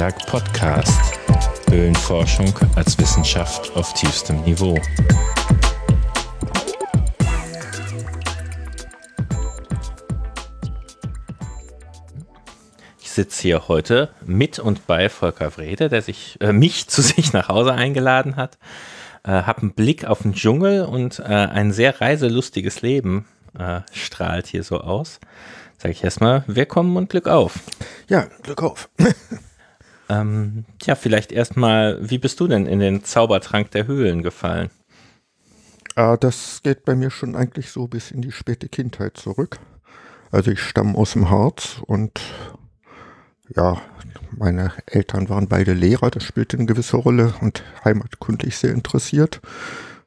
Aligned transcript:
Antiberg 0.00 0.26
Podcast. 0.28 0.98
Höhlenforschung 1.68 2.54
als 2.74 2.96
Wissenschaft 2.96 3.76
auf 3.76 3.92
tiefstem 3.92 4.40
Niveau. 4.44 4.80
Ich 12.98 13.10
sitze 13.10 13.42
hier 13.42 13.68
heute 13.68 14.08
mit 14.24 14.58
und 14.58 14.86
bei 14.86 15.10
Volker 15.10 15.54
Wrede, 15.58 15.90
der 15.90 16.00
sich, 16.00 16.38
äh, 16.40 16.54
mich 16.54 16.86
zu 16.88 17.02
sich 17.02 17.34
nach 17.34 17.48
Hause 17.48 17.74
eingeladen 17.74 18.36
hat. 18.36 18.56
Äh, 19.22 19.32
hab 19.32 19.58
einen 19.58 19.74
Blick 19.74 20.06
auf 20.06 20.22
den 20.22 20.32
Dschungel 20.32 20.86
und 20.86 21.18
äh, 21.18 21.24
ein 21.24 21.72
sehr 21.72 22.00
reiselustiges 22.00 22.80
Leben 22.80 23.26
äh, 23.58 23.80
strahlt 23.92 24.46
hier 24.46 24.64
so 24.64 24.80
aus. 24.80 25.20
Sag 25.76 25.90
ich 25.90 26.02
erstmal, 26.02 26.42
willkommen 26.46 26.96
und 26.96 27.10
Glück 27.10 27.28
auf. 27.28 27.58
Ja, 28.08 28.28
Glück 28.42 28.62
auf. 28.62 28.88
ähm, 30.10 30.64
ja, 30.82 30.96
vielleicht 30.96 31.30
erstmal, 31.30 31.98
wie 32.00 32.18
bist 32.18 32.40
du 32.40 32.48
denn 32.48 32.66
in 32.66 32.80
den 32.80 33.04
Zaubertrank 33.04 33.70
der 33.70 33.86
Höhlen 33.86 34.22
gefallen? 34.22 34.70
Äh, 35.94 36.18
das 36.18 36.62
geht 36.62 36.84
bei 36.84 36.96
mir 36.96 37.10
schon 37.10 37.36
eigentlich 37.36 37.70
so 37.70 37.86
bis 37.86 38.10
in 38.10 38.20
die 38.20 38.32
späte 38.32 38.68
Kindheit 38.68 39.16
zurück. 39.16 39.58
Also 40.32 40.50
ich 40.50 40.60
stamme 40.60 40.98
aus 40.98 41.12
dem 41.12 41.30
Harz 41.30 41.80
und 41.86 42.20
ja, 43.54 43.80
meine 44.36 44.72
Eltern 44.86 45.28
waren 45.28 45.48
beide 45.48 45.72
Lehrer, 45.72 46.10
das 46.10 46.24
spielte 46.24 46.56
eine 46.56 46.66
gewisse 46.66 46.96
Rolle 46.96 47.34
und 47.40 47.62
heimatkundlich 47.84 48.56
sehr 48.56 48.72
interessiert. 48.72 49.40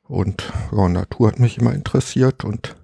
Und 0.04 0.52
ja, 0.76 0.90
Natur 0.90 1.30
hat 1.30 1.40
mich 1.40 1.58
immer 1.58 1.74
interessiert 1.74 2.44
und 2.44 2.76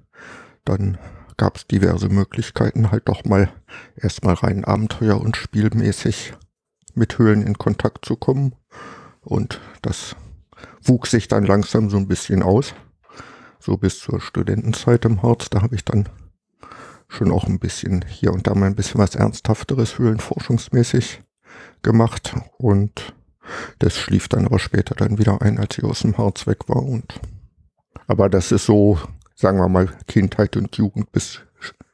dann 0.64 0.98
gab 1.38 1.58
es 1.58 1.68
diverse 1.68 2.10
Möglichkeiten, 2.10 2.92
halt 2.92 3.08
doch 3.08 3.26
mal 3.26 3.50
erstmal 3.96 4.36
rein 4.36 4.66
Abenteuer 4.66 5.20
und 5.20 5.38
spielmäßig 5.38 6.34
mit 6.96 7.18
Höhlen 7.18 7.44
in 7.46 7.58
Kontakt 7.58 8.06
zu 8.06 8.16
kommen. 8.16 8.56
Und 9.22 9.60
das 9.82 10.16
wuchs 10.84 11.12
sich 11.12 11.28
dann 11.28 11.46
langsam 11.46 11.90
so 11.90 11.98
ein 11.98 12.08
bisschen 12.08 12.44
aus. 12.44 12.74
So 13.60 13.78
bis 13.78 14.00
zur 14.00 14.22
Studentenzeit 14.22 15.06
im 15.06 15.22
Harz, 15.22 15.50
da 15.50 15.62
habe 15.62 15.76
ich 15.76 15.84
dann 15.84 16.08
schon 17.08 17.32
auch 17.32 17.46
ein 17.46 17.60
bisschen 17.60 18.06
hier 18.08 18.32
und 18.32 18.48
da 18.48 18.56
mal 18.56 18.68
ein 18.68 18.76
bisschen 18.76 19.00
was 19.00 19.16
Ernsthafteres 19.16 19.98
höhlenforschungsmäßig 19.98 21.22
gemacht. 21.82 22.36
Und 22.58 23.14
das 23.80 23.98
schlief 23.98 24.28
dann 24.28 24.46
aber 24.46 24.60
später 24.60 24.96
dann 24.96 25.18
wieder 25.18 25.42
ein, 25.42 25.60
als 25.60 25.78
ich 25.78 25.84
aus 25.84 26.02
dem 26.02 26.18
Harz 26.18 26.48
weg 26.48 26.70
war. 26.70 26.84
Und 26.84 27.20
aber 28.08 28.30
das 28.30 28.52
ist 28.52 28.66
so 28.66 29.00
sagen 29.40 29.58
wir 29.58 29.70
mal, 29.70 29.88
Kindheit 30.08 30.58
und 30.58 30.76
Jugend 30.76 31.12
bis 31.14 31.40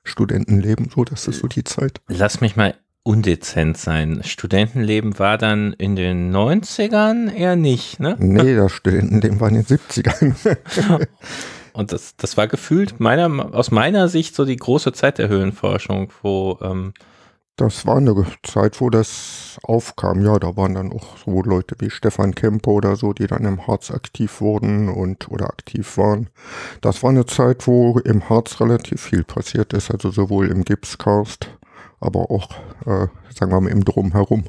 Studentenleben, 0.03 0.89
so, 0.89 1.03
das 1.03 1.27
ist 1.27 1.39
so 1.39 1.47
die 1.47 1.63
Zeit. 1.63 2.01
Lass 2.07 2.41
mich 2.41 2.55
mal 2.55 2.75
undezent 3.05 3.77
sein. 3.77 4.21
Studentenleben 4.23 5.19
war 5.19 5.37
dann 5.37 5.73
in 5.73 5.95
den 5.95 6.35
90ern 6.35 7.31
eher 7.31 7.55
nicht, 7.55 7.99
ne? 7.99 8.15
Nee, 8.19 8.55
das 8.55 8.71
Studentenleben 8.71 9.39
war 9.39 9.49
in 9.49 9.63
den 9.63 9.65
70ern. 9.65 10.57
Und 11.73 11.91
das, 11.91 12.15
das 12.17 12.35
war 12.35 12.47
gefühlt 12.47 12.99
meiner, 12.99 13.53
aus 13.53 13.69
meiner 13.69 14.07
Sicht 14.07 14.35
so 14.35 14.43
die 14.43 14.55
große 14.55 14.91
Zeit 14.93 15.19
der 15.19 15.27
Höhlenforschung, 15.27 16.11
wo 16.23 16.57
ähm, 16.61 16.93
das 17.57 17.85
war 17.87 17.97
eine 17.97 18.25
Zeit, 18.43 18.81
wo 18.81 18.89
das 18.89 19.57
aufkam. 19.63 20.21
Ja, 20.25 20.37
da 20.39 20.57
waren 20.57 20.73
dann 20.73 20.91
auch 20.91 21.17
so 21.17 21.41
Leute 21.41 21.75
wie 21.79 21.89
Stefan 21.89 22.35
Kemper 22.35 22.71
oder 22.71 22.97
so, 22.97 23.13
die 23.13 23.27
dann 23.27 23.45
im 23.45 23.65
Harz 23.65 23.91
aktiv 23.91 24.41
wurden 24.41 24.89
und 24.89 25.31
oder 25.31 25.45
aktiv 25.45 25.97
waren. 25.97 26.29
Das 26.81 27.01
war 27.01 27.11
eine 27.11 27.25
Zeit, 27.25 27.65
wo 27.65 27.99
im 27.99 28.27
Harz 28.29 28.59
relativ 28.59 29.01
viel 29.01 29.23
passiert 29.23 29.71
ist, 29.71 29.89
also 29.89 30.11
sowohl 30.11 30.47
im 30.47 30.65
Gipskarst, 30.65 31.49
aber 32.05 32.31
auch, 32.31 32.49
äh, 32.85 33.07
sagen 33.33 33.51
wir 33.51 33.61
mal, 33.61 33.71
im 33.71 33.83
Drumherum, 33.83 34.45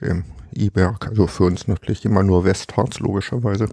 im 0.00 0.24
Iberg. 0.52 1.08
Also 1.08 1.26
für 1.26 1.44
uns 1.44 1.68
natürlich 1.68 2.04
immer 2.04 2.22
nur 2.22 2.44
Westharz, 2.44 3.00
logischerweise. 3.00 3.68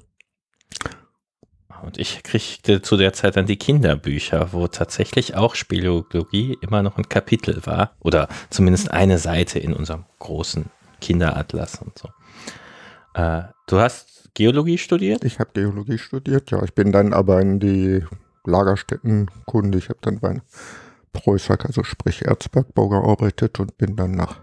Und 1.84 1.98
ich 1.98 2.24
kriegte 2.24 2.82
zu 2.82 2.96
der 2.96 3.12
Zeit 3.12 3.36
dann 3.36 3.46
die 3.46 3.58
Kinderbücher, 3.58 4.54
wo 4.54 4.68
tatsächlich 4.68 5.36
auch 5.36 5.54
Speleologie 5.54 6.58
immer 6.62 6.82
noch 6.82 6.98
ein 6.98 7.10
Kapitel 7.10 7.66
war. 7.66 7.92
Oder 8.00 8.30
zumindest 8.50 8.92
eine 8.92 9.18
Seite 9.18 9.60
in 9.60 9.74
unserem 9.74 10.06
großen 10.20 10.66
Kinderatlas 11.02 11.82
und 11.82 12.00
so. 12.00 12.10
Äh, 13.14 13.44
du 13.68 13.80
hast 13.80 14.30
Geologie 14.34 14.78
studiert? 14.78 15.26
Ich 15.26 15.40
habe 15.40 15.52
Geologie 15.54 15.98
studiert, 15.98 16.52
ja. 16.52 16.64
Ich 16.64 16.74
bin 16.74 16.94
dann 16.94 17.14
aber 17.14 17.42
in 17.42 17.60
die 17.60 18.04
Lagerstättenkunde. 18.46 19.78
Ich 19.78 19.90
habe 19.90 20.00
dann 20.02 20.20
bei 20.20 20.42
Preußack, 21.14 21.66
also 21.66 21.84
sprich 21.84 22.26
Erzbergbau 22.26 22.90
gearbeitet 22.90 23.60
und 23.60 23.78
bin 23.78 23.96
dann 23.96 24.12
nach 24.12 24.40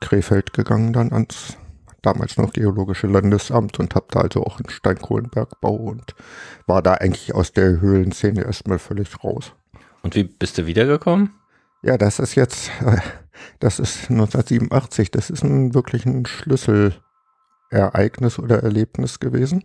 Krefeld 0.00 0.52
gegangen, 0.52 0.92
dann 0.92 1.12
ans 1.12 1.56
damals 2.02 2.36
noch 2.36 2.52
Geologische 2.52 3.06
Landesamt 3.06 3.80
und 3.80 3.94
habe 3.94 4.06
da 4.10 4.20
also 4.20 4.44
auch 4.44 4.58
einen 4.58 4.68
Steinkohlenbergbau 4.68 5.74
und 5.74 6.14
war 6.66 6.82
da 6.82 6.94
eigentlich 6.94 7.34
aus 7.34 7.52
der 7.52 7.80
Höhlenszene 7.80 8.44
erstmal 8.44 8.78
völlig 8.78 9.24
raus. 9.24 9.54
Und 10.02 10.14
wie 10.14 10.24
bist 10.24 10.58
du 10.58 10.66
wiedergekommen? 10.66 11.30
Ja, 11.82 11.98
das 11.98 12.18
ist 12.18 12.34
jetzt, 12.34 12.70
das 13.60 13.78
ist 13.78 14.10
1987, 14.10 15.10
das 15.10 15.30
ist 15.30 15.42
ein, 15.42 15.74
wirklich 15.74 16.06
ein 16.06 16.26
Schlüsselereignis 16.26 18.38
oder 18.38 18.62
Erlebnis 18.62 19.20
gewesen. 19.20 19.64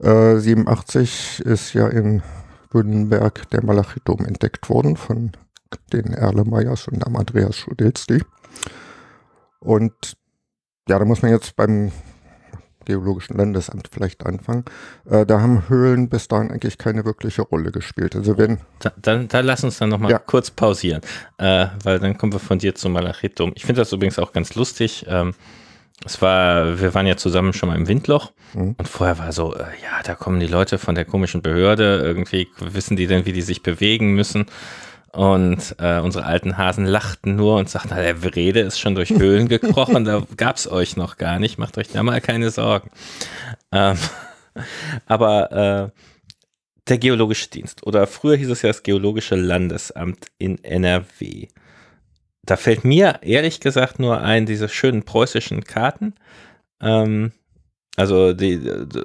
Äh, 0.00 0.38
87 0.38 1.42
ist 1.44 1.72
ja 1.72 1.88
in 1.88 2.22
Bünnenberg 2.74 3.48
der 3.50 3.64
Malachitum 3.64 4.26
entdeckt 4.26 4.68
worden 4.68 4.96
von 4.96 5.30
den 5.92 6.12
Erlemeyers 6.12 6.88
und 6.88 7.06
am 7.06 7.14
Andreas 7.14 7.56
Schudilski. 7.56 8.20
Und 9.60 10.16
ja, 10.88 10.98
da 10.98 11.04
muss 11.04 11.22
man 11.22 11.30
jetzt 11.30 11.54
beim 11.54 11.92
Geologischen 12.84 13.38
Landesamt 13.38 13.88
vielleicht 13.92 14.26
anfangen. 14.26 14.64
Äh, 15.08 15.24
da 15.24 15.40
haben 15.40 15.68
Höhlen 15.68 16.08
bis 16.08 16.26
dahin 16.26 16.50
eigentlich 16.50 16.76
keine 16.76 17.04
wirkliche 17.04 17.42
Rolle 17.42 17.70
gespielt. 17.70 18.16
Also 18.16 18.36
wenn 18.36 18.58
da, 18.80 18.92
dann, 19.00 19.28
da 19.28 19.38
lass 19.40 19.62
uns 19.62 19.78
dann 19.78 19.88
nochmal 19.88 20.10
ja. 20.10 20.18
kurz 20.18 20.50
pausieren, 20.50 21.00
äh, 21.38 21.68
weil 21.84 22.00
dann 22.00 22.18
kommen 22.18 22.32
wir 22.32 22.40
von 22.40 22.58
dir 22.58 22.74
zu 22.74 22.88
Malachitum. 22.88 23.52
Ich 23.54 23.64
finde 23.64 23.82
das 23.82 23.92
übrigens 23.92 24.18
auch 24.18 24.32
ganz 24.32 24.56
lustig. 24.56 25.06
Ähm, 25.08 25.32
es 26.04 26.20
war, 26.20 26.80
wir 26.80 26.94
waren 26.94 27.06
ja 27.06 27.16
zusammen 27.16 27.52
schon 27.52 27.68
mal 27.68 27.76
im 27.76 27.88
Windloch 27.88 28.32
mhm. 28.52 28.74
und 28.76 28.88
vorher 28.88 29.18
war 29.18 29.32
so, 29.32 29.54
äh, 29.54 29.64
ja, 29.82 30.02
da 30.04 30.14
kommen 30.14 30.40
die 30.40 30.46
Leute 30.46 30.78
von 30.78 30.94
der 30.94 31.04
komischen 31.04 31.40
Behörde, 31.42 32.00
irgendwie 32.02 32.48
wissen 32.58 32.96
die 32.96 33.06
denn, 33.06 33.26
wie 33.26 33.32
die 33.32 33.42
sich 33.42 33.62
bewegen 33.62 34.14
müssen? 34.14 34.46
Und 35.12 35.76
äh, 35.78 36.00
unsere 36.00 36.24
alten 36.26 36.58
Hasen 36.58 36.86
lachten 36.86 37.36
nur 37.36 37.56
und 37.56 37.70
sagten, 37.70 37.94
der 37.94 38.24
Wrede 38.24 38.60
ist 38.60 38.80
schon 38.80 38.96
durch 38.96 39.10
Höhlen 39.10 39.46
gekrochen, 39.46 40.04
da 40.04 40.26
gab 40.36 40.56
es 40.56 40.68
euch 40.68 40.96
noch 40.96 41.18
gar 41.18 41.38
nicht, 41.38 41.56
macht 41.56 41.78
euch 41.78 41.88
da 41.88 42.02
mal 42.02 42.20
keine 42.20 42.50
Sorgen. 42.50 42.90
Ähm, 43.70 43.96
aber 45.06 45.52
äh, 45.52 46.00
der 46.88 46.98
Geologische 46.98 47.48
Dienst 47.48 47.86
oder 47.86 48.08
früher 48.08 48.36
hieß 48.36 48.50
es 48.50 48.62
ja 48.62 48.70
das 48.70 48.82
Geologische 48.82 49.36
Landesamt 49.36 50.26
in 50.38 50.62
NRW. 50.64 51.46
Da 52.44 52.56
fällt 52.56 52.84
mir 52.84 53.20
ehrlich 53.22 53.60
gesagt 53.60 53.98
nur 53.98 54.20
ein, 54.20 54.46
diese 54.46 54.68
schönen 54.68 55.04
preußischen 55.04 55.64
Karten. 55.64 56.14
Ähm, 56.80 57.32
also 57.96 58.32
die 58.32 58.58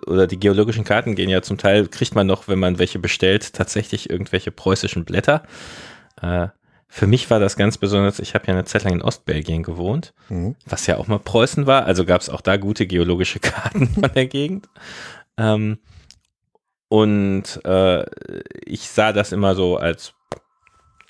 oder 0.07 0.25
die 0.25 0.39
geologischen 0.39 0.83
Karten 0.83 1.15
gehen 1.15 1.29
ja 1.29 1.41
zum 1.41 1.57
Teil, 1.57 1.87
kriegt 1.87 2.15
man 2.15 2.27
noch, 2.27 2.47
wenn 2.47 2.59
man 2.59 2.79
welche 2.79 2.99
bestellt, 2.99 3.53
tatsächlich 3.53 4.09
irgendwelche 4.09 4.51
preußischen 4.51 5.05
Blätter. 5.05 5.43
Äh, 6.21 6.47
für 6.87 7.05
mich 7.05 7.29
war 7.29 7.39
das 7.39 7.55
ganz 7.55 7.77
besonders, 7.77 8.19
ich 8.19 8.33
habe 8.33 8.47
ja 8.47 8.53
eine 8.53 8.65
Zeit 8.65 8.83
lang 8.83 8.93
in 8.93 9.01
Ostbelgien 9.03 9.61
gewohnt, 9.61 10.13
mhm. 10.27 10.55
was 10.65 10.87
ja 10.87 10.97
auch 10.97 11.05
mal 11.05 11.19
Preußen 11.19 11.67
war, 11.67 11.85
also 11.85 12.03
gab 12.03 12.21
es 12.21 12.29
auch 12.29 12.41
da 12.41 12.57
gute 12.57 12.87
geologische 12.87 13.39
Karten 13.39 13.87
von 13.87 14.11
der 14.13 14.25
Gegend. 14.25 14.67
Ähm, 15.37 15.77
und 16.87 17.63
äh, 17.63 18.05
ich 18.65 18.89
sah 18.89 19.13
das 19.13 19.31
immer 19.31 19.53
so 19.53 19.77
als 19.77 20.15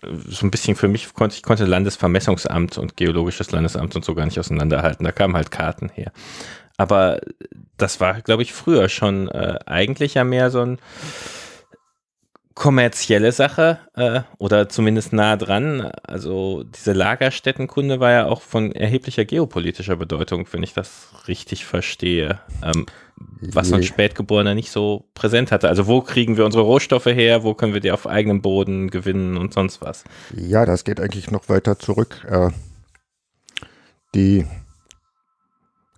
so 0.01 0.45
ein 0.45 0.51
bisschen 0.51 0.75
für 0.75 0.87
mich 0.87 1.13
konnte 1.13 1.35
ich 1.35 1.43
konnte 1.43 1.65
Landesvermessungsamt 1.65 2.77
und 2.77 2.95
Geologisches 2.97 3.51
Landesamt 3.51 3.95
und 3.95 4.05
so 4.05 4.15
gar 4.15 4.25
nicht 4.25 4.39
auseinanderhalten. 4.39 5.03
Da 5.03 5.11
kamen 5.11 5.35
halt 5.35 5.51
Karten 5.51 5.89
her. 5.89 6.11
Aber 6.77 7.19
das 7.77 7.99
war, 7.99 8.21
glaube 8.21 8.43
ich, 8.43 8.53
früher 8.53 8.87
schon 8.87 9.27
äh, 9.27 9.59
eigentlich 9.65 10.13
ja 10.13 10.23
mehr 10.23 10.49
so 10.49 10.61
ein 10.61 10.79
kommerzielle 12.59 13.31
Sache 13.31 13.79
äh, 13.95 14.19
oder 14.37 14.67
zumindest 14.67 15.13
nah 15.13 15.37
dran. 15.37 15.89
Also 16.03 16.63
diese 16.63 16.91
Lagerstättenkunde 16.91 18.01
war 18.01 18.11
ja 18.11 18.25
auch 18.25 18.41
von 18.41 18.73
erheblicher 18.73 19.23
geopolitischer 19.23 19.95
Bedeutung, 19.95 20.45
wenn 20.51 20.61
ich 20.61 20.73
das 20.73 21.07
richtig 21.29 21.63
verstehe. 21.63 22.39
Ähm, 22.61 22.85
was 23.41 23.71
ein 23.71 23.83
Spätgeborener 23.83 24.55
nicht 24.55 24.71
so 24.71 25.05
präsent 25.13 25.53
hatte. 25.53 25.69
Also 25.69 25.87
wo 25.87 26.01
kriegen 26.01 26.35
wir 26.35 26.43
unsere 26.43 26.63
Rohstoffe 26.63 27.05
her, 27.05 27.43
wo 27.43 27.53
können 27.53 27.73
wir 27.73 27.79
die 27.79 27.91
auf 27.91 28.07
eigenem 28.07 28.41
Boden 28.41 28.89
gewinnen 28.89 29.37
und 29.37 29.53
sonst 29.53 29.81
was. 29.81 30.03
Ja, 30.35 30.65
das 30.65 30.83
geht 30.83 30.99
eigentlich 30.99 31.31
noch 31.31 31.47
weiter 31.47 31.79
zurück. 31.79 32.25
Äh, 32.29 32.49
die 34.13 34.45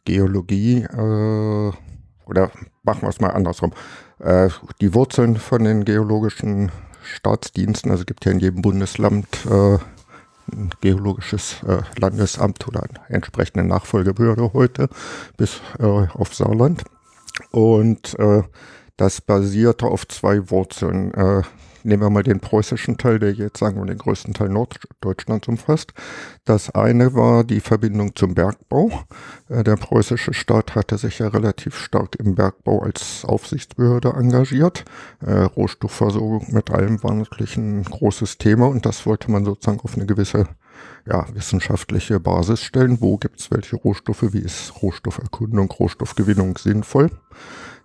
Geologie, 0.06 0.84
äh, 0.84 1.72
oder 2.26 2.52
machen 2.84 3.02
wir 3.02 3.10
es 3.10 3.20
mal 3.20 3.30
andersrum 3.30 3.74
äh, 4.24 4.50
die 4.80 4.94
Wurzeln 4.94 5.38
von 5.38 5.64
den 5.64 5.86
geologischen 5.86 6.72
Staatsdiensten, 7.04 7.92
also 7.92 8.02
es 8.02 8.06
gibt 8.06 8.26
ja 8.26 8.32
in 8.32 8.40
jedem 8.40 8.62
Bundesland 8.62 9.28
äh, 9.46 9.78
ein 10.52 10.70
geologisches 10.82 11.58
äh, 11.68 11.82
Landesamt 12.00 12.68
oder 12.68 12.84
eine 12.84 13.00
entsprechende 13.10 13.64
Nachfolgebehörde 13.64 14.54
heute 14.54 14.90
bis 15.38 15.62
äh, 15.80 15.86
auf 15.86 16.34
Saarland. 16.34 16.84
Und 17.52 18.18
äh, 18.20 18.44
das 18.98 19.22
basierte 19.22 19.88
auf 19.88 20.08
zwei 20.08 20.50
Wurzeln. 20.50 21.12
Nehmen 21.84 22.04
wir 22.04 22.10
mal 22.10 22.24
den 22.24 22.40
preußischen 22.40 22.98
Teil, 22.98 23.20
der 23.20 23.34
jetzt 23.34 23.60
sagen 23.60 23.78
wir 23.78 23.86
den 23.86 23.98
größten 23.98 24.34
Teil 24.34 24.50
Norddeutschlands 24.50 25.48
umfasst. 25.48 25.94
Das 26.46 26.70
eine 26.70 27.14
war 27.14 27.44
die 27.44 27.60
Verbindung 27.60 28.16
zum 28.16 28.36
Bergbau. 28.36 28.92
Äh, 29.50 29.64
der 29.64 29.76
preußische 29.76 30.34
Staat 30.34 30.76
hatte 30.76 30.98
sich 30.98 31.20
ja 31.20 31.28
relativ 31.28 31.78
stark 31.78 32.16
im 32.18 32.36
Bergbau 32.36 32.82
als 32.82 33.26
Aufsichtsbehörde 33.26 34.10
engagiert. 34.10 34.86
Äh, 35.26 35.32
Rohstoffversorgung 35.32 36.48
mit 36.52 36.70
allem 36.72 37.02
war 37.04 37.14
natürlich 37.14 37.58
ein 37.58 37.84
großes 37.84 38.38
Thema 38.38 38.68
und 38.68 38.86
das 38.86 39.06
wollte 39.06 39.32
man 39.32 39.46
sozusagen 39.46 39.80
auf 39.82 39.96
eine 39.96 40.06
gewisse 40.06 40.48
ja, 41.06 41.26
wissenschaftliche 41.34 42.20
Basis 42.20 42.62
stellen. 42.62 43.02
Wo 43.02 43.18
gibt 43.18 43.40
es 43.40 43.52
welche 43.52 43.76
Rohstoffe? 43.76 44.34
Wie 44.34 44.40
ist 44.40 44.82
Rohstofferkundung, 44.82 45.70
Rohstoffgewinnung 45.72 46.58
sinnvoll? 46.58 47.10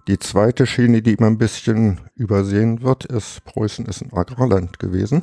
Die 0.09 0.21
zweite 0.21 0.67
Schiene, 0.67 1.03
die 1.03 1.15
immer 1.15 1.27
ein 1.27 1.39
bisschen 1.39 2.01
übersehen 2.15 2.83
wird, 2.83 3.07
ist, 3.07 3.45
Preußen 3.45 3.87
ist 3.87 4.03
ein 4.03 4.13
Agrarland 4.13 4.79
gewesen, 4.79 5.21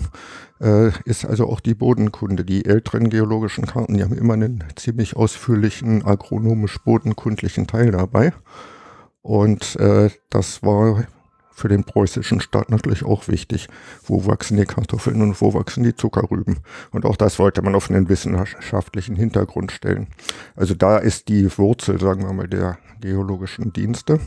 äh, 0.59 0.91
ist 1.05 1.23
also 1.23 1.47
auch 1.47 1.61
die 1.61 1.73
Bodenkunde. 1.73 2.43
Die 2.43 2.65
älteren 2.65 3.09
geologischen 3.09 3.65
Karten, 3.65 3.93
die 3.93 4.03
haben 4.03 4.17
immer 4.17 4.33
einen 4.33 4.61
ziemlich 4.75 5.15
ausführlichen 5.15 6.03
agronomisch-bodenkundlichen 6.03 7.65
Teil 7.65 7.91
dabei. 7.91 8.33
Und 9.21 9.77
äh, 9.77 10.09
das 10.29 10.63
war 10.63 11.07
für 11.53 11.69
den 11.69 11.85
preußischen 11.85 12.41
Staat 12.41 12.69
natürlich 12.69 13.05
auch 13.05 13.29
wichtig. 13.29 13.69
Wo 14.03 14.25
wachsen 14.25 14.57
die 14.57 14.65
Kartoffeln 14.65 15.21
und 15.21 15.39
wo 15.39 15.53
wachsen 15.53 15.83
die 15.83 15.95
Zuckerrüben? 15.95 16.59
Und 16.91 17.05
auch 17.05 17.15
das 17.15 17.39
wollte 17.39 17.61
man 17.61 17.75
auf 17.75 17.89
einen 17.89 18.09
wissenschaftlichen 18.09 19.15
Hintergrund 19.15 19.71
stellen. 19.71 20.07
Also 20.57 20.73
da 20.73 20.97
ist 20.97 21.29
die 21.29 21.57
Wurzel, 21.57 22.01
sagen 22.01 22.23
wir 22.23 22.33
mal, 22.33 22.49
der 22.49 22.79
geologischen 22.99 23.71
Dienste. 23.71 24.19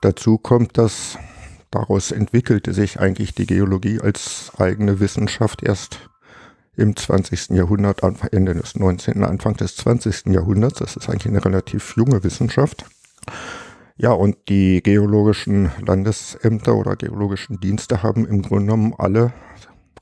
Dazu 0.00 0.38
kommt, 0.38 0.78
dass 0.78 1.18
daraus 1.70 2.12
entwickelte 2.12 2.72
sich 2.72 3.00
eigentlich 3.00 3.34
die 3.34 3.46
Geologie 3.46 4.00
als 4.00 4.52
eigene 4.58 5.00
Wissenschaft 5.00 5.62
erst 5.62 6.08
im 6.76 6.94
20. 6.94 7.50
Jahrhundert, 7.50 8.02
Ende 8.32 8.54
des 8.54 8.76
19., 8.76 9.24
Anfang 9.24 9.56
des 9.56 9.74
20. 9.76 10.26
Jahrhunderts. 10.26 10.78
Das 10.78 10.96
ist 10.96 11.10
eigentlich 11.10 11.26
eine 11.26 11.44
relativ 11.44 11.96
junge 11.96 12.22
Wissenschaft. 12.22 12.84
Ja, 13.96 14.12
und 14.12 14.36
die 14.48 14.80
geologischen 14.80 15.72
Landesämter 15.84 16.76
oder 16.76 16.94
geologischen 16.94 17.58
Dienste 17.58 18.04
haben 18.04 18.26
im 18.26 18.42
Grunde 18.42 18.66
genommen 18.66 18.94
alle 18.96 19.32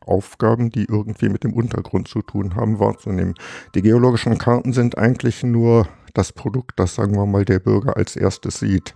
Aufgaben, 0.03 0.71
die 0.71 0.85
irgendwie 0.85 1.31
mit 1.31 1.45
dem 1.45 1.55
Untergrund 1.55 2.07
zu 2.07 2.21
tun 2.21 2.55
haben, 2.55 2.79
wahrzunehmen. 2.79 3.35
Die 3.75 3.81
geologischen 3.81 4.37
Karten 4.37 4.75
sind 4.75 4.99
eigentlich 4.99 5.43
nur 5.43 5.89
das 6.13 6.33
Produkt, 6.33 6.79
das 6.79 6.95
sagen 6.95 7.17
wir 7.17 7.25
mal 7.25 7.47
der 7.47 7.59
Bürger 7.59 7.97
als 7.97 8.17
erstes 8.17 8.61
sieht. 8.61 8.95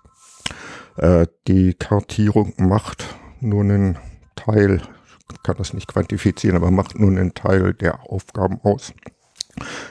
Äh, 1.01 1.27
die 1.49 1.73
Kartierung 1.73 2.53
macht 2.59 3.07
nur 3.41 3.63
einen 3.63 3.99
Teil, 4.37 4.83
kann 5.43 5.57
das 5.57 5.73
nicht 5.73 5.89
quantifizieren, 5.89 6.57
aber 6.57 6.71
macht 6.71 6.99
nur 6.99 7.11
einen 7.11 7.33
Teil 7.33 7.73
der 7.73 8.11
Aufgaben 8.11 8.61
aus. 8.63 8.93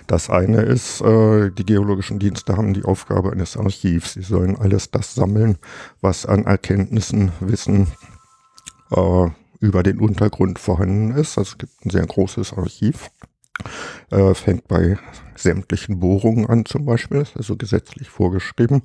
Das 0.05 0.29
eine 0.29 0.61
ist, 0.61 1.01
äh, 1.01 1.49
die 1.49 1.65
geologischen 1.65 2.19
Dienste 2.19 2.55
haben 2.55 2.75
die 2.75 2.83
Aufgabe 2.83 3.31
eines 3.31 3.57
Archivs. 3.57 4.13
Sie 4.13 4.21
sollen 4.21 4.55
alles 4.55 4.91
das 4.91 5.15
sammeln, 5.15 5.57
was 5.99 6.27
an 6.27 6.45
Erkenntnissen, 6.45 7.31
Wissen 7.39 7.87
äh, 8.91 9.27
über 9.59 9.81
den 9.81 9.99
Untergrund 9.99 10.59
vorhanden 10.59 11.11
ist. 11.11 11.39
Also 11.39 11.53
es 11.53 11.57
gibt 11.57 11.85
ein 11.85 11.89
sehr 11.89 12.05
großes 12.05 12.53
Archiv. 12.53 13.09
Äh, 14.11 14.33
fängt 14.33 14.67
bei 14.67 14.97
sämtlichen 15.35 15.99
Bohrungen 15.99 16.47
an 16.47 16.65
zum 16.65 16.85
Beispiel, 16.85 17.25
also 17.35 17.55
gesetzlich 17.55 18.09
vorgeschrieben, 18.09 18.81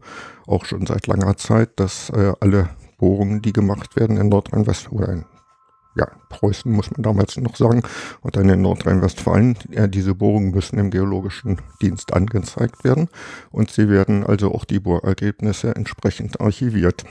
auch 0.47 0.65
schon 0.65 0.87
seit 0.87 1.06
langer 1.06 1.37
Zeit, 1.37 1.71
dass 1.76 2.11
äh, 2.11 2.32
alle 2.41 2.69
Bohrungen, 2.99 3.43
die 3.43 3.53
gemacht 3.53 3.97
werden 3.97 4.17
in 4.17 4.29
Nordrhein-Westfalen 4.29 4.99
oder 4.99 5.12
in 5.12 5.25
ja, 5.97 6.09
Preußen 6.29 6.73
muss 6.73 6.91
man 6.91 7.03
damals 7.03 7.37
noch 7.37 7.55
sagen, 7.55 7.82
und 8.21 8.37
dann 8.37 8.49
in 8.49 8.62
Nordrhein-Westfalen, 8.62 9.56
äh, 9.71 9.88
diese 9.88 10.15
Bohrungen 10.15 10.50
müssen 10.50 10.79
im 10.79 10.91
geologischen 10.91 11.61
Dienst 11.81 12.12
angezeigt 12.12 12.85
werden 12.85 13.09
und 13.50 13.71
sie 13.71 13.88
werden 13.88 14.25
also 14.25 14.53
auch 14.53 14.65
die 14.65 14.81
Bohrergebnisse 14.81 15.75
entsprechend 15.75 16.41
archiviert 16.41 17.05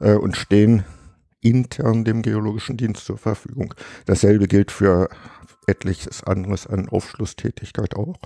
äh, 0.00 0.14
und 0.14 0.36
stehen 0.36 0.84
intern 1.42 2.04
dem 2.04 2.22
geologischen 2.22 2.76
Dienst 2.76 3.04
zur 3.04 3.18
Verfügung. 3.18 3.74
Dasselbe 4.06 4.48
gilt 4.48 4.72
für 4.72 5.08
etliches 5.66 6.22
anderes 6.24 6.66
an 6.66 6.88
Aufschlusstätigkeit 6.88 7.96
auch. 7.96 8.16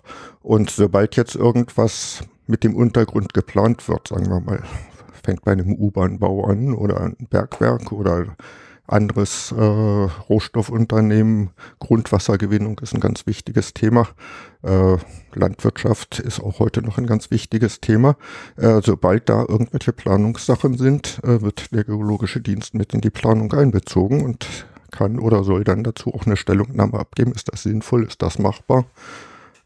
Und 0.42 0.70
sobald 0.70 1.16
jetzt 1.16 1.34
irgendwas 1.34 2.22
mit 2.46 2.64
dem 2.64 2.74
Untergrund 2.74 3.34
geplant 3.34 3.88
wird, 3.88 4.08
sagen 4.08 4.28
wir 4.28 4.40
mal, 4.40 4.62
fängt 5.22 5.44
bei 5.44 5.52
einem 5.52 5.72
U-Bahn-Bau 5.72 6.44
an 6.44 6.74
oder 6.74 7.00
ein 7.00 7.16
Bergwerk 7.28 7.92
oder 7.92 8.36
anderes 8.86 9.52
äh, 9.52 9.60
Rohstoffunternehmen. 9.60 11.50
Grundwassergewinnung 11.78 12.80
ist 12.80 12.94
ein 12.94 13.00
ganz 13.00 13.26
wichtiges 13.26 13.72
Thema. 13.72 14.08
Äh, 14.62 14.96
Landwirtschaft 15.34 16.18
ist 16.18 16.40
auch 16.40 16.58
heute 16.58 16.82
noch 16.82 16.98
ein 16.98 17.06
ganz 17.06 17.30
wichtiges 17.30 17.80
Thema. 17.80 18.16
Äh, 18.56 18.80
sobald 18.82 19.28
da 19.28 19.44
irgendwelche 19.48 19.92
Planungssachen 19.92 20.76
sind, 20.76 21.20
äh, 21.22 21.40
wird 21.40 21.72
der 21.72 21.84
geologische 21.84 22.40
Dienst 22.40 22.74
mit 22.74 22.92
in 22.92 23.00
die 23.00 23.10
Planung 23.10 23.52
einbezogen 23.52 24.24
und 24.24 24.66
kann 24.90 25.18
oder 25.18 25.44
soll 25.44 25.64
dann 25.64 25.84
dazu 25.84 26.14
auch 26.14 26.26
eine 26.26 26.36
Stellungnahme 26.36 26.98
abgeben. 26.98 27.32
Ist 27.32 27.52
das 27.52 27.62
sinnvoll? 27.62 28.04
Ist 28.04 28.22
das 28.22 28.38
machbar? 28.38 28.86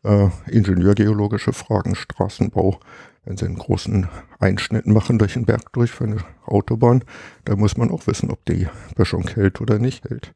Äh, 0.05 0.29
Ingenieurgeologische 0.51 1.53
Fragen, 1.53 1.95
Straßenbau. 1.95 2.81
Wenn 3.25 3.37
Sie 3.39 3.47
einen 3.47 3.59
großen 3.59 4.09
Einschnitt 4.39 4.87
machen 4.87 5.19
durch 5.19 5.33
den 5.33 5.47
Berg 5.47 5.73
durch 5.73 5.91
für 5.91 6.05
eine 6.05 6.19
Autobahn, 6.45 7.05
da 7.47 7.57
muss 7.57 7.77
man 7.79 7.91
auch 7.91 8.07
wissen, 8.07 8.31
ob 8.31 8.45
die 8.45 8.69
Böschung 8.97 9.27
hält 9.29 9.63
oder 9.63 9.79
nicht 9.79 10.05
hält. 10.05 10.35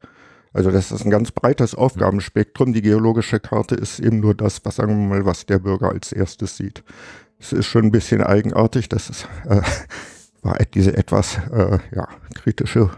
Also 0.53 0.71
das 0.71 0.91
ist 0.91 1.05
ein 1.05 1.11
ganz 1.11 1.31
breites 1.31 1.75
Aufgabenspektrum. 1.75 2.73
Die 2.73 2.81
geologische 2.81 3.39
Karte 3.39 3.75
ist 3.75 3.99
eben 3.99 4.19
nur 4.19 4.33
das, 4.33 4.65
was 4.65 4.77
sagen 4.77 4.97
wir 4.97 5.07
mal, 5.07 5.25
was 5.25 5.45
der 5.45 5.59
Bürger 5.59 5.89
als 5.89 6.11
erstes 6.11 6.57
sieht. 6.57 6.83
Es 7.39 7.53
ist 7.53 7.67
schon 7.67 7.85
ein 7.85 7.91
bisschen 7.91 8.23
eigenartig, 8.23 8.89
dass 8.89 9.09
es 9.09 9.25
äh, 9.47 9.61
war 10.41 10.57
diese 10.73 10.97
etwas 10.97 11.37
äh, 11.51 11.77
ja, 11.95 12.07
kritische 12.33 12.89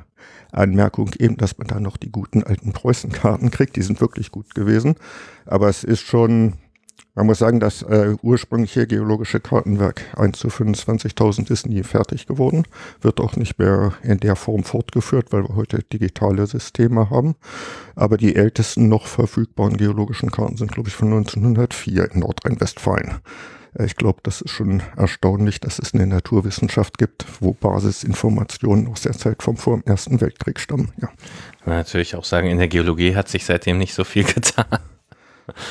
Anmerkung 0.52 1.12
eben, 1.20 1.38
dass 1.38 1.58
man 1.58 1.68
da 1.68 1.80
noch 1.80 1.98
die 1.98 2.12
guten 2.12 2.44
alten 2.44 2.74
Preußenkarten 2.74 3.52
kriegt. 3.52 3.76
Die 3.76 3.82
sind 3.82 4.02
wirklich 4.02 4.32
gut 4.32 4.54
gewesen. 4.56 4.96
Aber 5.46 5.70
es 5.70 5.84
ist 5.84 6.02
schon, 6.02 6.54
man 7.16 7.26
muss 7.26 7.40
sagen, 7.40 7.60
das 7.60 7.82
äh, 7.84 8.16
ursprüngliche 8.22 8.88
geologische 8.88 9.40
Kartenwerk 9.40 10.02
1 10.18 10.40
zu 10.40 10.48
25.000 10.48 11.52
ist 11.52 11.68
nie 11.68 11.84
fertig 11.84 12.28
geworden. 12.28 12.64
Wird 13.02 13.20
auch 13.20 13.36
nicht 13.36 13.60
mehr 13.60 13.94
in 14.04 14.20
der 14.20 14.36
Form 14.36 14.64
fortgeführt, 14.64 15.32
weil 15.32 15.44
wir 15.44 15.56
heute 15.56 15.84
digitale 15.84 16.48
Systeme 16.48 17.10
haben. 17.10 17.36
Aber 17.96 18.18
die 18.18 18.36
ältesten 18.36 18.88
noch 18.88 19.08
verfügbaren 19.08 19.78
geologischen 19.78 20.32
Karten 20.32 20.58
sind, 20.58 20.72
glaube 20.72 20.90
ich, 20.90 20.96
von 20.96 21.08
1904 21.14 22.12
in 22.12 22.20
Nordrhein-Westfalen. 22.20 23.20
Äh, 23.78 23.86
ich 23.86 23.96
glaube, 23.96 24.20
das 24.24 24.42
ist 24.42 24.52
schon 24.52 24.82
erstaunlich, 24.96 25.60
dass 25.60 25.80
es 25.80 25.94
eine 25.94 26.08
Naturwissenschaft 26.08 26.98
gibt, 26.98 27.26
wo 27.40 27.54
Basisinformationen 27.54 28.88
aus 28.88 29.02
der 29.02 29.14
Zeit 29.14 29.44
vom 29.44 29.58
vor 29.58 29.78
dem 29.78 29.84
Ersten 29.86 30.22
Weltkrieg 30.22 30.60
stammen. 30.60 30.92
Ja. 31.02 31.10
Natürlich 31.66 32.16
auch 32.16 32.26
sagen, 32.26 32.48
in 32.48 32.58
der 32.58 32.68
Geologie 32.68 33.16
hat 33.16 33.30
sich 33.30 33.46
seitdem 33.46 33.78
nicht 33.78 33.94
so 33.94 34.04
viel 34.04 34.24
getan. 34.34 34.80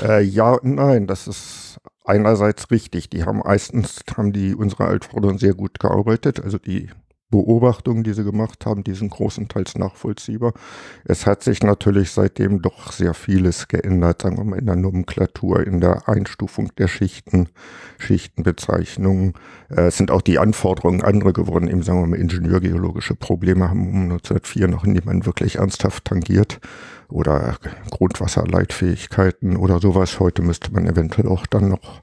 Äh, 0.03 0.23
ja, 0.23 0.59
nein, 0.63 1.07
das 1.07 1.27
ist 1.27 1.79
einerseits 2.05 2.71
richtig. 2.71 3.11
Die 3.11 3.25
haben 3.25 3.39
meistens, 3.39 4.01
haben 4.17 4.33
die 4.33 4.55
unsere 4.55 4.85
Altvorderen 4.87 5.39
sehr 5.39 5.55
gut 5.55 5.79
gearbeitet. 5.79 6.43
Also 6.43 6.59
die 6.59 6.91
Beobachtungen, 7.31 8.03
die 8.03 8.13
sie 8.13 8.25
gemacht 8.25 8.67
haben, 8.67 8.83
die 8.83 8.95
sind 8.95 9.11
großenteils 9.11 9.77
nachvollziehbar. 9.77 10.53
Es 11.05 11.27
hat 11.27 11.43
sich 11.43 11.63
natürlich 11.63 12.11
seitdem 12.11 12.61
doch 12.61 12.93
sehr 12.93 13.15
vieles 13.15 13.69
geändert, 13.69 14.23
sagen 14.23 14.37
wir 14.37 14.45
mal 14.45 14.59
in 14.59 14.67
der 14.67 14.77
Nomenklatur, 14.77 15.65
in 15.67 15.81
der 15.81 16.09
Einstufung 16.09 16.75
der 16.77 16.89
Schichten, 16.89 17.49
Schichtenbezeichnungen. 17.99 19.35
Äh, 19.69 19.83
es 19.83 19.97
sind 19.97 20.11
auch 20.11 20.23
die 20.23 20.39
Anforderungen 20.39 21.03
andere 21.03 21.33
geworden, 21.33 21.69
eben 21.69 21.83
sagen 21.83 22.01
wir 22.01 22.07
mal 22.07 22.19
ingenieurgeologische 22.19 23.15
Probleme 23.15 23.71
haben 23.71 23.89
um 23.89 24.03
1904 24.03 24.69
noch 24.69 24.85
niemand 24.85 25.27
wirklich 25.27 25.57
ernsthaft 25.57 26.07
tangiert 26.07 26.61
oder 27.09 27.57
Grundwasserleitfähigkeiten 27.91 29.57
oder 29.57 29.81
sowas. 29.81 30.21
Heute 30.21 30.43
müsste 30.43 30.73
man 30.73 30.87
eventuell 30.87 31.29
auch 31.29 31.47
dann 31.47 31.69
noch 31.69 32.03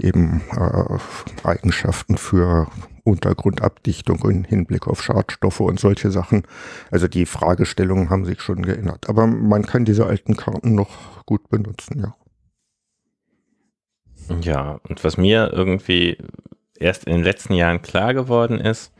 eben 0.00 0.42
äh, 0.56 1.46
Eigenschaften 1.46 2.16
für 2.16 2.68
Untergrundabdichtung 3.04 4.18
im 4.30 4.44
Hinblick 4.44 4.86
auf 4.86 5.02
Schadstoffe 5.02 5.60
und 5.60 5.80
solche 5.80 6.10
Sachen. 6.10 6.42
Also 6.90 7.08
die 7.08 7.26
Fragestellungen 7.26 8.10
haben 8.10 8.24
sich 8.24 8.40
schon 8.40 8.62
geändert. 8.62 9.08
Aber 9.08 9.26
man 9.26 9.66
kann 9.66 9.84
diese 9.84 10.06
alten 10.06 10.36
Karten 10.36 10.74
noch 10.74 11.24
gut 11.26 11.48
benutzen, 11.48 12.00
ja. 12.00 12.14
Ja, 14.42 14.80
und 14.88 15.02
was 15.02 15.16
mir 15.16 15.50
irgendwie 15.52 16.16
erst 16.78 17.04
in 17.04 17.12
den 17.14 17.24
letzten 17.24 17.54
Jahren 17.54 17.82
klar 17.82 18.14
geworden 18.14 18.60
ist, 18.60 18.92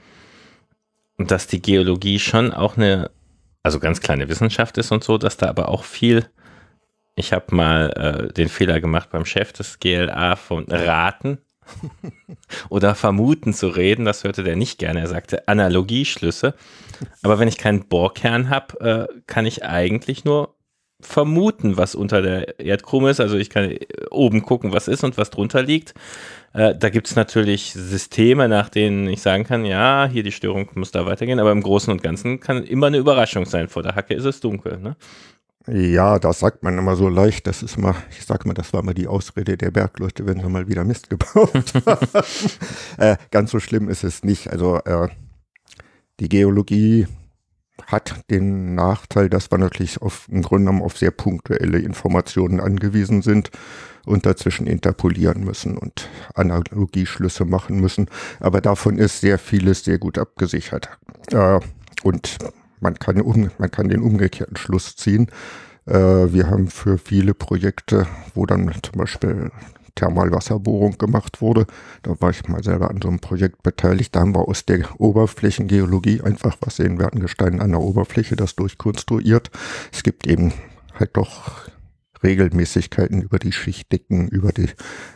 dass 1.19 1.47
die 1.47 1.62
Geologie 1.62 2.19
schon 2.19 2.52
auch 2.52 2.76
eine, 2.76 3.11
also 3.62 3.78
ganz 3.78 4.00
kleine 4.00 4.28
Wissenschaft 4.28 4.76
ist 4.78 4.90
und 4.90 5.04
so, 5.04 5.19
dass 5.19 5.37
da 5.37 5.49
aber 5.49 5.69
auch 5.69 5.85
viel 5.85 6.26
Ich 7.14 7.32
habe 7.32 7.54
mal 7.54 7.90
äh, 8.28 8.32
den 8.32 8.48
Fehler 8.48 8.80
gemacht 8.80 9.10
beim 9.10 9.24
Chef 9.24 9.52
des 9.52 9.78
GLA 9.78 10.36
von 10.36 10.64
Raten 10.68 11.38
oder 12.68 12.94
Vermuten 12.94 13.52
zu 13.52 13.68
reden. 13.68 14.04
Das 14.04 14.24
hörte 14.24 14.42
der 14.42 14.56
nicht 14.56 14.78
gerne. 14.78 15.00
Er 15.00 15.08
sagte 15.08 15.48
Analogieschlüsse. 15.48 16.54
Aber 17.22 17.38
wenn 17.38 17.48
ich 17.48 17.58
keinen 17.58 17.88
Bohrkern 17.88 18.50
habe, 18.50 19.08
äh, 19.10 19.22
kann 19.26 19.46
ich 19.46 19.64
eigentlich 19.64 20.24
nur 20.24 20.56
vermuten, 21.02 21.76
was 21.76 21.94
unter 21.94 22.22
der 22.22 22.60
Erdkrume 22.60 23.10
ist. 23.10 23.20
Also 23.20 23.36
ich 23.36 23.50
kann 23.50 23.74
oben 24.10 24.42
gucken, 24.42 24.72
was 24.72 24.88
ist 24.88 25.04
und 25.04 25.16
was 25.16 25.30
drunter 25.30 25.62
liegt. 25.62 25.94
Äh, 26.52 26.74
da 26.76 26.90
gibt 26.90 27.08
es 27.08 27.16
natürlich 27.16 27.72
Systeme, 27.72 28.48
nach 28.48 28.68
denen 28.68 29.08
ich 29.08 29.22
sagen 29.22 29.44
kann, 29.44 29.64
ja, 29.64 30.08
hier 30.10 30.22
die 30.22 30.32
Störung 30.32 30.68
muss 30.74 30.90
da 30.90 31.06
weitergehen, 31.06 31.40
aber 31.40 31.52
im 31.52 31.62
Großen 31.62 31.92
und 31.92 32.02
Ganzen 32.02 32.40
kann 32.40 32.64
immer 32.64 32.88
eine 32.88 32.98
Überraschung 32.98 33.46
sein. 33.46 33.68
Vor 33.68 33.82
der 33.82 33.94
Hacke 33.94 34.14
ist 34.14 34.24
es 34.24 34.40
dunkel. 34.40 34.78
Ne? 34.78 34.96
Ja, 35.72 36.18
das 36.18 36.40
sagt 36.40 36.64
man 36.64 36.76
immer 36.78 36.96
so 36.96 37.08
leicht. 37.08 37.46
Das 37.46 37.62
ist 37.62 37.78
mal, 37.78 37.94
ich 38.10 38.24
sag 38.24 38.44
mal, 38.44 38.54
das 38.54 38.72
war 38.72 38.82
mal 38.82 38.94
die 38.94 39.06
Ausrede 39.06 39.56
der 39.56 39.70
Bergleute, 39.70 40.26
wenn 40.26 40.40
sie 40.40 40.48
mal 40.48 40.66
wieder 40.68 40.84
Mist 40.84 41.10
gebaut 41.10 41.72
haben. 41.86 42.08
äh, 42.98 43.16
ganz 43.30 43.52
so 43.52 43.60
schlimm 43.60 43.88
ist 43.88 44.02
es 44.02 44.24
nicht. 44.24 44.50
Also 44.50 44.78
äh, 44.78 45.08
die 46.18 46.28
Geologie 46.28 47.06
hat 47.86 48.24
den 48.30 48.74
Nachteil, 48.74 49.30
dass 49.30 49.50
wir 49.52 49.58
natürlich 49.58 50.02
auf, 50.02 50.26
im 50.28 50.42
Grunde 50.42 50.66
genommen 50.66 50.82
auf 50.82 50.98
sehr 50.98 51.12
punktuelle 51.12 51.78
Informationen 51.78 52.58
angewiesen 52.58 53.22
sind 53.22 53.50
und 54.06 54.26
dazwischen 54.26 54.66
interpolieren 54.66 55.44
müssen 55.44 55.78
und 55.78 56.08
Analogieschlüsse 56.34 57.44
machen 57.44 57.80
müssen. 57.80 58.08
Aber 58.40 58.60
davon 58.60 58.98
ist 58.98 59.20
sehr 59.20 59.38
vieles 59.38 59.84
sehr 59.84 59.98
gut 59.98 60.18
abgesichert. 60.18 60.88
Äh, 61.32 61.60
und 62.02 62.38
man 62.80 62.94
kann, 62.94 63.20
um, 63.20 63.50
man 63.58 63.70
kann 63.70 63.88
den 63.88 64.02
umgekehrten 64.02 64.56
Schluss 64.56 64.96
ziehen. 64.96 65.28
Äh, 65.87 65.94
wir 65.94 66.49
haben 66.49 66.68
für 66.68 66.99
viele 66.99 67.34
Projekte, 67.34 68.06
wo 68.34 68.46
dann 68.46 68.72
zum 68.82 68.99
Beispiel 68.99 69.50
Thermalwasserbohrung 69.94 70.99
gemacht 70.99 71.40
wurde. 71.40 71.66
Da 72.02 72.20
war 72.20 72.30
ich 72.30 72.49
mal 72.49 72.62
selber 72.62 72.90
an 72.90 73.00
so 73.02 73.08
einem 73.08 73.20
Projekt 73.20 73.62
beteiligt. 73.62 74.14
Da 74.14 74.20
haben 74.20 74.34
wir 74.34 74.49
aus 74.49 74.64
der 74.64 74.80
Oberflächengeologie 74.99 76.22
einfach 76.22 76.56
was 76.60 76.76
sehen 76.76 76.99
wir 76.99 77.12
an 77.12 77.20
Gestein 77.20 77.60
an 77.60 77.70
der 77.70 77.80
Oberfläche, 77.80 78.37
das 78.37 78.56
durchkonstruiert. 78.56 79.50
Es 79.92 80.02
gibt 80.02 80.26
eben 80.26 80.52
halt 80.99 81.16
doch 81.16 81.68
Regelmäßigkeiten 82.22 83.22
über 83.22 83.38
die 83.38 83.52
Schichtdicken, 83.52 84.28
über, 84.28 84.52
die, 84.52 84.68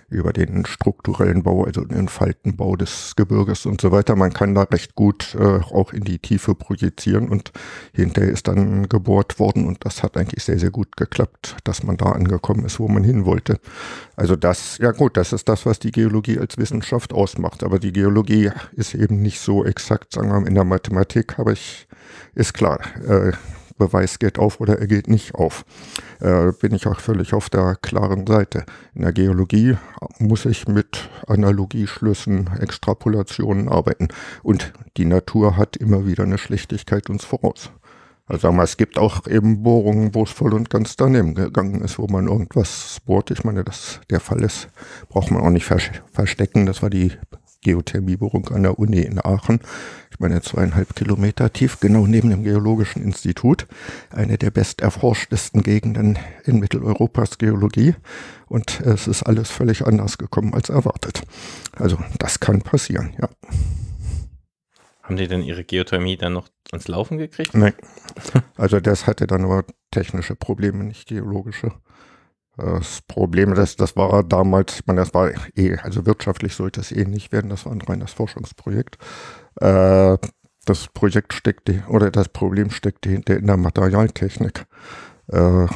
über 0.09 0.33
den 0.33 0.65
strukturellen 0.67 1.43
Bau, 1.43 1.65
also 1.65 1.85
den 1.85 2.09
Faltenbau 2.09 2.77
des 2.77 3.15
Gebirges 3.17 3.67
und 3.67 3.81
so 3.81 3.93
weiter. 3.93 4.17
Man 4.17 4.33
kann 4.33 4.55
da 4.55 4.63
recht 4.63 4.95
gut 4.95 5.37
äh, 5.39 5.45
auch 5.45 5.93
in 5.93 6.05
die 6.05 6.19
Tiefe 6.19 6.55
projizieren 6.55 7.29
und 7.29 7.53
hinterher 7.93 8.31
ist 8.31 8.49
dann 8.49 8.89
gebohrt 8.89 9.39
worden 9.39 9.67
und 9.67 9.85
das 9.85 10.03
hat 10.03 10.17
eigentlich 10.17 10.45
sehr, 10.45 10.59
sehr 10.59 10.71
gut 10.71 10.97
geklappt, 10.97 11.57
dass 11.65 11.83
man 11.83 11.97
da 11.97 12.07
angekommen 12.07 12.65
ist, 12.65 12.81
wo 12.81 12.89
man 12.89 13.05
hin 13.05 13.25
wollte. 13.25 13.61
Also 14.17 14.37
das, 14.37 14.79
ja 14.79 14.93
gut, 14.93 15.17
das 15.17 15.33
ist 15.33 15.49
das, 15.49 15.67
was 15.67 15.79
die 15.79 15.91
Geologie 15.91 16.39
als 16.39 16.57
Wissenschaft 16.59 17.13
ausmacht. 17.13 17.63
Aber 17.63 17.79
die 17.79 17.93
Geologie 17.93 18.51
ist 18.73 18.95
eben 18.95 19.21
nicht 19.21 19.41
so 19.41 19.65
exakt, 19.65 20.13
sagen 20.13 20.29
wir 20.29 20.41
mal, 20.41 20.49
in 20.49 20.55
der 20.55 20.65
Mathematik 20.65 21.39
habe 21.39 21.53
ich, 21.53 21.87
ist 22.35 22.55
klar, 22.55 22.81
äh, 23.07 23.33
Beweis 23.79 24.19
geht 24.19 24.39
auf 24.39 24.61
oder 24.61 24.79
er 24.79 24.87
geht 24.87 25.09
nicht 25.09 25.35
auf. 25.35 25.65
Äh, 26.21 26.53
bin 26.53 26.75
ich 26.75 26.87
auch 26.87 27.01
völlig 27.01 27.35
auf 27.35 27.51
der 27.51 27.77
klaren 27.77 28.27
Seite. 28.27 28.65
In 28.95 29.03
der 29.03 29.13
Geologie 29.13 29.77
muss 30.19 30.47
ich 30.47 30.69
mit 30.69 31.09
Analogieschlüssen, 31.27 32.51
Extrapolationen 32.61 33.69
arbeiten. 33.69 34.09
Und 34.43 34.73
die 34.97 35.05
Natur 35.05 35.57
hat 35.57 35.77
immer 35.77 36.07
wieder 36.07 36.25
eine 36.25 36.39
Schlechtigkeit 36.39 37.11
uns 37.11 37.25
voraus. 37.25 37.71
Also 38.27 38.43
sagen 38.43 38.57
wir, 38.57 38.63
es 38.63 38.79
gibt 38.79 38.99
auch 38.99 39.27
eben 39.27 39.63
Bohrungen, 39.63 40.15
wo 40.15 40.23
es 40.23 40.31
voll 40.31 40.55
und 40.55 40.71
ganz 40.71 40.97
daneben 40.97 41.35
gegangen 41.35 41.83
ist, 41.83 41.99
wo 41.99 42.07
man 42.07 42.27
irgendwas 42.27 42.99
bohrt. 43.05 43.31
Ich 43.31 43.45
meine, 43.45 43.65
dass 43.65 44.01
der 44.09 44.21
Fall 44.21 44.43
ist, 44.43 44.69
braucht 45.11 45.31
man 45.31 45.43
auch 45.43 45.51
nicht 45.51 45.67
verstecken. 45.67 46.65
Das 46.65 46.81
war 46.81 46.89
die 46.89 47.13
Geothermiebohrung 47.65 48.49
an 48.51 48.63
der 48.63 48.79
Uni 48.79 49.01
in 49.01 49.19
Aachen. 49.19 49.59
Ich 50.13 50.21
meine, 50.21 50.41
zweieinhalb 50.41 50.95
Kilometer 50.95 51.53
tief, 51.53 51.81
genau 51.81 52.07
neben 52.07 52.31
dem 52.31 52.45
Geologischen 52.45 53.03
Institut. 53.03 53.67
Eine 54.11 54.39
der 54.39 54.53
best 54.53 54.81
erforschtesten 54.81 55.65
Gegenden 55.65 56.17
in 56.45 56.61
Mitteleuropas 56.61 57.39
Geologie. 57.39 57.97
Und 58.47 58.81
es 58.81 59.09
ist 59.09 59.25
alles 59.25 59.51
völlig 59.51 59.85
anders 59.85 60.19
gekommen 60.19 60.55
als 60.55 60.69
erwartet. 60.69 61.23
Also, 61.73 61.99
das 62.21 62.39
kann 62.39 62.63
passieren, 62.63 63.15
ja. 63.21 63.29
Haben 65.03 65.17
die 65.17 65.27
denn 65.27 65.43
ihre 65.43 65.65
Geothermie 65.65 66.17
dann 66.17 66.35
noch 66.35 66.49
ans 66.71 66.87
Laufen 66.87 67.19
gekriegt? 67.19 67.55
Nein. 67.55 67.75
Also, 68.57 68.79
das 68.79 69.09
hatte 69.09 69.27
dann 69.27 69.43
nur 69.43 69.65
technische 69.91 70.37
Probleme, 70.37 70.85
nicht 70.85 71.09
geologische. 71.09 71.73
Das 72.57 73.03
Problem, 73.03 73.55
das, 73.55 73.77
das 73.77 73.97
war 73.97 74.23
damals, 74.23 74.81
ich 74.81 74.87
meine, 74.87 75.01
das 75.01 75.13
war 75.13 75.31
eh, 75.57 75.77
also 75.83 76.07
wirtschaftlich 76.07 76.55
sollte 76.55 76.81
es 76.81 76.93
eh 76.93 77.05
nicht 77.05 77.33
werden, 77.33 77.51
das 77.51 77.67
war 77.67 77.73
ein 77.73 77.83
reines 77.83 78.13
Forschungsprojekt. 78.13 78.99
Äh, 79.61 80.17
das 80.65 80.89
Projekt 80.95 81.35
steckte, 81.35 81.83
oder 81.89 82.11
das 82.11 82.29
Problem 82.29 82.71
steckte 82.71 83.11
hinter 83.11 83.37
in 83.37 83.47
der 83.47 83.57
Materialtechnik. 83.57 84.67
Äh, 85.29 85.67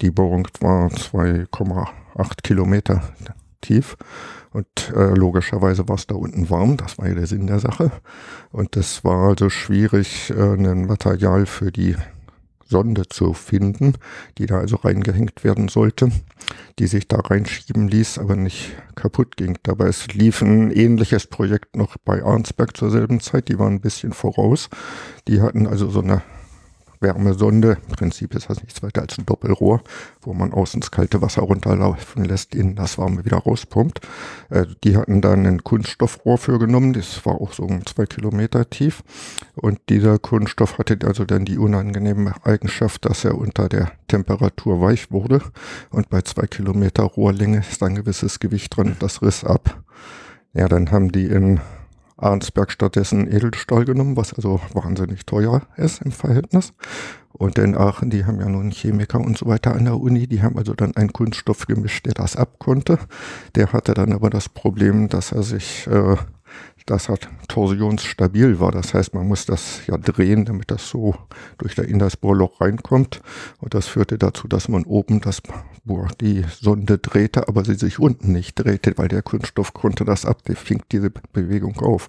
die 0.00 0.10
Bohrung 0.10 0.48
war 0.60 0.88
2,8 0.88 2.42
Kilometer 2.42 3.02
tief 3.60 3.96
und 4.52 4.92
äh, 4.94 5.14
logischerweise 5.14 5.88
war 5.88 5.96
es 5.96 6.06
da 6.06 6.14
unten 6.14 6.48
warm, 6.50 6.76
das 6.76 6.98
war 6.98 7.08
ja 7.08 7.14
der 7.14 7.26
Sinn 7.26 7.46
der 7.46 7.60
Sache. 7.60 7.90
Und 8.52 8.76
es 8.76 9.04
war 9.04 9.28
also 9.28 9.50
schwierig, 9.50 10.30
äh, 10.30 10.54
ein 10.54 10.86
Material 10.86 11.46
für 11.46 11.70
die 11.70 11.96
Sonde 12.68 13.08
zu 13.08 13.32
finden, 13.32 13.94
die 14.38 14.46
da 14.46 14.58
also 14.58 14.76
reingehängt 14.76 15.44
werden 15.44 15.68
sollte, 15.68 16.10
die 16.78 16.86
sich 16.86 17.08
da 17.08 17.18
reinschieben 17.20 17.88
ließ, 17.88 18.18
aber 18.18 18.36
nicht 18.36 18.72
kaputt 18.94 19.36
ging. 19.36 19.58
Dabei 19.62 19.86
es 19.86 20.08
lief 20.08 20.42
ein 20.42 20.70
ähnliches 20.70 21.26
Projekt 21.26 21.76
noch 21.76 21.96
bei 22.04 22.22
Arnsberg 22.22 22.76
zur 22.76 22.90
selben 22.90 23.20
Zeit, 23.20 23.48
die 23.48 23.58
waren 23.58 23.74
ein 23.74 23.80
bisschen 23.80 24.12
voraus. 24.12 24.68
Die 25.28 25.40
hatten 25.40 25.66
also 25.66 25.88
so 25.88 26.00
eine 26.00 26.22
Wärmesonde. 27.00 27.78
Im 27.88 27.94
Prinzip 27.94 28.34
ist 28.34 28.50
das 28.50 28.62
nichts 28.62 28.82
weiter 28.82 29.02
als 29.02 29.18
ein 29.18 29.26
Doppelrohr, 29.26 29.82
wo 30.22 30.32
man 30.32 30.52
außen 30.52 30.80
das 30.80 30.90
kalte 30.90 31.22
Wasser 31.22 31.42
runterlaufen 31.42 32.24
lässt, 32.24 32.54
innen 32.54 32.76
das 32.76 32.98
warme 32.98 33.24
wieder 33.24 33.38
rauspumpt. 33.38 34.00
Äh, 34.50 34.66
die 34.84 34.96
hatten 34.96 35.20
dann 35.20 35.46
ein 35.46 35.64
Kunststoffrohr 35.64 36.38
für 36.38 36.58
genommen, 36.58 36.92
das 36.92 37.24
war 37.26 37.40
auch 37.40 37.52
so 37.52 37.64
um 37.64 37.84
zwei 37.86 38.06
Kilometer 38.06 38.68
tief. 38.68 39.02
Und 39.54 39.80
dieser 39.88 40.18
Kunststoff 40.18 40.78
hatte 40.78 40.98
also 41.06 41.24
dann 41.24 41.44
die 41.44 41.58
unangenehme 41.58 42.34
Eigenschaft, 42.44 43.04
dass 43.04 43.24
er 43.24 43.36
unter 43.36 43.68
der 43.68 43.92
Temperatur 44.08 44.80
weich 44.80 45.10
wurde. 45.10 45.40
Und 45.90 46.10
bei 46.10 46.22
zwei 46.22 46.46
Kilometer 46.46 47.04
Rohrlänge 47.04 47.58
ist 47.58 47.82
ein 47.82 47.94
gewisses 47.94 48.40
Gewicht 48.40 48.76
drin, 48.76 48.96
das 48.98 49.22
riss 49.22 49.44
ab. 49.44 49.82
Ja, 50.54 50.68
dann 50.68 50.90
haben 50.90 51.12
die 51.12 51.26
in 51.26 51.60
Arnsberg 52.16 52.70
stattdessen 52.70 53.30
Edelstahl 53.30 53.84
genommen, 53.84 54.16
was 54.16 54.32
also 54.32 54.60
wahnsinnig 54.72 55.26
teuer 55.26 55.62
ist 55.76 56.02
im 56.02 56.12
Verhältnis. 56.12 56.72
Und 57.32 57.58
in 57.58 57.76
Aachen, 57.76 58.08
die 58.08 58.24
haben 58.24 58.40
ja 58.40 58.48
nun 58.48 58.70
Chemiker 58.70 59.20
und 59.20 59.36
so 59.36 59.46
weiter 59.46 59.74
an 59.74 59.84
der 59.84 60.00
Uni, 60.00 60.26
die 60.26 60.42
haben 60.42 60.56
also 60.56 60.72
dann 60.72 60.96
einen 60.96 61.12
Kunststoff 61.12 61.66
gemischt, 61.66 62.06
der 62.06 62.14
das 62.14 62.36
abkonnte. 62.36 62.98
Der 63.54 63.72
hatte 63.74 63.92
dann 63.92 64.12
aber 64.12 64.30
das 64.30 64.48
Problem, 64.48 65.08
dass 65.08 65.32
er 65.32 65.42
sich 65.42 65.86
äh, 65.86 66.16
das 66.86 67.08
hat 67.08 67.28
torsionsstabil 67.48 68.60
war. 68.60 68.70
Das 68.70 68.94
heißt, 68.94 69.12
man 69.12 69.26
muss 69.26 69.44
das 69.44 69.86
ja 69.86 69.98
drehen, 69.98 70.44
damit 70.44 70.70
das 70.70 70.88
so 70.88 71.14
durch 71.58 71.74
der, 71.74 71.86
in 71.86 71.98
das 71.98 72.16
Bohrloch 72.16 72.60
reinkommt. 72.60 73.20
Und 73.58 73.74
das 73.74 73.86
führte 73.88 74.18
dazu, 74.18 74.48
dass 74.48 74.68
man 74.68 74.84
oben 74.84 75.20
das 75.20 75.42
Bohr, 75.84 76.08
die 76.20 76.44
Sonde 76.60 76.98
drehte, 76.98 77.48
aber 77.48 77.64
sie 77.64 77.74
sich 77.74 77.98
unten 77.98 78.32
nicht 78.32 78.54
drehte, 78.54 78.96
weil 78.96 79.08
der 79.08 79.22
Kunststoff 79.22 79.74
konnte 79.74 80.04
das 80.04 80.24
ab, 80.24 80.44
der 80.44 80.56
fing 80.56 80.82
diese 80.92 81.10
Bewegung 81.10 81.76
auf. 81.80 82.08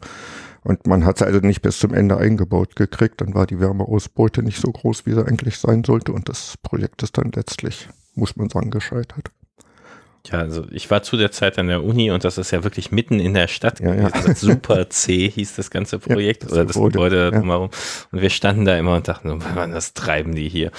Und 0.63 0.86
man 0.86 1.05
hat 1.05 1.17
es 1.17 1.22
also 1.22 1.39
nicht 1.39 1.62
bis 1.62 1.79
zum 1.79 1.93
Ende 1.93 2.17
eingebaut 2.17 2.75
gekriegt. 2.75 3.22
Dann 3.22 3.34
war 3.34 3.48
die 3.48 3.60
Wärmeausbeute 3.60 4.43
nicht 4.43 4.62
so 4.62 4.72
groß, 4.72 5.05
wie 5.05 5.13
sie 5.13 5.25
eigentlich 5.25 5.57
sein 5.57 5.84
sollte. 5.84 6.12
Und 6.12 6.29
das 6.29 6.55
Projekt 6.62 7.01
ist 7.03 7.17
dann 7.17 7.31
letztlich, 7.34 7.89
muss 8.15 8.36
man 8.36 8.50
sagen, 8.50 8.69
gescheitert. 8.69 9.31
Ja, 10.31 10.39
also 10.39 10.65
ich 10.72 10.89
war 10.91 11.03
zu 11.03 11.17
der 11.17 11.31
Zeit 11.31 11.57
an 11.57 11.67
der 11.67 11.84
Uni 11.84 12.12
und 12.12 12.24
das 12.24 12.38
ist 12.38 12.51
ja 12.51 12.63
wirklich 12.63 12.91
mitten 12.91 13.19
in 13.19 13.34
der 13.34 13.48
Stadt. 13.48 13.79
Ja, 13.79 13.93
ja. 13.93 14.10
Super 14.36 14.89
C 14.89 15.29
hieß 15.29 15.55
das 15.55 15.72
ganze 15.72 16.00
Projekt 16.00 16.43
ja, 16.43 16.50
das 16.50 16.57
oder 16.57 16.65
das 16.65 16.75
Gebäude 16.75 17.31
drumherum. 17.31 17.69
Und 18.12 18.22
wir 18.22 18.29
standen 18.29 18.65
da 18.65 18.77
immer 18.77 18.96
und 18.96 19.07
dachten, 19.07 19.41
was 19.55 19.93
treiben 19.93 20.36
die 20.36 20.50
hier? 20.50 20.72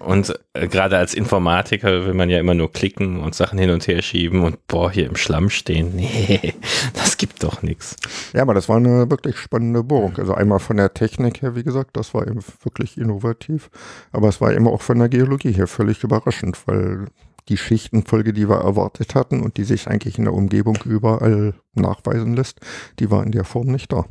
und 0.00 0.38
äh, 0.54 0.66
gerade 0.68 0.98
als 0.98 1.14
Informatiker 1.14 2.06
will 2.06 2.14
man 2.14 2.30
ja 2.30 2.38
immer 2.38 2.54
nur 2.54 2.72
klicken 2.72 3.20
und 3.20 3.34
Sachen 3.34 3.58
hin 3.58 3.70
und 3.70 3.86
her 3.86 4.02
schieben 4.02 4.42
und 4.42 4.66
boah, 4.66 4.90
hier 4.90 5.06
im 5.06 5.16
Schlamm 5.16 5.50
stehen. 5.50 5.94
Nee, 5.96 6.54
das 6.94 7.16
gibt 7.16 7.42
doch 7.42 7.62
nichts. 7.62 7.96
Ja, 8.32 8.42
aber 8.42 8.54
das 8.54 8.68
war 8.68 8.76
eine 8.76 9.10
wirklich 9.10 9.38
spannende 9.38 9.82
Bohrung. 9.82 10.16
Also 10.18 10.34
einmal 10.34 10.58
von 10.58 10.76
der 10.76 10.92
Technik 10.94 11.42
her, 11.42 11.54
wie 11.54 11.64
gesagt, 11.64 11.96
das 11.96 12.14
war 12.14 12.26
eben 12.26 12.40
wirklich 12.62 12.98
innovativ. 12.98 13.70
Aber 14.12 14.28
es 14.28 14.40
war 14.40 14.52
immer 14.52 14.70
auch 14.70 14.82
von 14.82 14.98
der 14.98 15.08
Geologie 15.08 15.52
her 15.52 15.66
völlig 15.66 16.02
überraschend, 16.02 16.58
weil 16.66 17.06
die 17.48 17.56
Schichtenfolge, 17.56 18.32
die 18.32 18.48
wir 18.48 18.56
erwartet 18.56 19.14
hatten 19.14 19.42
und 19.42 19.56
die 19.56 19.64
sich 19.64 19.88
eigentlich 19.88 20.18
in 20.18 20.24
der 20.24 20.34
Umgebung 20.34 20.78
überall 20.84 21.54
nachweisen 21.74 22.34
lässt, 22.34 22.60
die 22.98 23.10
war 23.10 23.22
in 23.22 23.32
der 23.32 23.44
Form 23.44 23.68
nicht 23.68 23.92
da. 23.92 24.04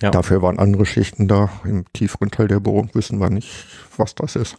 Ja. 0.00 0.10
Dafür 0.10 0.42
waren 0.42 0.58
andere 0.58 0.84
Schichten 0.84 1.26
da. 1.26 1.50
Im 1.64 1.90
tieferen 1.92 2.30
Teil 2.30 2.48
der 2.48 2.60
Bohrung 2.60 2.90
wissen 2.92 3.18
wir 3.18 3.30
nicht, 3.30 3.66
was 3.96 4.14
das 4.14 4.36
ist. 4.36 4.58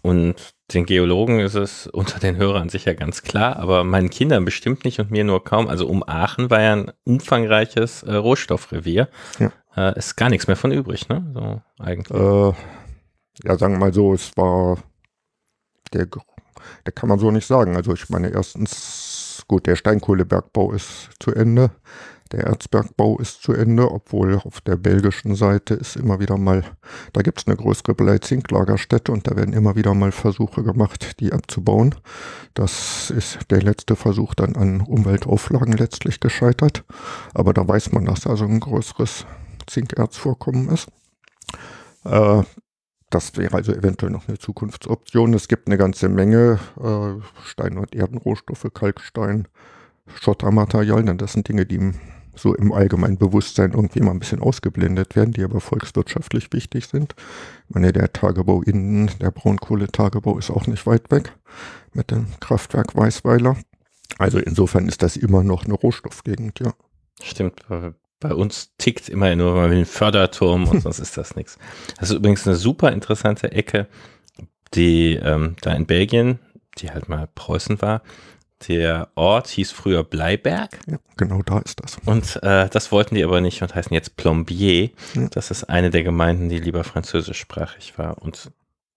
Und 0.00 0.54
den 0.72 0.86
Geologen 0.86 1.40
ist 1.40 1.54
es 1.54 1.86
unter 1.88 2.18
den 2.20 2.36
Hörern 2.36 2.68
sicher 2.68 2.94
ganz 2.94 3.22
klar, 3.22 3.56
aber 3.56 3.84
meinen 3.84 4.08
Kindern 4.08 4.44
bestimmt 4.44 4.84
nicht 4.84 5.00
und 5.00 5.10
mir 5.10 5.24
nur 5.24 5.42
kaum. 5.42 5.68
Also 5.68 5.86
um 5.88 6.02
Aachen 6.06 6.48
war 6.48 6.60
ja 6.60 6.74
ein 6.74 6.92
umfangreiches 7.04 8.04
äh, 8.04 8.14
Rohstoffrevier. 8.14 9.08
Ja. 9.38 9.52
Äh, 9.76 9.98
ist 9.98 10.16
gar 10.16 10.30
nichts 10.30 10.46
mehr 10.46 10.56
von 10.56 10.72
übrig, 10.72 11.08
ne? 11.08 11.30
So 11.34 11.60
eigentlich. 11.82 12.18
Äh, 12.18 12.52
ja, 13.44 13.58
sagen 13.58 13.74
wir 13.74 13.80
mal 13.80 13.92
so, 13.92 14.14
es 14.14 14.36
war 14.36 14.78
der, 15.96 16.08
der 16.84 16.92
kann 16.92 17.08
man 17.08 17.18
so 17.18 17.30
nicht 17.30 17.46
sagen. 17.46 17.76
Also 17.76 17.92
ich 17.92 18.08
meine, 18.08 18.28
erstens, 18.30 19.44
gut, 19.48 19.66
der 19.66 19.76
Steinkohlebergbau 19.76 20.72
ist 20.72 21.10
zu 21.20 21.32
Ende. 21.32 21.70
Der 22.32 22.44
Erzbergbau 22.44 23.18
ist 23.18 23.42
zu 23.42 23.52
Ende, 23.52 23.88
obwohl 23.88 24.34
auf 24.34 24.60
der 24.60 24.76
belgischen 24.76 25.36
Seite 25.36 25.74
ist 25.74 25.94
immer 25.94 26.18
wieder 26.18 26.36
mal, 26.36 26.64
da 27.12 27.22
gibt 27.22 27.38
es 27.38 27.46
eine 27.46 27.54
größere 27.54 27.94
Blei-Zink-Lagerstätte 27.94 29.12
und 29.12 29.28
da 29.28 29.36
werden 29.36 29.54
immer 29.54 29.76
wieder 29.76 29.94
mal 29.94 30.10
Versuche 30.10 30.64
gemacht, 30.64 31.20
die 31.20 31.32
abzubauen. 31.32 31.94
Das 32.54 33.10
ist 33.10 33.38
der 33.50 33.62
letzte 33.62 33.94
Versuch 33.94 34.34
dann 34.34 34.56
an 34.56 34.80
Umweltauflagen 34.80 35.74
letztlich 35.74 36.18
gescheitert. 36.18 36.82
Aber 37.32 37.54
da 37.54 37.66
weiß 37.66 37.92
man, 37.92 38.06
dass 38.06 38.22
da 38.22 38.34
so 38.34 38.44
ein 38.44 38.58
größeres 38.58 39.24
Zinkerzvorkommen 39.68 40.68
ist. 40.70 40.88
Äh, 42.04 42.42
das 43.16 43.34
wäre 43.38 43.54
also 43.54 43.72
eventuell 43.72 44.12
noch 44.12 44.28
eine 44.28 44.38
Zukunftsoption. 44.38 45.32
Es 45.32 45.48
gibt 45.48 45.68
eine 45.68 45.78
ganze 45.78 46.10
Menge 46.10 46.58
äh, 46.78 47.22
Stein- 47.46 47.78
und 47.78 47.94
Erdenrohstoffe, 47.94 48.66
Kalkstein, 48.74 49.48
Schottermaterialien. 50.20 51.16
Das 51.16 51.32
sind 51.32 51.48
Dinge, 51.48 51.64
die 51.64 51.92
so 52.34 52.54
im 52.54 52.72
allgemeinen 52.72 53.16
Bewusstsein 53.16 53.72
irgendwie 53.72 54.00
mal 54.00 54.10
ein 54.10 54.18
bisschen 54.18 54.42
ausgeblendet 54.42 55.16
werden, 55.16 55.32
die 55.32 55.42
aber 55.42 55.60
volkswirtschaftlich 55.60 56.52
wichtig 56.52 56.88
sind. 56.88 57.14
Ich 57.70 57.74
meine, 57.74 57.90
der 57.94 58.12
Tagebau 58.12 58.60
innen, 58.60 59.10
der 59.18 59.30
Braunkohletagebau 59.30 60.36
ist 60.36 60.50
auch 60.50 60.66
nicht 60.66 60.86
weit 60.86 61.10
weg 61.10 61.32
mit 61.94 62.10
dem 62.10 62.26
Kraftwerk 62.40 62.94
Weißweiler. 62.94 63.56
Also 64.18 64.38
insofern 64.38 64.88
ist 64.88 65.02
das 65.02 65.16
immer 65.16 65.42
noch 65.42 65.64
eine 65.64 65.72
Rohstoffgegend, 65.72 66.60
ja. 66.60 66.74
Stimmt, 67.22 67.62
bei 68.20 68.32
uns 68.32 68.74
tickt 68.78 69.08
immer 69.08 69.34
nur, 69.36 69.54
man 69.54 69.70
will 69.70 69.76
einen 69.78 69.86
Förderturm 69.86 70.68
und 70.68 70.80
sonst 70.82 70.98
ist 70.98 71.16
das 71.16 71.36
nichts. 71.36 71.58
Das 71.98 72.10
ist 72.10 72.16
übrigens 72.16 72.46
eine 72.46 72.56
super 72.56 72.92
interessante 72.92 73.52
Ecke, 73.52 73.86
die 74.74 75.14
ähm, 75.14 75.56
da 75.60 75.72
in 75.72 75.86
Belgien, 75.86 76.38
die 76.78 76.90
halt 76.90 77.08
mal 77.08 77.28
Preußen 77.34 77.80
war, 77.82 78.02
der 78.68 79.08
Ort 79.16 79.48
hieß 79.48 79.70
früher 79.72 80.02
Bleiberg. 80.02 80.78
Ja, 80.86 80.98
genau 81.16 81.42
da 81.42 81.58
ist 81.58 81.82
das. 81.82 81.98
Und 82.06 82.42
äh, 82.42 82.68
das 82.70 82.90
wollten 82.90 83.14
die 83.14 83.24
aber 83.24 83.40
nicht 83.40 83.62
und 83.62 83.74
heißen 83.74 83.92
jetzt 83.92 84.16
Plombier. 84.16 84.90
Ja. 85.14 85.28
Das 85.30 85.50
ist 85.50 85.64
eine 85.64 85.90
der 85.90 86.02
Gemeinden, 86.02 86.48
die 86.48 86.58
lieber 86.58 86.82
französischsprachig 86.82 87.98
war. 87.98 88.22
Und 88.22 88.50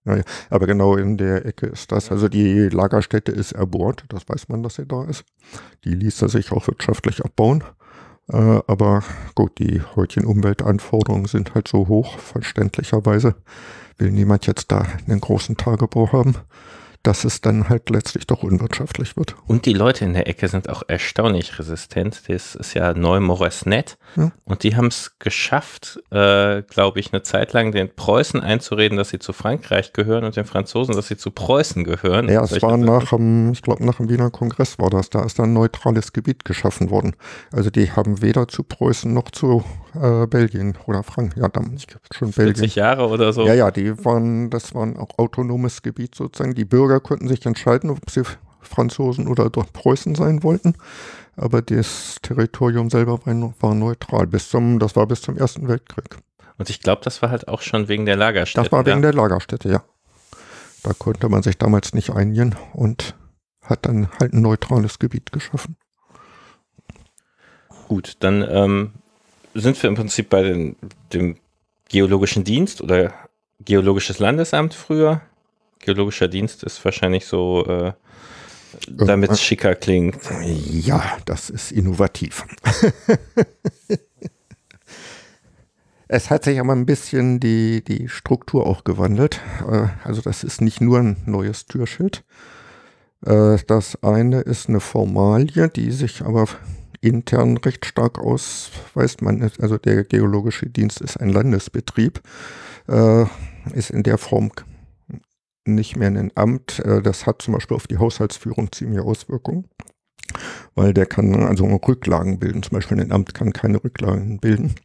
ja, 0.05 0.15
ja, 0.15 0.23
aber 0.49 0.65
genau 0.65 0.95
in 0.95 1.17
der 1.17 1.45
Ecke 1.45 1.67
ist 1.67 1.91
das. 1.91 2.09
Also 2.09 2.29
die 2.29 2.69
Lagerstätte 2.69 3.33
ist 3.33 3.51
erbohrt, 3.51 4.05
das 4.07 4.27
weiß 4.29 4.47
man, 4.47 4.63
dass 4.63 4.75
sie 4.75 4.85
da 4.85 5.03
ist. 5.03 5.25
Die 5.83 5.93
ließ 5.93 6.21
er 6.21 6.29
sich 6.29 6.53
auch 6.53 6.67
wirtschaftlich 6.67 7.23
abbauen. 7.23 7.63
Äh, 8.31 8.61
aber 8.67 9.03
gut, 9.35 9.59
die 9.59 9.81
heutigen 9.95 10.27
Umweltanforderungen 10.27 11.25
sind 11.25 11.55
halt 11.55 11.67
so 11.67 11.87
hoch, 11.87 12.17
verständlicherweise. 12.17 13.35
Will 13.97 14.11
niemand 14.11 14.47
jetzt 14.47 14.71
da 14.71 14.85
einen 15.07 15.19
großen 15.19 15.57
Tagebau 15.57 16.11
haben 16.11 16.35
dass 17.03 17.23
es 17.23 17.39
dann 17.39 17.69
halt 17.69 17.89
letztlich 17.89 18.27
doch 18.27 18.43
unwirtschaftlich 18.43 19.15
wird. 19.15 19.35
Und 19.47 19.65
die 19.65 19.73
Leute 19.73 20.03
in 20.03 20.13
der 20.13 20.27
Ecke 20.27 20.47
sind 20.49 20.67
auch 20.69 20.83
erstaunlich 20.87 21.57
resistent. 21.57 22.27
Das 22.27 22.55
ist 22.55 22.73
ja 22.73 22.93
Neu-Moresnet. 22.93 23.97
Ja. 24.17 24.31
Und 24.43 24.63
die 24.63 24.75
haben 24.75 24.87
es 24.87 25.17
geschafft, 25.17 25.99
äh, 26.11 26.61
glaube 26.63 26.99
ich, 26.99 27.13
eine 27.13 27.23
Zeit 27.23 27.53
lang 27.53 27.71
den 27.71 27.93
Preußen 27.95 28.41
einzureden, 28.41 28.97
dass 28.97 29.09
sie 29.09 29.19
zu 29.19 29.31
Frankreich 29.31 29.93
gehören 29.93 30.25
und 30.25 30.35
den 30.35 30.45
Franzosen, 30.45 30.95
dass 30.95 31.07
sie 31.07 31.17
zu 31.17 31.31
Preußen 31.31 31.85
gehören. 31.85 32.27
Ja, 32.27 32.43
es 32.43 32.61
war 32.61 32.75
nach 32.77 33.09
dem, 33.11 33.53
ich 33.53 33.61
glaube, 33.61 33.85
nach 33.85 33.97
dem 33.97 34.09
Wiener 34.09 34.29
Kongress 34.29 34.77
war 34.77 34.89
das. 34.89 35.09
Da 35.09 35.23
ist 35.23 35.39
dann 35.39 35.51
ein 35.51 35.53
neutrales 35.53 36.11
Gebiet 36.11 36.43
geschaffen 36.43 36.89
worden. 36.89 37.15
Also 37.53 37.69
die 37.69 37.91
haben 37.91 38.21
weder 38.21 38.49
zu 38.49 38.63
Preußen 38.63 39.13
noch 39.13 39.31
zu 39.31 39.63
äh, 39.99 40.27
Belgien 40.27 40.77
oder 40.85 41.03
Frank, 41.03 41.35
ja, 41.35 41.47
glaube 41.47 41.69
schon 42.11 42.31
40 42.31 42.35
Belgien. 42.35 42.69
Jahre 42.75 43.07
oder 43.07 43.33
so. 43.33 43.45
Ja, 43.45 43.53
ja, 43.53 43.71
die 43.71 44.03
waren, 44.05 44.49
das 44.49 44.73
war 44.73 44.83
ein 44.83 44.97
auch 44.97 45.17
autonomes 45.17 45.81
Gebiet 45.81 46.15
sozusagen. 46.15 46.55
Die 46.55 46.65
Bürger 46.65 46.99
konnten 46.99 47.27
sich 47.27 47.45
entscheiden, 47.45 47.89
ob 47.89 48.09
sie 48.09 48.23
Franzosen 48.61 49.27
oder 49.27 49.49
Preußen 49.49 50.15
sein 50.15 50.43
wollten. 50.43 50.75
Aber 51.35 51.61
das 51.61 52.17
Territorium 52.21 52.89
selber 52.89 53.25
war, 53.25 53.53
war 53.59 53.75
neutral. 53.75 54.27
Bis 54.27 54.49
zum, 54.49 54.79
das 54.79 54.95
war 54.95 55.07
bis 55.07 55.21
zum 55.21 55.37
Ersten 55.37 55.67
Weltkrieg. 55.67 56.17
Und 56.57 56.69
ich 56.69 56.81
glaube, 56.81 57.01
das 57.03 57.21
war 57.21 57.29
halt 57.29 57.47
auch 57.47 57.61
schon 57.61 57.87
wegen 57.87 58.05
der 58.05 58.17
Lagerstätte. 58.17 58.65
Das 58.65 58.71
war 58.71 58.85
wegen 58.85 58.97
ja? 58.97 59.11
der 59.11 59.13
Lagerstätte, 59.13 59.69
ja. 59.69 59.83
Da 60.83 60.93
konnte 60.93 61.29
man 61.29 61.43
sich 61.43 61.57
damals 61.57 61.93
nicht 61.93 62.11
einigen 62.11 62.55
und 62.73 63.15
hat 63.63 63.85
dann 63.85 64.09
halt 64.19 64.33
ein 64.33 64.41
neutrales 64.41 64.99
Gebiet 64.99 65.31
geschaffen. 65.31 65.77
Gut, 67.87 68.17
dann 68.19 68.45
ähm, 68.49 68.93
sind 69.53 69.81
wir 69.81 69.89
im 69.89 69.95
Prinzip 69.95 70.29
bei 70.29 70.43
den, 70.43 70.75
dem 71.13 71.37
Geologischen 71.89 72.43
Dienst 72.43 72.81
oder 72.81 73.13
Geologisches 73.65 74.19
Landesamt 74.19 74.73
früher. 74.73 75.21
Geologischer 75.79 76.27
Dienst 76.27 76.63
ist 76.63 76.83
wahrscheinlich 76.85 77.25
so, 77.25 77.65
äh, 77.65 77.93
damit 78.87 79.31
es 79.31 79.41
schicker 79.41 79.75
klingt. 79.75 80.17
Ja, 80.41 81.17
das 81.25 81.49
ist 81.49 81.71
innovativ. 81.71 82.45
es 86.07 86.29
hat 86.29 86.43
sich 86.43 86.59
aber 86.59 86.73
ein 86.73 86.85
bisschen 86.85 87.39
die, 87.39 87.83
die 87.83 88.07
Struktur 88.07 88.67
auch 88.67 88.83
gewandelt. 88.83 89.39
Äh, 89.69 89.87
also 90.03 90.21
das 90.21 90.43
ist 90.43 90.61
nicht 90.61 90.81
nur 90.81 90.99
ein 90.99 91.17
neues 91.25 91.65
Türschild. 91.65 92.23
Äh, 93.25 93.57
das 93.67 94.01
eine 94.03 94.41
ist 94.41 94.69
eine 94.69 94.79
Formalie, 94.79 95.69
die 95.69 95.91
sich 95.91 96.21
aber 96.21 96.47
intern 97.01 97.57
recht 97.57 97.85
stark 97.85 98.19
ausweist. 98.19 99.21
Man, 99.21 99.49
also 99.59 99.77
der 99.77 100.03
Geologische 100.03 100.67
Dienst 100.67 101.01
ist 101.01 101.17
ein 101.17 101.29
Landesbetrieb, 101.29 102.21
äh, 102.87 103.25
ist 103.73 103.91
in 103.91 104.03
der 104.03 104.17
Form 104.17 104.51
nicht 105.65 105.95
mehr 105.95 106.09
ein 106.09 106.31
Amt. 106.35 106.79
Äh, 106.79 107.01
das 107.01 107.25
hat 107.25 107.41
zum 107.41 107.53
Beispiel 107.53 107.75
auf 107.75 107.87
die 107.87 107.97
Haushaltsführung 107.97 108.71
ziemliche 108.71 109.03
Auswirkungen, 109.03 109.65
weil 110.75 110.93
der 110.93 111.05
kann 111.05 111.33
also 111.43 111.65
Rücklagen 111.65 112.39
bilden. 112.39 112.63
Zum 112.63 112.75
Beispiel 112.75 112.99
ein 112.99 113.11
Amt 113.11 113.33
kann 113.33 113.53
keine 113.53 113.83
Rücklagen 113.83 114.39
bilden. 114.39 114.75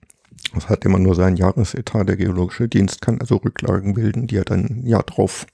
Das 0.55 0.69
hat 0.69 0.85
immer 0.85 0.99
nur 0.99 1.15
seinen 1.15 1.37
Jahresetat. 1.37 2.09
Der 2.09 2.17
Geologische 2.17 2.69
Dienst 2.69 3.01
kann 3.01 3.21
also 3.21 3.37
Rücklagen 3.37 3.95
bilden, 3.95 4.27
die 4.27 4.37
er 4.37 4.45
dann 4.45 4.65
ein 4.67 4.87
Jahr 4.87 5.03
drauf 5.03 5.47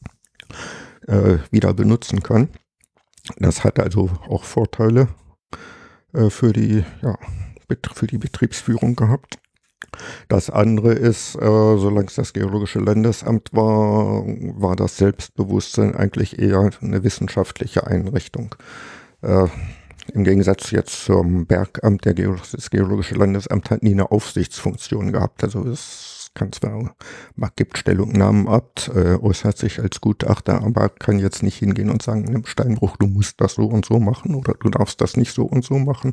äh, 1.06 1.38
wieder 1.50 1.72
benutzen 1.72 2.22
kann. 2.22 2.48
Das 3.38 3.64
hat 3.64 3.78
also 3.78 4.10
auch 4.28 4.44
Vorteile 4.44 5.08
äh, 6.12 6.30
für, 6.30 6.52
die, 6.52 6.84
ja, 7.02 7.16
für 7.94 8.06
die 8.06 8.18
Betriebsführung 8.18 8.96
gehabt. 8.96 9.38
Das 10.28 10.50
andere 10.50 10.92
ist, 10.92 11.34
äh, 11.36 11.38
solange 11.40 12.06
es 12.06 12.14
das 12.14 12.32
Geologische 12.32 12.78
Landesamt 12.78 13.52
war, 13.52 14.24
war 14.24 14.76
das 14.76 14.96
Selbstbewusstsein 14.96 15.94
eigentlich 15.94 16.38
eher 16.38 16.70
eine 16.80 17.02
wissenschaftliche 17.02 17.86
Einrichtung. 17.86 18.54
Äh, 19.22 19.46
Im 20.12 20.24
Gegensatz 20.24 20.70
jetzt 20.70 21.04
zum 21.04 21.46
Bergamt, 21.46 22.04
der 22.04 22.14
Geolo 22.14 22.38
das 22.52 22.70
Geologische 22.70 23.14
Landesamt 23.14 23.70
hat 23.70 23.82
nie 23.82 23.92
eine 23.92 24.10
Aufsichtsfunktion 24.10 25.12
gehabt. 25.12 25.42
Also 25.44 25.64
es 25.64 26.19
kann 26.34 26.52
zwar, 26.52 26.94
gibt 27.56 27.76
Stellungnahmen 27.76 28.48
ab, 28.48 28.90
äh, 28.94 29.16
äußert 29.16 29.58
sich 29.58 29.80
als 29.80 30.00
Gutachter, 30.00 30.62
aber 30.62 30.88
kann 30.88 31.18
jetzt 31.18 31.42
nicht 31.42 31.58
hingehen 31.58 31.90
und 31.90 32.02
sagen, 32.02 32.24
im 32.32 32.46
Steinbruch, 32.46 32.96
du 32.96 33.06
musst 33.06 33.40
das 33.40 33.54
so 33.54 33.66
und 33.66 33.84
so 33.84 33.98
machen 33.98 34.34
oder 34.34 34.54
du 34.54 34.70
darfst 34.70 35.00
das 35.00 35.16
nicht 35.16 35.34
so 35.34 35.44
und 35.44 35.64
so 35.64 35.78
machen. 35.78 36.12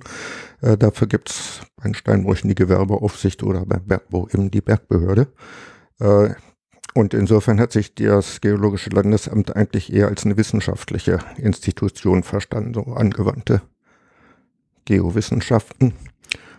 Äh, 0.62 0.78
dafür 0.78 1.08
gibt 1.08 1.30
es 1.30 1.62
bei 1.76 1.94
Steinbrüchen 1.94 2.50
die 2.50 2.56
Gewerbeaufsicht 2.56 3.44
oder 3.44 3.66
beim 3.66 3.86
Bergbau 3.86 4.28
eben 4.30 4.50
die 4.50 4.62
Bergbehörde. 4.62 5.28
Äh, 6.00 6.30
und 6.96 7.14
insofern 7.14 7.60
hat 7.60 7.72
sich 7.72 7.94
das 7.94 8.42
Geologische 8.42 8.90
Landesamt 8.90 9.56
eigentlich 9.56 9.94
eher 9.94 10.08
als 10.08 10.26
eine 10.26 10.36
wissenschaftliche 10.36 11.20
Institution 11.38 12.24
verstanden, 12.24 12.74
so 12.74 12.94
angewandte 12.94 13.62
Geowissenschaften. 14.86 15.94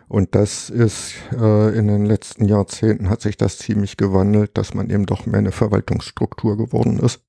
Und 0.09 0.35
das 0.35 0.71
ist 0.71 1.15
äh, 1.33 1.79
in 1.79 1.87
den 1.87 2.07
letzten 2.07 2.47
Jahrzehnten 2.47 3.11
hat 3.11 3.21
sich 3.21 3.37
das 3.37 3.59
ziemlich 3.59 3.99
gewandelt, 3.99 4.57
dass 4.57 4.73
man 4.73 4.89
eben 4.89 5.05
doch 5.05 5.27
mehr 5.27 5.39
eine 5.39 5.53
Verwaltungsstruktur 5.53 6.57
geworden 6.57 6.99
ist, 6.99 7.21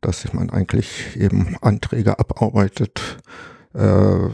dass 0.00 0.32
man 0.32 0.48
eigentlich 0.48 1.16
eben 1.16 1.56
Anträge 1.60 2.18
abarbeitet, 2.18 3.18
äh, 3.74 4.28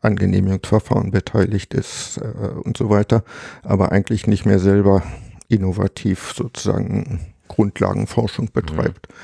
an 0.00 0.16
Genehmigungsverfahren 0.16 1.10
beteiligt 1.10 1.74
ist 1.74 2.18
äh, 2.18 2.48
und 2.48 2.76
so 2.76 2.88
weiter, 2.88 3.22
aber 3.62 3.92
eigentlich 3.92 4.26
nicht 4.26 4.46
mehr 4.46 4.58
selber 4.58 5.02
innovativ 5.48 6.32
sozusagen 6.34 7.20
Grundlagenforschung 7.48 8.50
betreibt. 8.52 9.08
Mhm. 9.08 9.14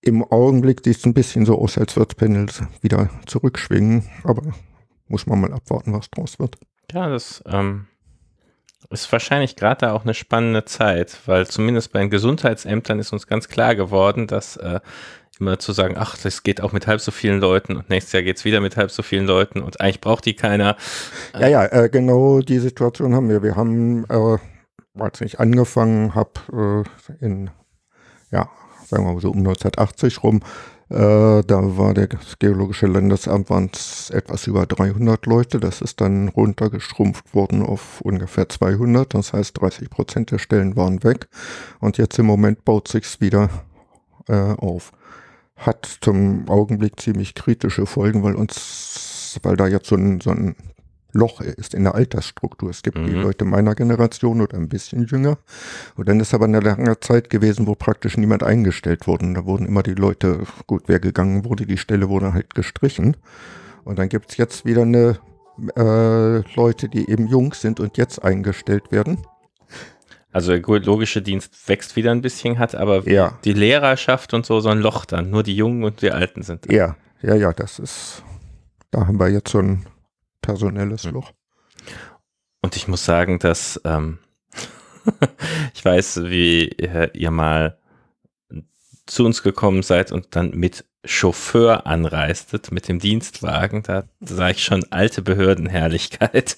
Im 0.00 0.22
Augenblick 0.22 0.82
sieht 0.84 0.98
es 0.98 1.06
ein 1.06 1.14
bisschen 1.14 1.44
so 1.44 1.58
aus, 1.58 1.76
als 1.76 1.96
wird 1.96 2.16
Panel 2.16 2.46
wieder 2.82 3.10
zurückschwingen, 3.26 4.04
aber 4.22 4.42
muss 5.08 5.26
man 5.26 5.40
mal 5.40 5.52
abwarten, 5.52 5.92
was 5.92 6.10
draus 6.10 6.38
wird. 6.38 6.58
Ja, 6.92 7.08
das 7.08 7.42
ähm, 7.46 7.86
ist 8.90 9.10
wahrscheinlich 9.10 9.56
gerade 9.56 9.86
da 9.86 9.92
auch 9.92 10.04
eine 10.04 10.14
spannende 10.14 10.64
Zeit, 10.64 11.18
weil 11.26 11.46
zumindest 11.46 11.92
bei 11.92 12.00
den 12.00 12.10
Gesundheitsämtern 12.10 12.98
ist 12.98 13.12
uns 13.12 13.26
ganz 13.26 13.48
klar 13.48 13.74
geworden, 13.74 14.26
dass 14.26 14.56
äh, 14.56 14.80
immer 15.40 15.58
zu 15.58 15.72
sagen, 15.72 15.96
ach, 15.98 16.16
das 16.16 16.42
geht 16.42 16.60
auch 16.60 16.72
mit 16.72 16.86
halb 16.86 17.00
so 17.00 17.10
vielen 17.10 17.40
Leuten 17.40 17.76
und 17.76 17.90
nächstes 17.90 18.12
Jahr 18.12 18.22
geht 18.22 18.36
es 18.36 18.44
wieder 18.44 18.60
mit 18.60 18.76
halb 18.76 18.90
so 18.90 19.02
vielen 19.02 19.26
Leuten 19.26 19.62
und 19.62 19.80
eigentlich 19.80 20.00
braucht 20.00 20.26
die 20.26 20.34
keiner. 20.34 20.76
Ja, 21.38 21.48
ja, 21.48 21.64
äh, 21.66 21.88
genau 21.88 22.40
die 22.40 22.58
Situation 22.58 23.14
haben 23.14 23.28
wir. 23.28 23.42
Wir 23.42 23.56
haben, 23.56 24.04
äh, 24.08 24.38
als 24.98 25.20
ich 25.20 25.40
angefangen 25.40 26.14
habe, 26.14 26.84
äh, 27.20 27.24
in, 27.24 27.50
ja, 28.30 28.48
sagen 28.86 29.06
wir 29.06 29.14
mal 29.14 29.20
so 29.20 29.30
um 29.30 29.38
1980 29.38 30.22
rum, 30.22 30.40
da 30.88 31.44
war 31.78 31.94
der, 31.94 32.08
das 32.08 32.38
Geologische 32.38 32.86
Landesamt 32.86 33.48
waren 33.48 33.70
etwas 34.10 34.46
über 34.46 34.66
300 34.66 35.26
Leute. 35.26 35.60
Das 35.60 35.80
ist 35.80 36.00
dann 36.00 36.28
runtergeschrumpft 36.28 37.34
worden 37.34 37.62
auf 37.62 38.00
ungefähr 38.02 38.48
200. 38.48 39.14
Das 39.14 39.32
heißt, 39.32 39.60
30 39.60 39.90
Prozent 39.90 40.30
der 40.30 40.38
Stellen 40.38 40.76
waren 40.76 41.02
weg. 41.02 41.28
Und 41.80 41.96
jetzt 41.98 42.18
im 42.18 42.26
Moment 42.26 42.64
baut 42.64 42.88
sich's 42.88 43.20
wieder 43.20 43.48
äh, 44.28 44.34
auf. 44.34 44.92
Hat 45.56 45.98
zum 46.00 46.48
Augenblick 46.48 47.00
ziemlich 47.00 47.34
kritische 47.34 47.86
Folgen, 47.86 48.22
weil 48.22 48.34
uns, 48.34 49.38
weil 49.42 49.56
da 49.56 49.66
jetzt 49.66 49.88
so 49.88 49.96
ein, 49.96 50.20
so 50.20 50.30
ein 50.30 50.54
Loch 51.14 51.40
ist 51.40 51.74
in 51.74 51.84
der 51.84 51.94
Altersstruktur. 51.94 52.70
Es 52.70 52.82
gibt 52.82 52.98
mhm. 52.98 53.06
die 53.06 53.12
Leute 53.12 53.44
meiner 53.44 53.74
Generation 53.74 54.40
oder 54.40 54.58
ein 54.58 54.68
bisschen 54.68 55.06
jünger. 55.06 55.38
Und 55.96 56.08
dann 56.08 56.20
ist 56.20 56.34
aber 56.34 56.44
eine 56.44 56.60
lange 56.60 57.00
Zeit 57.00 57.30
gewesen, 57.30 57.66
wo 57.66 57.74
praktisch 57.74 58.16
niemand 58.16 58.42
eingestellt 58.42 59.06
wurde. 59.06 59.32
Da 59.32 59.46
wurden 59.46 59.66
immer 59.66 59.82
die 59.82 59.94
Leute, 59.94 60.40
gut, 60.66 60.84
wer 60.86 60.98
gegangen 60.98 61.44
wurde, 61.44 61.66
die 61.66 61.78
Stelle 61.78 62.08
wurde 62.08 62.34
halt 62.34 62.54
gestrichen. 62.54 63.16
Und 63.84 63.98
dann 63.98 64.08
gibt 64.08 64.32
es 64.32 64.36
jetzt 64.36 64.64
wieder 64.64 64.82
eine 64.82 65.18
äh, 65.76 66.54
Leute, 66.56 66.88
die 66.88 67.08
eben 67.08 67.28
jung 67.28 67.54
sind 67.54 67.80
und 67.80 67.96
jetzt 67.96 68.22
eingestellt 68.22 68.90
werden. 68.90 69.18
Also 70.32 70.50
der 70.50 70.60
geologische 70.60 71.22
Dienst 71.22 71.68
wächst 71.68 71.94
wieder 71.94 72.10
ein 72.10 72.20
bisschen, 72.20 72.58
hat 72.58 72.74
aber 72.74 73.08
ja. 73.08 73.38
die 73.44 73.52
Lehrerschaft 73.52 74.34
und 74.34 74.44
so 74.44 74.58
so 74.58 74.68
ein 74.68 74.80
Loch 74.80 75.04
dann. 75.04 75.30
Nur 75.30 75.44
die 75.44 75.54
Jungen 75.54 75.84
und 75.84 76.02
die 76.02 76.10
Alten 76.10 76.42
sind. 76.42 76.68
Da. 76.68 76.74
Ja, 76.74 76.96
ja, 77.22 77.36
ja, 77.36 77.52
das 77.52 77.78
ist, 77.78 78.24
da 78.90 79.06
haben 79.06 79.20
wir 79.20 79.28
jetzt 79.28 79.52
so 79.52 79.60
ein 79.60 79.86
personelles 80.44 81.04
Loch. 81.04 81.32
Und 82.60 82.76
ich 82.76 82.86
muss 82.88 83.04
sagen, 83.04 83.38
dass 83.38 83.80
ähm, 83.84 84.18
ich 85.74 85.84
weiß, 85.84 86.24
wie 86.24 86.68
ihr 87.14 87.30
mal 87.30 87.78
zu 89.06 89.24
uns 89.24 89.42
gekommen 89.42 89.82
seid 89.82 90.12
und 90.12 90.36
dann 90.36 90.50
mit 90.50 90.84
Chauffeur 91.04 91.86
anreistet, 91.86 92.72
mit 92.72 92.88
dem 92.88 92.98
Dienstwagen. 92.98 93.82
Da 93.82 94.04
sah 94.20 94.50
ich 94.50 94.64
schon 94.64 94.84
alte 94.90 95.20
Behördenherrlichkeit. 95.22 96.56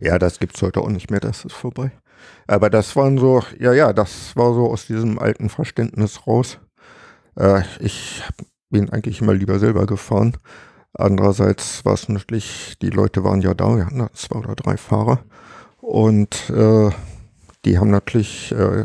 Ja, 0.00 0.18
das 0.18 0.38
gibt 0.38 0.56
es 0.56 0.62
heute 0.62 0.80
auch 0.80 0.88
nicht 0.88 1.10
mehr, 1.10 1.20
das 1.20 1.44
ist 1.44 1.54
vorbei. 1.54 1.90
Aber 2.46 2.70
das 2.70 2.94
waren 2.94 3.18
so, 3.18 3.42
ja, 3.58 3.72
ja, 3.72 3.92
das 3.92 4.36
war 4.36 4.54
so 4.54 4.70
aus 4.70 4.86
diesem 4.86 5.18
alten 5.18 5.48
Verständnis 5.48 6.26
raus. 6.26 6.58
Äh, 7.36 7.62
ich 7.80 8.22
bin 8.70 8.90
eigentlich 8.90 9.20
immer 9.20 9.34
lieber 9.34 9.58
selber 9.58 9.86
gefahren. 9.86 10.36
Andererseits 10.94 11.84
war 11.84 11.94
es 11.94 12.08
natürlich, 12.08 12.76
die 12.82 12.90
Leute 12.90 13.24
waren 13.24 13.40
ja 13.40 13.54
da, 13.54 13.76
wir 13.76 13.86
hatten 13.86 14.06
zwei 14.14 14.38
oder 14.38 14.54
drei 14.54 14.76
Fahrer 14.76 15.20
und 15.80 16.50
äh, 16.50 16.90
die 17.64 17.78
haben 17.78 17.90
natürlich 17.90 18.52
äh, 18.52 18.84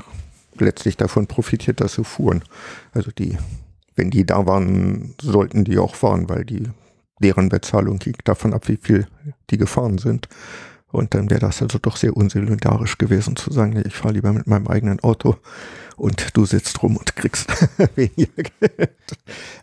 letztlich 0.58 0.98
davon 0.98 1.28
profitiert, 1.28 1.82
dass 1.82 1.94
sie 1.94 2.04
fuhren. 2.04 2.44
Also 2.94 3.12
die, 3.12 3.38
wenn 3.96 4.10
die 4.10 4.26
da 4.26 4.46
waren, 4.46 5.16
sollten 5.22 5.66
die 5.66 5.78
auch 5.78 5.96
fahren, 5.96 6.30
weil 6.30 6.46
die 6.46 6.70
deren 7.22 7.50
Bezahlung 7.50 7.98
ging 7.98 8.16
davon 8.24 8.54
ab, 8.54 8.68
wie 8.68 8.78
viel 8.78 9.08
die 9.50 9.58
gefahren 9.58 9.98
sind. 9.98 10.30
Und 10.92 11.14
dann 11.14 11.30
wäre 11.30 11.42
das 11.42 11.62
also 11.62 11.80
doch 11.80 11.98
sehr 11.98 12.16
unsolidarisch 12.16 12.98
gewesen 12.98 13.36
zu 13.36 13.52
sagen, 13.52 13.82
ich 13.86 13.96
fahre 13.96 14.14
lieber 14.14 14.32
mit 14.32 14.48
meinem 14.48 14.68
eigenen 14.68 15.00
Auto 15.02 15.36
und 15.98 16.38
du 16.38 16.46
sitzt 16.46 16.82
rum 16.84 16.96
und 16.96 17.16
kriegst 17.16 17.50
weniger 17.96 18.44
Geld. 18.60 18.96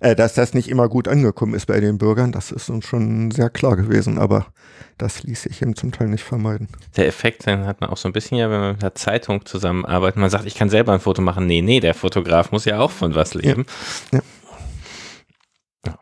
Äh, 0.00 0.14
dass 0.14 0.34
das 0.34 0.52
nicht 0.52 0.68
immer 0.68 0.88
gut 0.88 1.08
angekommen 1.08 1.54
ist 1.54 1.66
bei 1.66 1.80
den 1.80 1.96
Bürgern, 1.96 2.32
das 2.32 2.50
ist 2.50 2.68
uns 2.68 2.84
schon 2.84 3.30
sehr 3.30 3.48
klar 3.48 3.76
gewesen, 3.76 4.18
aber 4.18 4.46
das 4.98 5.22
ließ 5.22 5.42
sich 5.42 5.62
eben 5.62 5.76
zum 5.76 5.92
Teil 5.92 6.08
nicht 6.08 6.24
vermeiden. 6.24 6.68
Der 6.96 7.06
Effekt, 7.06 7.46
den 7.46 7.66
hat 7.66 7.80
man 7.80 7.90
auch 7.90 7.96
so 7.96 8.08
ein 8.08 8.12
bisschen 8.12 8.36
ja, 8.36 8.50
wenn 8.50 8.60
man 8.60 8.72
mit 8.72 8.82
der 8.82 8.94
Zeitung 8.94 9.46
zusammenarbeitet. 9.46 10.16
Man 10.18 10.30
sagt, 10.30 10.44
ich 10.44 10.56
kann 10.56 10.70
selber 10.70 10.92
ein 10.92 11.00
Foto 11.00 11.22
machen. 11.22 11.46
Nee, 11.46 11.62
nee, 11.62 11.80
der 11.80 11.94
Fotograf 11.94 12.52
muss 12.52 12.64
ja 12.64 12.80
auch 12.80 12.90
von 12.90 13.14
was 13.14 13.34
leben. 13.34 13.64
Ja. 14.12 14.18
ja. 15.86 15.92
ja. 15.92 15.98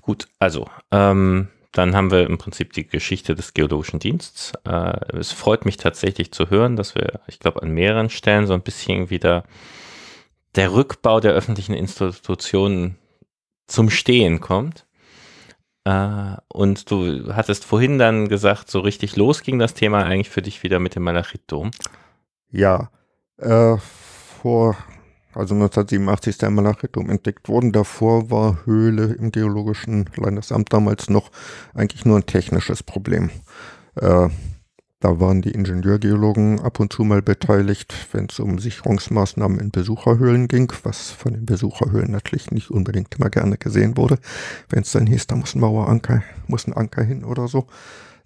Gut, 0.00 0.26
also, 0.38 0.68
ähm, 0.90 1.48
dann 1.74 1.96
haben 1.96 2.12
wir 2.12 2.24
im 2.24 2.38
Prinzip 2.38 2.72
die 2.72 2.86
Geschichte 2.86 3.34
des 3.34 3.52
Geologischen 3.52 3.98
Dienstes. 3.98 4.52
Äh, 4.64 5.16
es 5.18 5.32
freut 5.32 5.64
mich 5.64 5.76
tatsächlich 5.76 6.32
zu 6.32 6.48
hören, 6.48 6.76
dass 6.76 6.94
wir, 6.94 7.20
ich 7.26 7.40
glaube, 7.40 7.62
an 7.62 7.70
mehreren 7.70 8.10
Stellen 8.10 8.46
so 8.46 8.54
ein 8.54 8.62
bisschen 8.62 9.10
wieder 9.10 9.42
der 10.54 10.72
Rückbau 10.72 11.18
der 11.18 11.32
öffentlichen 11.32 11.74
Institutionen 11.74 12.96
zum 13.66 13.90
Stehen 13.90 14.40
kommt. 14.40 14.86
Äh, 15.84 16.36
und 16.46 16.90
du 16.92 17.34
hattest 17.34 17.64
vorhin 17.64 17.98
dann 17.98 18.28
gesagt, 18.28 18.70
so 18.70 18.78
richtig 18.78 19.16
los 19.16 19.42
ging 19.42 19.58
das 19.58 19.74
Thema 19.74 20.04
eigentlich 20.04 20.30
für 20.30 20.42
dich 20.42 20.62
wieder 20.62 20.78
mit 20.78 20.94
dem 20.94 21.02
Malachitdom. 21.02 21.72
Ja, 22.52 22.90
äh, 23.38 23.76
vor 23.78 24.76
also 25.34 25.54
1987 25.54 26.30
ist 26.30 26.42
der 26.42 26.50
Malachitum 26.50 27.10
entdeckt 27.10 27.48
worden. 27.48 27.72
Davor 27.72 28.30
war 28.30 28.64
Höhle 28.64 29.14
im 29.14 29.32
Geologischen 29.32 30.08
Landesamt 30.16 30.72
damals 30.72 31.10
noch 31.10 31.30
eigentlich 31.74 32.04
nur 32.04 32.18
ein 32.18 32.26
technisches 32.26 32.82
Problem. 32.82 33.30
Äh, 33.96 34.28
da 35.00 35.20
waren 35.20 35.42
die 35.42 35.50
Ingenieurgeologen 35.50 36.60
ab 36.60 36.80
und 36.80 36.92
zu 36.92 37.04
mal 37.04 37.20
beteiligt, 37.20 37.94
wenn 38.12 38.26
es 38.30 38.40
um 38.40 38.58
Sicherungsmaßnahmen 38.58 39.60
in 39.60 39.70
Besucherhöhlen 39.70 40.48
ging, 40.48 40.72
was 40.82 41.10
von 41.10 41.34
den 41.34 41.44
Besucherhöhlen 41.44 42.10
natürlich 42.10 42.50
nicht 42.50 42.70
unbedingt 42.70 43.14
immer 43.16 43.28
gerne 43.28 43.58
gesehen 43.58 43.98
wurde. 43.98 44.18
Wenn 44.70 44.80
es 44.80 44.92
dann 44.92 45.06
hieß, 45.06 45.26
da 45.26 45.36
muss 45.36 45.54
ein 45.54 45.60
Maueranker, 45.60 46.22
muss 46.46 46.66
ein 46.66 46.72
Anker 46.72 47.02
hin 47.02 47.22
oder 47.22 47.48
so. 47.48 47.66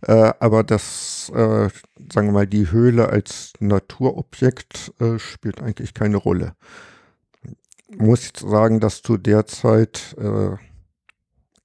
Äh, 0.03 0.33
aber 0.38 0.62
das, 0.62 1.33
äh, 1.35 1.68
sagen 2.12 2.29
wir 2.29 2.33
mal, 2.33 2.47
die 2.47 2.71
Höhle 2.71 3.09
als 3.09 3.55
Naturobjekt 3.59 4.92
äh, 5.01 5.18
spielt 5.18 5.61
eigentlich 5.61 5.94
keine 5.94 6.18
Rolle 6.18 6.53
muss 7.96 8.24
ich 8.24 8.33
sagen, 8.38 8.81
dass 8.81 9.03
zu 9.03 9.16
der 9.16 9.46
Zeit 9.46 10.16
äh, 10.18 10.57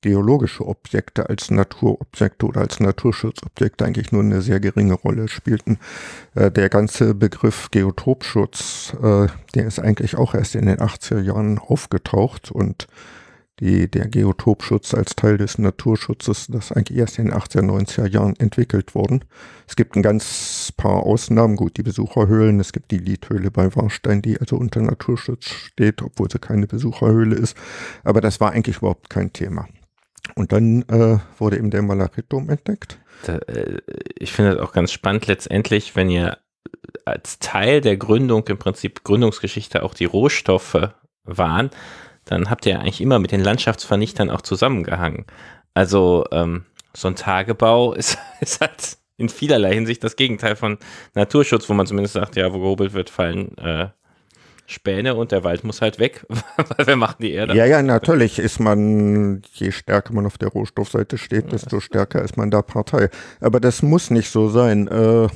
geologische 0.02 0.68
Objekte 0.68 1.30
als 1.30 1.50
Naturobjekte 1.50 2.46
oder 2.46 2.62
als 2.62 2.80
Naturschutzobjekte 2.80 3.86
eigentlich 3.86 4.12
nur 4.12 4.22
eine 4.22 4.42
sehr 4.42 4.60
geringe 4.60 4.94
Rolle 4.94 5.28
spielten. 5.28 5.80
Äh, 6.36 6.52
der 6.52 6.70
ganze 6.70 7.16
Begriff 7.16 7.72
Geotopschutz, 7.72 8.96
äh, 9.02 9.28
der 9.56 9.66
ist 9.66 9.80
eigentlich 9.80 10.16
auch 10.16 10.36
erst 10.36 10.56
in 10.56 10.66
den 10.66 10.78
80er 10.78 11.22
Jahren 11.22 11.58
aufgetaucht 11.58 12.52
und 12.52 12.88
die, 13.60 13.89
der 13.89 14.08
Geotopschutz 14.08 14.94
als 14.94 15.16
Teil 15.16 15.38
des 15.38 15.58
Naturschutzes, 15.58 16.48
das 16.48 16.72
eigentlich 16.72 16.98
erst 16.98 17.20
in 17.20 17.26
den 17.26 17.34
80er, 17.36 17.62
90er 17.62 18.08
Jahren 18.08 18.36
entwickelt 18.38 18.96
worden. 18.96 19.24
Es 19.68 19.76
gibt 19.76 19.96
ein 19.96 20.02
ganz 20.02 20.74
paar 20.76 21.04
Ausnahmen, 21.04 21.56
gut, 21.56 21.78
die 21.78 21.84
Besucherhöhlen, 21.84 22.60
es 22.60 22.74
gibt 22.74 22.92
die 22.92 22.98
Liedhöhle 22.98 23.52
bei 23.52 23.76
Warstein, 23.76 24.22
die 24.22 24.39
also 24.39 24.58
unter 24.58 24.82
Naturschutz 24.82 25.46
steht, 25.46 26.02
obwohl 26.02 26.32
sie 26.32 26.39
keine 26.39 26.68
Besucherhöhle 26.68 27.36
ist. 27.36 27.56
Aber 28.04 28.22
das 28.22 28.39
war 28.39 28.52
eigentlich 28.52 28.78
überhaupt 28.78 29.10
kein 29.10 29.32
Thema. 29.34 29.68
Und 30.36 30.52
dann 30.52 30.84
äh, 30.84 31.20
wurde 31.38 31.58
eben 31.58 31.70
der 31.70 31.82
Malachitdom 31.84 32.50
entdeckt. 32.50 32.98
Da, 33.26 33.38
äh, 33.38 33.80
ich 34.18 34.32
finde 34.32 34.56
das 34.56 34.62
auch 34.62 34.74
ganz 34.74 34.92
spannend 34.92 35.28
letztendlich, 35.28 35.96
wenn 35.96 36.10
ihr 36.10 36.38
als 37.06 37.39
Teil 37.39 37.82
der 37.82 37.98
Gründung 37.98 38.48
im 38.48 38.58
Prinzip 38.58 39.04
Gründungsgeschichte 39.04 39.84
auch 39.84 39.94
die 39.94 40.06
Rohstoffe 40.06 40.89
waren, 41.24 41.70
dann 42.26 42.50
habt 42.50 42.66
ihr 42.66 42.80
eigentlich 42.80 43.02
immer 43.02 43.20
mit 43.20 43.32
den 43.32 43.42
Landschaftsvernichtern 43.42 44.30
auch 44.30 44.42
zusammengehangen. 44.42 45.26
Also 45.74 46.26
ähm, 46.32 46.66
so 46.96 47.08
ein 47.08 47.16
Tagebau 47.16 47.94
ist, 47.94 48.18
ist 48.42 48.62
halt 48.62 48.98
in 49.18 49.30
vielerlei 49.30 49.74
Hinsicht 49.74 50.04
das 50.04 50.16
Gegenteil 50.16 50.56
von 50.56 50.78
Naturschutz, 51.14 51.70
wo 51.70 51.74
man 51.74 51.86
zumindest 51.86 52.14
sagt, 52.14 52.36
ja, 52.36 52.52
wo 52.52 52.60
gehobelt 52.60 52.94
wird, 52.94 53.10
fallen 53.10 53.58
äh, 53.58 53.90
Späne 54.66 55.16
und 55.16 55.32
der 55.32 55.44
Wald 55.44 55.64
muss 55.64 55.82
halt 55.82 56.00
weg, 56.00 56.26
weil 56.78 56.88
wir 56.88 56.96
machen 56.96 57.18
die 57.20 57.32
Erde. 57.32 57.56
Ja, 57.56 57.66
ja, 57.66 57.82
natürlich 57.84 58.40
ist 58.40 58.60
man, 58.60 59.42
je 59.54 59.72
stärker 59.72 60.14
man 60.14 60.26
auf 60.26 60.38
der 60.38 60.50
Rohstoffseite 60.50 61.18
steht, 61.18 61.52
desto 61.52 61.80
stärker 61.80 62.24
ist 62.24 62.38
man 62.38 62.50
da 62.50 62.62
Partei. 62.62 63.10
Aber 63.40 63.60
das 63.60 63.82
muss 63.82 64.10
nicht 64.10 64.30
so 64.30 64.50
sein. 64.50 64.88
Äh, 64.88 65.28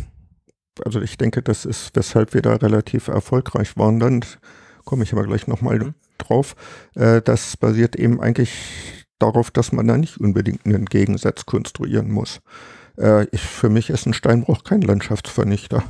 also 0.83 1.01
ich 1.01 1.17
denke, 1.17 1.41
das 1.41 1.65
ist, 1.65 1.95
weshalb 1.95 2.33
wir 2.33 2.41
da 2.41 2.55
relativ 2.55 3.09
erfolgreich 3.09 3.75
waren. 3.77 3.99
Dann 3.99 4.23
komme 4.85 5.03
ich 5.03 5.11
aber 5.11 5.23
gleich 5.23 5.47
nochmal 5.47 5.79
mhm 5.79 5.93
drauf. 6.17 6.55
Äh, 6.95 7.21
das 7.21 7.57
basiert 7.57 7.95
eben 7.95 8.21
eigentlich 8.21 9.05
darauf, 9.19 9.51
dass 9.51 9.71
man 9.71 9.87
da 9.87 9.97
nicht 9.97 10.19
unbedingt 10.19 10.65
einen 10.65 10.85
Gegensatz 10.85 11.45
konstruieren 11.45 12.11
muss. 12.11 12.41
Äh, 12.97 13.25
für 13.37 13.69
mich 13.69 13.89
ist 13.89 14.05
ein 14.05 14.13
Steinbruch 14.13 14.63
kein 14.63 14.81
Landschaftsvernichter. 14.81 15.83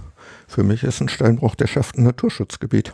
Für 0.47 0.63
mich 0.63 0.83
ist 0.83 1.01
ein 1.01 1.09
Steinbruch, 1.09 1.55
der 1.55 1.67
schafft 1.67 1.97
ein 1.97 2.03
Naturschutzgebiet. 2.03 2.93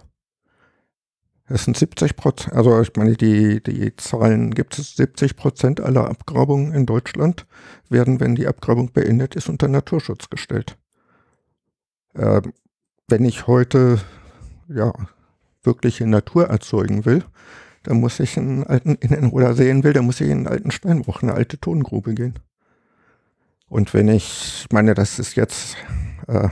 Es 1.46 1.66
sind 1.66 1.76
70 1.76 2.16
Prozent, 2.16 2.56
also 2.56 2.80
ich 2.82 2.96
meine, 2.96 3.16
die, 3.18 3.62
die 3.62 3.96
Zahlen 3.98 4.52
gibt 4.52 4.80
es, 4.80 4.96
70 4.96 5.36
Prozent 5.36 5.82
aller 5.82 6.10
Abgrabungen 6.10 6.74
in 6.74 6.86
Deutschland 6.86 7.46
werden, 7.90 8.20
wenn 8.20 8.36
die 8.36 8.48
Abgrabung 8.48 8.94
beendet 8.94 9.36
ist, 9.36 9.50
unter 9.50 9.68
Naturschutz 9.68 10.30
gestellt. 10.30 10.78
Äh, 12.14 12.42
wenn 13.08 13.26
ich 13.26 13.46
heute, 13.46 14.00
ja, 14.70 14.94
wirkliche 15.64 16.06
Natur 16.08 16.48
erzeugen 16.48 17.06
will, 17.06 17.24
dann 17.84 18.00
muss 18.00 18.20
ich 18.20 18.38
einen 18.38 18.64
alten, 18.64 18.96
in 18.96 19.10
den, 19.10 19.30
oder 19.32 19.54
sehen 19.54 19.84
will, 19.84 19.94
dann 19.94 20.06
muss 20.06 20.22
ich 20.22 20.30
in 20.30 20.40
einen 20.40 20.48
alten 20.48 20.72
Steinbruch, 20.72 21.22
eine 21.22 21.34
alte 21.34 21.58
Tongrube 21.60 22.14
gehen. 22.14 22.40
Und 23.68 23.94
wenn 23.94 24.08
ich, 24.08 24.66
meine, 24.72 24.94
das 24.94 25.20
ist 25.20 25.36
jetzt, 25.36 25.76
äh, 26.28 26.50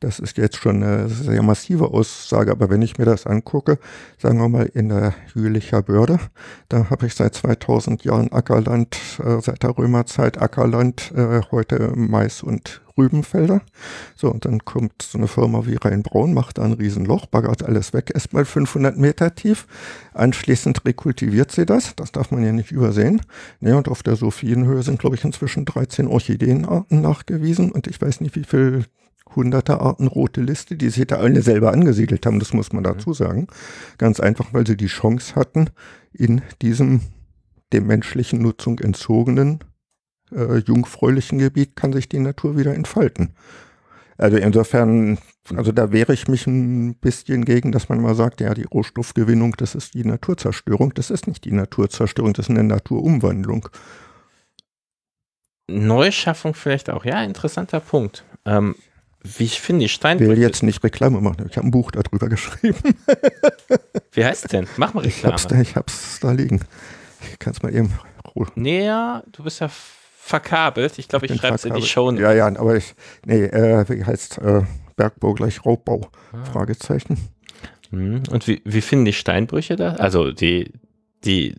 das 0.00 0.18
ist 0.18 0.36
jetzt 0.38 0.56
schon 0.56 0.82
eine 0.82 1.08
sehr 1.08 1.42
massive 1.42 1.88
Aussage, 1.88 2.50
aber 2.50 2.70
wenn 2.70 2.82
ich 2.82 2.98
mir 2.98 3.04
das 3.04 3.26
angucke, 3.26 3.78
sagen 4.18 4.38
wir 4.38 4.48
mal 4.48 4.70
in 4.72 4.88
der 4.88 5.14
Jülicher 5.34 5.82
Börde, 5.82 6.18
da 6.68 6.90
habe 6.90 7.06
ich 7.06 7.14
seit 7.14 7.34
2000 7.34 8.04
Jahren 8.04 8.32
Ackerland, 8.32 8.96
äh, 9.24 9.40
seit 9.40 9.62
der 9.62 9.76
Römerzeit 9.76 10.40
Ackerland, 10.40 11.12
äh, 11.16 11.42
heute 11.50 11.92
Mais 11.96 12.42
und 12.42 12.80
Rübenfelder. 12.98 13.62
So, 14.16 14.30
und 14.30 14.44
dann 14.44 14.64
kommt 14.64 15.02
so 15.02 15.16
eine 15.16 15.28
Firma 15.28 15.64
wie 15.64 15.76
Rheinbraun, 15.76 16.34
macht 16.34 16.58
da 16.58 16.62
ein 16.62 16.72
Riesenloch, 16.72 17.26
baggert 17.26 17.62
alles 17.62 17.94
weg, 17.94 18.10
erstmal 18.12 18.44
500 18.44 18.98
Meter 18.98 19.34
tief. 19.34 19.66
Anschließend 20.12 20.84
rekultiviert 20.84 21.52
sie 21.52 21.64
das, 21.64 21.94
das 21.96 22.12
darf 22.12 22.30
man 22.30 22.44
ja 22.44 22.52
nicht 22.52 22.72
übersehen. 22.72 23.22
Ne, 23.60 23.76
und 23.76 23.88
auf 23.88 24.02
der 24.02 24.16
Sophienhöhe 24.16 24.82
sind, 24.82 24.98
glaube 24.98 25.16
ich, 25.16 25.24
inzwischen 25.24 25.64
13 25.64 26.08
Orchideenarten 26.08 27.00
nachgewiesen 27.00 27.70
und 27.70 27.86
ich 27.86 28.00
weiß 28.00 28.20
nicht, 28.20 28.34
wie 28.36 28.44
viel 28.44 28.84
hunderte 29.34 29.80
Arten 29.80 30.06
rote 30.06 30.40
Liste, 30.40 30.76
die 30.76 30.90
sich 30.90 31.06
da 31.06 31.16
alle 31.16 31.42
selber 31.42 31.72
angesiedelt 31.72 32.24
haben, 32.26 32.38
das 32.38 32.52
muss 32.52 32.72
man 32.72 32.82
mhm. 32.82 32.88
dazu 32.88 33.12
sagen. 33.12 33.46
Ganz 33.98 34.20
einfach, 34.20 34.52
weil 34.52 34.66
sie 34.66 34.76
die 34.76 34.86
Chance 34.86 35.34
hatten, 35.34 35.70
in 36.12 36.42
diesem 36.62 37.00
dem 37.72 37.86
menschlichen 37.86 38.40
Nutzung 38.40 38.78
entzogenen, 38.78 39.60
äh, 40.32 40.58
jungfräulichen 40.58 41.38
Gebiet 41.38 41.76
kann 41.76 41.92
sich 41.92 42.08
die 42.08 42.18
Natur 42.18 42.56
wieder 42.56 42.74
entfalten. 42.74 43.34
Also 44.16 44.36
insofern, 44.36 45.18
also 45.54 45.70
da 45.70 45.92
wehre 45.92 46.12
ich 46.12 46.26
mich 46.26 46.46
ein 46.46 46.96
bisschen 46.96 47.44
gegen, 47.44 47.70
dass 47.70 47.88
man 47.88 48.00
mal 48.00 48.16
sagt, 48.16 48.40
ja, 48.40 48.52
die 48.52 48.64
Rohstoffgewinnung, 48.64 49.54
das 49.56 49.76
ist 49.76 49.94
die 49.94 50.04
Naturzerstörung. 50.04 50.92
Das 50.94 51.10
ist 51.10 51.28
nicht 51.28 51.44
die 51.44 51.52
Naturzerstörung, 51.52 52.32
das 52.32 52.46
ist 52.46 52.50
eine 52.50 52.64
Naturumwandlung. 52.64 53.68
Neuschaffung 55.70 56.54
vielleicht 56.54 56.90
auch, 56.90 57.04
ja, 57.04 57.22
interessanter 57.22 57.78
Punkt. 57.78 58.24
Ähm, 58.44 58.74
wie 59.22 59.44
ich 59.44 59.60
finde, 59.60 59.84
die 59.84 59.88
Steinbrücke. 59.88 60.32
Ich 60.32 60.38
will 60.38 60.44
jetzt 60.44 60.62
nicht 60.62 60.82
Reklame 60.82 61.20
machen. 61.20 61.46
Ich 61.50 61.56
habe 61.56 61.66
ein 61.66 61.70
Buch 61.70 61.90
darüber 61.90 62.28
geschrieben. 62.28 62.78
Wie 64.12 64.24
heißt 64.24 64.44
es 64.44 64.50
denn? 64.50 64.66
Mach 64.76 64.94
mal 64.94 65.04
Reklame. 65.04 65.34
Ich 65.34 65.42
hab's 65.42 65.46
da, 65.46 65.60
ich 65.60 65.76
hab's 65.76 66.20
da 66.20 66.32
liegen. 66.32 66.60
Ich 67.32 67.38
kann 67.38 67.52
es 67.52 67.62
mal 67.62 67.74
eben. 67.74 67.92
Näher, 68.54 69.24
du 69.32 69.42
bist 69.42 69.60
ja 69.60 69.68
verkabelt. 69.68 70.98
Ich 70.98 71.08
glaube, 71.08 71.26
ich, 71.26 71.32
ich 71.32 71.40
schreibe 71.40 71.56
es 71.56 71.64
in 71.64 71.74
die 71.74 71.82
Show. 71.82 72.12
Ja, 72.12 72.32
ja, 72.32 72.46
aber 72.46 72.76
ich. 72.76 72.94
Nee, 73.24 73.44
äh, 73.44 73.84
wie 73.88 74.04
heißt 74.04 74.38
äh, 74.38 74.62
Bergbau 74.96 75.34
gleich 75.34 75.64
Raubbau? 75.64 76.02
Ah. 76.32 76.44
Fragezeichen. 76.44 77.18
Hm, 77.90 78.22
und 78.30 78.46
wie, 78.46 78.62
wie 78.64 78.80
finden 78.80 79.06
die 79.06 79.12
Steinbrüche 79.12 79.76
da? 79.76 79.94
Also 79.94 80.30
die, 80.30 80.72
die 81.24 81.56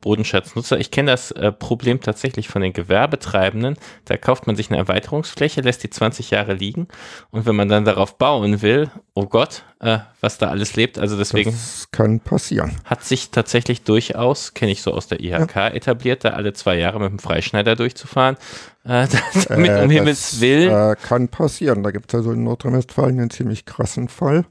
Bodenschatznutzer. 0.00 0.78
Ich 0.78 0.90
kenne 0.90 1.10
das 1.10 1.32
äh, 1.32 1.50
Problem 1.50 2.00
tatsächlich 2.00 2.48
von 2.48 2.62
den 2.62 2.72
Gewerbetreibenden. 2.72 3.76
Da 4.04 4.16
kauft 4.16 4.46
man 4.46 4.54
sich 4.54 4.70
eine 4.70 4.78
Erweiterungsfläche, 4.78 5.60
lässt 5.62 5.82
die 5.82 5.90
20 5.90 6.30
Jahre 6.30 6.54
liegen 6.54 6.86
und 7.30 7.46
wenn 7.46 7.56
man 7.56 7.68
dann 7.68 7.84
darauf 7.84 8.16
bauen 8.18 8.62
will, 8.62 8.90
oh 9.14 9.26
Gott, 9.26 9.64
äh, 9.80 9.98
was 10.20 10.38
da 10.38 10.48
alles 10.48 10.76
lebt. 10.76 10.98
Also 10.98 11.16
deswegen. 11.16 11.50
Das 11.50 11.88
kann 11.90 12.20
passieren. 12.20 12.76
Hat 12.84 13.02
sich 13.02 13.30
tatsächlich 13.30 13.82
durchaus, 13.82 14.54
kenne 14.54 14.70
ich 14.70 14.82
so 14.82 14.92
aus 14.92 15.08
der 15.08 15.20
IHK, 15.20 15.56
ja. 15.56 15.68
etabliert, 15.68 16.24
da 16.24 16.30
alle 16.30 16.52
zwei 16.52 16.78
Jahre 16.78 17.00
mit 17.00 17.10
dem 17.10 17.18
Freischneider 17.18 17.74
durchfahren. 17.74 18.36
Äh, 18.84 19.08
damit 19.48 19.70
um 19.82 19.90
Himmels 19.90 20.40
Willen. 20.40 20.70
Äh, 20.70 20.96
kann 20.96 21.28
passieren. 21.28 21.82
Da 21.82 21.90
gibt 21.90 22.12
es 22.12 22.18
also 22.18 22.30
in 22.30 22.44
Nordrhein-Westfalen 22.44 23.18
einen 23.18 23.30
ziemlich 23.30 23.64
krassen 23.64 24.08
Fall. 24.08 24.44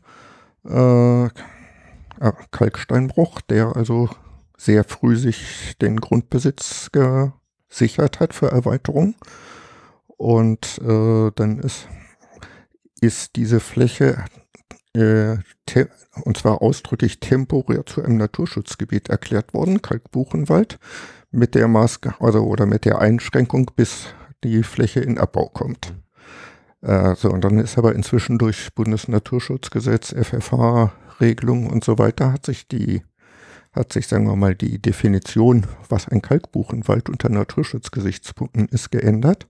Äh, 0.65 1.29
Kalksteinbruch, 2.51 3.41
der 3.41 3.75
also 3.75 4.09
sehr 4.57 4.83
früh 4.83 5.15
sich 5.15 5.77
den 5.81 5.99
Grundbesitz 5.99 6.91
gesichert 6.91 8.19
hat 8.19 8.33
für 8.33 8.51
Erweiterung. 8.51 9.15
Und 10.07 10.79
äh, 10.79 11.31
dann 11.35 11.59
ist, 11.59 11.87
ist 13.01 13.35
diese 13.35 13.59
Fläche 13.59 14.25
äh, 14.93 15.37
und 16.23 16.37
zwar 16.37 16.61
ausdrücklich 16.61 17.19
temporär 17.19 17.85
zu 17.85 18.03
einem 18.03 18.17
Naturschutzgebiet 18.17 19.09
erklärt 19.09 19.53
worden, 19.53 19.81
Kalkbuchenwald, 19.81 20.79
mit 21.29 21.55
der 21.55 21.67
Maß, 21.67 21.99
also 22.19 22.43
oder 22.43 22.65
mit 22.65 22.85
der 22.85 22.99
Einschränkung, 22.99 23.71
bis 23.75 24.07
die 24.43 24.63
Fläche 24.63 25.01
in 25.01 25.19
Abbau 25.19 25.49
kommt. 25.49 25.93
Äh, 26.81 27.15
so, 27.15 27.29
und 27.29 27.43
dann 27.43 27.59
ist 27.59 27.77
aber 27.77 27.93
inzwischen 27.93 28.37
durch 28.37 28.73
Bundesnaturschutzgesetz, 28.73 30.13
FFH, 30.13 30.93
Regelung 31.19 31.69
und 31.69 31.83
so 31.83 31.97
weiter 31.97 32.31
hat 32.31 32.45
sich 32.45 32.67
die 32.67 33.01
hat 33.77 33.93
sich, 33.93 34.07
sagen 34.07 34.25
wir 34.25 34.35
mal, 34.35 34.55
die 34.55 34.81
Definition, 34.81 35.65
was 35.87 36.07
ein 36.07 36.21
Kalkbuchenwald 36.21 37.09
unter 37.09 37.29
Naturschutzgesichtspunkten 37.29 38.67
ist, 38.69 38.91
geändert. 38.91 39.47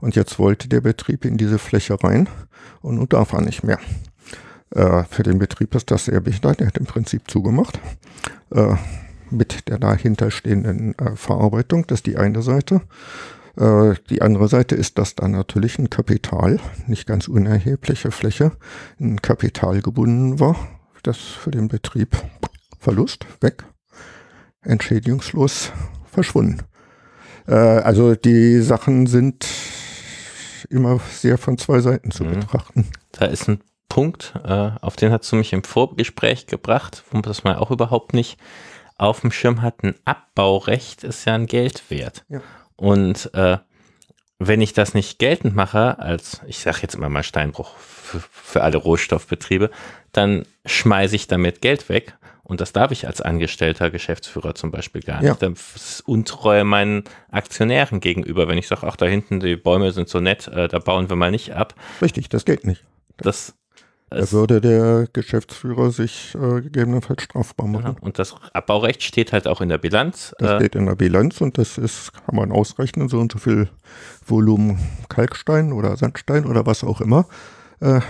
Und 0.00 0.16
jetzt 0.16 0.38
wollte 0.38 0.68
der 0.68 0.80
Betrieb 0.80 1.24
in 1.24 1.36
diese 1.36 1.58
Fläche 1.58 2.02
rein 2.02 2.28
und 2.80 2.96
nun 2.96 3.08
darf 3.08 3.32
er 3.32 3.42
nicht 3.42 3.62
mehr. 3.62 3.78
Äh, 4.70 5.04
für 5.04 5.22
den 5.22 5.38
Betrieb 5.38 5.74
ist 5.74 5.90
das 5.90 6.06
sehr 6.06 6.24
wichtig. 6.24 6.56
Der 6.56 6.66
hat 6.66 6.78
im 6.78 6.86
Prinzip 6.86 7.30
zugemacht. 7.30 7.78
Äh, 8.50 8.76
mit 9.30 9.68
der 9.68 9.78
dahinterstehenden 9.78 10.96
äh, 10.98 11.16
Verarbeitung. 11.16 11.86
Das 11.86 11.98
ist 11.98 12.06
die 12.06 12.16
eine 12.16 12.42
Seite. 12.42 12.80
Äh, 13.56 13.94
die 14.08 14.22
andere 14.22 14.48
Seite 14.48 14.74
ist, 14.74 14.98
dass 14.98 15.16
da 15.16 15.28
natürlich 15.28 15.78
ein 15.78 15.90
Kapital, 15.90 16.60
nicht 16.86 17.06
ganz 17.06 17.28
unerhebliche 17.28 18.10
Fläche, 18.10 18.52
ein 19.00 19.20
Kapital 19.20 19.82
gebunden 19.82 20.38
war 20.40 20.56
das 21.06 21.18
für 21.18 21.50
den 21.50 21.68
Betrieb 21.68 22.16
Verlust, 22.78 23.26
weg, 23.40 23.64
entschädigungslos 24.62 25.72
verschwunden. 26.10 26.62
Äh, 27.46 27.54
also 27.54 28.14
die 28.14 28.60
Sachen 28.60 29.06
sind 29.06 29.46
immer 30.68 31.00
sehr 31.10 31.38
von 31.38 31.58
zwei 31.58 31.80
Seiten 31.80 32.10
zu 32.10 32.24
mhm. 32.24 32.40
betrachten. 32.40 32.88
Da 33.12 33.26
ist 33.26 33.48
ein 33.48 33.60
Punkt, 33.88 34.34
äh, 34.44 34.70
auf 34.80 34.96
den 34.96 35.12
hast 35.12 35.30
du 35.30 35.36
mich 35.36 35.52
im 35.52 35.64
Vorgespräch 35.64 36.46
gebracht, 36.46 37.04
wo 37.10 37.16
man 37.16 37.22
das 37.22 37.44
mal 37.44 37.56
auch 37.56 37.70
überhaupt 37.70 38.14
nicht 38.14 38.38
auf 38.98 39.20
dem 39.20 39.30
Schirm 39.30 39.62
hat. 39.62 39.82
Ein 39.82 39.94
Abbaurecht 40.04 41.04
ist 41.04 41.24
ja 41.24 41.34
ein 41.34 41.46
Geldwert. 41.46 42.24
Ja. 42.28 42.40
Und 42.76 43.32
äh, 43.34 43.58
wenn 44.38 44.60
ich 44.60 44.72
das 44.72 44.94
nicht 44.94 45.18
geltend 45.18 45.54
mache, 45.54 45.98
als, 45.98 46.40
ich 46.46 46.58
sage 46.58 46.78
jetzt 46.82 46.94
immer 46.94 47.08
mal 47.08 47.22
Steinbruch 47.22 47.74
für, 48.06 48.20
für 48.30 48.62
alle 48.62 48.78
Rohstoffbetriebe, 48.78 49.70
dann 50.12 50.46
schmeiße 50.64 51.16
ich 51.16 51.26
damit 51.26 51.60
Geld 51.60 51.88
weg. 51.88 52.16
Und 52.42 52.60
das 52.60 52.72
darf 52.72 52.92
ich 52.92 53.08
als 53.08 53.20
angestellter 53.20 53.90
Geschäftsführer 53.90 54.54
zum 54.54 54.70
Beispiel 54.70 55.02
gar 55.02 55.20
nicht. 55.20 55.42
Ja. 55.42 55.48
Das 55.48 55.74
ist 55.74 56.00
Untreue 56.06 56.62
meinen 56.62 57.02
Aktionären 57.28 57.98
gegenüber, 57.98 58.46
wenn 58.46 58.56
ich 58.56 58.68
sage, 58.68 58.86
ach, 58.86 58.94
da 58.94 59.04
hinten 59.06 59.40
die 59.40 59.56
Bäume 59.56 59.90
sind 59.90 60.08
so 60.08 60.20
nett, 60.20 60.46
äh, 60.46 60.68
da 60.68 60.78
bauen 60.78 61.08
wir 61.08 61.16
mal 61.16 61.32
nicht 61.32 61.54
ab. 61.54 61.74
Richtig, 62.00 62.28
das 62.28 62.44
geht 62.44 62.64
nicht. 62.64 62.84
Das 63.16 63.54
da 64.08 64.30
würde 64.30 64.60
der 64.60 65.08
Geschäftsführer 65.12 65.90
sich 65.90 66.36
äh, 66.36 66.60
gegebenenfalls 66.60 67.24
strafbar 67.24 67.66
machen. 67.66 67.96
Ja, 67.96 68.02
und 68.02 68.20
das 68.20 68.36
Abbaurecht 68.52 69.02
steht 69.02 69.32
halt 69.32 69.48
auch 69.48 69.60
in 69.60 69.68
der 69.68 69.78
Bilanz. 69.78 70.32
Das 70.38 70.52
äh, 70.52 70.56
steht 70.56 70.76
in 70.76 70.86
der 70.86 70.94
Bilanz 70.94 71.40
und 71.40 71.58
das 71.58 71.76
ist, 71.76 72.12
kann 72.12 72.36
man 72.36 72.52
ausrechnen, 72.52 73.08
so 73.08 73.18
und 73.18 73.32
so 73.32 73.38
viel 73.38 73.68
Volumen 74.24 74.78
Kalkstein 75.08 75.72
oder 75.72 75.96
Sandstein 75.96 76.46
oder 76.46 76.66
was 76.66 76.84
auch 76.84 77.00
immer 77.00 77.26
äh, 77.80 78.00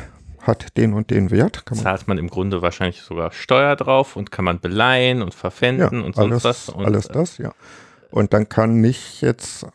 hat 0.41 0.77
den 0.77 0.93
und 0.95 1.11
den 1.11 1.31
Wert. 1.31 1.67
Kann 1.67 1.79
zahlt 1.79 2.07
man 2.09 2.19
im 2.19 2.29
Grunde 2.29 2.63
wahrscheinlich 2.63 3.03
sogar 3.03 3.33
Steuer 3.33 3.77
drauf 3.77 4.17
und 4.17 4.31
kann 4.31 4.45
man 4.45 4.61
beleihen 4.61 5.23
und 5.23 5.35
verpfänden 5.35 6.01
ja, 6.01 6.07
und 6.07 6.15
sonst 6.15 6.33
alles, 6.33 6.45
was. 6.45 6.69
Und, 6.69 6.85
alles 6.85 7.09
das, 7.09 7.39
ja. 7.39 7.53
Und 8.11 8.33
dann 8.33 8.49
kann 8.49 8.81
nicht 8.81 9.21
jetzt, 9.23 9.67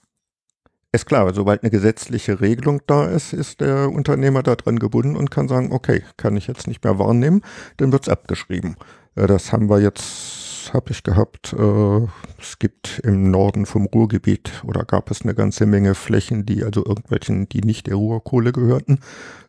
ist 0.91 1.05
klar, 1.05 1.33
sobald 1.33 1.63
eine 1.63 1.71
gesetzliche 1.71 2.41
Regelung 2.41 2.81
da 2.87 3.05
ist, 3.05 3.33
ist 3.33 3.61
der 3.61 3.89
Unternehmer 3.89 4.43
daran 4.43 4.79
gebunden 4.79 5.15
und 5.15 5.29
kann 5.29 5.47
sagen, 5.47 5.71
okay, 5.71 6.03
kann 6.17 6.37
ich 6.37 6.47
jetzt 6.47 6.67
nicht 6.67 6.83
mehr 6.83 6.97
wahrnehmen, 6.97 7.41
dann 7.77 7.91
wird 7.91 8.03
es 8.03 8.09
abgeschrieben. 8.09 8.77
Äh, 9.15 9.27
das 9.27 9.51
haben 9.51 9.69
wir 9.69 9.79
jetzt 9.79 10.50
habe 10.73 10.91
ich 10.91 11.03
gehabt. 11.03 11.53
Äh, 11.53 12.07
es 12.39 12.59
gibt 12.59 12.99
im 13.03 13.31
Norden 13.31 13.65
vom 13.65 13.85
Ruhrgebiet 13.85 14.63
oder 14.65 14.85
gab 14.85 15.11
es 15.11 15.21
eine 15.23 15.35
ganze 15.35 15.65
Menge 15.65 15.95
Flächen, 15.95 16.45
die 16.45 16.63
also 16.63 16.85
irgendwelchen, 16.85 17.49
die 17.49 17.61
nicht 17.61 17.87
der 17.87 17.95
Ruhrkohle 17.95 18.51
gehörten, 18.51 18.99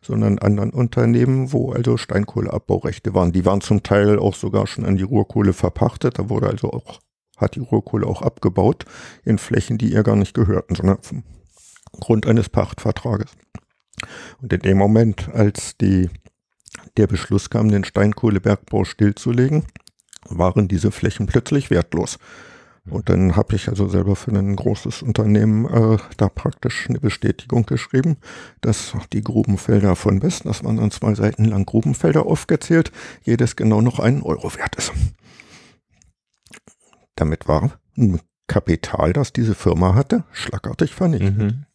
sondern 0.01 0.39
anderen 0.39 0.71
Unternehmen, 0.71 1.51
wo 1.51 1.71
also 1.71 1.97
Steinkohleabbaurechte 1.97 3.13
waren. 3.13 3.31
Die 3.31 3.45
waren 3.45 3.61
zum 3.61 3.83
Teil 3.83 4.19
auch 4.19 4.35
sogar 4.35 4.67
schon 4.67 4.85
an 4.85 4.97
die 4.97 5.03
Ruhrkohle 5.03 5.53
verpachtet. 5.53 6.19
Da 6.19 6.29
wurde 6.29 6.47
also 6.47 6.71
auch, 6.71 6.99
hat 7.37 7.55
die 7.55 7.61
Ruhrkohle 7.61 8.07
auch 8.07 8.21
abgebaut 8.21 8.85
in 9.23 9.37
Flächen, 9.37 9.77
die 9.77 9.93
ihr 9.93 10.03
gar 10.03 10.15
nicht 10.15 10.33
gehörten, 10.33 10.75
sondern 10.75 10.97
vom 11.01 11.23
Grund 11.99 12.27
eines 12.27 12.49
Pachtvertrages. 12.49 13.31
Und 14.41 14.51
in 14.51 14.59
dem 14.59 14.77
Moment, 14.77 15.29
als 15.33 15.77
die, 15.77 16.09
der 16.97 17.07
Beschluss 17.07 17.49
kam, 17.49 17.69
den 17.69 17.83
Steinkohlebergbau 17.83 18.83
stillzulegen, 18.83 19.63
waren 20.29 20.67
diese 20.67 20.91
Flächen 20.91 21.25
plötzlich 21.25 21.69
wertlos. 21.69 22.17
Und 22.89 23.09
dann 23.09 23.37
habe 23.37 23.55
ich 23.55 23.69
also 23.69 23.87
selber 23.87 24.17
für 24.17 24.31
ein 24.31 24.57
großes 24.57 25.03
Unternehmen 25.03 25.65
äh, 25.65 25.97
da 26.17 26.27
praktisch 26.27 26.89
eine 26.89 26.99
Bestätigung 26.99 27.65
geschrieben, 27.65 28.17
dass 28.59 28.93
die 29.13 29.21
Grubenfelder 29.21 29.95
von 29.95 30.21
West, 30.21 30.45
das 30.45 30.65
waren 30.65 30.77
dann 30.77 30.91
zwei 30.91 31.15
Seiten 31.15 31.45
lang 31.45 31.65
Grubenfelder 31.65 32.25
aufgezählt, 32.25 32.91
jedes 33.23 33.55
genau 33.55 33.79
noch 33.79 33.99
einen 33.99 34.21
Euro 34.21 34.53
wert 34.55 34.75
ist. 34.75 34.91
damit 37.15 37.47
war 37.47 37.71
ein 37.97 38.19
Kapital, 38.47 39.13
das 39.13 39.31
diese 39.31 39.55
Firma 39.55 39.95
hatte, 39.95 40.25
schlagartig 40.33 40.93
vernichtet. 40.93 41.37
Mhm. 41.37 41.65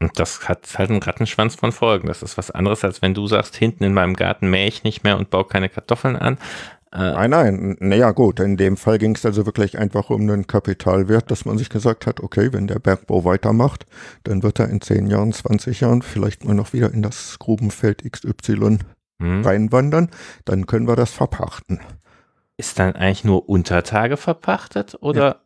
Und 0.00 0.18
das 0.18 0.48
hat 0.48 0.66
halt 0.78 0.90
einen 0.90 1.02
Rattenschwanz 1.02 1.56
von 1.56 1.72
Folgen. 1.72 2.08
Das 2.08 2.22
ist 2.22 2.38
was 2.38 2.50
anderes, 2.50 2.84
als 2.84 3.02
wenn 3.02 3.12
du 3.12 3.26
sagst, 3.26 3.54
hinten 3.54 3.84
in 3.84 3.92
meinem 3.92 4.14
Garten 4.14 4.48
mähe 4.48 4.66
ich 4.66 4.82
nicht 4.82 5.04
mehr 5.04 5.18
und 5.18 5.28
baue 5.28 5.44
keine 5.44 5.68
Kartoffeln 5.68 6.16
an. 6.16 6.38
Äh, 6.92 7.12
nein, 7.12 7.30
nein, 7.30 7.76
naja 7.78 8.10
gut, 8.10 8.40
in 8.40 8.56
dem 8.56 8.76
Fall 8.76 8.98
ging 8.98 9.14
es 9.14 9.24
also 9.24 9.46
wirklich 9.46 9.78
einfach 9.78 10.10
um 10.10 10.22
einen 10.22 10.48
Kapitalwert, 10.48 11.30
dass 11.30 11.44
man 11.44 11.56
sich 11.56 11.68
gesagt 11.68 12.06
hat, 12.06 12.18
okay, 12.18 12.52
wenn 12.52 12.66
der 12.66 12.80
Bergbau 12.80 13.24
weitermacht, 13.24 13.86
dann 14.24 14.42
wird 14.42 14.58
er 14.58 14.70
in 14.70 14.80
10 14.80 15.06
Jahren, 15.06 15.32
20 15.32 15.80
Jahren 15.80 16.02
vielleicht 16.02 16.44
mal 16.44 16.54
noch 16.54 16.72
wieder 16.72 16.92
in 16.92 17.02
das 17.02 17.38
Grubenfeld 17.38 18.02
XY 18.10 18.78
hm. 19.20 19.42
reinwandern, 19.44 20.10
dann 20.46 20.66
können 20.66 20.88
wir 20.88 20.96
das 20.96 21.12
verpachten. 21.12 21.78
Ist 22.56 22.80
dann 22.80 22.96
eigentlich 22.96 23.24
nur 23.24 23.48
Untertage 23.48 24.16
verpachtet 24.16 24.96
oder? 25.00 25.24
Ja. 25.24 25.36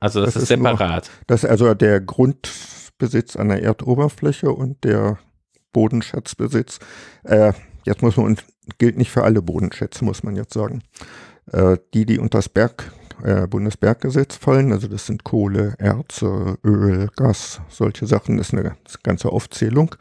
Also 0.00 0.20
das, 0.20 0.34
das 0.34 0.36
ist, 0.36 0.50
ist 0.50 0.56
separat. 0.56 1.06
Nur, 1.06 1.24
das 1.26 1.44
ist 1.44 1.50
also 1.50 1.74
der 1.74 2.00
Grund, 2.00 2.48
Besitz 2.98 3.36
an 3.36 3.48
der 3.48 3.62
Erdoberfläche 3.62 4.50
und 4.50 4.84
der 4.84 5.18
Bodenschatzbesitz. 5.72 6.78
Äh, 7.24 7.52
jetzt 7.84 8.02
muss 8.02 8.16
man, 8.16 8.36
gilt 8.78 8.96
nicht 8.96 9.10
für 9.10 9.24
alle 9.24 9.42
Bodenschätze, 9.42 10.04
muss 10.04 10.22
man 10.22 10.36
jetzt 10.36 10.54
sagen. 10.54 10.82
Äh, 11.52 11.76
die, 11.92 12.06
die 12.06 12.18
unter 12.18 12.38
das 12.38 12.48
Berg, 12.48 12.92
äh, 13.22 13.46
Bundesberggesetz 13.46 14.36
fallen, 14.36 14.72
also 14.72 14.88
das 14.88 15.06
sind 15.06 15.24
Kohle, 15.24 15.74
Erze, 15.78 16.58
Öl, 16.64 17.08
Gas, 17.16 17.60
solche 17.68 18.06
Sachen, 18.06 18.38
das 18.38 18.48
ist 18.48 18.58
eine 18.58 18.76
ganze 19.02 19.30
Aufzählung. 19.30 19.94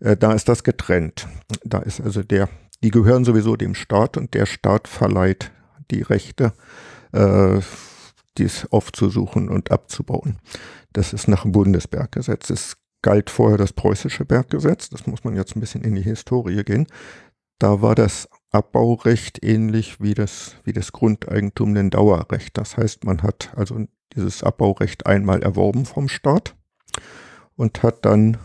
Äh, 0.00 0.16
da 0.16 0.32
ist 0.32 0.48
das 0.48 0.62
getrennt. 0.62 1.26
Da 1.64 1.78
ist 1.78 2.00
also 2.00 2.22
der, 2.22 2.48
die 2.82 2.90
gehören 2.90 3.24
sowieso 3.24 3.56
dem 3.56 3.74
Staat 3.74 4.16
und 4.16 4.34
der 4.34 4.46
Staat 4.46 4.88
verleiht 4.88 5.50
die 5.90 6.02
Rechte, 6.02 6.52
äh, 7.12 7.60
dies 8.38 8.66
aufzusuchen 8.70 9.48
und 9.48 9.70
abzubauen. 9.70 10.38
Das 10.92 11.12
ist 11.12 11.28
nach 11.28 11.42
dem 11.42 11.52
Bundesberggesetz. 11.52 12.50
Es 12.50 12.76
galt 13.02 13.30
vorher 13.30 13.58
das 13.58 13.72
preußische 13.72 14.24
Berggesetz. 14.24 14.88
Das 14.88 15.06
muss 15.06 15.24
man 15.24 15.36
jetzt 15.36 15.56
ein 15.56 15.60
bisschen 15.60 15.82
in 15.82 15.94
die 15.94 16.02
Historie 16.02 16.64
gehen. 16.64 16.86
Da 17.58 17.82
war 17.82 17.94
das 17.94 18.28
Abbaurecht 18.50 19.44
ähnlich 19.44 20.00
wie 20.00 20.14
das, 20.14 20.56
wie 20.64 20.72
das 20.72 20.92
Grundeigentum 20.92 21.76
ein 21.76 21.90
Dauerrecht. 21.90 22.56
Das 22.58 22.76
heißt, 22.76 23.04
man 23.04 23.22
hat 23.22 23.52
also 23.56 23.86
dieses 24.14 24.42
Abbaurecht 24.42 25.06
einmal 25.06 25.42
erworben 25.42 25.86
vom 25.86 26.08
Staat 26.08 26.56
und 27.56 27.82
hat 27.82 28.04
dann, 28.04 28.38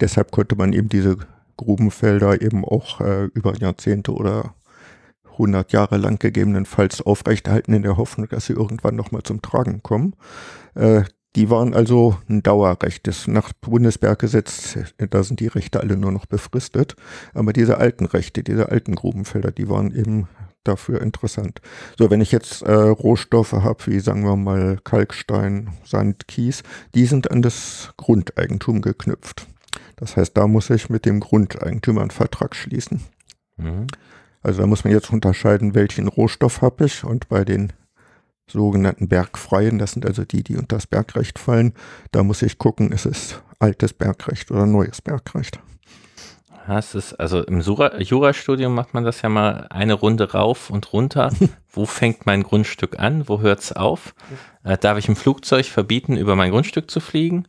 deshalb 0.00 0.30
konnte 0.30 0.56
man 0.56 0.72
eben 0.72 0.88
diese 0.88 1.16
Grubenfelder 1.56 2.40
eben 2.40 2.64
auch 2.64 3.00
äh, 3.00 3.24
über 3.34 3.56
Jahrzehnte 3.56 4.12
oder 4.12 4.54
100 5.40 5.72
Jahre 5.72 5.96
lang 5.96 6.18
gegebenenfalls 6.18 7.02
aufrechterhalten 7.02 7.72
in 7.72 7.82
der 7.82 7.96
Hoffnung, 7.96 8.28
dass 8.28 8.46
sie 8.46 8.52
irgendwann 8.52 8.96
nochmal 8.96 9.22
zum 9.22 9.42
Tragen 9.42 9.82
kommen. 9.82 10.14
Äh, 10.74 11.02
die 11.36 11.48
waren 11.48 11.74
also 11.74 12.16
ein 12.28 12.42
Dauerrecht. 12.42 13.06
Das 13.06 13.28
nach 13.28 13.52
Bundesberggesetz, 13.52 14.76
da 14.98 15.22
sind 15.22 15.40
die 15.40 15.46
Rechte 15.46 15.80
alle 15.80 15.96
nur 15.96 16.10
noch 16.10 16.26
befristet. 16.26 16.96
Aber 17.34 17.52
diese 17.52 17.78
alten 17.78 18.06
Rechte, 18.06 18.42
diese 18.42 18.70
alten 18.70 18.96
Grubenfelder, 18.96 19.52
die 19.52 19.68
waren 19.68 19.94
eben 19.94 20.28
dafür 20.64 21.00
interessant. 21.00 21.60
So, 21.96 22.10
wenn 22.10 22.20
ich 22.20 22.32
jetzt 22.32 22.62
äh, 22.62 22.72
Rohstoffe 22.72 23.52
habe, 23.52 23.86
wie 23.86 24.00
sagen 24.00 24.24
wir 24.24 24.36
mal 24.36 24.78
Kalkstein, 24.82 25.70
Sand, 25.84 26.28
Kies, 26.28 26.62
die 26.94 27.06
sind 27.06 27.30
an 27.30 27.42
das 27.42 27.92
Grundeigentum 27.96 28.82
geknüpft. 28.82 29.46
Das 29.96 30.16
heißt, 30.16 30.36
da 30.36 30.46
muss 30.46 30.68
ich 30.70 30.90
mit 30.90 31.06
dem 31.06 31.20
Grundeigentümer 31.20 32.00
einen 32.00 32.10
Vertrag 32.10 32.56
schließen. 32.56 33.02
Mhm. 33.56 33.86
Also 34.42 34.60
da 34.60 34.66
muss 34.66 34.84
man 34.84 34.92
jetzt 34.92 35.12
unterscheiden, 35.12 35.74
welchen 35.74 36.08
Rohstoff 36.08 36.62
habe 36.62 36.86
ich 36.86 37.04
und 37.04 37.28
bei 37.28 37.44
den 37.44 37.72
sogenannten 38.46 39.08
Bergfreien, 39.08 39.78
das 39.78 39.92
sind 39.92 40.06
also 40.06 40.24
die, 40.24 40.42
die 40.42 40.56
unter 40.56 40.76
das 40.76 40.86
Bergrecht 40.86 41.38
fallen, 41.38 41.74
da 42.10 42.22
muss 42.22 42.42
ich 42.42 42.58
gucken, 42.58 42.90
ist 42.90 43.06
es 43.06 43.40
altes 43.58 43.92
Bergrecht 43.92 44.50
oder 44.50 44.66
neues 44.66 45.02
Bergrecht. 45.02 45.60
Ja, 46.66 46.78
es 46.78 46.94
ist, 46.94 47.14
also 47.14 47.42
im 47.42 47.60
Jurastudium 47.60 48.74
macht 48.74 48.94
man 48.94 49.04
das 49.04 49.22
ja 49.22 49.28
mal 49.28 49.66
eine 49.70 49.94
Runde 49.94 50.32
rauf 50.32 50.70
und 50.70 50.92
runter. 50.92 51.32
wo 51.72 51.86
fängt 51.86 52.26
mein 52.26 52.42
Grundstück 52.42 52.98
an? 52.98 53.28
Wo 53.28 53.40
hört 53.40 53.60
es 53.60 53.72
auf? 53.72 54.14
Äh, 54.62 54.78
darf 54.78 54.98
ich 54.98 55.08
im 55.08 55.16
Flugzeug 55.16 55.66
verbieten, 55.66 56.16
über 56.16 56.36
mein 56.36 56.50
Grundstück 56.50 56.90
zu 56.90 57.00
fliegen? 57.00 57.48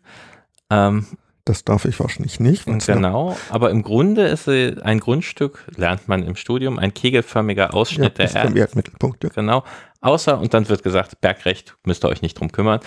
Ähm, 0.70 1.06
das 1.46 1.64
darf 1.64 1.86
ich 1.86 2.00
wahrscheinlich 2.00 2.40
nicht. 2.40 2.66
Genau, 2.66 3.38
aber 3.50 3.72
im 3.72 3.82
Grunde 3.82 4.28
ist 4.28 4.48
ein 4.48 5.00
Grundstück, 5.00 5.66
lernt 5.76 6.08
man 6.08 6.24
im 6.24 6.36
Studium, 6.36 6.80
ein 6.80 6.94
kegelförmiger 6.94 7.74
Ausschnitt 7.74 8.18
ja, 8.20 8.28
der 8.28 8.56
Erdmittelpunkte. 8.56 9.30
Genau, 9.30 9.64
außer, 10.02 10.40
und 10.40 10.54
dann 10.54 10.70
wird 10.70 10.84
gesagt, 10.84 11.22
Bergrecht, 11.22 11.78
müsst 11.86 12.06
ihr 12.06 12.10
euch 12.10 12.22
nicht 12.22 12.40
drum 12.40 12.52
kümmern. 12.52 12.80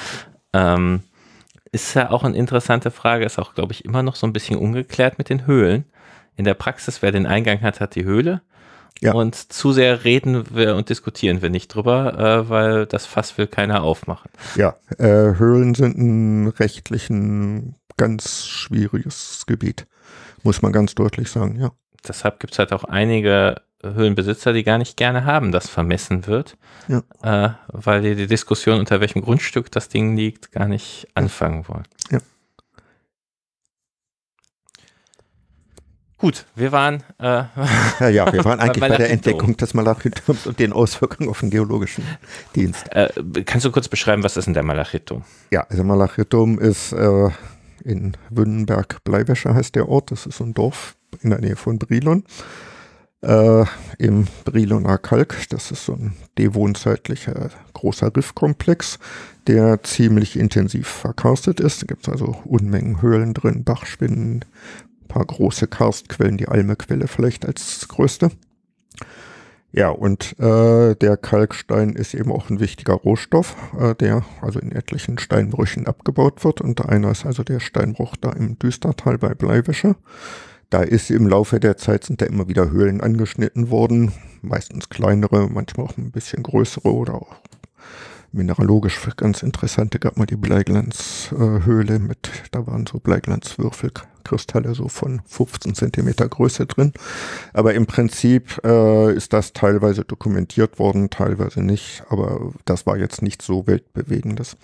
Ähm, 0.52 1.02
ist 1.72 1.94
ja 1.94 2.10
auch 2.10 2.22
eine 2.22 2.36
interessante 2.36 2.90
Frage, 2.92 3.24
ist 3.24 3.38
auch, 3.38 3.54
glaube 3.54 3.72
ich, 3.72 3.84
immer 3.84 4.02
noch 4.02 4.14
so 4.14 4.26
ein 4.26 4.32
bisschen 4.32 4.56
ungeklärt 4.56 5.18
mit 5.18 5.28
den 5.28 5.46
Höhlen. 5.46 5.84
In 6.36 6.44
der 6.44 6.54
Praxis, 6.54 7.02
wer 7.02 7.10
den 7.10 7.26
Eingang 7.26 7.62
hat, 7.62 7.80
hat 7.80 7.96
die 7.96 8.04
Höhle. 8.04 8.42
Ja. 9.00 9.12
Und 9.12 9.34
zu 9.52 9.72
sehr 9.72 10.04
reden 10.04 10.54
wir 10.54 10.76
und 10.76 10.88
diskutieren 10.88 11.42
wir 11.42 11.50
nicht 11.50 11.68
drüber, 11.68 12.18
äh, 12.18 12.48
weil 12.48 12.86
das 12.86 13.06
Fass 13.06 13.36
will 13.36 13.46
keiner 13.46 13.82
aufmachen. 13.82 14.30
Ja, 14.56 14.76
äh, 14.98 15.36
Höhlen 15.36 15.74
sind 15.74 15.96
einen 15.96 16.48
rechtlichen 16.48 17.76
ganz 17.96 18.46
schwieriges 18.46 19.44
Gebiet, 19.46 19.86
muss 20.42 20.62
man 20.62 20.72
ganz 20.72 20.94
deutlich 20.94 21.30
sagen, 21.30 21.56
ja. 21.60 21.72
Deshalb 22.06 22.38
gibt 22.38 22.52
es 22.52 22.58
halt 22.58 22.72
auch 22.72 22.84
einige 22.84 23.62
Höhlenbesitzer, 23.82 24.52
die 24.52 24.62
gar 24.62 24.78
nicht 24.78 24.96
gerne 24.96 25.24
haben, 25.24 25.52
dass 25.52 25.68
vermessen 25.68 26.26
wird, 26.26 26.56
ja. 26.88 27.02
äh, 27.22 27.54
weil 27.68 28.02
die 28.02 28.14
die 28.14 28.26
Diskussion, 28.26 28.78
unter 28.78 29.00
welchem 29.00 29.22
Grundstück 29.22 29.70
das 29.70 29.88
Ding 29.88 30.16
liegt, 30.16 30.52
gar 30.52 30.66
nicht 30.66 31.08
anfangen 31.14 31.68
wollen. 31.68 31.84
Ja. 32.10 32.18
Gut, 36.24 36.46
wir 36.54 36.72
waren. 36.72 37.02
Äh, 37.18 37.42
ja, 38.00 38.08
ja, 38.08 38.32
wir 38.32 38.42
waren 38.46 38.58
eigentlich 38.60 38.80
bei 38.80 38.96
der 38.96 39.10
Entdeckung 39.10 39.58
des 39.58 39.74
Malachitums 39.74 40.46
und 40.46 40.58
den 40.58 40.72
Auswirkungen 40.72 41.28
auf 41.28 41.40
den 41.40 41.50
geologischen 41.50 42.02
Dienst. 42.54 42.90
Äh, 42.92 43.10
kannst 43.44 43.66
du 43.66 43.70
kurz 43.70 43.88
beschreiben, 43.88 44.22
was 44.22 44.38
ist 44.38 44.46
denn 44.46 44.54
der 44.54 44.62
Malachitum? 44.62 45.22
Ja, 45.50 45.66
also 45.68 45.84
Malachitum 45.84 46.58
ist 46.58 46.94
äh, 46.94 47.28
in 47.84 48.16
Wünnenberg-Bleiwäsche 48.30 49.54
heißt 49.54 49.74
der 49.74 49.90
Ort. 49.90 50.12
Das 50.12 50.24
ist 50.24 50.38
so 50.38 50.44
ein 50.44 50.54
Dorf 50.54 50.96
in 51.20 51.28
der 51.28 51.42
Nähe 51.42 51.56
von 51.56 51.78
Brilon. 51.78 52.24
Äh, 53.20 53.66
Im 53.98 54.26
Briloner 54.46 54.96
Kalk, 54.96 55.36
das 55.50 55.72
ist 55.72 55.84
so 55.84 55.92
ein 55.92 56.14
devonzeitlicher 56.38 57.50
großer 57.74 58.16
Riffkomplex, 58.16 58.98
der 59.46 59.82
ziemlich 59.82 60.38
intensiv 60.38 60.88
verkarstet 60.88 61.60
ist. 61.60 61.82
Da 61.82 61.86
gibt 61.86 62.08
es 62.08 62.08
also 62.10 62.34
Unmengen 62.46 63.02
Höhlen 63.02 63.34
drin, 63.34 63.62
Bachspinnen, 63.62 64.46
paar 65.14 65.24
große 65.24 65.68
Karstquellen, 65.68 66.36
die 66.36 66.48
Almequelle 66.48 67.06
vielleicht 67.06 67.46
als 67.46 67.86
größte. 67.86 68.30
Ja, 69.70 69.88
und 69.88 70.38
äh, 70.38 70.94
der 70.94 71.16
Kalkstein 71.16 71.90
ist 71.90 72.14
eben 72.14 72.30
auch 72.30 72.50
ein 72.50 72.60
wichtiger 72.60 72.94
Rohstoff, 72.94 73.56
äh, 73.78 73.94
der 73.94 74.24
also 74.40 74.58
in 74.58 74.72
etlichen 74.72 75.18
Steinbrüchen 75.18 75.86
abgebaut 75.86 76.44
wird. 76.44 76.60
Und 76.60 76.84
einer 76.84 77.10
ist 77.12 77.26
also 77.26 77.42
der 77.42 77.60
Steinbruch 77.60 78.16
da 78.20 78.30
im 78.32 78.58
Düstertal 78.58 79.18
bei 79.18 79.34
Bleiwäsche. 79.34 79.96
Da 80.70 80.82
ist 80.82 81.10
im 81.10 81.28
Laufe 81.28 81.60
der 81.60 81.76
Zeit 81.76 82.04
sind 82.04 82.20
da 82.20 82.26
immer 82.26 82.48
wieder 82.48 82.70
Höhlen 82.70 83.00
angeschnitten 83.00 83.70
worden, 83.70 84.12
meistens 84.42 84.88
kleinere, 84.88 85.48
manchmal 85.48 85.86
auch 85.86 85.96
ein 85.96 86.10
bisschen 86.10 86.42
größere 86.42 86.92
oder 86.92 87.14
auch 87.14 87.36
mineralogisch 88.34 88.98
ganz 89.16 89.42
interessante 89.42 89.98
gab 89.98 90.16
mal 90.16 90.26
die 90.26 90.36
Bleiglanzhöhle 90.36 91.94
äh, 91.94 91.98
mit, 91.98 92.30
da 92.50 92.66
waren 92.66 92.86
so 92.86 92.98
Bleiglanzwürfelkristalle 92.98 94.74
so 94.74 94.88
von 94.88 95.22
15 95.26 95.74
Zentimeter 95.74 96.28
Größe 96.28 96.66
drin. 96.66 96.92
Aber 97.52 97.74
im 97.74 97.86
Prinzip 97.86 98.60
äh, 98.64 99.14
ist 99.14 99.32
das 99.32 99.52
teilweise 99.52 100.04
dokumentiert 100.04 100.78
worden, 100.78 101.10
teilweise 101.10 101.62
nicht, 101.62 102.02
aber 102.08 102.52
das 102.64 102.86
war 102.86 102.96
jetzt 102.96 103.22
nicht 103.22 103.40
so 103.42 103.66
weltbewegendes. 103.66 104.56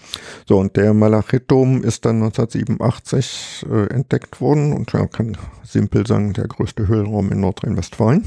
So, 0.46 0.58
und 0.58 0.76
der 0.76 0.92
Malachitum 0.92 1.82
ist 1.82 2.04
dann 2.04 2.16
1987 2.16 3.66
äh, 3.70 3.86
entdeckt 3.94 4.40
worden 4.40 4.72
und 4.72 4.92
man 4.92 5.10
kann 5.10 5.36
simpel 5.62 6.06
sagen, 6.06 6.32
der 6.32 6.48
größte 6.48 6.88
Höhlenraum 6.88 7.30
in 7.30 7.40
Nordrhein-Westfalen. 7.40 8.24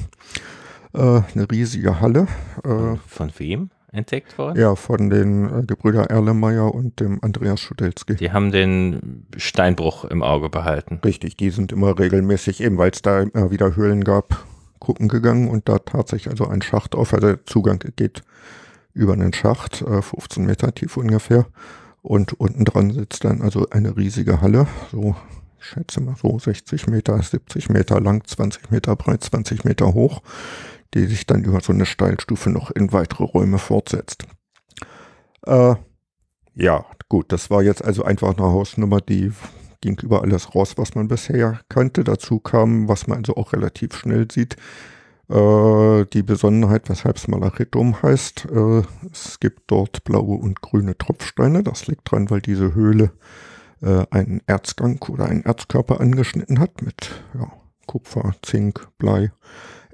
Äh, 0.93 0.99
eine 1.33 1.49
riesige 1.49 1.99
Halle. 1.99 2.27
Äh, 2.63 2.97
Von 3.07 3.31
wem? 3.37 3.69
Entdeckt 3.93 4.37
worden? 4.37 4.59
Ja, 4.59 4.75
von 4.75 5.09
den 5.09 5.45
äh, 5.45 5.63
Gebrüder 5.65 6.09
Erlemeyer 6.09 6.73
und 6.73 6.99
dem 6.99 7.19
Andreas 7.23 7.61
Schudelski. 7.61 8.15
Die 8.15 8.31
haben 8.31 8.51
den 8.51 9.25
Steinbruch 9.37 10.05
im 10.05 10.23
Auge 10.23 10.49
behalten. 10.49 10.99
Richtig, 11.05 11.37
die 11.37 11.51
sind 11.51 11.71
immer 11.71 11.97
regelmäßig, 11.97 12.61
eben 12.61 12.77
weil 12.77 12.91
es 12.91 13.01
da 13.01 13.21
immer 13.21 13.51
wieder 13.51 13.75
Höhlen 13.75 14.03
gab, 14.03 14.45
gucken 14.79 15.07
gegangen 15.07 15.47
und 15.47 15.69
da 15.69 15.79
tatsächlich 15.79 16.31
also 16.31 16.47
ein 16.47 16.61
Schacht 16.61 16.95
auf. 16.95 17.13
Also 17.13 17.27
der 17.27 17.45
Zugang 17.45 17.79
geht 17.95 18.23
über 18.93 19.13
einen 19.13 19.33
Schacht, 19.33 19.81
äh, 19.81 20.01
15 20.01 20.45
Meter 20.45 20.73
tief 20.73 20.97
ungefähr. 20.97 21.45
Und 22.01 22.33
unten 22.33 22.65
dran 22.65 22.91
sitzt 22.91 23.23
dann 23.23 23.41
also 23.41 23.69
eine 23.69 23.95
riesige 23.95 24.41
Halle, 24.41 24.67
so 24.91 25.15
ich 25.57 25.69
schätze 25.69 26.01
mal 26.01 26.15
so 26.21 26.37
60 26.37 26.87
Meter, 26.87 27.21
70 27.21 27.69
Meter 27.69 28.01
lang, 28.01 28.27
20 28.27 28.69
Meter 28.71 28.97
breit, 28.97 29.23
20 29.23 29.63
Meter 29.63 29.93
hoch 29.93 30.21
die 30.93 31.05
sich 31.05 31.25
dann 31.25 31.43
über 31.43 31.61
so 31.61 31.73
eine 31.73 31.85
Steilstufe 31.85 32.49
noch 32.49 32.71
in 32.71 32.91
weitere 32.93 33.23
Räume 33.23 33.57
fortsetzt. 33.57 34.25
Äh, 35.45 35.75
ja, 36.55 36.85
gut, 37.09 37.31
das 37.31 37.49
war 37.49 37.63
jetzt 37.63 37.83
also 37.83 38.03
einfach 38.03 38.37
eine 38.37 38.45
Hausnummer, 38.45 39.01
die 39.01 39.31
ging 39.81 39.99
über 40.01 40.21
alles 40.21 40.55
raus, 40.55 40.77
was 40.77 40.95
man 40.95 41.07
bisher 41.07 41.59
kannte. 41.67 42.03
Dazu 42.03 42.39
kam, 42.39 42.87
was 42.87 43.07
man 43.07 43.19
also 43.19 43.35
auch 43.35 43.53
relativ 43.53 43.95
schnell 43.95 44.27
sieht, 44.31 44.55
äh, 45.29 46.05
die 46.13 46.23
Besonderheit, 46.23 46.89
weshalb 46.89 47.17
es 47.17 47.27
Malachitdom 47.27 48.01
heißt. 48.01 48.47
Äh, 48.51 48.83
es 49.11 49.39
gibt 49.39 49.63
dort 49.67 50.03
blaue 50.03 50.37
und 50.37 50.61
grüne 50.61 50.97
Tropfsteine. 50.97 51.63
Das 51.63 51.87
liegt 51.87 52.09
dran, 52.09 52.29
weil 52.29 52.41
diese 52.41 52.73
Höhle 52.73 53.11
äh, 53.81 54.05
einen 54.11 54.41
Erzgang 54.47 55.01
oder 55.09 55.25
einen 55.25 55.43
Erzkörper 55.43 55.99
angeschnitten 55.99 56.59
hat 56.59 56.81
mit 56.81 57.23
ja, 57.33 57.51
Kupfer, 57.87 58.33
Zink, 58.41 58.87
Blei, 58.97 59.31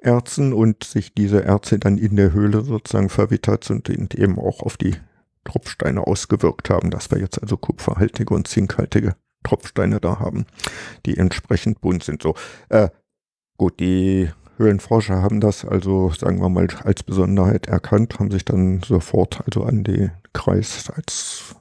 Erzen 0.01 0.53
und 0.53 0.83
sich 0.83 1.13
diese 1.13 1.43
Erze 1.43 1.79
dann 1.79 1.97
in 1.97 2.15
der 2.15 2.33
Höhle 2.33 2.61
sozusagen 2.61 3.09
verwittert 3.09 3.69
und 3.69 3.89
eben 3.89 4.39
auch 4.39 4.61
auf 4.61 4.77
die 4.77 4.95
Tropfsteine 5.43 6.05
ausgewirkt 6.05 6.69
haben, 6.69 6.91
dass 6.91 7.11
wir 7.11 7.19
jetzt 7.19 7.41
also 7.41 7.57
kupferhaltige 7.57 8.33
und 8.33 8.47
zinkhaltige 8.47 9.15
Tropfsteine 9.43 9.99
da 9.99 10.19
haben, 10.19 10.45
die 11.05 11.17
entsprechend 11.17 11.81
bunt 11.81 12.03
sind. 12.03 12.21
So, 12.21 12.35
äh, 12.69 12.89
gut, 13.57 13.79
die 13.79 14.29
Höhlenforscher 14.57 15.21
haben 15.21 15.39
das 15.39 15.63
also, 15.63 16.11
sagen 16.11 16.41
wir 16.41 16.49
mal, 16.49 16.67
als 16.83 17.03
Besonderheit 17.03 17.67
erkannt, 17.67 18.19
haben 18.19 18.29
sich 18.29 18.43
dann 18.43 18.81
sofort 18.83 19.41
also 19.45 19.63
an 19.63 19.83
den 19.83 20.11
Kreis 20.33 20.89
als 20.93 21.55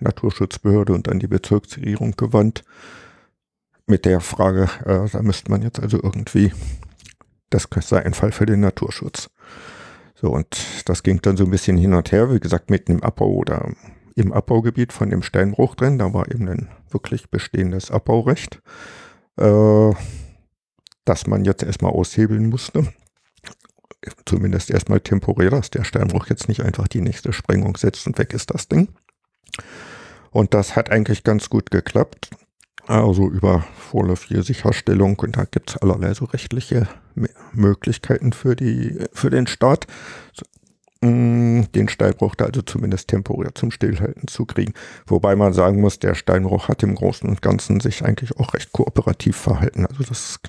Naturschutzbehörde 0.00 0.92
und 0.92 1.08
an 1.08 1.18
die 1.18 1.26
Bezirksregierung 1.26 2.12
gewandt 2.16 2.62
mit 3.86 4.04
der 4.04 4.20
Frage, 4.20 4.70
äh, 4.86 5.08
da 5.10 5.22
müsste 5.22 5.50
man 5.50 5.62
jetzt 5.62 5.80
also 5.80 6.00
irgendwie, 6.02 6.52
das 7.54 7.68
sei 7.88 8.04
ein 8.04 8.14
Fall 8.14 8.32
für 8.32 8.46
den 8.46 8.60
Naturschutz. 8.60 9.30
So, 10.14 10.30
und 10.30 10.56
das 10.86 11.02
ging 11.02 11.20
dann 11.22 11.36
so 11.36 11.44
ein 11.44 11.50
bisschen 11.50 11.76
hin 11.76 11.94
und 11.94 12.12
her, 12.12 12.32
wie 12.32 12.40
gesagt, 12.40 12.70
mitten 12.70 12.92
im 12.92 13.02
Abbau 13.02 13.28
oder 13.28 13.70
im 14.16 14.32
Abbaugebiet 14.32 14.92
von 14.92 15.10
dem 15.10 15.22
Steinbruch 15.22 15.74
drin. 15.74 15.98
Da 15.98 16.12
war 16.12 16.30
eben 16.30 16.48
ein 16.48 16.68
wirklich 16.90 17.30
bestehendes 17.30 17.90
Abbaurecht, 17.90 18.62
äh, 19.36 19.92
das 21.04 21.26
man 21.26 21.44
jetzt 21.44 21.62
erstmal 21.62 21.92
aushebeln 21.92 22.48
musste. 22.48 22.92
Zumindest 24.26 24.70
erstmal 24.70 25.00
temporär, 25.00 25.50
dass 25.50 25.70
der 25.70 25.84
Steinbruch 25.84 26.26
jetzt 26.26 26.48
nicht 26.48 26.62
einfach 26.62 26.88
die 26.88 27.00
nächste 27.00 27.32
Sprengung 27.32 27.76
setzt 27.76 28.06
und 28.06 28.18
weg 28.18 28.34
ist 28.34 28.52
das 28.52 28.68
Ding. 28.68 28.88
Und 30.30 30.54
das 30.54 30.76
hat 30.76 30.90
eigentlich 30.90 31.24
ganz 31.24 31.48
gut 31.48 31.70
geklappt. 31.70 32.30
Also 32.86 33.28
über 33.28 33.64
vorläufige 33.76 34.42
Sicherstellung 34.42 35.18
und 35.18 35.36
da 35.36 35.44
gibt 35.44 35.70
es 35.70 35.76
allerlei 35.78 36.12
so 36.12 36.26
rechtliche 36.26 36.86
Möglichkeiten 37.52 38.32
für 38.32 38.56
die 38.56 38.98
für 39.12 39.30
den 39.30 39.46
Staat. 39.46 39.86
Mm, 41.04 41.64
den 41.74 41.88
Steinbruch 41.88 42.34
da 42.34 42.46
also 42.46 42.62
zumindest 42.62 43.08
temporär 43.08 43.54
zum 43.54 43.70
Stillhalten 43.70 44.26
zu 44.26 44.46
kriegen. 44.46 44.72
Wobei 45.06 45.36
man 45.36 45.52
sagen 45.52 45.80
muss, 45.80 45.98
der 45.98 46.14
Steinbruch 46.14 46.68
hat 46.68 46.82
im 46.82 46.94
Großen 46.94 47.28
und 47.28 47.42
Ganzen 47.42 47.80
sich 47.80 48.04
eigentlich 48.04 48.38
auch 48.38 48.54
recht 48.54 48.72
kooperativ 48.72 49.36
verhalten. 49.36 49.84
Also 49.84 50.02
das, 50.04 50.40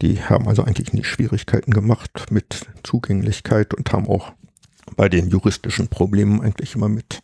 die 0.00 0.22
haben 0.22 0.48
also 0.48 0.64
eigentlich 0.64 0.94
nie 0.94 1.04
Schwierigkeiten 1.04 1.72
gemacht 1.72 2.26
mit 2.30 2.68
Zugänglichkeit 2.84 3.74
und 3.74 3.92
haben 3.92 4.08
auch 4.08 4.32
bei 4.96 5.10
den 5.10 5.28
juristischen 5.28 5.88
Problemen 5.88 6.40
eigentlich 6.40 6.74
immer 6.74 6.88
mit 6.88 7.20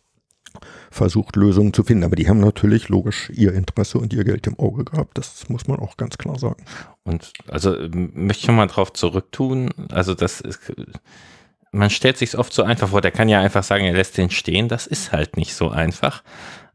versucht, 0.89 1.35
Lösungen 1.35 1.73
zu 1.73 1.83
finden. 1.83 2.03
Aber 2.03 2.15
die 2.15 2.27
haben 2.29 2.39
natürlich 2.39 2.89
logisch 2.89 3.29
ihr 3.33 3.53
Interesse 3.53 3.97
und 3.97 4.13
ihr 4.13 4.23
Geld 4.23 4.47
im 4.47 4.59
Auge 4.59 4.85
gehabt. 4.85 5.17
Das 5.17 5.49
muss 5.49 5.67
man 5.67 5.79
auch 5.79 5.97
ganz 5.97 6.17
klar 6.17 6.37
sagen. 6.39 6.63
Und 7.03 7.33
also 7.47 7.75
möchte 7.91 8.43
ich 8.43 8.51
mal 8.51 8.67
drauf 8.67 8.93
zurücktun. 8.93 9.69
Also 9.89 10.13
das 10.13 10.41
ist, 10.41 10.59
man 11.71 11.89
stellt 11.89 12.17
sich 12.17 12.37
oft 12.37 12.53
so 12.53 12.63
einfach 12.63 12.89
vor, 12.89 13.01
der 13.01 13.11
kann 13.11 13.29
ja 13.29 13.39
einfach 13.39 13.63
sagen, 13.63 13.85
er 13.85 13.93
lässt 13.93 14.17
den 14.17 14.29
stehen. 14.29 14.67
Das 14.67 14.87
ist 14.87 15.11
halt 15.11 15.37
nicht 15.37 15.55
so 15.55 15.69
einfach. 15.69 16.23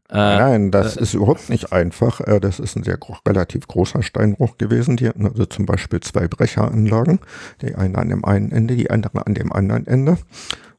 Äh, 0.09 0.15
Nein, 0.15 0.71
das 0.71 0.95
äh, 0.95 1.01
ist 1.01 1.13
überhaupt 1.13 1.49
nicht 1.49 1.73
einfach. 1.73 2.21
Äh, 2.21 2.39
das 2.39 2.59
ist 2.59 2.75
ein 2.75 2.83
sehr 2.83 2.97
relativ 3.27 3.67
großer 3.67 4.03
Steinbruch 4.03 4.57
gewesen. 4.57 4.95
Die 4.95 5.07
hatten 5.09 5.25
also 5.25 5.45
zum 5.45 5.65
Beispiel 5.65 5.99
zwei 5.99 6.27
Brecheranlagen. 6.27 7.19
Die 7.61 7.75
eine 7.75 7.97
an 7.97 8.09
dem 8.09 8.23
einen 8.23 8.51
Ende, 8.51 8.75
die 8.75 8.89
andere 8.89 9.25
an 9.25 9.33
dem 9.33 9.51
anderen 9.51 9.85
Ende. 9.85 10.17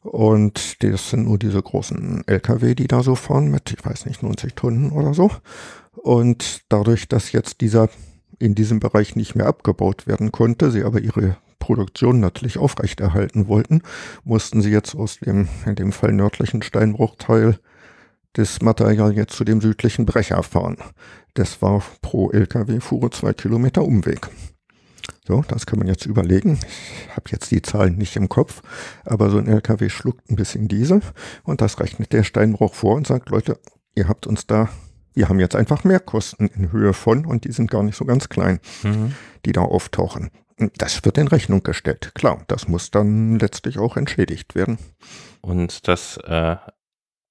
Und 0.03 0.83
das 0.83 1.11
sind 1.11 1.25
nur 1.25 1.39
diese 1.39 1.61
großen 1.61 2.23
LKW, 2.27 2.75
die 2.75 2.87
da 2.87 3.03
so 3.03 3.15
fahren 3.15 3.51
mit, 3.51 3.73
ich 3.73 3.85
weiß 3.85 4.07
nicht, 4.07 4.23
90 4.23 4.55
Tonnen 4.55 4.93
oder 4.93 5.15
so. 5.15 5.31
Und 5.97 6.63
dadurch, 6.69 7.09
dass 7.09 7.33
jetzt 7.33 7.61
dieser 7.61 7.89
in 8.39 8.55
diesem 8.55 8.79
Bereich 8.79 9.17
nicht 9.17 9.35
mehr 9.35 9.47
abgebaut 9.47 10.07
werden 10.07 10.31
konnte, 10.31 10.71
sie 10.71 10.85
aber 10.85 11.01
ihre 11.01 11.37
Produktion 11.59 12.21
natürlich 12.21 12.59
aufrechterhalten 12.59 13.49
wollten, 13.49 13.83
mussten 14.25 14.63
sie 14.63 14.71
jetzt 14.71 14.95
aus 14.95 15.19
dem, 15.19 15.49
in 15.67 15.75
dem 15.75 15.93
Fall 15.93 16.13
nördlichen 16.13 16.63
Steinbruchteil 16.63 17.59
das 18.35 18.63
Material 18.63 19.15
jetzt 19.17 19.35
zu 19.35 19.45
dem 19.45 19.61
südlichen 19.61 20.07
Brecher 20.07 20.43
fahren. 20.43 20.77
Das 21.35 21.61
war 21.61 21.83
pro 22.01 22.31
LKW-Fuhre 22.31 23.11
zwei 23.11 23.33
Kilometer 23.33 23.83
Umweg. 23.83 24.29
So, 25.29 25.45
das 25.47 25.67
kann 25.67 25.79
man 25.79 25.89
jetzt 25.89 26.07
überlegen. 26.07 26.59
Ich 27.07 27.15
habe 27.15 27.29
jetzt 27.31 27.51
die 27.51 27.61
Zahlen 27.61 27.99
nicht 27.99 28.17
im 28.17 28.31
Kopf, 28.31 28.63
aber 29.05 29.29
so 29.29 29.37
ein 29.37 29.47
LKW 29.47 29.91
schluckt 29.91 30.31
ein 30.31 30.37
bisschen 30.37 30.69
Diesel 30.69 31.03
und 31.45 31.61
das 31.61 31.79
rechnet 31.81 32.15
der 32.15 32.23
Steinbruch 32.25 32.73
vor 32.73 32.95
und 32.95 33.07
sagt, 33.07 33.29
Leute, 33.29 33.59
ihr 33.95 34.09
habt 34.09 34.27
uns 34.27 34.47
da, 34.47 34.71
wir 35.13 35.29
haben 35.29 35.39
jetzt 35.39 35.55
einfach 35.55 35.85
mehr 35.85 36.01
Kosten 36.01 36.47
in 36.47 36.73
Höhe 36.73 36.95
von 36.95 37.27
und 37.27 37.45
die 37.45 37.53
sind 37.53 37.71
gar 37.71 37.83
nicht 37.83 37.97
so 37.97 38.07
ganz 38.07 38.31
klein, 38.31 38.59
mhm. 38.83 39.15
die 39.45 39.53
da 39.53 39.61
auftauchen. 39.61 40.31
Das 40.79 41.05
wird 41.05 41.19
in 41.19 41.29
Rechnung 41.29 41.63
gestellt. 41.63 42.13
Klar, 42.15 42.43
das 42.49 42.67
muss 42.67 42.91
dann 42.91 43.39
letztlich 43.39 43.79
auch 43.79 43.99
entschädigt 43.99 44.55
werden. 44.55 44.79
Und 45.43 45.89
das 45.89 46.17
äh, 46.25 46.57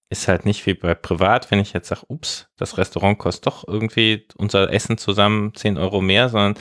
ist 0.10 0.28
halt 0.28 0.46
nicht 0.46 0.68
wie 0.68 0.76
bei 0.76 0.94
privat, 0.94 1.50
wenn 1.50 1.60
ich 1.60 1.74
jetzt 1.74 1.88
sage, 1.88 2.04
ups, 2.10 2.48
das 2.58 2.78
Restaurant 2.78 3.18
kostet 3.18 3.48
doch 3.48 3.68
irgendwie 3.68 4.28
unser 4.36 4.72
Essen 4.72 5.00
zusammen 5.00 5.56
10 5.56 5.80
Euro 5.80 6.00
mehr, 6.00 6.30
sondern 6.30 6.54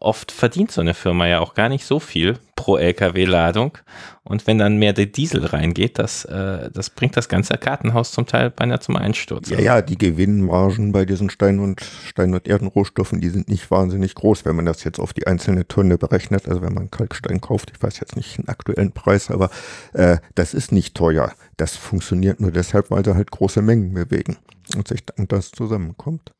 oft 0.00 0.32
verdient 0.32 0.72
so 0.72 0.80
eine 0.80 0.94
Firma 0.94 1.26
ja 1.26 1.40
auch 1.40 1.54
gar 1.54 1.68
nicht 1.68 1.84
so 1.84 2.00
viel 2.00 2.38
pro 2.56 2.76
LKW-Ladung. 2.76 3.78
Und 4.24 4.46
wenn 4.46 4.58
dann 4.58 4.76
mehr 4.76 4.92
der 4.92 5.06
Diesel 5.06 5.44
reingeht, 5.44 5.98
das, 5.98 6.24
äh, 6.24 6.70
das 6.70 6.90
bringt 6.90 7.16
das 7.16 7.28
ganze 7.28 7.54
Kartenhaus 7.58 8.12
zum 8.12 8.26
Teil 8.26 8.50
beinahe 8.50 8.78
zum 8.80 8.96
Einsturz. 8.96 9.48
Ja, 9.50 9.58
ja, 9.58 9.82
die 9.82 9.98
Gewinnmargen 9.98 10.92
bei 10.92 11.04
diesen 11.04 11.28
Stein- 11.28 11.58
und 11.58 11.80
Stein- 11.80 12.34
und 12.34 12.46
Erdenrohstoffen, 12.46 13.20
die 13.20 13.30
sind 13.30 13.48
nicht 13.48 13.70
wahnsinnig 13.70 14.14
groß, 14.14 14.44
wenn 14.44 14.56
man 14.56 14.64
das 14.64 14.84
jetzt 14.84 15.00
auf 15.00 15.12
die 15.12 15.26
einzelne 15.26 15.66
Tonne 15.66 15.98
berechnet. 15.98 16.48
Also 16.48 16.62
wenn 16.62 16.74
man 16.74 16.90
Kalkstein 16.90 17.40
kauft, 17.40 17.72
ich 17.74 17.82
weiß 17.82 17.98
jetzt 18.00 18.16
nicht 18.16 18.38
den 18.38 18.48
aktuellen 18.48 18.92
Preis, 18.92 19.30
aber 19.30 19.50
äh, 19.92 20.18
das 20.34 20.54
ist 20.54 20.70
nicht 20.72 20.94
teuer. 20.94 21.32
Das 21.56 21.76
funktioniert 21.76 22.40
nur 22.40 22.52
deshalb, 22.52 22.90
weil 22.90 23.04
sie 23.04 23.14
halt 23.14 23.30
große 23.30 23.60
Mengen 23.60 23.92
bewegen 23.92 24.36
und 24.76 24.86
sich 24.86 25.04
dann 25.04 25.26
das 25.26 25.50
zusammenkommt. 25.50 26.32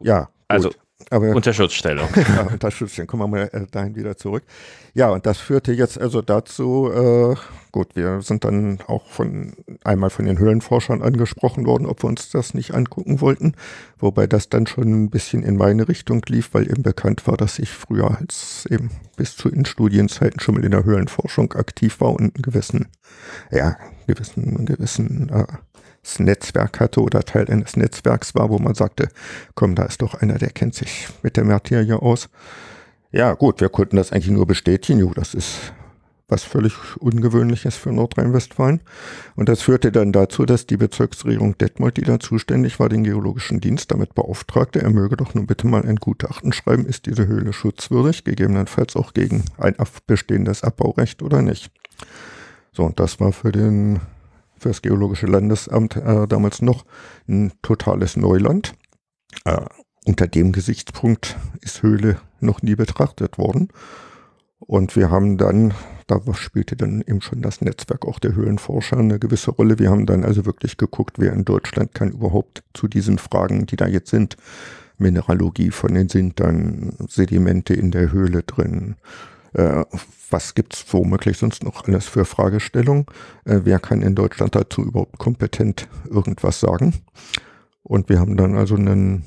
Ja. 0.00 0.22
Gut. 0.22 0.30
Also 0.48 0.70
aber, 1.10 1.30
Unterschutzstellung. 1.30 2.08
ja, 2.16 2.42
Unterschutzstellung. 2.42 3.06
Kommen 3.06 3.22
wir 3.22 3.28
mal 3.28 3.50
äh, 3.52 3.66
dahin 3.70 3.94
wieder 3.94 4.16
zurück. 4.16 4.44
Ja, 4.94 5.10
und 5.10 5.26
das 5.26 5.38
führte 5.38 5.72
jetzt 5.72 6.00
also 6.00 6.22
dazu, 6.22 6.90
äh, 6.92 7.34
gut, 7.72 7.96
wir 7.96 8.20
sind 8.22 8.44
dann 8.44 8.78
auch 8.86 9.06
von 9.06 9.54
einmal 9.84 10.10
von 10.10 10.26
den 10.26 10.38
Höhlenforschern 10.38 11.02
angesprochen 11.02 11.66
worden, 11.66 11.86
ob 11.86 12.02
wir 12.02 12.08
uns 12.08 12.30
das 12.30 12.54
nicht 12.54 12.74
angucken 12.74 13.20
wollten. 13.20 13.54
Wobei 13.98 14.26
das 14.26 14.48
dann 14.48 14.66
schon 14.66 15.04
ein 15.04 15.10
bisschen 15.10 15.42
in 15.42 15.56
meine 15.56 15.88
Richtung 15.88 16.22
lief, 16.26 16.50
weil 16.52 16.70
eben 16.70 16.82
bekannt 16.82 17.26
war, 17.26 17.36
dass 17.36 17.58
ich 17.58 17.70
früher 17.70 18.18
als 18.18 18.66
eben 18.70 18.90
bis 19.16 19.36
zu 19.36 19.48
in 19.48 19.64
Studienzeiten 19.64 20.40
schon 20.40 20.56
mal 20.56 20.64
in 20.64 20.72
der 20.72 20.84
Höhlenforschung 20.84 21.52
aktiv 21.54 22.00
war 22.00 22.10
und 22.10 22.20
einen 22.20 22.42
gewissen, 22.42 22.88
ja, 23.50 23.76
gewissen, 24.06 24.66
gewissen 24.66 25.30
äh, 25.30 25.46
Netzwerk 26.18 26.80
hatte 26.80 27.00
oder 27.00 27.22
Teil 27.22 27.48
eines 27.48 27.76
Netzwerks 27.76 28.34
war, 28.34 28.50
wo 28.50 28.58
man 28.58 28.74
sagte, 28.74 29.08
komm, 29.54 29.74
da 29.74 29.84
ist 29.84 30.02
doch 30.02 30.14
einer, 30.14 30.38
der 30.38 30.50
kennt 30.50 30.74
sich 30.74 31.08
mit 31.22 31.36
der 31.36 31.44
Materie 31.44 32.00
aus. 32.00 32.28
Ja, 33.12 33.34
gut, 33.34 33.60
wir 33.60 33.68
konnten 33.68 33.96
das 33.96 34.12
eigentlich 34.12 34.30
nur 34.30 34.46
bestätigen. 34.46 34.98
Jo, 34.98 35.12
das 35.14 35.34
ist 35.34 35.72
was 36.32 36.42
völlig 36.44 36.72
Ungewöhnliches 36.96 37.76
für 37.76 37.92
Nordrhein-Westfalen. 37.92 38.80
Und 39.36 39.48
das 39.50 39.60
führte 39.60 39.92
dann 39.92 40.12
dazu, 40.12 40.46
dass 40.46 40.66
die 40.66 40.78
Bezirksregierung 40.78 41.58
Detmold, 41.58 41.98
die 41.98 42.02
da 42.02 42.18
zuständig 42.18 42.80
war, 42.80 42.88
den 42.88 43.04
Geologischen 43.04 43.60
Dienst 43.60 43.92
damit 43.92 44.14
beauftragte, 44.14 44.80
er 44.80 44.90
möge 44.90 45.18
doch 45.18 45.34
nun 45.34 45.46
bitte 45.46 45.66
mal 45.66 45.84
ein 45.84 45.96
Gutachten 45.96 46.52
schreiben, 46.52 46.86
ist 46.86 47.04
diese 47.04 47.26
Höhle 47.26 47.52
schutzwürdig, 47.52 48.24
gegebenenfalls 48.24 48.96
auch 48.96 49.12
gegen 49.12 49.44
ein 49.58 49.76
bestehendes 50.06 50.64
Abbaurecht 50.64 51.22
oder 51.22 51.42
nicht. 51.42 51.70
So, 52.72 52.84
und 52.84 52.98
das 52.98 53.20
war 53.20 53.32
für 53.32 53.52
den 53.52 54.00
für 54.62 54.68
das 54.68 54.82
Geologische 54.82 55.26
Landesamt 55.26 55.96
äh, 55.96 56.26
damals 56.26 56.62
noch 56.62 56.84
ein 57.28 57.52
totales 57.62 58.16
Neuland. 58.16 58.74
Äh, 59.44 59.60
unter 60.04 60.26
dem 60.26 60.52
Gesichtspunkt 60.52 61.36
ist 61.60 61.82
Höhle 61.82 62.18
noch 62.40 62.62
nie 62.62 62.74
betrachtet 62.74 63.38
worden. 63.38 63.68
Und 64.58 64.94
wir 64.94 65.10
haben 65.10 65.38
dann, 65.38 65.74
da 66.06 66.20
spielte 66.34 66.76
dann 66.76 67.02
eben 67.02 67.20
schon 67.20 67.42
das 67.42 67.60
Netzwerk 67.60 68.06
auch 68.06 68.20
der 68.20 68.36
Höhlenforscher 68.36 68.96
eine 68.96 69.18
gewisse 69.18 69.50
Rolle. 69.50 69.78
Wir 69.80 69.90
haben 69.90 70.06
dann 70.06 70.24
also 70.24 70.46
wirklich 70.46 70.76
geguckt, 70.76 71.18
wer 71.18 71.32
in 71.32 71.44
Deutschland 71.44 71.94
kann 71.94 72.12
überhaupt 72.12 72.62
zu 72.72 72.86
diesen 72.86 73.18
Fragen, 73.18 73.66
die 73.66 73.76
da 73.76 73.88
jetzt 73.88 74.10
sind, 74.10 74.36
Mineralogie 74.98 75.70
von 75.70 75.94
den 75.94 76.08
sind 76.08 76.38
dann 76.38 76.94
Sedimente 77.08 77.74
in 77.74 77.90
der 77.90 78.12
Höhle 78.12 78.44
drin, 78.44 78.94
Äh, 79.54 79.84
was 80.30 80.54
gibt 80.54 80.74
es 80.74 80.84
womöglich 80.92 81.38
sonst 81.38 81.62
noch 81.62 81.84
alles 81.84 82.06
für 82.06 82.24
Fragestellungen? 82.24 83.06
Äh, 83.44 83.60
wer 83.64 83.78
kann 83.78 84.02
in 84.02 84.14
Deutschland 84.14 84.54
dazu 84.54 84.82
überhaupt 84.82 85.18
kompetent 85.18 85.88
irgendwas 86.08 86.60
sagen? 86.60 86.94
Und 87.82 88.08
wir 88.08 88.20
haben 88.20 88.36
dann 88.36 88.56
also 88.56 88.76
einen, 88.76 89.24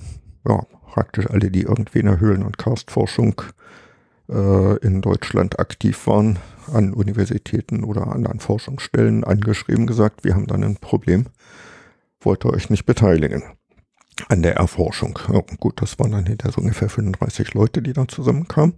ja, 0.47 0.65
praktisch 0.91 1.30
alle, 1.30 1.51
die 1.51 1.63
irgendwie 1.63 1.99
in 1.99 2.05
der 2.05 2.19
Höhlen- 2.19 2.43
und 2.43 2.57
Karstforschung 2.57 3.41
äh, 4.30 4.78
in 4.78 5.01
Deutschland 5.01 5.59
aktiv 5.59 6.07
waren, 6.07 6.39
an 6.71 6.93
Universitäten 6.93 7.84
oder 7.84 8.07
anderen 8.07 8.39
Forschungsstellen 8.39 9.23
angeschrieben, 9.23 9.86
gesagt, 9.86 10.23
wir 10.23 10.34
haben 10.34 10.47
dann 10.47 10.63
ein 10.63 10.78
Problem, 10.78 11.26
wollt 12.21 12.45
ihr 12.45 12.53
euch 12.53 12.69
nicht 12.69 12.86
beteiligen 12.86 13.43
an 14.30 14.41
der 14.41 14.55
Erforschung. 14.55 15.19
Ja, 15.32 15.41
gut, 15.59 15.82
das 15.82 15.99
waren 15.99 16.11
dann 16.11 16.26
hinter 16.26 16.51
so 16.51 16.61
ungefähr 16.61 16.89
35 16.89 17.53
Leute, 17.53 17.82
die 17.82 17.93
da 17.93 18.07
zusammenkamen. 18.07 18.76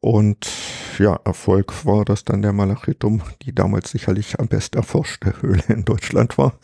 Und 0.00 0.48
ja, 0.98 1.18
Erfolg 1.24 1.84
war, 1.84 2.04
dass 2.04 2.24
dann 2.24 2.42
der 2.42 2.52
Malachitum, 2.52 3.22
die 3.42 3.54
damals 3.54 3.90
sicherlich 3.90 4.38
am 4.38 4.48
best 4.48 4.74
erforschte 4.74 5.34
Höhle 5.42 5.62
in 5.68 5.84
Deutschland 5.84 6.38
war, 6.38 6.54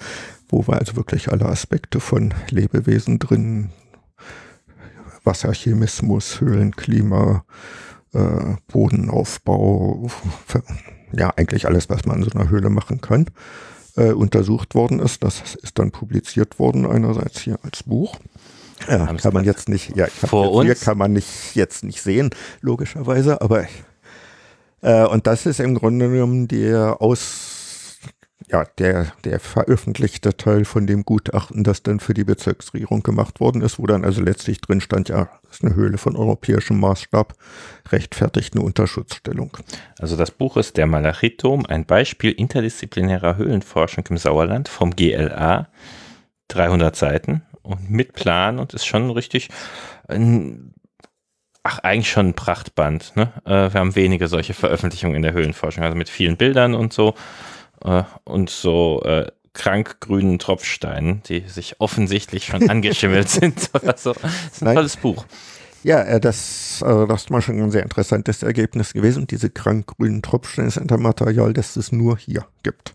wo 0.48 0.66
wir 0.66 0.78
also 0.78 0.96
wirklich 0.96 1.30
alle 1.30 1.46
Aspekte 1.46 2.00
von 2.00 2.32
Lebewesen 2.50 3.18
drin, 3.18 3.70
Wasserchemismus, 5.24 6.40
Höhlenklima, 6.40 7.44
äh, 8.12 8.54
Bodenaufbau, 8.68 10.08
ja, 11.12 11.30
eigentlich 11.36 11.66
alles, 11.66 11.88
was 11.88 12.04
man 12.04 12.18
in 12.18 12.24
so 12.24 12.38
einer 12.38 12.50
Höhle 12.50 12.70
machen 12.70 13.00
kann, 13.00 13.26
äh, 13.96 14.12
untersucht 14.12 14.74
worden 14.74 15.00
ist. 15.00 15.24
Das 15.24 15.54
ist 15.56 15.78
dann 15.78 15.90
publiziert 15.90 16.58
worden, 16.58 16.86
einerseits 16.86 17.40
hier 17.40 17.58
als 17.62 17.82
Buch. 17.82 18.18
Ja, 18.88 19.06
kann 19.06 19.34
man 19.34 19.44
jetzt 19.44 19.68
nicht, 19.68 19.96
ja, 19.96 20.06
vor 20.06 20.52
uns? 20.52 20.66
hier 20.66 20.74
kann 20.74 20.98
man 20.98 21.12
nicht 21.12 21.54
jetzt 21.54 21.84
nicht 21.84 22.02
sehen, 22.02 22.30
logischerweise, 22.60 23.40
aber 23.40 23.66
äh, 24.82 25.04
und 25.06 25.26
das 25.26 25.46
ist 25.46 25.60
im 25.60 25.74
Grunde 25.74 26.10
genommen 26.10 26.48
der 26.48 27.00
Aus 27.00 27.54
ja, 28.48 28.64
der, 28.78 29.12
der 29.24 29.40
veröffentlichte 29.40 30.36
Teil 30.36 30.64
von 30.64 30.86
dem 30.86 31.04
Gutachten, 31.04 31.64
das 31.64 31.82
dann 31.82 32.00
für 32.00 32.14
die 32.14 32.24
Bezirksregierung 32.24 33.02
gemacht 33.02 33.40
worden 33.40 33.62
ist, 33.62 33.78
wo 33.78 33.86
dann 33.86 34.04
also 34.04 34.20
letztlich 34.20 34.60
drin 34.60 34.80
stand, 34.80 35.08
ja, 35.08 35.28
das 35.42 35.56
ist 35.56 35.64
eine 35.64 35.74
Höhle 35.74 35.98
von 35.98 36.16
europäischem 36.16 36.78
Maßstab, 36.78 37.34
rechtfertigt 37.90 38.54
eine 38.54 38.64
Unterschutzstellung. 38.64 39.56
Also 39.98 40.16
das 40.16 40.30
Buch 40.30 40.56
ist 40.56 40.76
Der 40.76 40.86
Malachitum, 40.86 41.64
ein 41.66 41.86
Beispiel 41.86 42.32
interdisziplinärer 42.32 43.36
Höhlenforschung 43.36 44.04
im 44.10 44.18
Sauerland 44.18 44.68
vom 44.68 44.94
GLA, 44.94 45.68
300 46.48 46.94
Seiten 46.94 47.42
und 47.64 47.90
mit 47.90 48.12
Plan 48.12 48.58
und 48.58 48.74
ist 48.74 48.86
schon 48.86 49.10
richtig, 49.10 49.48
ach, 50.08 51.78
eigentlich 51.80 52.10
schon 52.10 52.28
ein 52.28 52.34
Prachtband. 52.34 53.16
Ne? 53.16 53.32
Äh, 53.44 53.72
wir 53.72 53.80
haben 53.80 53.96
wenige 53.96 54.28
solche 54.28 54.54
Veröffentlichungen 54.54 55.16
in 55.16 55.22
der 55.22 55.32
Höhlenforschung, 55.32 55.82
also 55.82 55.96
mit 55.96 56.08
vielen 56.08 56.36
Bildern 56.36 56.74
und 56.74 56.92
so 56.92 57.14
äh, 57.84 58.04
und 58.24 58.50
so 58.50 59.02
äh, 59.02 59.26
krankgrünen 59.54 60.38
Tropfsteinen, 60.38 61.22
die 61.24 61.40
sich 61.40 61.80
offensichtlich 61.80 62.44
schon 62.44 62.68
angeschimmelt 62.70 63.28
sind 63.28 63.70
oder 63.74 63.96
so. 63.96 64.12
Das 64.12 64.32
ist 64.52 64.62
ein 64.62 64.66
Nein. 64.66 64.74
tolles 64.76 64.96
Buch. 64.96 65.24
Ja, 65.82 66.02
äh, 66.02 66.20
das, 66.20 66.82
äh, 66.82 67.06
das 67.06 67.22
ist 67.22 67.30
mal 67.30 67.42
schon 67.42 67.60
ein 67.60 67.70
sehr 67.70 67.82
interessantes 67.82 68.42
Ergebnis 68.42 68.92
gewesen. 68.92 69.26
Diese 69.26 69.50
krankgrünen 69.50 70.22
Tropfsteine 70.22 70.70
sind 70.70 70.92
ein 70.92 71.02
Material, 71.02 71.52
das 71.52 71.76
es 71.76 71.92
nur 71.92 72.18
hier 72.18 72.46
gibt, 72.62 72.94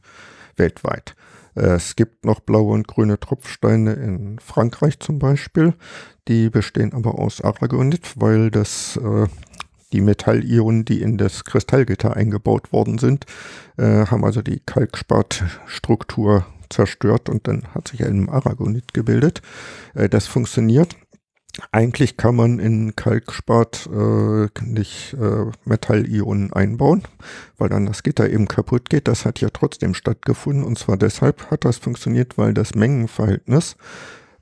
weltweit. 0.58 1.16
Äh, 1.60 1.76
es 1.76 1.96
gibt 1.96 2.26
noch 2.26 2.40
blaue 2.40 2.74
und 2.74 2.88
grüne 2.88 3.20
Tropfsteine 3.20 3.94
in 3.94 4.40
Frankreich 4.40 5.00
zum 5.00 5.20
Beispiel. 5.20 5.74
Die 6.28 6.50
bestehen 6.50 6.94
aber 6.94 7.20
aus 7.20 7.42
Aragonit, 7.42 8.14
weil 8.16 8.52
das 8.52 8.98
äh, 8.98 9.28
die 9.92 10.02
Metallionen, 10.02 10.86
die 10.86 11.02
in 11.02 11.18
das 11.18 11.46
Kristallgitter 11.46 12.16
eingebaut 12.16 12.72
worden 12.72 13.00
sind, 13.00 13.26
äh, 13.78 14.06
haben 14.06 14.24
also 14.24 14.42
die 14.42 14.60
Kalkspatstruktur 14.60 16.46
zerstört 16.70 17.30
und 17.30 17.48
dann 17.48 17.64
hat 17.74 17.88
sich 17.88 18.06
ein 18.06 18.30
Aragonit 18.30 18.94
gebildet. 18.94 19.42
Äh, 19.96 20.10
das 20.10 20.28
funktioniert. 20.28 20.96
Eigentlich 21.72 22.18
kann 22.18 22.36
man 22.36 22.60
in 22.60 22.96
Kalkspat 22.96 23.90
äh, 23.92 24.48
nicht 24.64 25.14
äh, 25.14 25.46
Metallionen 25.66 26.54
einbauen, 26.54 27.04
weil 27.58 27.70
dann 27.70 27.86
das 27.86 28.04
Gitter 28.04 28.30
eben 28.30 28.48
kaputt 28.48 28.90
geht. 28.90 29.08
Das 29.08 29.26
hat 29.26 29.42
ja 29.42 29.50
trotzdem 29.52 29.94
stattgefunden 29.94 30.64
und 30.64 30.78
zwar 30.78 30.98
deshalb 30.98 31.52
hat 31.52 31.66
das 31.66 31.78
funktioniert, 31.78 32.38
weil 32.38 32.54
das 32.54 32.76
Mengenverhältnis 32.76 33.76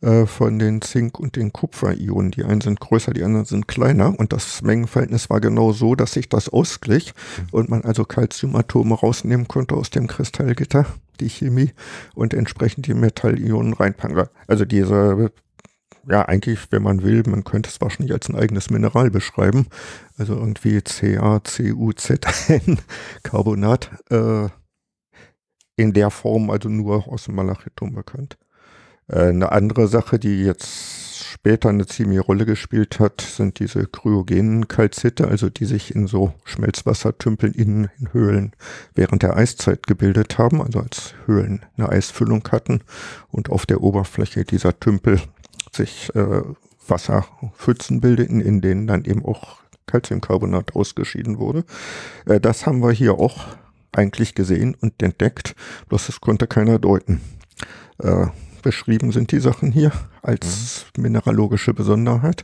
äh, 0.01 0.27
von 0.27 0.59
den 0.59 0.81
Zink- 0.83 1.19
und 1.19 1.35
den 1.35 1.51
Kupferionen. 1.51 2.29
Die 2.29 2.43
einen 2.43 2.61
sind 2.61 2.79
größer, 2.79 3.13
die 3.13 3.23
anderen 3.23 3.45
sind 3.45 3.67
kleiner. 3.67 4.17
Und 4.19 4.31
das 4.31 4.61
Mengenverhältnis 4.61 5.29
war 5.31 5.41
genau 5.41 5.73
so, 5.73 5.95
dass 5.95 6.13
sich 6.13 6.29
das 6.29 6.49
ausglich 6.49 7.13
und 7.51 7.69
man 7.69 7.81
also 7.81 8.05
Calciumatome 8.05 8.93
rausnehmen 8.93 9.47
konnte 9.47 9.73
aus 9.73 9.89
dem 9.89 10.05
Kristallgitter, 10.05 10.85
die 11.19 11.29
Chemie, 11.29 11.71
und 12.13 12.35
entsprechend 12.35 12.85
die 12.85 12.93
Metallionen 12.93 13.73
reinpacken. 13.73 14.27
Also 14.45 14.65
diese 14.65 15.31
ja, 16.09 16.23
eigentlich, 16.23 16.71
wenn 16.71 16.83
man 16.83 17.03
will, 17.03 17.23
man 17.27 17.43
könnte 17.43 17.69
es 17.69 17.81
wahrscheinlich 17.81 18.13
als 18.13 18.29
ein 18.29 18.35
eigenes 18.35 18.69
Mineral 18.69 19.11
beschreiben. 19.11 19.67
Also 20.17 20.35
irgendwie 20.35 20.81
CaCuZn, 20.81 22.19
Carbonat, 23.23 23.91
äh, 24.09 24.47
in 25.75 25.93
der 25.93 26.09
Form 26.09 26.49
also 26.49 26.69
nur 26.69 27.07
aus 27.07 27.25
dem 27.25 27.35
Malachitum 27.35 27.93
bekannt. 27.93 28.37
Äh, 29.07 29.27
eine 29.27 29.51
andere 29.51 29.87
Sache, 29.87 30.19
die 30.19 30.43
jetzt 30.43 31.07
später 31.27 31.69
eine 31.69 31.85
ziemliche 31.85 32.21
Rolle 32.21 32.45
gespielt 32.45 32.99
hat, 32.99 33.21
sind 33.21 33.59
diese 33.59 33.85
kryogenen 33.85 34.67
Kalzite, 34.67 35.27
also 35.27 35.49
die 35.49 35.65
sich 35.65 35.93
in 35.93 36.07
so 36.07 36.33
Schmelzwassertümpeln 36.45 37.53
in, 37.53 37.89
in 37.99 38.13
Höhlen 38.13 38.53
während 38.95 39.23
der 39.23 39.35
Eiszeit 39.35 39.85
gebildet 39.87 40.37
haben, 40.37 40.61
also 40.61 40.79
als 40.79 41.13
Höhlen 41.25 41.65
eine 41.77 41.89
Eisfüllung 41.89 42.47
hatten 42.51 42.81
und 43.29 43.49
auf 43.49 43.65
der 43.65 43.81
Oberfläche 43.81 44.45
dieser 44.45 44.79
Tümpel 44.79 45.21
sich 45.77 46.13
äh, 46.15 46.41
Wasserpfützen 46.87 48.01
bildeten, 48.01 48.41
in 48.41 48.61
denen 48.61 48.87
dann 48.87 49.05
eben 49.05 49.25
auch 49.25 49.57
Calciumcarbonat 49.87 50.75
ausgeschieden 50.75 51.39
wurde. 51.39 51.63
Äh, 52.25 52.39
das 52.39 52.65
haben 52.65 52.81
wir 52.81 52.91
hier 52.91 53.15
auch 53.15 53.47
eigentlich 53.93 54.35
gesehen 54.35 54.75
und 54.79 55.01
entdeckt, 55.01 55.55
bloß 55.89 56.09
es 56.09 56.21
konnte 56.21 56.47
keiner 56.47 56.77
deuten. 56.79 57.21
Äh, 57.99 58.27
beschrieben 58.61 59.11
sind 59.11 59.31
die 59.31 59.39
Sachen 59.39 59.71
hier 59.71 59.91
als 60.21 60.85
mhm. 60.95 61.03
mineralogische 61.03 61.73
Besonderheit. 61.73 62.43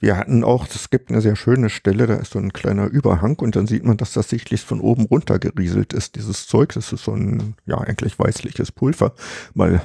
Wir 0.00 0.16
hatten 0.16 0.42
auch, 0.42 0.66
es 0.66 0.90
gibt 0.90 1.10
eine 1.10 1.20
sehr 1.20 1.36
schöne 1.36 1.70
Stelle, 1.70 2.06
da 2.06 2.16
ist 2.16 2.32
so 2.32 2.40
ein 2.40 2.52
kleiner 2.52 2.86
Überhang 2.86 3.36
und 3.36 3.54
dann 3.54 3.68
sieht 3.68 3.84
man, 3.84 3.96
dass 3.96 4.12
das 4.12 4.28
sichtlich 4.28 4.62
von 4.62 4.80
oben 4.80 5.04
runter 5.04 5.38
gerieselt 5.38 5.92
ist, 5.92 6.16
dieses 6.16 6.48
Zeug. 6.48 6.72
Das 6.74 6.92
ist 6.92 7.04
so 7.04 7.12
ein, 7.12 7.54
ja, 7.66 7.78
eigentlich 7.78 8.18
weißliches 8.18 8.72
Pulver, 8.72 9.14
mal 9.54 9.80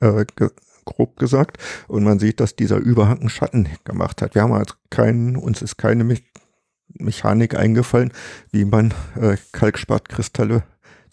äh, 0.00 0.24
grob 0.84 1.16
gesagt. 1.16 1.58
Und 1.88 2.04
man 2.04 2.18
sieht, 2.18 2.40
dass 2.40 2.56
dieser 2.56 2.78
Überhang 2.78 3.20
einen 3.20 3.28
Schatten 3.28 3.68
gemacht 3.84 4.22
hat. 4.22 4.34
Wir 4.34 4.42
haben 4.42 4.52
also 4.52 4.74
keinen, 4.90 5.36
uns 5.36 5.62
ist 5.62 5.76
keine 5.76 6.04
Me 6.04 6.16
Mechanik 6.96 7.56
eingefallen, 7.56 8.12
wie 8.52 8.64
man 8.64 8.94
äh, 9.20 9.36
Kalkspatkristalle 9.50 10.62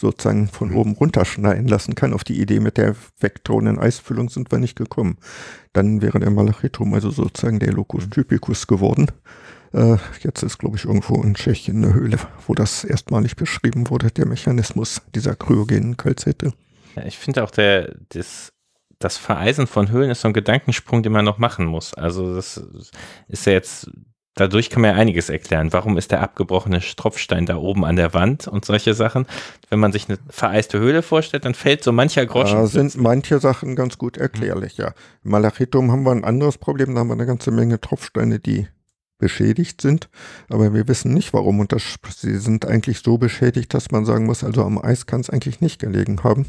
sozusagen 0.01 0.47
von 0.47 0.69
mhm. 0.69 0.76
oben 0.76 0.91
runterschneiden 0.93 1.67
lassen 1.67 1.95
kann. 1.95 2.13
Auf 2.13 2.24
die 2.24 2.41
Idee 2.41 2.59
mit 2.59 2.78
der 2.78 2.95
vektornen 3.19 3.80
Eisfüllung 3.80 4.30
sind 4.30 4.51
wir 4.51 4.59
nicht 4.59 4.76
gekommen. 4.76 5.17
Dann 5.74 6.01
wäre 6.01 6.19
der 6.19 6.32
Malachitum 6.32 6.93
also 6.93 7.09
sozusagen 7.09 7.59
der 7.59 7.72
Locus 7.72 8.05
mhm. 8.05 8.11
typicus 8.11 8.67
geworden. 8.67 9.07
Äh, 9.74 9.97
jetzt 10.22 10.43
ist, 10.43 10.57
glaube 10.57 10.76
ich, 10.76 10.86
irgendwo 10.86 11.22
in 11.24 11.36
Tschechien 11.36 11.84
eine 11.84 11.93
Höhle, 11.93 12.17
wo 12.45 12.53
das 12.53 12.84
erstmalig 12.84 13.36
beschrieben 13.38 13.89
wurde, 13.89 14.11
der 14.11 14.28
Mechanismus 14.28 15.01
dieser 15.15 15.36
kryogenen 15.36 15.95
Kalzette. 15.95 16.53
Ja, 16.95 17.05
ich 17.05 17.17
finde 17.17 17.43
auch 17.43 17.51
der, 17.51 17.95
das, 18.09 18.51
das 19.04 19.18
Vereisen 19.18 19.68
von 19.68 19.91
Höhlen 19.91 20.12
ist 20.12 20.22
so 20.22 20.28
ein 20.28 20.34
Gedankensprung, 20.34 21.04
den 21.04 21.12
man 21.12 21.26
noch 21.26 21.38
machen 21.38 21.66
muss. 21.66 21.93
Also 21.93 22.36
das 22.36 22.64
ist 23.28 23.45
ja 23.45 23.54
jetzt 23.54 23.89
dadurch 24.36 24.70
kann 24.70 24.82
man 24.82 24.91
ja 24.91 24.97
einiges 24.97 25.30
erklären. 25.30 25.74
Warum 25.74 25.97
ist 25.97 26.12
der 26.12 26.22
abgebrochene 26.22 26.80
Tropfstein 26.80 27.45
da 27.45 27.58
oben 27.58 27.86
an 27.86 27.95
der 27.95 28.14
Wand 28.14 28.47
und 28.47 28.66
solche 28.66 28.93
Sachen? 28.93 29.26
Wenn 29.70 29.80
man 29.80 29.91
sich 29.91 30.10
eine 30.10 30.18
vereiste 30.30 30.80
Höhle 30.80 31.02
vorstellt, 31.02 31.45
dann 31.45 31.54
fällt 31.54 31.84
so 31.84 31.91
mancher 31.91 32.26
Groschen. 32.26 32.58
Da 32.58 32.68
sind 32.68 32.95
manche 32.97 33.39
Sachen 33.39 33.76
ganz 33.76 33.97
gut 33.97 34.18
erklärlich, 34.18 34.78
ja. 34.78 34.93
Im 35.24 35.32
Malachitum 35.32 35.91
haben 35.91 36.04
wir 36.04 36.12
ein 36.12 36.24
anderes 36.24 36.58
Problem, 36.58 36.93
da 36.93 37.02
haben 37.02 37.08
wir 37.10 37.14
eine 37.14 37.26
ganze 37.26 37.52
Menge 37.52 37.80
Tropfsteine, 37.80 38.39
die 38.39 38.68
beschädigt 39.18 39.82
sind, 39.82 40.10
aber 40.49 40.74
wir 40.74 40.88
wissen 40.88 41.14
nicht 41.14 41.32
warum 41.32 41.60
und 41.60 41.72
das, 41.72 41.84
sie 42.18 42.39
sind 42.39 42.66
eigentlich 42.66 43.02
so 43.04 43.20
beschädigt, 43.20 43.72
dass 43.76 43.91
man 43.91 44.04
sagen 44.04 44.26
muss, 44.26 44.43
also 44.43 44.64
am 44.64 44.84
Eis 44.84 45.06
kann 45.06 45.22
es 45.22 45.30
eigentlich 45.30 45.62
nicht 45.62 45.80
gelegen 45.80 46.24
haben. 46.24 46.47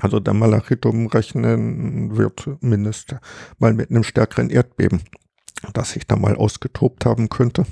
Also 0.00 0.20
der 0.20 0.34
Malachitum 0.34 1.06
rechnen 1.06 2.16
wird 2.16 2.62
mindestens 2.62 3.20
mal 3.58 3.72
mit 3.72 3.90
einem 3.90 4.04
stärkeren 4.04 4.50
Erdbeben 4.50 5.02
das 5.72 5.92
sich 5.92 6.06
da 6.06 6.16
mal 6.16 6.36
ausgetobt 6.36 7.04
haben 7.04 7.28
könnte. 7.28 7.66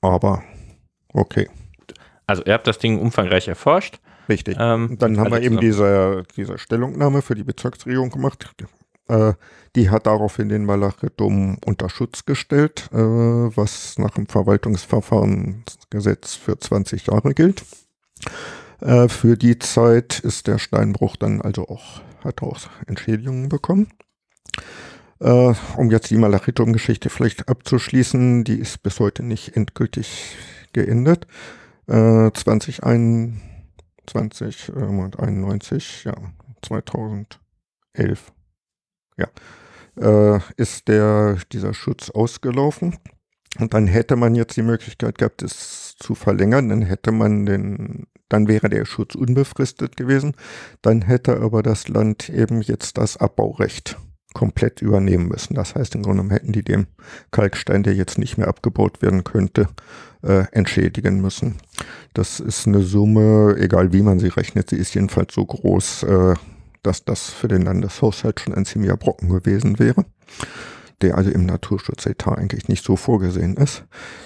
Aber 0.00 0.42
okay. 1.12 1.48
Also 2.26 2.42
ihr 2.44 2.54
habt 2.54 2.66
das 2.66 2.78
Ding 2.78 2.98
umfangreich 2.98 3.48
erforscht. 3.48 4.00
Richtig. 4.28 4.56
Ähm, 4.58 4.96
dann 4.98 5.18
haben 5.18 5.30
wir 5.30 5.42
eben 5.42 5.60
diese, 5.60 6.24
diese 6.36 6.58
Stellungnahme 6.58 7.22
für 7.22 7.34
die 7.34 7.44
Bezirksregierung 7.44 8.10
gemacht. 8.10 8.54
Äh, 9.08 9.34
die 9.76 9.90
hat 9.90 10.06
daraufhin 10.06 10.48
den 10.48 10.64
Malachedom 10.64 11.58
unter 11.66 11.90
Schutz 11.90 12.24
gestellt, 12.24 12.88
äh, 12.92 12.96
was 12.96 13.98
nach 13.98 14.12
dem 14.12 14.26
Verwaltungsverfahrensgesetz 14.26 16.36
für 16.36 16.58
20 16.58 17.08
Jahre 17.08 17.34
gilt. 17.34 17.62
Äh, 18.80 19.08
für 19.08 19.36
die 19.36 19.58
Zeit 19.58 20.20
ist 20.20 20.46
der 20.46 20.58
Steinbruch 20.58 21.16
dann 21.16 21.40
also 21.40 21.68
auch, 21.68 22.00
hat 22.22 22.42
auch 22.42 22.60
Entschädigungen 22.86 23.48
bekommen. 23.48 23.88
Äh, 25.20 25.54
um 25.76 25.90
jetzt 25.90 26.10
die 26.10 26.16
Malachitum-Geschichte 26.16 27.08
vielleicht 27.08 27.48
abzuschließen, 27.48 28.44
die 28.44 28.58
ist 28.58 28.82
bis 28.82 29.00
heute 29.00 29.22
nicht 29.22 29.56
endgültig 29.56 30.36
geendet. 30.72 31.26
Äh, 31.86 32.30
2021, 32.32 34.70
äh, 34.70 34.72
91, 35.18 36.04
ja, 36.04 36.14
2011, 36.62 38.32
ja, 39.16 39.28
äh, 40.00 40.40
ist 40.56 40.88
der, 40.88 41.38
dieser 41.52 41.74
Schutz 41.74 42.10
ausgelaufen. 42.10 42.98
Und 43.60 43.72
dann 43.72 43.86
hätte 43.86 44.16
man 44.16 44.34
jetzt 44.34 44.56
die 44.56 44.62
Möglichkeit 44.62 45.18
gehabt, 45.18 45.42
es 45.42 45.94
zu 45.96 46.14
verlängern. 46.14 46.68
Dann 46.68 46.82
hätte 46.82 47.12
man 47.12 47.46
den, 47.46 48.06
dann 48.28 48.48
wäre 48.48 48.68
der 48.68 48.84
Schutz 48.84 49.14
unbefristet 49.14 49.96
gewesen. 49.96 50.34
Dann 50.82 51.02
hätte 51.02 51.40
aber 51.40 51.62
das 51.62 51.88
Land 51.88 52.28
eben 52.28 52.62
jetzt 52.62 52.98
das 52.98 53.16
Abbaurecht 53.16 53.98
komplett 54.34 54.82
übernehmen 54.82 55.28
müssen. 55.28 55.54
Das 55.54 55.74
heißt, 55.74 55.94
im 55.94 56.02
Grunde 56.02 56.22
genommen 56.22 56.36
hätten 56.36 56.52
die 56.52 56.64
dem 56.64 56.86
Kalkstein, 57.30 57.84
der 57.84 57.94
jetzt 57.94 58.18
nicht 58.18 58.36
mehr 58.36 58.48
abgebaut 58.48 59.00
werden 59.00 59.22
könnte, 59.22 59.68
äh, 60.22 60.46
entschädigen 60.50 61.20
müssen. 61.20 61.56
Das 62.14 62.40
ist 62.40 62.66
eine 62.66 62.82
Summe, 62.82 63.56
egal 63.58 63.92
wie 63.92 64.02
man 64.02 64.18
sie 64.18 64.28
rechnet, 64.28 64.70
sie 64.70 64.76
ist 64.76 64.94
jedenfalls 64.94 65.32
so 65.34 65.46
groß, 65.46 66.02
äh, 66.02 66.34
dass 66.82 67.04
das 67.04 67.30
für 67.30 67.48
den 67.48 67.62
Landeshaushalt 67.62 68.40
schon 68.40 68.54
ein 68.54 68.64
ziemlicher 68.64 68.96
Brocken 68.96 69.28
gewesen 69.28 69.78
wäre 69.78 70.04
der 71.02 71.16
also 71.16 71.30
im 71.30 71.46
Naturschutzetat 71.46 72.38
eigentlich 72.38 72.68
nicht 72.68 72.84
so 72.84 72.96
vorgesehen 72.96 73.56
ist. 73.56 73.84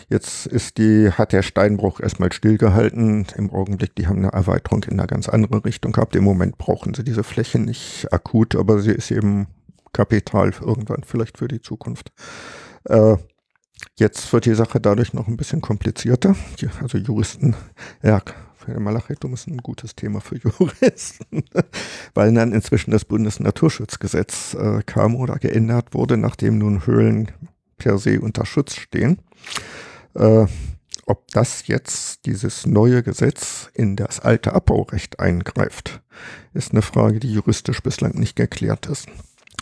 Jetzt 0.09 0.47
ist 0.47 0.79
die, 0.79 1.11
hat 1.11 1.33
der 1.33 1.43
Steinbruch 1.43 2.01
erstmal 2.01 2.33
stillgehalten. 2.33 3.27
Im 3.37 3.51
Augenblick, 3.51 3.95
die 3.95 4.07
haben 4.07 4.19
eine 4.19 4.33
Erweiterung 4.33 4.85
in 4.85 4.99
eine 4.99 5.07
ganz 5.07 5.29
andere 5.29 5.65
Richtung 5.65 5.93
gehabt. 5.93 6.17
Im 6.17 6.25
Moment 6.25 6.59
brauchen 6.59 6.95
sie 6.95 7.05
diese 7.05 7.25
Fläche 7.25 7.59
nicht 7.59 8.13
akut, 8.13 8.55
aber 8.55 8.81
sie 8.81 8.93
ist 8.93 9.11
eben 9.11 9.47
Kapital 9.93 10.53
irgendwann 10.61 11.03
vielleicht 11.05 11.39
für 11.39 11.49
die 11.49 11.61
Zukunft. 11.61 12.13
Äh, 12.85 13.17
jetzt 13.97 14.33
wird 14.33 14.45
die 14.45 14.55
Sache 14.55 14.81
dadurch 14.81 15.15
noch 15.15 15.29
ein 15.29 15.37
bisschen 15.37 15.61
komplizierter. 15.61 16.37
Also 16.81 16.99
Juristen, 16.99 17.57
ja, 18.03 18.21
Malachitum 18.79 19.35
ist 19.35 19.47
ein 19.47 19.59
gutes 19.59 19.95
Thema 19.95 20.21
für 20.21 20.37
Juristen, 20.37 21.45
weil 22.15 22.33
dann 22.35 22.53
inzwischen 22.53 22.91
das 22.91 23.05
Bundesnaturschutzgesetz 23.05 24.55
äh, 24.55 24.83
kam 24.85 25.17
oder 25.17 25.37
geändert 25.37 25.95
wurde, 25.95 26.17
nachdem 26.17 26.59
nun 26.59 26.87
Höhlen 26.87 27.31
per 27.77 27.99
se 27.99 28.21
unter 28.21 28.45
Schutz 28.45 28.77
stehen. 28.77 29.19
Äh, 30.15 30.47
ob 31.07 31.29
das 31.29 31.67
jetzt 31.69 32.27
dieses 32.27 32.67
neue 32.67 33.03
Gesetz 33.03 33.71
in 33.73 33.97
das 33.97 34.21
alte 34.21 34.53
Abbaurecht 34.53 35.21
eingreift, 35.21 36.03
ist 36.53 36.73
eine 36.73 36.83
Frage, 36.83 37.19
die 37.19 37.33
juristisch 37.33 37.83
bislang 37.83 38.13
nicht 38.13 38.37
geklärt 38.37 38.87
ist. 38.87 39.07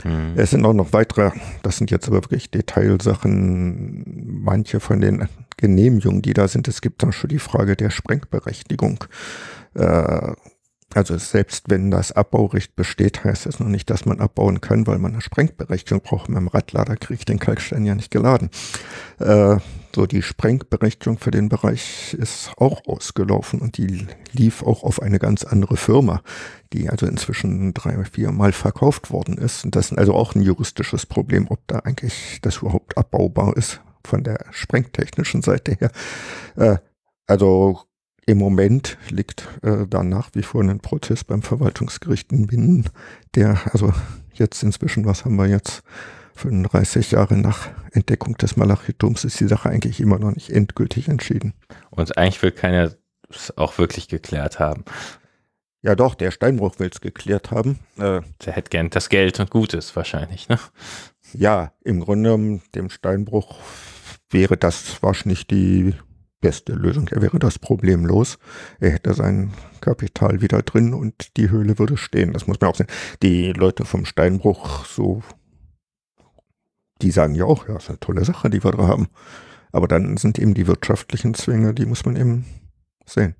Mhm. 0.04 0.34
Es 0.36 0.50
sind 0.50 0.64
auch 0.64 0.72
noch 0.72 0.92
weitere, 0.92 1.30
das 1.62 1.78
sind 1.78 1.90
jetzt 1.90 2.08
aber 2.08 2.22
wirklich 2.22 2.50
Detailsachen, 2.50 4.04
manche 4.42 4.80
von 4.80 5.00
den 5.00 5.28
Genehmigungen, 5.56 6.22
die 6.22 6.34
da 6.34 6.48
sind. 6.48 6.68
Es 6.68 6.80
gibt 6.80 7.02
dann 7.02 7.12
schon 7.12 7.28
die 7.28 7.38
Frage 7.38 7.76
der 7.76 7.90
Sprengberechtigung. 7.90 9.04
Äh, 9.74 10.32
also 10.94 11.18
selbst 11.18 11.68
wenn 11.68 11.90
das 11.90 12.12
Abbaurecht 12.12 12.76
besteht, 12.76 13.24
heißt 13.24 13.46
das 13.46 13.58
noch 13.60 13.68
nicht, 13.68 13.90
dass 13.90 14.06
man 14.06 14.20
abbauen 14.20 14.60
kann, 14.60 14.86
weil 14.86 14.98
man 14.98 15.12
eine 15.12 15.20
Sprengberechtigung 15.20 16.02
braucht. 16.02 16.28
Mit 16.28 16.38
dem 16.38 16.48
Radlader 16.48 16.96
kriege 16.96 17.18
ich 17.18 17.24
den 17.24 17.38
Kalkstein 17.38 17.84
ja 17.84 17.94
nicht 17.94 18.10
geladen. 18.10 18.50
Äh, 19.18 19.56
so 19.96 20.06
die 20.06 20.20
Sprengberechtigung 20.20 21.18
für 21.18 21.30
den 21.30 21.48
Bereich 21.48 22.12
ist 22.12 22.50
auch 22.58 22.86
ausgelaufen 22.86 23.62
und 23.62 23.78
die 23.78 24.06
lief 24.32 24.62
auch 24.62 24.82
auf 24.82 25.00
eine 25.00 25.18
ganz 25.18 25.42
andere 25.42 25.78
Firma, 25.78 26.20
die 26.74 26.90
also 26.90 27.06
inzwischen 27.06 27.72
drei, 27.72 28.04
vier 28.04 28.30
Mal 28.30 28.52
verkauft 28.52 29.10
worden 29.10 29.38
ist. 29.38 29.64
Und 29.64 29.74
das 29.74 29.90
ist 29.90 29.98
also 29.98 30.12
auch 30.12 30.34
ein 30.34 30.42
juristisches 30.42 31.06
Problem, 31.06 31.46
ob 31.48 31.66
da 31.66 31.78
eigentlich 31.78 32.40
das 32.42 32.58
überhaupt 32.58 32.98
abbaubar 32.98 33.56
ist 33.56 33.80
von 34.04 34.22
der 34.22 34.44
sprengtechnischen 34.50 35.40
Seite 35.40 35.72
her. 35.80 35.90
Äh, 36.56 36.76
also 37.26 37.80
im 38.26 38.36
Moment 38.36 38.98
liegt 39.08 39.48
äh, 39.62 39.86
da 39.88 40.02
nach 40.04 40.28
wie 40.34 40.42
vor 40.42 40.62
ein 40.62 40.80
Prozess 40.80 41.24
beim 41.24 41.40
Verwaltungsgericht 41.40 42.32
in 42.32 42.44
Minden, 42.44 42.84
der, 43.34 43.58
also 43.72 43.94
jetzt 44.34 44.62
inzwischen, 44.62 45.06
was 45.06 45.24
haben 45.24 45.36
wir 45.36 45.46
jetzt, 45.46 45.82
35 46.36 47.12
Jahre 47.12 47.36
nach 47.36 47.68
Entdeckung 47.92 48.36
des 48.36 48.56
Malachitums 48.56 49.24
ist 49.24 49.40
die 49.40 49.48
Sache 49.48 49.70
eigentlich 49.70 50.00
immer 50.00 50.18
noch 50.18 50.32
nicht 50.32 50.50
endgültig 50.50 51.08
entschieden. 51.08 51.54
Und 51.90 52.16
eigentlich 52.16 52.42
will 52.42 52.52
keiner 52.52 52.92
es 53.28 53.56
auch 53.56 53.78
wirklich 53.78 54.08
geklärt 54.08 54.58
haben. 54.58 54.84
Ja 55.82 55.94
doch, 55.94 56.14
der 56.14 56.30
Steinbruch 56.30 56.78
will 56.78 56.90
es 56.92 57.00
geklärt 57.00 57.50
haben. 57.50 57.78
Äh, 57.96 58.20
der 58.44 58.52
hätte 58.52 58.70
gern 58.70 58.90
das 58.90 59.08
Geld 59.08 59.40
und 59.40 59.50
Gutes 59.50 59.94
wahrscheinlich, 59.96 60.48
ne? 60.48 60.58
Ja, 61.32 61.72
im 61.84 62.00
Grunde 62.00 62.60
dem 62.74 62.90
Steinbruch 62.90 63.58
wäre 64.30 64.56
das 64.56 65.02
wahrscheinlich 65.02 65.46
die 65.46 65.94
beste 66.40 66.72
Lösung. 66.72 67.08
Er 67.08 67.22
wäre 67.22 67.38
das 67.38 67.58
problemlos. 67.58 68.38
Er 68.78 68.90
hätte 68.90 69.14
sein 69.14 69.52
Kapital 69.80 70.40
wieder 70.40 70.62
drin 70.62 70.94
und 70.94 71.36
die 71.36 71.50
Höhle 71.50 71.78
würde 71.78 71.96
stehen. 71.96 72.32
Das 72.32 72.46
muss 72.46 72.60
man 72.60 72.70
auch 72.70 72.76
sehen. 72.76 72.88
Die 73.22 73.52
Leute 73.52 73.84
vom 73.84 74.04
Steinbruch, 74.04 74.84
so, 74.84 75.22
die 77.02 77.10
sagen 77.10 77.34
ja 77.34 77.44
auch, 77.44 77.68
ja, 77.68 77.76
ist 77.76 77.88
eine 77.88 78.00
tolle 78.00 78.24
Sache, 78.24 78.50
die 78.50 78.62
wir 78.64 78.72
da 78.72 78.86
haben. 78.86 79.08
Aber 79.72 79.88
dann 79.88 80.16
sind 80.16 80.38
eben 80.38 80.54
die 80.54 80.66
wirtschaftlichen 80.66 81.34
Zwänge, 81.34 81.74
die 81.74 81.86
muss 81.86 82.04
man 82.04 82.16
eben 82.16 82.46
sehen. 83.04 83.34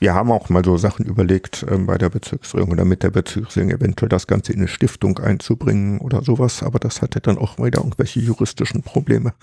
Wir 0.00 0.14
haben 0.14 0.32
auch 0.32 0.48
mal 0.48 0.64
so 0.64 0.76
Sachen 0.76 1.06
überlegt, 1.06 1.62
äh, 1.64 1.76
bei 1.78 1.98
der 1.98 2.10
Bezirksregierung 2.10 2.72
oder 2.72 2.84
mit 2.84 3.02
der 3.02 3.10
Bezirksregierung 3.10 3.80
eventuell 3.80 4.08
das 4.08 4.26
Ganze 4.26 4.52
in 4.52 4.58
eine 4.58 4.68
Stiftung 4.68 5.18
einzubringen 5.18 5.98
oder 6.00 6.22
sowas, 6.22 6.62
aber 6.62 6.78
das 6.78 7.02
hatte 7.02 7.20
dann 7.20 7.38
auch 7.38 7.58
wieder 7.58 7.78
irgendwelche 7.78 8.20
juristischen 8.20 8.82
Probleme, 8.82 9.34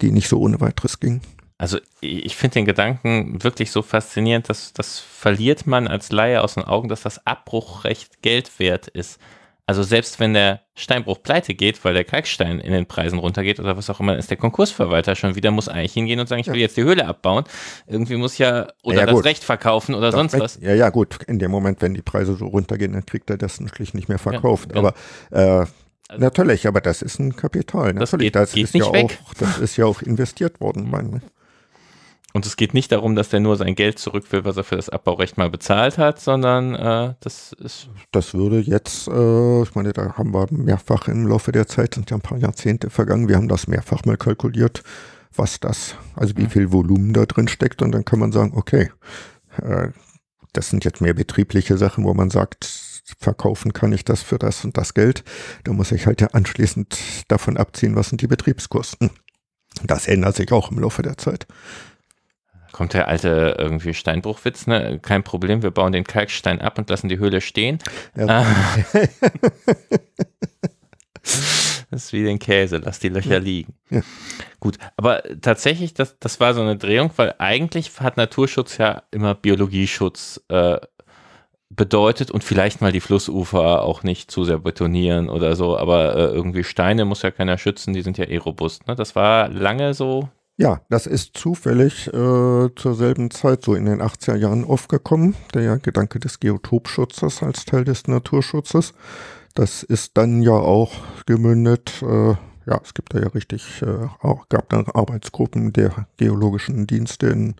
die 0.00 0.12
nicht 0.12 0.28
so 0.28 0.40
ohne 0.40 0.60
weiteres 0.60 1.00
gingen. 1.00 1.20
Also 1.58 1.78
ich 2.00 2.36
finde 2.36 2.54
den 2.54 2.64
Gedanken 2.64 3.42
wirklich 3.44 3.70
so 3.70 3.82
faszinierend, 3.82 4.48
dass 4.48 4.72
das 4.72 4.98
verliert 4.98 5.66
man 5.66 5.88
als 5.88 6.10
Laie 6.10 6.42
aus 6.42 6.54
den 6.54 6.64
Augen, 6.64 6.88
dass 6.88 7.02
das 7.02 7.26
Abbruchrecht 7.26 8.22
Geld 8.22 8.58
wert 8.58 8.88
ist. 8.88 9.18
Also 9.70 9.84
selbst 9.84 10.18
wenn 10.18 10.34
der 10.34 10.62
Steinbruch 10.74 11.22
pleite 11.22 11.54
geht, 11.54 11.84
weil 11.84 11.94
der 11.94 12.02
Kalkstein 12.02 12.58
in 12.58 12.72
den 12.72 12.86
Preisen 12.86 13.20
runtergeht 13.20 13.60
oder 13.60 13.76
was 13.76 13.88
auch 13.88 14.00
immer, 14.00 14.18
ist 14.18 14.28
der 14.28 14.36
Konkursverwalter 14.36 15.14
schon 15.14 15.36
wieder, 15.36 15.52
muss 15.52 15.68
eigentlich 15.68 15.92
hingehen 15.92 16.18
und 16.18 16.28
sagen, 16.28 16.40
ich 16.40 16.48
will 16.48 16.56
ja. 16.56 16.62
jetzt 16.62 16.76
die 16.76 16.82
Höhle 16.82 17.06
abbauen. 17.06 17.44
Irgendwie 17.86 18.16
muss 18.16 18.36
ja, 18.38 18.66
oder 18.82 19.02
ja, 19.02 19.06
das 19.06 19.24
Recht 19.24 19.44
verkaufen 19.44 19.94
oder 19.94 20.06
das 20.06 20.16
sonst 20.16 20.34
Recht, 20.34 20.42
was. 20.42 20.58
Ja, 20.60 20.74
ja, 20.74 20.90
gut. 20.90 21.22
In 21.28 21.38
dem 21.38 21.52
Moment, 21.52 21.82
wenn 21.82 21.94
die 21.94 22.02
Preise 22.02 22.34
so 22.34 22.48
runtergehen, 22.48 22.94
dann 22.94 23.06
kriegt 23.06 23.30
er 23.30 23.38
das 23.38 23.60
natürlich 23.60 23.94
nicht 23.94 24.08
mehr 24.08 24.18
verkauft. 24.18 24.70
Ja, 24.74 24.80
genau. 24.80 24.88
Aber 25.30 25.62
äh, 25.62 25.66
also, 26.08 26.20
Natürlich, 26.20 26.66
aber 26.66 26.80
das 26.80 27.00
ist 27.00 27.20
ein 27.20 27.36
Kapital. 27.36 27.94
Das 27.94 28.10
Natürlich, 28.10 28.32
geht, 28.32 28.34
das 28.34 28.52
geht 28.52 28.64
ist 28.64 28.74
nicht 28.74 28.86
ja 28.86 28.92
weg. 28.92 29.20
auch, 29.24 29.34
das 29.34 29.58
ist 29.58 29.76
ja 29.76 29.84
auch 29.86 30.02
investiert 30.02 30.60
worden, 30.60 30.90
meine 30.90 31.20
und 32.32 32.46
es 32.46 32.56
geht 32.56 32.74
nicht 32.74 32.92
darum, 32.92 33.16
dass 33.16 33.28
der 33.28 33.40
nur 33.40 33.56
sein 33.56 33.74
Geld 33.74 33.98
zurück 33.98 34.30
will, 34.30 34.44
was 34.44 34.56
er 34.56 34.64
für 34.64 34.76
das 34.76 34.88
Abbaurecht 34.88 35.36
mal 35.36 35.50
bezahlt 35.50 35.98
hat, 35.98 36.20
sondern 36.20 36.74
äh, 36.74 37.14
das 37.20 37.52
ist. 37.52 37.88
Das 38.12 38.34
würde 38.34 38.60
jetzt, 38.60 39.08
äh, 39.08 39.62
ich 39.62 39.74
meine, 39.74 39.92
da 39.92 40.14
haben 40.16 40.32
wir 40.32 40.46
mehrfach 40.50 41.08
im 41.08 41.26
Laufe 41.26 41.50
der 41.50 41.66
Zeit, 41.66 41.94
sind 41.94 42.10
ja 42.10 42.16
ein 42.16 42.22
paar 42.22 42.38
Jahrzehnte 42.38 42.90
vergangen, 42.90 43.28
wir 43.28 43.36
haben 43.36 43.48
das 43.48 43.66
mehrfach 43.66 44.04
mal 44.04 44.16
kalkuliert, 44.16 44.82
was 45.34 45.58
das, 45.58 45.96
also 46.14 46.36
wie 46.36 46.44
mhm. 46.44 46.50
viel 46.50 46.72
Volumen 46.72 47.12
da 47.12 47.26
drin 47.26 47.48
steckt. 47.48 47.82
Und 47.82 47.92
dann 47.92 48.04
kann 48.04 48.20
man 48.20 48.30
sagen, 48.30 48.52
okay, 48.54 48.90
äh, 49.60 49.88
das 50.52 50.70
sind 50.70 50.84
jetzt 50.84 51.00
mehr 51.00 51.14
betriebliche 51.14 51.76
Sachen, 51.76 52.04
wo 52.04 52.14
man 52.14 52.30
sagt, 52.30 52.64
verkaufen 53.18 53.72
kann 53.72 53.92
ich 53.92 54.04
das 54.04 54.22
für 54.22 54.38
das 54.38 54.64
und 54.64 54.76
das 54.76 54.94
Geld. 54.94 55.24
Da 55.64 55.72
muss 55.72 55.90
ich 55.90 56.06
halt 56.06 56.20
ja 56.20 56.28
anschließend 56.28 56.96
davon 57.26 57.56
abziehen, 57.56 57.96
was 57.96 58.08
sind 58.08 58.20
die 58.20 58.28
Betriebskosten. 58.28 59.10
Das 59.84 60.06
ändert 60.06 60.36
sich 60.36 60.52
auch 60.52 60.70
im 60.70 60.78
Laufe 60.78 61.02
der 61.02 61.16
Zeit 61.16 61.46
kommt 62.72 62.94
der 62.94 63.08
alte 63.08 63.56
irgendwie 63.58 63.94
Steinbruchwitz, 63.94 64.66
ne? 64.66 64.98
Kein 65.00 65.22
Problem, 65.22 65.62
wir 65.62 65.70
bauen 65.70 65.92
den 65.92 66.04
Kalkstein 66.04 66.60
ab 66.60 66.78
und 66.78 66.90
lassen 66.90 67.08
die 67.08 67.18
Höhle 67.18 67.40
stehen. 67.40 67.78
Ja. 68.16 68.44
Ah. 68.44 68.46
Das 71.90 72.04
ist 72.04 72.12
wie 72.12 72.22
den 72.22 72.38
Käse, 72.38 72.78
lass 72.78 73.00
die 73.00 73.08
Löcher 73.08 73.40
liegen. 73.40 73.74
Ja. 73.90 74.02
Gut, 74.60 74.78
aber 74.96 75.22
tatsächlich, 75.40 75.92
das, 75.92 76.18
das 76.20 76.38
war 76.38 76.54
so 76.54 76.60
eine 76.60 76.76
Drehung, 76.76 77.10
weil 77.16 77.34
eigentlich 77.38 77.90
hat 78.00 78.16
Naturschutz 78.16 78.78
ja 78.78 79.02
immer 79.10 79.34
Biologieschutz 79.34 80.40
äh, 80.48 80.78
bedeutet 81.70 82.30
und 82.30 82.44
vielleicht 82.44 82.80
mal 82.80 82.92
die 82.92 83.00
Flussufer 83.00 83.82
auch 83.82 84.02
nicht 84.02 84.30
zu 84.30 84.44
sehr 84.44 84.58
betonieren 84.58 85.28
oder 85.28 85.56
so, 85.56 85.76
aber 85.76 86.14
äh, 86.16 86.24
irgendwie 86.26 86.64
Steine 86.64 87.04
muss 87.04 87.22
ja 87.22 87.30
keiner 87.30 87.58
schützen, 87.58 87.92
die 87.92 88.02
sind 88.02 88.18
ja 88.18 88.26
eh 88.26 88.38
robust. 88.38 88.86
Ne? 88.86 88.94
Das 88.94 89.16
war 89.16 89.48
lange 89.48 89.94
so 89.94 90.28
ja, 90.60 90.82
das 90.90 91.06
ist 91.06 91.38
zufällig 91.38 92.08
äh, 92.08 92.10
zur 92.10 92.94
selben 92.94 93.30
Zeit, 93.30 93.64
so 93.64 93.74
in 93.74 93.86
den 93.86 94.02
80er 94.02 94.36
Jahren 94.36 94.62
aufgekommen, 94.66 95.34
der 95.54 95.78
Gedanke 95.78 96.20
des 96.20 96.38
Geotopschutzes 96.38 97.42
als 97.42 97.64
Teil 97.64 97.84
des 97.84 98.06
Naturschutzes. 98.06 98.92
das 99.54 99.82
ist 99.82 100.18
dann 100.18 100.42
ja 100.42 100.52
auch 100.52 100.92
gemündet, 101.24 102.02
äh, 102.02 102.34
ja, 102.66 102.78
es 102.84 102.92
gibt 102.92 103.14
da 103.14 103.20
ja 103.20 103.28
richtig, 103.28 103.80
äh, 103.80 104.06
auch, 104.20 104.50
gab 104.50 104.68
dann 104.68 104.84
Arbeitsgruppen 104.86 105.72
der 105.72 106.06
geologischen 106.18 106.86
Dienste 106.86 107.28
in 107.28 107.54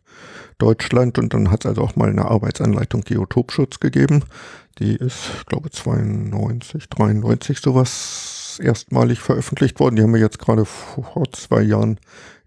Deutschland 0.59 1.19
und 1.19 1.33
dann 1.33 1.51
hat 1.51 1.65
es 1.65 1.71
also 1.71 1.81
auch 1.81 1.97
mal 1.97 2.11
eine 2.11 2.27
Arbeitsanleitung 2.27 3.01
Geotopschutz 3.01 3.81
gegeben. 3.81 4.25
Die 4.79 4.95
ist, 4.95 5.31
ich 5.39 5.47
glaube, 5.47 5.71
92, 5.71 6.91
93 6.91 7.61
sowas 7.61 8.50
erstmalig 8.61 9.21
veröffentlicht 9.21 9.81
worden. 9.81 9.97
Die 9.97 10.03
haben 10.03 10.13
wir 10.13 10.21
jetzt 10.21 10.39
gerade 10.39 10.65
vor 10.65 11.31
zwei 11.33 11.63
Jahren, 11.63 11.99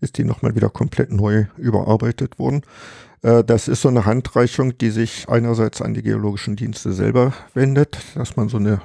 ist 0.01 0.17
die 0.17 0.23
nochmal 0.23 0.55
wieder 0.55 0.69
komplett 0.69 1.11
neu 1.11 1.45
überarbeitet 1.57 2.39
worden. 2.39 2.61
Äh, 3.21 3.43
das 3.43 3.67
ist 3.67 3.81
so 3.81 3.89
eine 3.89 4.05
Handreichung, 4.05 4.77
die 4.77 4.89
sich 4.89 5.27
einerseits 5.29 5.81
an 5.81 5.93
die 5.93 6.03
geologischen 6.03 6.55
Dienste 6.55 6.93
selber 6.93 7.33
wendet, 7.53 7.97
dass 8.15 8.35
man 8.35 8.49
so 8.49 8.57
eine 8.57 8.79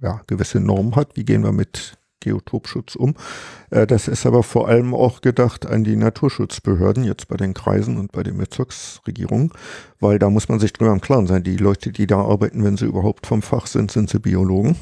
ja, 0.00 0.20
gewisse 0.26 0.60
Norm 0.60 0.96
hat. 0.96 1.16
Wie 1.16 1.24
gehen 1.24 1.44
wir 1.44 1.52
mit 1.52 1.96
Geotopschutz 2.22 2.96
um. 2.96 3.14
Äh, 3.70 3.86
das 3.86 4.08
ist 4.08 4.24
aber 4.24 4.42
vor 4.42 4.68
allem 4.68 4.94
auch 4.94 5.20
gedacht 5.20 5.66
an 5.66 5.84
die 5.84 5.96
Naturschutzbehörden, 5.96 7.04
jetzt 7.04 7.28
bei 7.28 7.36
den 7.36 7.52
Kreisen 7.52 7.98
und 7.98 8.12
bei 8.12 8.22
den 8.22 8.38
Bezirksregierungen, 8.38 9.52
weil 10.00 10.18
da 10.18 10.30
muss 10.30 10.48
man 10.48 10.58
sich 10.58 10.72
drüber 10.72 10.92
im 10.92 11.00
Klaren 11.00 11.26
sein. 11.26 11.42
Die 11.42 11.56
Leute, 11.56 11.92
die 11.92 12.06
da 12.06 12.18
arbeiten, 12.18 12.64
wenn 12.64 12.76
sie 12.76 12.86
überhaupt 12.86 13.26
vom 13.26 13.42
Fach 13.42 13.66
sind, 13.66 13.90
sind 13.90 14.08
sie 14.08 14.18
Biologen. 14.18 14.76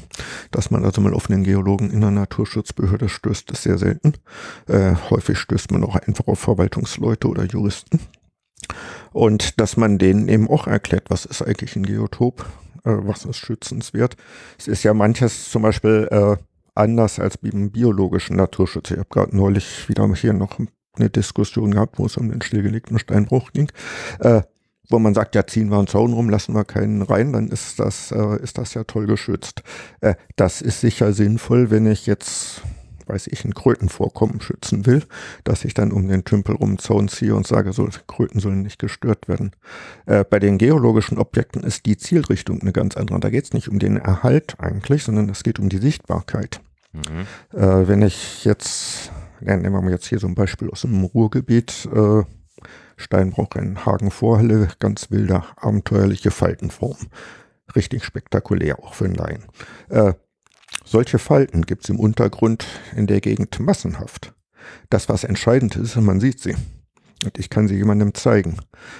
Dass 0.51 0.71
man 0.71 0.85
also 0.85 1.01
mal 1.01 1.13
auf 1.13 1.29
einen 1.29 1.43
Geologen 1.43 1.91
in 1.91 1.97
einer 1.97 2.11
Naturschutzbehörde 2.11 3.09
stößt, 3.09 3.51
ist 3.51 3.63
sehr 3.63 3.77
selten. 3.77 4.13
Äh, 4.67 4.95
häufig 5.09 5.37
stößt 5.37 5.71
man 5.71 5.83
auch 5.83 5.95
einfach 5.95 6.27
auf 6.27 6.39
Verwaltungsleute 6.39 7.27
oder 7.27 7.43
Juristen. 7.45 7.99
Und 9.11 9.59
dass 9.59 9.77
man 9.77 9.97
denen 9.97 10.29
eben 10.29 10.49
auch 10.49 10.67
erklärt, 10.67 11.09
was 11.09 11.25
ist 11.25 11.41
eigentlich 11.41 11.75
ein 11.75 11.83
Geotop, 11.83 12.45
äh, 12.83 12.91
was 12.91 13.25
ist 13.25 13.37
schützenswert. 13.37 14.15
Es 14.57 14.67
ist 14.67 14.83
ja 14.83 14.93
manches 14.93 15.49
zum 15.49 15.63
Beispiel 15.63 16.07
äh, 16.11 16.37
anders 16.75 17.19
als 17.19 17.37
beim 17.37 17.71
biologischen 17.71 18.35
Naturschutz. 18.35 18.91
Ich 18.91 18.97
habe 18.97 19.09
gerade 19.09 19.35
neulich 19.35 19.87
wieder 19.89 20.11
hier 20.13 20.33
noch 20.33 20.59
eine 20.93 21.09
Diskussion 21.09 21.71
gehabt, 21.71 21.99
wo 21.99 22.05
es 22.05 22.17
um 22.17 22.29
den 22.29 22.41
stillgelegten 22.41 22.99
Steinbruch 22.99 23.51
ging, 23.51 23.71
äh, 24.19 24.41
wo 24.89 24.99
man 24.99 25.13
sagt, 25.13 25.35
ja, 25.35 25.47
ziehen 25.47 25.69
wir 25.69 25.77
einen 25.77 25.87
Zaun 25.87 26.13
rum, 26.13 26.29
lassen 26.29 26.53
wir 26.53 26.65
keinen 26.65 27.01
rein, 27.01 27.33
dann 27.33 27.47
ist 27.47 27.79
das, 27.79 28.11
äh, 28.11 28.41
ist 28.41 28.57
das 28.57 28.73
ja 28.73 28.83
toll 28.83 29.07
geschützt. 29.07 29.63
Äh, 30.01 30.15
das 30.35 30.61
ist 30.61 30.81
sicher 30.81 31.13
sinnvoll, 31.13 31.71
wenn 31.71 31.85
ich 31.85 32.07
jetzt 32.07 32.61
weiß 33.05 33.27
ich, 33.27 33.45
ein 33.45 33.53
Krötenvorkommen 33.53 34.41
schützen 34.41 34.85
will, 34.85 35.03
dass 35.43 35.65
ich 35.65 35.73
dann 35.73 35.91
um 35.91 36.07
den 36.07 36.23
Tümpel 36.23 36.55
rum 36.55 36.77
Zaun 36.77 37.07
ziehe 37.07 37.35
und 37.35 37.47
sage, 37.47 37.73
so, 37.73 37.87
Kröten 38.07 38.39
sollen 38.39 38.61
nicht 38.61 38.79
gestört 38.79 39.27
werden. 39.27 39.51
Äh, 40.05 40.23
bei 40.23 40.39
den 40.39 40.57
geologischen 40.57 41.17
Objekten 41.17 41.63
ist 41.63 41.85
die 41.85 41.97
Zielrichtung 41.97 42.61
eine 42.61 42.71
ganz 42.71 42.97
andere. 42.97 43.19
Da 43.19 43.29
geht 43.29 43.45
es 43.45 43.53
nicht 43.53 43.69
um 43.69 43.79
den 43.79 43.97
Erhalt 43.97 44.55
eigentlich, 44.59 45.03
sondern 45.03 45.29
es 45.29 45.43
geht 45.43 45.59
um 45.59 45.69
die 45.69 45.79
Sichtbarkeit. 45.79 46.61
Mhm. 46.93 47.57
Äh, 47.57 47.87
wenn 47.87 48.01
ich 48.01 48.45
jetzt, 48.45 49.11
ja, 49.41 49.55
nehmen 49.55 49.73
wir 49.73 49.81
mal 49.81 49.91
jetzt 49.91 50.07
hier 50.07 50.19
so 50.19 50.27
ein 50.27 50.35
Beispiel 50.35 50.69
aus 50.69 50.81
dem 50.81 51.03
Ruhrgebiet, 51.03 51.87
äh, 51.93 52.23
Steinbruch 52.97 53.55
in 53.55 53.85
Hagen-Vorhalle, 53.85 54.69
ganz 54.79 55.09
wilder, 55.09 55.45
abenteuerliche 55.55 56.31
Faltenform. 56.31 56.97
Richtig 57.75 58.03
spektakulär, 58.03 58.79
auch 58.79 58.93
für 58.93 59.05
einen 59.05 59.15
Laien. 59.15 59.45
Äh, 59.89 60.13
solche 60.91 61.19
Falten 61.19 61.63
gibt 61.63 61.85
es 61.85 61.89
im 61.89 61.99
Untergrund 61.99 62.65
in 62.95 63.07
der 63.07 63.21
Gegend 63.21 63.59
massenhaft. 63.59 64.33
Das, 64.89 65.09
was 65.09 65.23
entscheidend 65.23 65.75
ist, 65.75 65.95
man 65.95 66.19
sieht 66.19 66.39
sie. 66.39 66.55
Und 67.23 67.37
ich 67.39 67.49
kann 67.49 67.67
sie 67.67 67.75
jemandem 67.75 68.13
zeigen. 68.13 68.57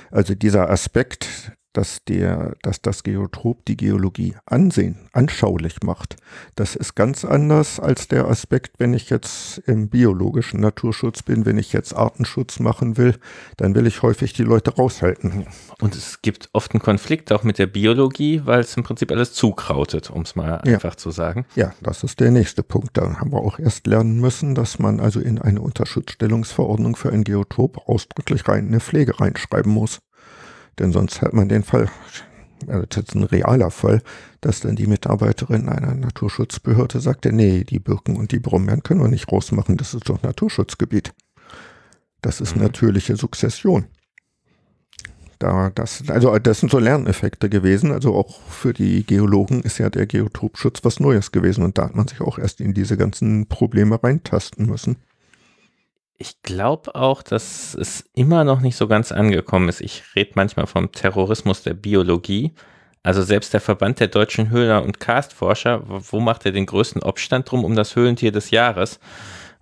Also 0.10 0.34
dieser 0.34 0.70
Aspekt 0.70 1.52
dass 1.74 2.04
der, 2.06 2.56
dass 2.62 2.82
das 2.82 3.04
Geotop 3.04 3.66
die 3.66 3.78
Geologie 3.78 4.36
ansehen, 4.46 4.98
anschaulich 5.14 5.84
macht. 5.84 6.18
Das 6.56 6.76
ist 6.76 6.96
ganz 6.96 7.26
anders 7.26 7.80
als 7.80 8.08
der 8.08 8.26
Aspekt, 8.26 8.80
wenn 8.80 8.94
ich 8.94 9.10
jetzt 9.10 9.60
im 9.60 9.90
biologischen 9.90 10.60
Naturschutz 10.60 11.24
bin, 11.24 11.46
wenn 11.46 11.58
ich 11.58 11.74
jetzt 11.74 11.94
Artenschutz 11.94 12.60
machen 12.60 12.98
will, 12.98 13.16
dann 13.58 13.76
will 13.76 13.88
ich 13.88 14.02
häufig 14.02 14.34
die 14.34 14.44
Leute 14.44 14.76
raushalten. 14.76 15.46
Und 15.80 15.96
es 15.96 16.22
gibt 16.22 16.50
oft 16.54 16.74
einen 16.74 16.82
Konflikt 16.82 17.32
auch 17.32 17.44
mit 17.44 17.58
der 17.58 17.68
Biologie, 17.68 18.42
weil 18.46 18.62
es 18.62 18.76
im 18.76 18.84
Prinzip 18.84 19.12
alles 19.12 19.34
zukrautet, 19.34 20.10
um 20.10 20.24
es 20.24 20.36
mal 20.36 20.62
ja. 20.66 20.74
einfach 20.74 20.96
zu 20.96 21.12
sagen. 21.12 21.46
Ja, 21.56 21.74
das 21.82 22.04
ist 22.04 22.20
der 22.20 22.32
nächste 22.32 22.64
Punkt. 22.64 22.98
Da 22.98 23.20
haben 23.20 23.32
wir 23.32 23.40
auch 23.40 23.60
erst 23.60 23.88
lernen 23.88 24.20
müssen, 24.20 24.56
dass 24.56 24.80
man 24.80 25.00
also 25.00 25.20
in 25.20 25.40
eine 25.40 25.62
Unterschutzstellungsverordnung 25.62 26.96
für 26.96 27.12
ein 27.12 27.24
Geotop 27.24 27.88
ausdrücklich 27.88 28.48
rein 28.48 28.68
eine 28.68 28.80
Pflege 28.80 29.20
reinschreiben 29.20 29.72
muss. 29.72 30.00
Denn 30.80 30.92
sonst 30.92 31.22
hat 31.22 31.34
man 31.34 31.50
den 31.50 31.64
Fall, 31.64 31.90
also 32.68 32.86
das 32.88 33.04
ist 33.06 33.16
ein 33.16 33.24
realer 33.24 33.72
Fall, 33.72 34.02
dass 34.42 34.62
dann 34.62 34.76
die 34.76 34.88
Mitarbeiterin 34.88 35.70
einer 35.70 35.94
Naturschutzbehörde 35.94 37.00
sagte, 37.00 37.32
nee, 37.32 37.64
die 37.64 37.80
Birken 37.80 38.16
und 38.16 38.32
die 38.32 38.40
Brombeeren 38.40 38.84
können 38.84 39.02
wir 39.02 39.08
nicht 39.08 39.32
rausmachen, 39.32 39.78
das 39.78 39.94
ist 39.94 40.10
doch 40.10 40.22
Naturschutzgebiet. 40.24 41.14
Das 42.22 42.42
ist 42.42 42.56
mhm. 42.56 42.64
natürliche 42.64 43.16
Sukzession. 43.16 43.86
Da, 45.42 45.72
das, 45.74 46.04
also 46.08 46.38
das 46.38 46.60
sind 46.60 46.72
so 46.72 46.78
Lerneffekte 46.78 47.50
gewesen. 47.50 47.92
Also 47.92 48.14
auch 48.14 48.42
für 48.42 48.74
die 48.74 49.04
Geologen 49.04 49.62
ist 49.62 49.80
ja 49.80 49.90
der 49.90 50.06
Geotopschutz 50.06 50.84
was 50.84 51.00
Neues 51.00 51.32
gewesen 51.32 51.64
und 51.64 51.80
da 51.80 51.86
hat 51.86 51.96
man 51.96 52.08
sich 52.08 52.22
auch 52.22 52.38
erst 52.38 52.62
in 52.62 52.76
diese 52.76 52.96
ganzen 52.96 53.48
Probleme 53.48 54.02
reintasten 54.04 54.68
müssen. 54.68 54.98
Ich 56.22 56.44
glaube 56.44 56.94
auch, 56.94 57.24
dass 57.24 57.74
es 57.74 58.06
immer 58.14 58.44
noch 58.44 58.62
nicht 58.62 58.76
so 58.76 58.88
ganz 58.88 59.12
angekommen 59.12 59.70
ist. 59.70 59.82
Ich 59.82 60.04
rede 60.16 60.34
manchmal 60.36 60.68
vom 60.68 60.92
Terrorismus 60.92 61.64
der 61.64 61.74
Biologie. 61.74 62.54
Also 63.02 63.24
selbst 63.24 63.56
der 63.56 63.60
Verband 63.60 64.00
der 64.00 64.08
deutschen 64.08 64.52
Höhler- 64.52 64.84
und 64.84 65.00
Karstforscher, 65.00 65.82
wo 65.88 66.20
macht 66.20 66.46
er 66.46 66.52
den 66.52 66.68
größten 66.68 67.02
Obstand 67.02 67.50
drum 67.50 67.66
um 67.66 67.76
das 67.76 67.96
Höhlentier 67.96 68.32
des 68.32 68.52
Jahres? 68.52 69.00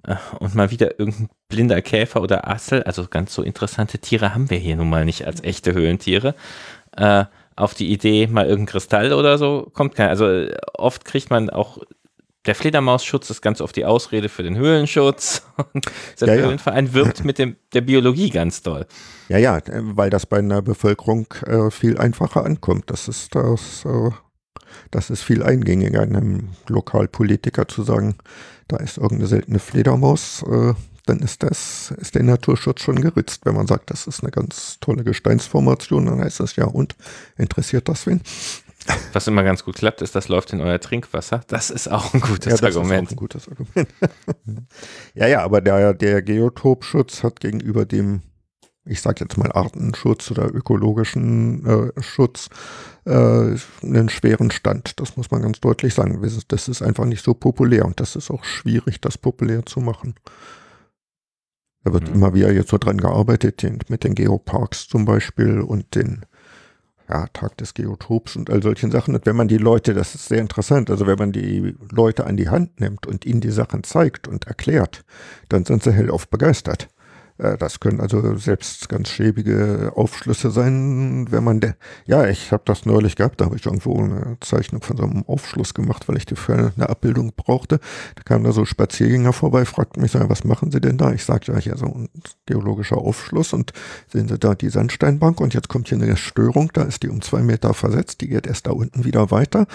Äh, 0.03 0.17
und 0.39 0.53
mal 0.53 0.69
wieder 0.69 0.99
irgendein 0.99 1.29
blinder 1.47 1.81
Käfer 1.81 2.21
oder 2.21 2.49
Assel, 2.49 2.83
also 2.83 3.07
ganz 3.07 3.33
so 3.33 3.41
interessante 3.41 3.99
Tiere 3.99 4.33
haben 4.33 4.49
wir 4.49 4.57
hier 4.57 4.75
nun 4.75 4.89
mal 4.89 5.05
nicht 5.05 5.25
als 5.25 5.41
echte 5.41 5.73
Höhlentiere. 5.73 6.35
Äh, 6.97 7.23
auf 7.55 7.73
die 7.73 7.89
Idee, 7.89 8.27
mal 8.27 8.47
irgendein 8.47 8.73
Kristall 8.73 9.13
oder 9.13 9.37
so, 9.37 9.71
kommt 9.73 9.95
kein. 9.95 10.09
Also 10.09 10.47
oft 10.73 11.05
kriegt 11.05 11.29
man 11.29 11.49
auch 11.49 11.77
der 12.45 12.55
Fledermausschutz 12.55 13.29
ist 13.29 13.41
ganz 13.41 13.61
oft 13.61 13.75
die 13.75 13.85
Ausrede 13.85 14.29
für 14.29 14.43
den 14.43 14.55
Höhlenschutz. 14.55 15.43
Und 15.73 15.85
der 16.21 16.35
ja, 16.35 16.43
Höhlenverein 16.43 16.87
ja. 16.87 16.93
wirbt 16.93 17.25
mit 17.25 17.37
dem, 17.37 17.57
der 17.73 17.81
Biologie 17.81 18.29
ganz 18.29 18.61
toll. 18.61 18.85
Ja, 19.27 19.37
ja, 19.37 19.59
weil 19.67 20.09
das 20.09 20.25
bei 20.25 20.37
einer 20.37 20.61
Bevölkerung 20.61 21.27
äh, 21.45 21.69
viel 21.69 21.97
einfacher 21.97 22.45
ankommt. 22.45 22.89
Das 22.89 23.07
ist 23.07 23.35
das, 23.35 23.85
äh, 23.85 24.11
das 24.91 25.09
ist 25.09 25.23
viel 25.23 25.43
eingängiger, 25.43 26.01
einem 26.01 26.49
Lokalpolitiker 26.67 27.67
zu 27.67 27.83
sagen, 27.83 28.15
da 28.67 28.77
ist 28.77 28.97
irgendeine 28.97 29.27
seltene 29.27 29.59
Fledermaus, 29.59 30.43
äh, 30.43 30.73
dann 31.05 31.19
ist 31.19 31.41
das, 31.41 31.91
ist 31.97 32.13
der 32.13 32.23
Naturschutz 32.23 32.81
schon 32.81 33.01
geritzt. 33.01 33.45
Wenn 33.45 33.55
man 33.55 33.65
sagt, 33.67 33.89
das 33.89 34.05
ist 34.05 34.21
eine 34.21 34.31
ganz 34.31 34.77
tolle 34.79 35.03
Gesteinsformation, 35.03 36.05
dann 36.05 36.21
heißt 36.21 36.39
das 36.39 36.55
ja, 36.55 36.65
und 36.65 36.95
interessiert 37.37 37.89
das 37.89 38.05
wen? 38.05 38.21
Was 39.13 39.27
immer 39.27 39.43
ganz 39.43 39.63
gut 39.63 39.75
klappt, 39.75 40.01
ist, 40.01 40.15
das 40.15 40.27
läuft 40.27 40.53
in 40.53 40.61
euer 40.61 40.79
Trinkwasser. 40.79 41.41
Das 41.47 41.69
ist 41.69 41.89
auch 41.91 42.13
ein 42.13 42.21
gutes 42.21 42.45
ja, 42.45 42.57
das 42.57 42.75
Argument. 42.75 43.03
Ist 43.03 43.07
auch 43.07 43.11
ein 43.11 43.15
gutes 43.17 43.49
Argument. 43.49 43.89
ja, 45.13 45.27
ja, 45.27 45.43
aber 45.43 45.61
der, 45.61 45.93
der 45.93 46.21
Geotopschutz 46.21 47.23
hat 47.23 47.39
gegenüber 47.39 47.85
dem, 47.85 48.21
ich 48.85 49.01
sage 49.01 49.21
jetzt 49.21 49.37
mal 49.37 49.51
Artenschutz 49.51 50.31
oder 50.31 50.53
ökologischen 50.53 51.65
äh, 51.65 52.01
Schutz, 52.01 52.49
äh, 53.05 53.55
einen 53.83 54.09
schweren 54.09 54.51
Stand. 54.51 54.99
Das 54.99 55.17
muss 55.17 55.31
man 55.31 55.41
ganz 55.41 55.59
deutlich 55.59 55.93
sagen. 55.93 56.21
Das 56.47 56.67
ist 56.67 56.81
einfach 56.81 57.05
nicht 57.05 57.23
so 57.23 57.33
populär 57.33 57.85
und 57.85 57.99
das 57.99 58.15
ist 58.15 58.31
auch 58.31 58.43
schwierig, 58.43 59.01
das 59.01 59.17
populär 59.17 59.65
zu 59.65 59.79
machen. 59.79 60.15
Da 61.83 61.93
wird 61.93 62.09
mhm. 62.09 62.15
immer 62.15 62.33
wieder 62.33 62.51
jetzt 62.51 62.69
so 62.69 62.77
dran 62.77 62.97
gearbeitet, 62.97 63.63
mit 63.89 64.03
den 64.03 64.15
Geoparks 64.15 64.87
zum 64.87 65.05
Beispiel 65.05 65.61
und 65.61 65.95
den 65.95 66.25
ja, 67.09 67.27
Tag 67.33 67.57
des 67.57 67.73
Geotops 67.73 68.35
und 68.35 68.49
all 68.49 68.61
solchen 68.61 68.91
Sachen. 68.91 69.15
Und 69.15 69.25
wenn 69.25 69.35
man 69.35 69.47
die 69.47 69.57
Leute, 69.57 69.93
das 69.93 70.15
ist 70.15 70.27
sehr 70.27 70.39
interessant, 70.39 70.89
also 70.89 71.07
wenn 71.07 71.17
man 71.17 71.31
die 71.31 71.75
Leute 71.91 72.25
an 72.25 72.37
die 72.37 72.49
Hand 72.49 72.79
nimmt 72.79 73.07
und 73.07 73.25
ihnen 73.25 73.41
die 73.41 73.51
Sachen 73.51 73.83
zeigt 73.83 74.27
und 74.27 74.45
erklärt, 74.45 75.03
dann 75.49 75.65
sind 75.65 75.83
sie 75.83 75.91
hellauf 75.91 76.27
begeistert. 76.27 76.87
Äh, 77.39 77.57
das 77.57 77.79
können 77.79 77.99
also 77.99 78.35
selbst 78.35 78.89
ganz 78.89 79.09
schäbige 79.09 79.93
Aufschlüsse 79.95 80.51
sein, 80.51 81.27
wenn 81.31 81.43
man, 81.43 81.59
der, 81.59 81.75
ja, 82.05 82.27
ich 82.27 82.51
habe 82.51 82.63
das 82.65 82.85
neulich 82.85 83.15
gehabt, 83.15 83.41
da 83.41 83.45
habe 83.45 83.55
ich 83.55 83.65
irgendwo 83.65 83.97
eine 83.97 84.37
Zeichnung 84.41 84.81
von 84.81 84.97
so 84.97 85.03
einem 85.03 85.23
Aufschluss 85.25 85.73
gemacht, 85.73 86.07
weil 86.07 86.17
ich 86.17 86.25
die 86.25 86.35
für 86.35 86.71
eine 86.75 86.89
Abbildung 86.89 87.33
brauchte. 87.35 87.79
Da 88.15 88.23
kamen 88.23 88.43
da 88.43 88.51
so 88.51 88.65
Spaziergänger 88.65 89.33
vorbei, 89.33 89.65
fragten 89.65 90.01
mich, 90.01 90.13
was 90.13 90.43
machen 90.43 90.71
Sie 90.71 90.81
denn 90.81 90.97
da? 90.97 91.11
Ich 91.13 91.23
sagte, 91.23 91.53
ja, 91.53 91.59
hier 91.59 91.77
so 91.77 91.85
ein 91.85 92.09
geologischer 92.45 92.97
Aufschluss 92.97 93.53
und 93.53 93.73
sehen 94.07 94.27
Sie 94.27 94.37
da 94.37 94.55
die 94.55 94.69
Sandsteinbank 94.69 95.39
und 95.39 95.53
jetzt 95.53 95.69
kommt 95.69 95.87
hier 95.87 95.97
eine 95.97 96.17
Störung, 96.17 96.71
da 96.73 96.83
ist 96.83 97.03
die 97.03 97.09
um 97.09 97.21
zwei 97.21 97.41
Meter 97.41 97.73
versetzt, 97.73 98.21
die 98.21 98.27
geht 98.27 98.47
erst 98.47 98.67
da 98.67 98.71
unten 98.71 99.05
wieder 99.05 99.31
weiter 99.31 99.67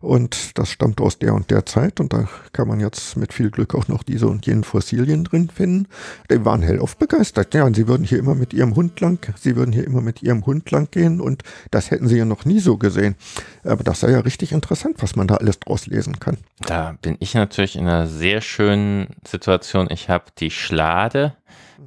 und 0.00 0.58
das 0.58 0.70
stammt 0.70 1.00
aus 1.00 1.18
der 1.18 1.34
und 1.34 1.50
der 1.50 1.66
Zeit 1.66 2.00
und 2.00 2.12
da 2.12 2.28
kann 2.52 2.68
man 2.68 2.80
jetzt 2.80 3.16
mit 3.16 3.34
viel 3.34 3.50
Glück 3.50 3.74
auch 3.74 3.88
noch 3.88 4.02
diese 4.02 4.28
und 4.28 4.46
jenen 4.46 4.64
Fossilien 4.64 5.24
drin 5.24 5.50
finden. 5.50 5.88
Die 6.30 6.44
waren 6.44 6.62
hellauf 6.62 6.96
begeistert 6.96 7.09
begeistert. 7.10 7.54
Ja, 7.54 7.64
und 7.64 7.74
sie 7.74 7.88
würden 7.88 8.04
hier 8.04 8.18
immer 8.18 8.34
mit 8.34 8.52
ihrem 8.52 8.76
Hund 8.76 9.00
lang, 9.00 9.18
sie 9.36 9.56
würden 9.56 9.72
hier 9.72 9.84
immer 9.84 10.00
mit 10.00 10.22
ihrem 10.22 10.46
Hund 10.46 10.70
lang 10.70 10.90
gehen 10.90 11.20
und 11.20 11.42
das 11.70 11.90
hätten 11.90 12.08
sie 12.08 12.18
ja 12.18 12.24
noch 12.24 12.44
nie 12.44 12.60
so 12.60 12.76
gesehen. 12.76 13.16
Aber 13.64 13.82
das 13.84 14.00
sei 14.00 14.10
ja 14.10 14.20
richtig 14.20 14.52
interessant, 14.52 14.96
was 15.00 15.16
man 15.16 15.26
da 15.26 15.36
alles 15.36 15.58
draus 15.60 15.86
lesen 15.86 16.18
kann. 16.20 16.38
Da 16.60 16.96
bin 17.02 17.16
ich 17.20 17.34
natürlich 17.34 17.76
in 17.76 17.86
einer 17.86 18.06
sehr 18.06 18.40
schönen 18.40 19.08
Situation. 19.26 19.88
Ich 19.90 20.08
habe 20.08 20.24
die 20.38 20.50
Schlade 20.50 21.34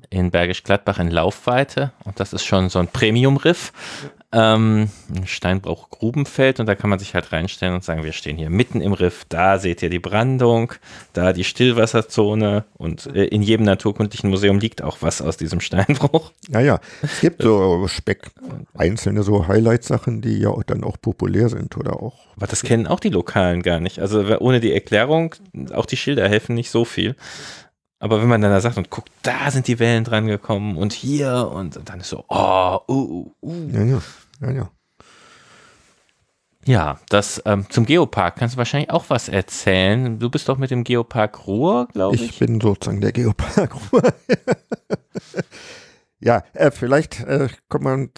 in 0.10 0.32
Bergisch 0.32 0.64
Gladbach 0.64 1.00
in 1.00 1.10
Laufweite 1.10 1.94
und 2.04 2.20
das 2.20 2.34
ist 2.34 2.44
schon 2.44 2.70
so 2.70 2.80
ein 2.80 2.88
Premium-Riff 2.88 3.72
ähm, 4.34 4.90
ein 5.16 5.28
Steinbruch-Grubenfeld 5.28 6.60
und 6.60 6.66
da 6.66 6.76
kann 6.76 6.90
man 6.90 7.00
sich 7.00 7.14
halt 7.14 7.32
reinstellen 7.32 7.76
und 7.76 7.84
sagen, 7.84 8.04
wir 8.04 8.12
stehen 8.12 8.38
hier 8.38 8.50
mitten 8.50 8.82
im 8.82 8.94
Riff, 8.94 9.26
da 9.30 9.60
seht 9.60 9.84
ihr 9.84 9.90
die 9.90 10.00
Brandung, 10.00 10.74
da 11.14 11.34
die 11.34 11.44
Stillwasserzone 11.44 12.66
und 12.74 13.06
äh, 13.16 13.26
in 13.26 13.44
jedem 13.44 13.66
naturkundlichen 13.66 14.30
Museum 14.30 14.60
liegt 14.60 14.82
auch 14.82 14.98
was 15.02 15.22
aus 15.22 15.38
diesem 15.38 15.60
Steinbruch. 15.60 16.32
Naja, 16.50 16.80
es 17.04 17.22
gibt 17.22 17.44
so 17.44 17.88
Speck, 17.88 18.32
einzelne 18.74 19.24
so 19.24 19.48
Highlight-Sachen, 19.48 20.22
die 20.22 20.40
ja 20.40 20.50
auch 20.50 20.64
dann 20.64 20.84
auch 20.84 20.98
populär 21.00 21.50
sind 21.50 21.78
oder 21.78 22.02
auch. 22.02 22.16
Aber 22.36 22.48
das 22.48 22.64
kennen 22.64 22.88
auch 22.88 23.00
die 23.00 23.10
Lokalen 23.10 23.62
gar 23.62 23.80
nicht. 23.80 24.00
Also 24.00 24.40
ohne 24.40 24.60
die 24.60 24.74
Erklärung, 24.74 25.36
auch 25.74 25.86
die 25.86 25.98
Schilder 25.98 26.28
helfen 26.28 26.56
nicht 26.56 26.72
so 26.72 26.86
viel. 26.86 27.16
Aber 28.04 28.22
wenn 28.22 28.28
man 28.28 28.42
dann 28.42 28.52
da 28.52 28.60
sagt 28.60 28.76
und 28.76 28.90
guckt, 28.90 29.10
da 29.22 29.50
sind 29.50 29.66
die 29.70 29.80
Wellen 29.80 30.04
dran 30.04 30.28
gekommen 30.28 30.76
und 30.76 30.92
hier 30.92 31.50
und 31.54 31.80
dann 31.86 32.02
ist 32.02 32.10
so, 32.10 32.26
oh, 32.28 32.80
uh, 32.90 32.92
uh, 32.92 33.32
uh. 33.42 33.70
Ja, 33.72 33.82
ja. 33.82 34.02
Ja, 34.42 34.52
ja. 34.52 34.72
Ja, 36.66 37.00
das 37.08 37.42
ähm, 37.46 37.66
zum 37.70 37.86
Geopark 37.86 38.36
kannst 38.36 38.56
du 38.56 38.58
wahrscheinlich 38.58 38.90
auch 38.90 39.06
was 39.08 39.30
erzählen. 39.30 40.20
Du 40.20 40.30
bist 40.30 40.50
doch 40.50 40.58
mit 40.58 40.70
dem 40.70 40.84
Geopark 40.84 41.48
Ruhr, 41.48 41.88
glaube 41.94 42.18
ich. 42.18 42.24
Ich 42.24 42.40
bin 42.40 42.60
sozusagen 42.60 43.00
der 43.00 43.14
Geopark 43.14 43.74
Ruhr. 43.94 44.04
ja, 46.20 46.44
äh, 46.52 46.72
vielleicht 46.72 47.22
äh, 47.22 47.48
kommt 47.70 47.86
man 47.86 48.10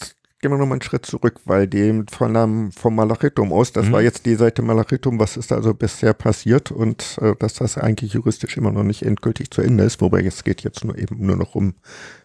gehen 0.46 0.52
wir 0.52 0.60
nochmal 0.60 0.76
einen 0.76 0.84
Schritt 0.84 1.08
zurück, 1.08 1.40
weil 1.46 1.66
dem 1.66 2.06
von 2.08 2.38
einem, 2.38 2.72
vom 2.72 2.94
Malachitum 2.94 3.52
aus, 3.52 3.72
das 3.72 3.88
mhm. 3.88 3.94
war 3.94 4.04
jetzt 4.04 4.28
die 4.28 4.36
Seite 4.36 4.62
Malachitum, 4.62 5.20
was 5.20 5.38
ist 5.38 5.52
also 5.52 5.74
bisher 5.74 6.14
passiert 6.14 6.70
und 6.70 7.18
äh, 7.20 7.34
dass 7.40 7.56
das 7.56 7.80
eigentlich 7.80 8.14
juristisch 8.14 8.56
immer 8.56 8.72
noch 8.72 8.84
nicht 8.84 9.02
endgültig 9.02 9.50
zu 9.50 9.64
Ende 9.64 9.86
ist, 9.86 10.02
wobei 10.02 10.22
es 10.22 10.44
geht 10.44 10.62
jetzt 10.62 10.86
nur 10.86 11.00
eben 11.00 11.26
nur 11.26 11.36
noch 11.36 11.56
um, 11.56 11.74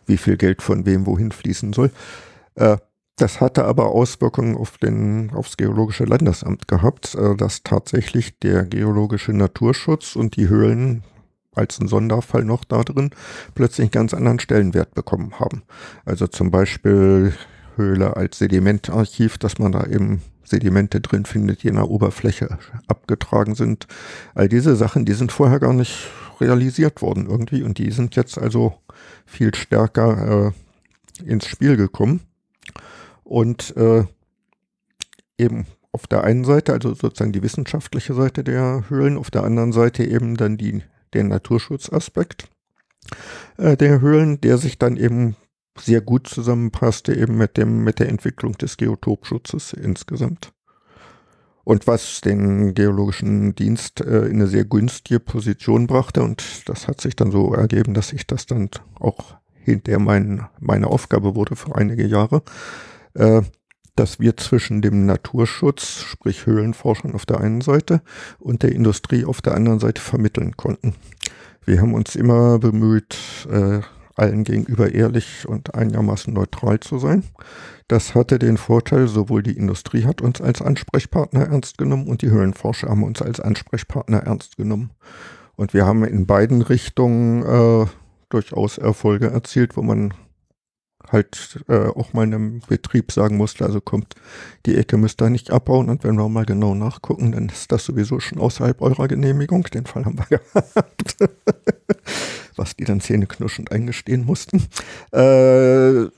wie 0.05 0.19
viel 0.19 0.37
Geld 0.37 0.61
von 0.61 0.85
wem 0.85 1.07
wohin 1.07 1.33
fließen 1.33 1.73
soll. 1.73 1.91
Äh, 2.57 2.77
das 3.17 3.41
hatte 3.41 3.65
aber 3.65 3.87
Auswirkungen 3.87 4.55
auf 4.55 4.77
den, 4.77 5.31
aufs 5.33 5.57
Geologische 5.57 6.05
Landesamt 6.05 6.69
gehabt, 6.69 7.15
äh, 7.15 7.35
dass 7.37 7.63
tatsächlich 7.63 8.39
der 8.39 8.65
geologische 8.65 9.33
Naturschutz 9.33 10.15
und 10.15 10.37
die 10.37 10.51
Höhlen 10.51 11.05
als 11.55 11.81
ein 11.81 11.89
Sonderfall 11.89 12.45
noch 12.45 12.65
da 12.65 12.83
drin 12.83 13.13
plötzlich 13.55 13.85
einen 13.85 13.93
ganz 13.93 14.13
anderen 14.13 14.41
Stellenwert 14.41 14.93
bekommen 14.93 15.41
haben. 15.41 15.63
Also 16.05 16.27
zum 16.27 16.51
Beispiel 16.51 17.33
Höhle 17.81 18.17
als 18.17 18.39
Sedimentarchiv, 18.39 19.39
dass 19.39 19.59
man 19.59 19.73
da 19.73 19.85
eben 19.87 20.23
Sedimente 20.45 21.01
drin 21.01 21.25
findet, 21.25 21.63
die 21.63 21.69
in 21.69 21.77
der 21.77 21.89
Oberfläche 21.89 22.59
abgetragen 22.89 23.55
sind. 23.55 23.87
All 24.35 24.49
diese 24.49 24.77
Sachen, 24.77 25.05
die 25.05 25.13
sind 25.15 25.33
vorher 25.33 25.61
gar 25.61 25.73
nicht 25.73 26.09
realisiert 26.41 27.03
worden 27.03 27.27
irgendwie 27.29 27.63
und 27.63 27.79
die 27.79 27.91
sind 27.91 28.17
jetzt 28.17 28.39
also 28.39 28.75
viel 29.27 29.55
stärker 29.55 30.53
äh, 31.19 31.25
ins 31.25 31.47
Spiel 31.47 31.77
gekommen. 31.77 32.21
Und 33.23 33.77
äh, 33.77 34.05
eben 35.39 35.67
auf 35.93 36.07
der 36.07 36.25
einen 36.25 36.45
Seite, 36.45 36.73
also 36.73 36.95
sozusagen 36.95 37.33
die 37.33 37.43
wissenschaftliche 37.43 38.15
Seite 38.15 38.45
der 38.45 38.85
Höhlen, 38.89 39.17
auf 39.17 39.31
der 39.31 39.45
anderen 39.45 39.73
Seite 39.73 40.05
eben 40.05 40.37
dann 40.37 40.57
die, 40.57 40.83
den 41.15 41.29
Naturschutzaspekt 41.29 42.49
äh, 43.57 43.77
der 43.77 44.01
Höhlen, 44.01 44.41
der 44.41 44.59
sich 44.59 44.79
dann 44.79 44.97
eben 44.97 45.37
sehr 45.79 46.01
gut 46.01 46.27
zusammenpasste 46.27 47.15
eben 47.15 47.37
mit 47.37 47.57
dem, 47.57 47.85
mit 47.85 47.99
der 47.99 48.09
Entwicklung 48.09 48.53
des 48.55 48.77
Geotopschutzes 48.77 49.73
insgesamt. 49.73 50.53
Und 51.65 51.87
was 51.87 52.21
den 52.21 52.75
geologischen 52.75 53.55
Dienst 53.55 54.01
äh, 54.01 54.27
in 54.27 54.37
eine 54.37 54.47
sehr 54.47 54.65
günstige 54.65 55.21
Position 55.21 55.87
brachte, 55.87 56.23
und 56.23 56.69
das 56.69 56.89
hat 56.89 57.01
sich 57.01 57.17
dann 57.17 57.31
so 57.31 57.55
ergeben, 57.55 57.95
dass 57.95 58.13
ich 58.13 58.27
das 58.27 58.47
dann 58.47 58.71
auch 58.99 59.37
hinter 59.53 59.99
mein, 59.99 60.47
meine 60.59 60.89
Aufgabe 60.89 61.35
wurde 61.35 61.57
für 61.57 61.77
einige 61.77 62.07
Jahre, 62.07 62.43
äh, 63.15 63.43
dass 63.95 64.19
wir 64.19 64.37
zwischen 64.37 64.81
dem 64.81 65.05
Naturschutz, 65.05 66.03
sprich 66.03 66.47
Höhlenforschern 66.47 67.15
auf 67.15 67.27
der 67.27 67.41
einen 67.41 67.61
Seite 67.61 68.01
und 68.39 68.63
der 68.63 68.73
Industrie 68.73 69.25
auf 69.25 69.43
der 69.43 69.55
anderen 69.55 69.79
Seite 69.79 70.01
vermitteln 70.01 70.57
konnten. 70.57 70.95
Wir 71.67 71.81
haben 71.83 71.93
uns 71.93 72.17
immer 72.17 72.59
bemüht, 72.59 73.17
äh, 73.51 73.81
allen 74.21 74.45
gegenüber 74.45 74.93
ehrlich 74.93 75.49
und 75.49 75.75
einigermaßen 75.75 76.33
neutral 76.33 76.79
zu 76.81 76.99
sein. 76.99 77.25
Das 77.89 78.15
hatte 78.15 78.39
den 78.39 78.57
Vorteil, 78.57 79.09
sowohl 79.09 79.43
die 79.43 79.57
Industrie 79.57 80.05
hat 80.05 80.21
uns 80.21 80.41
als 80.41 80.63
Ansprechpartner 80.63 81.47
ernst 81.47 81.79
genommen 81.79 82.07
und 82.07 82.23
die 82.23 82.31
Höhlenforscher 82.31 82.89
haben 82.89 83.03
uns 83.03 83.23
als 83.23 83.41
Ansprechpartner 83.41 84.19
ernst 84.19 84.57
genommen. 84.57 84.91
Und 85.57 85.75
wir 85.75 85.87
haben 85.87 86.05
in 86.05 86.27
beiden 86.27 86.63
Richtungen 86.63 87.43
äh, 87.43 87.87
durchaus 88.29 88.79
Erfolge 88.79 89.31
erzielt, 89.31 89.77
wo 89.77 89.83
man 89.83 90.15
halt 91.09 91.65
äh, 91.69 91.89
auch 91.89 92.13
mal 92.13 92.23
einem 92.23 92.61
Betrieb 92.69 93.13
sagen 93.13 93.37
musste, 93.37 93.65
also 93.65 93.81
kommt, 93.81 94.15
die 94.67 94.77
Ecke 94.77 94.97
müsst 94.97 95.21
ihr 95.21 95.31
nicht 95.31 95.51
abbauen 95.51 95.89
und 95.89 96.05
wenn 96.05 96.17
wir 96.17 96.29
mal 96.29 96.45
genau 96.45 96.75
nachgucken, 96.75 97.33
dann 97.33 97.49
ist 97.49 97.73
das 97.73 97.85
sowieso 97.85 98.21
schon 98.21 98.39
außerhalb 98.39 98.81
eurer 98.81 99.09
Genehmigung. 99.09 99.65
Den 99.65 99.87
Fall 99.87 100.05
haben 100.05 100.19
wir 100.19 100.39
gehabt. 100.39 101.17
Was 102.57 102.77
die 102.77 102.85
dann 102.85 103.01
zähneknirschend 103.01 103.73
eingestehen 103.73 104.25
mussten. 104.25 104.67
Äh, 105.13 106.09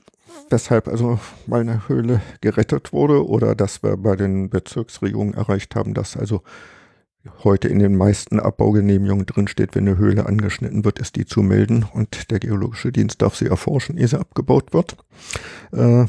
weshalb 0.49 0.87
also 0.87 1.19
meine 1.47 1.87
Höhle 1.87 2.21
gerettet 2.41 2.93
wurde 2.93 3.27
oder 3.27 3.55
dass 3.55 3.81
wir 3.81 3.97
bei 3.97 4.15
den 4.15 4.49
Bezirksregierungen 4.49 5.33
erreicht 5.33 5.75
haben, 5.75 5.93
dass 5.93 6.15
also 6.15 6.43
heute 7.43 7.69
in 7.69 7.79
den 7.79 7.95
meisten 7.95 8.39
Abbaugenehmigungen 8.39 9.25
drinsteht, 9.25 9.75
wenn 9.75 9.87
eine 9.87 9.97
Höhle 9.97 10.25
angeschnitten 10.25 10.83
wird, 10.85 10.99
ist 10.99 11.15
die 11.15 11.25
zu 11.25 11.41
melden 11.41 11.85
und 11.93 12.31
der 12.31 12.39
geologische 12.39 12.91
Dienst 12.91 13.21
darf 13.21 13.35
sie 13.35 13.47
erforschen, 13.47 13.97
ehe 13.97 14.07
sie 14.07 14.19
abgebaut 14.19 14.73
wird. 14.73 14.97
Äh, 15.71 16.05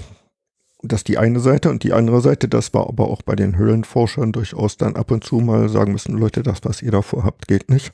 das 0.88 1.00
ist 1.00 1.08
die 1.08 1.18
eine 1.18 1.40
Seite 1.40 1.70
und 1.70 1.82
die 1.82 1.92
andere 1.92 2.20
Seite, 2.20 2.48
das 2.48 2.72
war 2.74 2.88
aber 2.88 3.08
auch 3.08 3.22
bei 3.22 3.34
den 3.34 3.56
Höhlenforschern 3.56 4.32
durchaus 4.32 4.76
dann 4.76 4.96
ab 4.96 5.10
und 5.10 5.24
zu 5.24 5.36
mal 5.36 5.68
sagen 5.68 5.92
müssen, 5.92 6.16
Leute, 6.16 6.42
das, 6.42 6.60
was 6.64 6.82
ihr 6.82 6.90
da 6.90 7.02
vorhabt, 7.02 7.48
geht 7.48 7.70
nicht. 7.70 7.92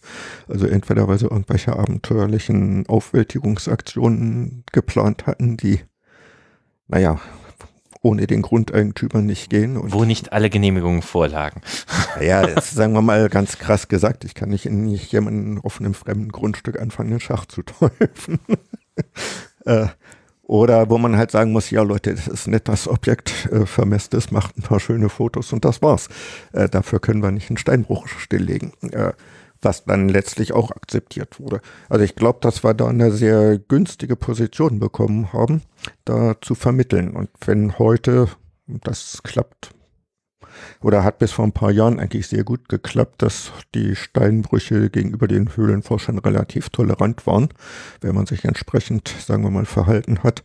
Also 0.49 0.67
entweder 0.67 1.09
weil 1.09 1.19
sie 1.19 1.27
irgendwelche 1.27 1.77
abenteuerlichen 1.77 2.87
Aufwältigungsaktionen 2.89 4.65
geplant 4.73 5.27
hatten, 5.27 5.57
die, 5.57 5.81
naja, 6.89 7.21
ohne 8.03 8.27
den 8.27 8.43
Grundeigentümer 8.43 9.21
nicht 9.21 9.51
gehen. 9.51 9.77
Und 9.77 9.93
Wo 9.93 10.05
nicht 10.05 10.33
alle 10.33 10.49
Genehmigungen 10.49 11.03
vorlagen. 11.03 11.61
Ja, 12.21 12.47
das 12.47 12.71
sagen 12.71 12.93
wir 12.95 13.03
mal 13.03 13.29
ganz 13.29 13.59
krass 13.59 13.89
gesagt. 13.89 14.25
Ich 14.25 14.35
kann 14.35 14.49
nicht 14.49 14.67
in 14.67 14.85
nicht 14.85 15.13
jemanden 15.13 15.59
auf 15.61 15.81
einem 15.81 15.95
fremden 15.95 16.31
Grundstück 16.31 16.81
anfangen, 16.81 17.11
den 17.11 17.21
Schach 17.21 17.47
zu 17.47 17.63
täufen. 17.65 18.41
äh, 19.67 19.89
oder 20.51 20.91
wo 20.91 20.99
man 20.99 21.17
halt 21.17 21.31
sagen 21.31 21.53
muss, 21.53 21.71
ja 21.71 21.83
Leute, 21.83 22.13
das 22.13 22.27
ist 22.27 22.49
nett, 22.49 22.67
das 22.67 22.89
Objekt 22.89 23.49
äh, 23.53 23.67
vermisst 23.67 24.15
ist, 24.15 24.33
macht 24.33 24.59
ein 24.59 24.63
paar 24.63 24.81
schöne 24.81 25.09
Fotos 25.09 25.53
und 25.53 25.65
das 25.65 25.81
war's. 25.81 26.09
Äh, 26.53 26.69
dafür 26.69 26.99
können 26.99 27.23
wir 27.23 27.31
nicht 27.31 27.51
einen 27.51 27.57
Steinbruch 27.57 28.09
stilllegen. 28.09 28.73
Äh, 28.91 29.13
was 29.63 29.85
dann 29.85 30.09
letztlich 30.09 30.53
auch 30.53 30.73
akzeptiert 30.73 31.39
wurde. 31.39 31.61
Also 31.89 32.03
ich 32.03 32.17
glaube, 32.17 32.39
dass 32.41 32.65
wir 32.65 32.75
da 32.75 32.89
eine 32.89 33.13
sehr 33.13 33.59
günstige 33.59 34.17
Position 34.17 34.81
bekommen 34.81 35.33
haben, 35.33 35.63
da 36.05 36.35
zu 36.41 36.57
vermitteln. 36.57 37.11
Und 37.11 37.29
wenn 37.45 37.79
heute 37.79 38.27
das 38.67 39.23
klappt, 39.23 39.71
oder 40.81 41.05
hat 41.05 41.19
bis 41.19 41.33
vor 41.33 41.45
ein 41.45 41.53
paar 41.53 41.71
Jahren 41.71 41.99
eigentlich 41.99 42.29
sehr 42.29 42.45
gut 42.45 42.69
geklappt, 42.69 43.23
dass 43.23 43.53
die 43.75 43.97
Steinbrüche 43.97 44.91
gegenüber 44.91 45.29
den 45.29 45.57
Höhlenforschern 45.57 46.19
relativ 46.19 46.71
tolerant 46.71 47.27
waren, 47.27 47.49
wenn 48.01 48.15
man 48.15 48.27
sich 48.27 48.45
entsprechend, 48.45 49.09
sagen 49.09 49.43
wir 49.43 49.51
mal, 49.51 49.67
verhalten 49.67 50.23
hat. 50.23 50.43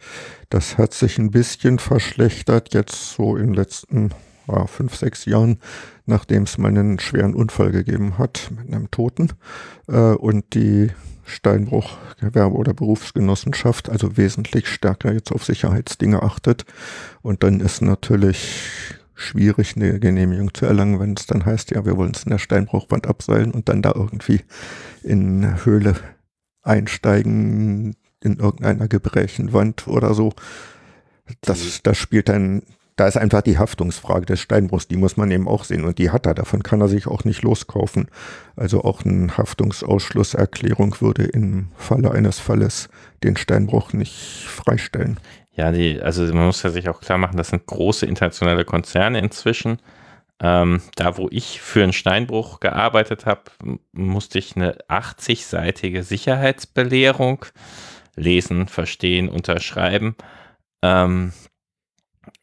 Das 0.50 0.78
hat 0.78 0.94
sich 0.94 1.18
ein 1.18 1.32
bisschen 1.32 1.80
verschlechtert 1.80 2.74
jetzt 2.74 3.14
so 3.14 3.36
in 3.36 3.48
den 3.48 3.54
letzten 3.54 4.12
ja, 4.48 4.68
fünf, 4.68 4.96
sechs 4.96 5.26
Jahren, 5.26 5.60
nachdem 6.06 6.44
es 6.44 6.58
mal 6.58 6.68
einen 6.68 7.00
schweren 7.00 7.34
Unfall 7.34 7.72
gegeben 7.72 8.18
hat 8.18 8.52
mit 8.56 8.74
einem 8.74 8.92
Toten 8.92 9.30
äh, 9.88 10.14
und 10.14 10.54
die 10.54 10.92
Steinbruch 11.26 11.98
Gewerbe 12.20 12.56
oder 12.56 12.74
Berufsgenossenschaft 12.74 13.90
also 13.90 14.16
wesentlich 14.16 14.68
stärker 14.68 15.12
jetzt 15.12 15.32
auf 15.32 15.44
Sicherheitsdinge 15.44 16.22
achtet. 16.22 16.66
Und 17.22 17.44
dann 17.44 17.60
ist 17.60 17.82
natürlich 17.82 18.96
schwierig, 19.16 19.76
eine 19.76 20.00
Genehmigung 20.00 20.54
zu 20.54 20.66
erlangen, 20.66 21.00
wenn 21.00 21.14
es 21.14 21.26
dann 21.26 21.46
heißt, 21.46 21.72
ja, 21.72 21.86
wir 21.86 21.98
wollen 21.98 22.12
es 22.14 22.24
in 22.24 22.32
der 22.32 22.38
Steinbruchwand 22.38 23.08
abseilen 23.08 23.52
und 23.52 23.70
dann 23.70 23.82
da 23.82 23.94
irgendwie 23.96 24.42
in 25.04 25.44
eine 25.44 25.66
Höhle 25.66 25.96
einsteigen, 26.62 27.96
in 28.22 28.38
irgendeiner 28.38 28.88
Gebrächenwand 28.88 29.88
oder 29.88 30.14
so. 30.14 30.34
Das, 31.42 31.82
das 31.82 31.98
spielt 31.98 32.30
dann 32.30 32.64
da 32.96 33.08
ist 33.08 33.18
einfach 33.18 33.42
die 33.42 33.58
Haftungsfrage 33.58 34.26
des 34.26 34.40
Steinbruchs, 34.40 34.88
die 34.88 34.96
muss 34.96 35.18
man 35.18 35.30
eben 35.30 35.48
auch 35.48 35.66
sehen 35.66 35.84
und 35.84 35.98
die 35.98 36.12
hat 36.12 36.26
er, 36.26 36.34
davon 36.34 36.64
kann 36.64 36.80
er 36.80 36.88
sich 36.88 37.08
auch 37.08 37.26
nicht 37.26 37.42
loskaufen. 37.42 38.08
Also 38.56 38.84
auch 38.84 39.04
eine 39.04 39.38
Haftungsausschlusserklärung 39.38 41.02
würde 41.02 41.24
im 41.24 41.68
Falle 41.76 42.12
eines 42.12 42.40
Falles 42.40 42.88
den 43.24 43.36
Steinbruch 43.36 43.92
nicht 43.92 44.46
freistellen. 44.48 45.20
Ja, 45.56 45.72
die, 45.72 46.02
also 46.02 46.24
man 46.34 46.48
muss 46.48 46.64
ja 46.64 46.70
sich 46.70 46.90
auch 46.90 47.00
klar 47.00 47.18
machen, 47.18 47.38
das 47.38 47.50
sind 47.50 47.66
große 47.66 48.06
internationale 48.06 48.66
Konzerne 48.66 49.20
inzwischen. 49.20 49.80
Ähm, 50.42 50.82
da, 50.96 51.18
wo 51.18 51.30
ich 51.32 51.62
für 51.62 51.84
einen 51.84 51.94
Steinbruch 51.94 52.60
gearbeitet 52.60 53.26
habe, 53.26 53.44
musste 53.94 54.38
ich 54.38 54.58
eine 54.58 54.78
80-seitige 54.90 56.04
Sicherheitsbelehrung 56.04 57.46
lesen, 58.18 58.68
verstehen, 58.68 59.30
unterschreiben. 59.30 60.16
Ähm, 60.82 61.32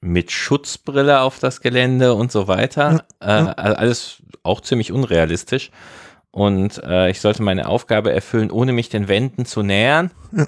mit 0.00 0.32
Schutzbrille 0.32 1.20
auf 1.20 1.38
das 1.38 1.60
Gelände 1.60 2.14
und 2.14 2.32
so 2.32 2.48
weiter. 2.48 3.04
Äh, 3.20 3.26
alles 3.26 4.22
auch 4.42 4.60
ziemlich 4.60 4.90
unrealistisch. 4.90 5.70
Und 6.32 6.82
äh, 6.82 7.10
ich 7.10 7.20
sollte 7.20 7.42
meine 7.42 7.68
Aufgabe 7.68 8.12
erfüllen, 8.12 8.50
ohne 8.50 8.72
mich 8.72 8.88
den 8.88 9.06
Wänden 9.06 9.44
zu 9.44 9.62
nähern. 9.62 10.10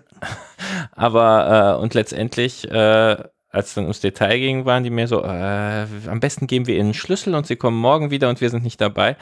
Aber 0.92 1.76
äh, 1.78 1.82
und 1.82 1.94
letztendlich 1.94 2.68
äh, 2.70 3.16
als 3.54 3.68
es 3.68 3.74
dann 3.74 3.84
ums 3.84 4.00
Detail 4.00 4.38
ging, 4.38 4.64
waren 4.64 4.82
die 4.82 4.90
mir 4.90 5.06
so, 5.06 5.22
äh, 5.22 5.86
am 6.08 6.18
besten 6.18 6.48
geben 6.48 6.66
wir 6.66 6.74
ihnen 6.74 6.86
einen 6.86 6.94
Schlüssel 6.94 7.34
und 7.36 7.46
sie 7.46 7.54
kommen 7.54 7.78
morgen 7.78 8.10
wieder 8.10 8.28
und 8.28 8.40
wir 8.40 8.50
sind 8.50 8.64
nicht 8.64 8.80
dabei. 8.80 9.16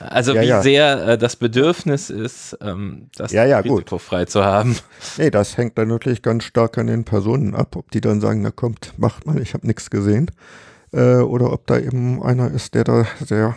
Also 0.00 0.34
ja, 0.34 0.42
wie 0.42 0.46
ja. 0.46 0.62
sehr 0.62 1.08
äh, 1.08 1.18
das 1.18 1.36
Bedürfnis 1.36 2.10
ist, 2.10 2.58
ähm, 2.60 3.08
das 3.14 3.30
ja, 3.30 3.44
ja, 3.44 3.60
risikofrei 3.60 4.24
gut. 4.24 4.30
zu 4.30 4.44
haben. 4.44 4.76
Nee, 5.18 5.30
das 5.30 5.56
hängt 5.56 5.78
dann 5.78 5.88
natürlich 5.88 6.22
ganz 6.22 6.42
stark 6.42 6.78
an 6.78 6.88
den 6.88 7.04
Personen 7.04 7.54
ab, 7.54 7.76
ob 7.76 7.90
die 7.92 8.00
dann 8.00 8.20
sagen, 8.20 8.42
na 8.42 8.50
kommt, 8.50 8.92
macht 8.96 9.24
mal, 9.24 9.40
ich 9.40 9.54
habe 9.54 9.66
nichts 9.66 9.88
gesehen. 9.88 10.32
Äh, 10.92 11.18
oder 11.18 11.52
ob 11.52 11.66
da 11.68 11.78
eben 11.78 12.20
einer 12.22 12.50
ist, 12.50 12.74
der 12.74 12.82
da 12.82 13.06
sehr 13.24 13.54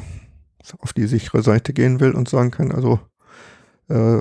auf 0.79 0.93
die 0.93 1.07
sichere 1.07 1.41
Seite 1.41 1.73
gehen 1.73 1.99
will 1.99 2.11
und 2.11 2.29
sagen 2.29 2.51
kann, 2.51 2.71
also 2.71 2.99
äh, 3.89 4.19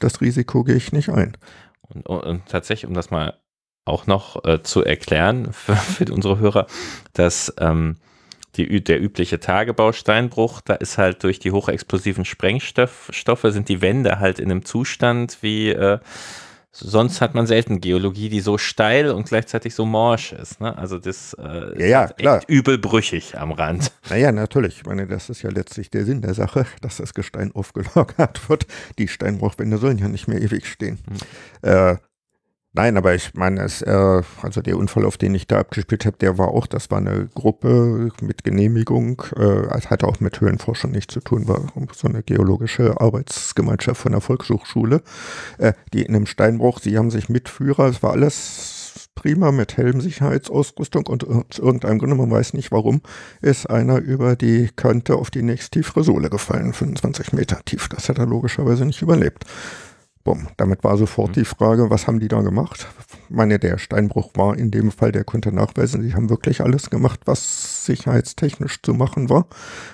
das 0.00 0.20
Risiko 0.20 0.64
gehe 0.64 0.76
ich 0.76 0.92
nicht 0.92 1.08
ein. 1.08 1.36
Und, 1.82 2.06
und, 2.06 2.46
tatsächlich, 2.46 2.86
um 2.86 2.94
das 2.94 3.10
mal 3.10 3.38
auch 3.84 4.06
noch 4.06 4.44
äh, 4.44 4.62
zu 4.62 4.84
erklären 4.84 5.52
für, 5.52 5.76
für, 5.76 6.12
unsere 6.12 6.38
Hörer, 6.38 6.66
dass 7.12 7.54
ähm, 7.58 7.96
die, 8.56 8.82
der 8.82 9.00
übliche 9.00 9.38
Tagebausteinbruch, 9.38 10.60
da 10.62 10.74
ist 10.74 10.98
halt 10.98 11.22
durch 11.22 11.38
die 11.38 11.52
hochexplosiven 11.52 12.24
Sprengstoffe 12.24 13.10
sind 13.44 13.68
die 13.68 13.82
Wände 13.82 14.18
halt 14.18 14.38
in 14.38 14.50
einem 14.50 14.64
Zustand 14.64 15.38
wie 15.42 15.70
äh, 15.70 15.98
sonst 16.78 17.20
hat 17.20 17.34
man 17.34 17.46
selten 17.46 17.80
Geologie, 17.80 18.28
die 18.28 18.40
so 18.40 18.58
steil 18.58 19.10
und 19.10 19.28
gleichzeitig 19.28 19.74
so 19.74 19.86
morsch 19.86 20.32
ist. 20.32 20.60
Ne? 20.60 20.76
Also 20.76 20.98
das 20.98 21.34
äh, 21.34 21.80
ja, 21.80 21.86
ja, 21.86 22.06
klar. 22.08 22.38
echt 22.38 22.48
übelbrüchig 22.48 23.38
am 23.38 23.52
Rand. 23.52 23.92
Naja, 24.08 24.30
natürlich. 24.30 24.76
Ich 24.76 24.86
meine, 24.86 25.06
das 25.08 25.30
ist 25.30 25.42
ja 25.42 25.50
letztlich 25.50 25.90
der 25.90 26.04
Sinn 26.04 26.22
der 26.22 26.32
Sache, 26.32 26.64
dass 26.80 26.98
das 26.98 27.12
Gestein 27.12 27.50
aufgelagert 27.52 28.48
wird. 28.48 28.66
Die 28.98 29.08
Steinbruchwände 29.08 29.78
sollen 29.78 29.98
ja 29.98 30.08
nicht 30.08 30.28
mehr 30.28 30.40
ewig 30.40 30.66
stehen. 30.66 30.98
Hm. 31.62 31.70
Äh, 31.70 31.96
Nein, 32.76 32.98
aber 32.98 33.14
ich 33.14 33.32
meine, 33.32 33.62
es, 33.62 33.80
äh, 33.80 34.22
also 34.42 34.60
der 34.60 34.76
Unfall, 34.76 35.06
auf 35.06 35.16
den 35.16 35.34
ich 35.34 35.46
da 35.46 35.60
abgespielt 35.60 36.04
habe, 36.04 36.18
der 36.18 36.36
war 36.36 36.48
auch, 36.48 36.66
das 36.66 36.90
war 36.90 36.98
eine 36.98 37.26
Gruppe 37.34 38.10
mit 38.20 38.44
Genehmigung, 38.44 39.22
äh, 39.34 39.80
hatte 39.86 40.06
auch 40.06 40.20
mit 40.20 40.42
Höhlenforschung 40.42 40.90
nichts 40.90 41.14
zu 41.14 41.20
tun, 41.20 41.48
war 41.48 41.62
so 41.94 42.06
eine 42.06 42.22
geologische 42.22 43.00
Arbeitsgemeinschaft 43.00 44.02
von 44.02 44.12
der 44.12 44.20
Volkshochschule, 44.20 45.00
äh, 45.56 45.72
die 45.94 46.02
in 46.02 46.14
einem 46.14 46.26
Steinbruch, 46.26 46.80
sie 46.80 46.98
haben 46.98 47.10
sich 47.10 47.30
Mitführer, 47.30 47.86
es 47.86 48.02
war 48.02 48.12
alles 48.12 49.08
prima 49.14 49.52
mit 49.52 49.78
Helmsicherheitsausrüstung 49.78 51.06
und 51.06 51.26
aus 51.26 51.58
irgendeinem 51.58 51.98
Grunde, 51.98 52.16
man 52.16 52.30
weiß 52.30 52.52
nicht 52.52 52.72
warum, 52.72 53.00
ist 53.40 53.70
einer 53.70 53.96
über 53.96 54.36
die 54.36 54.68
Kante 54.76 55.16
auf 55.16 55.30
die 55.30 55.42
nächsttiefere 55.42 56.04
Sohle 56.04 56.28
gefallen, 56.28 56.74
25 56.74 57.32
Meter 57.32 57.58
tief. 57.64 57.88
Das 57.88 58.10
hat 58.10 58.18
er 58.18 58.26
logischerweise 58.26 58.84
nicht 58.84 59.00
überlebt. 59.00 59.46
Bumm. 60.26 60.48
Damit 60.56 60.82
war 60.82 60.96
sofort 60.96 61.28
mhm. 61.28 61.34
die 61.34 61.44
Frage, 61.44 61.88
was 61.88 62.08
haben 62.08 62.18
die 62.18 62.26
da 62.26 62.40
gemacht? 62.40 62.88
Ich 63.28 63.36
meine, 63.36 63.60
der 63.60 63.78
Steinbruch 63.78 64.32
war 64.34 64.58
in 64.58 64.72
dem 64.72 64.90
Fall, 64.90 65.12
der 65.12 65.22
konnte 65.22 65.52
nachweisen, 65.52 66.02
sie 66.02 66.14
haben 66.14 66.30
wirklich 66.30 66.62
alles 66.62 66.90
gemacht, 66.90 67.20
was 67.26 67.86
sicherheitstechnisch 67.86 68.82
zu 68.82 68.92
machen 68.92 69.30
war. 69.30 69.46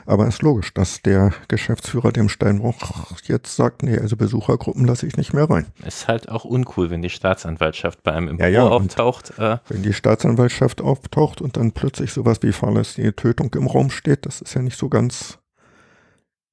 Aber 0.07 0.27
es 0.27 0.37
ist 0.37 0.43
logisch, 0.43 0.73
dass 0.73 1.03
der 1.03 1.35
Geschäftsführer 1.49 2.13
dem 2.13 2.31
Steinbruch 2.31 3.13
jetzt 3.25 3.55
sagt, 3.57 3.83
nee, 3.83 3.99
also 3.99 4.17
Besuchergruppen 4.17 4.87
lasse 4.87 5.07
ich 5.07 5.19
nicht 5.19 5.35
mehr 5.35 5.51
rein. 5.51 5.67
Ist 5.87 6.09
halt 6.09 6.31
auch 6.31 6.47
uncool, 6.47 6.89
wenn 6.89 7.03
die 7.03 7.11
Staatsanwaltschaft 7.11 8.03
bei 8.03 8.13
einem 8.13 8.29
im 8.29 8.39
ja, 8.39 8.47
Büro 8.47 8.55
ja, 8.55 8.69
auftaucht. 8.69 9.39
Äh. 9.39 9.59
Wenn 9.69 9.83
die 9.83 9.93
Staatsanwaltschaft 9.93 10.81
auftaucht 10.81 11.43
und 11.43 11.59
dann 11.59 11.73
plötzlich 11.73 12.11
sowas 12.11 12.39
wie 12.41 12.53
fahrlässige 12.53 13.15
Tötung 13.15 13.53
im 13.55 13.67
Raum 13.67 13.91
steht, 13.91 14.25
das 14.25 14.41
ist 14.41 14.55
ja 14.55 14.63
nicht 14.63 14.79
so 14.79 14.89
ganz, 14.89 15.41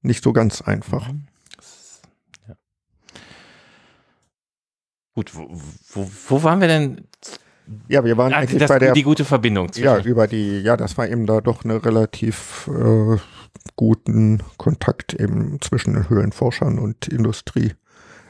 nicht 0.01 0.21
so 0.21 0.33
ganz 0.33 0.61
einfach. 0.61 1.07
Mhm. 1.07 1.29
Gut, 5.19 5.35
wo, 5.35 5.49
wo, 5.91 6.09
wo 6.29 6.43
waren 6.43 6.61
wir 6.61 6.69
denn? 6.69 7.01
Ja, 7.89 8.05
wir 8.05 8.15
waren 8.15 8.31
ah, 8.31 8.37
eigentlich 8.37 8.61
das, 8.61 8.69
bei 8.69 8.79
der 8.79 8.93
die 8.93 9.03
gute 9.03 9.25
Verbindung. 9.25 9.69
Zwischen. 9.69 9.85
Ja, 9.85 9.99
über 9.99 10.27
die, 10.27 10.61
ja, 10.61 10.77
das 10.77 10.97
war 10.97 11.09
eben 11.09 11.25
da 11.25 11.41
doch 11.41 11.65
eine 11.65 11.83
relativ 11.83 12.69
äh, 12.73 13.17
guten 13.75 14.41
Kontakt 14.55 15.13
eben 15.13 15.59
zwischen 15.59 15.95
den 15.95 16.09
Höhlenforschern 16.09 16.79
und 16.79 17.09
Industrie 17.09 17.73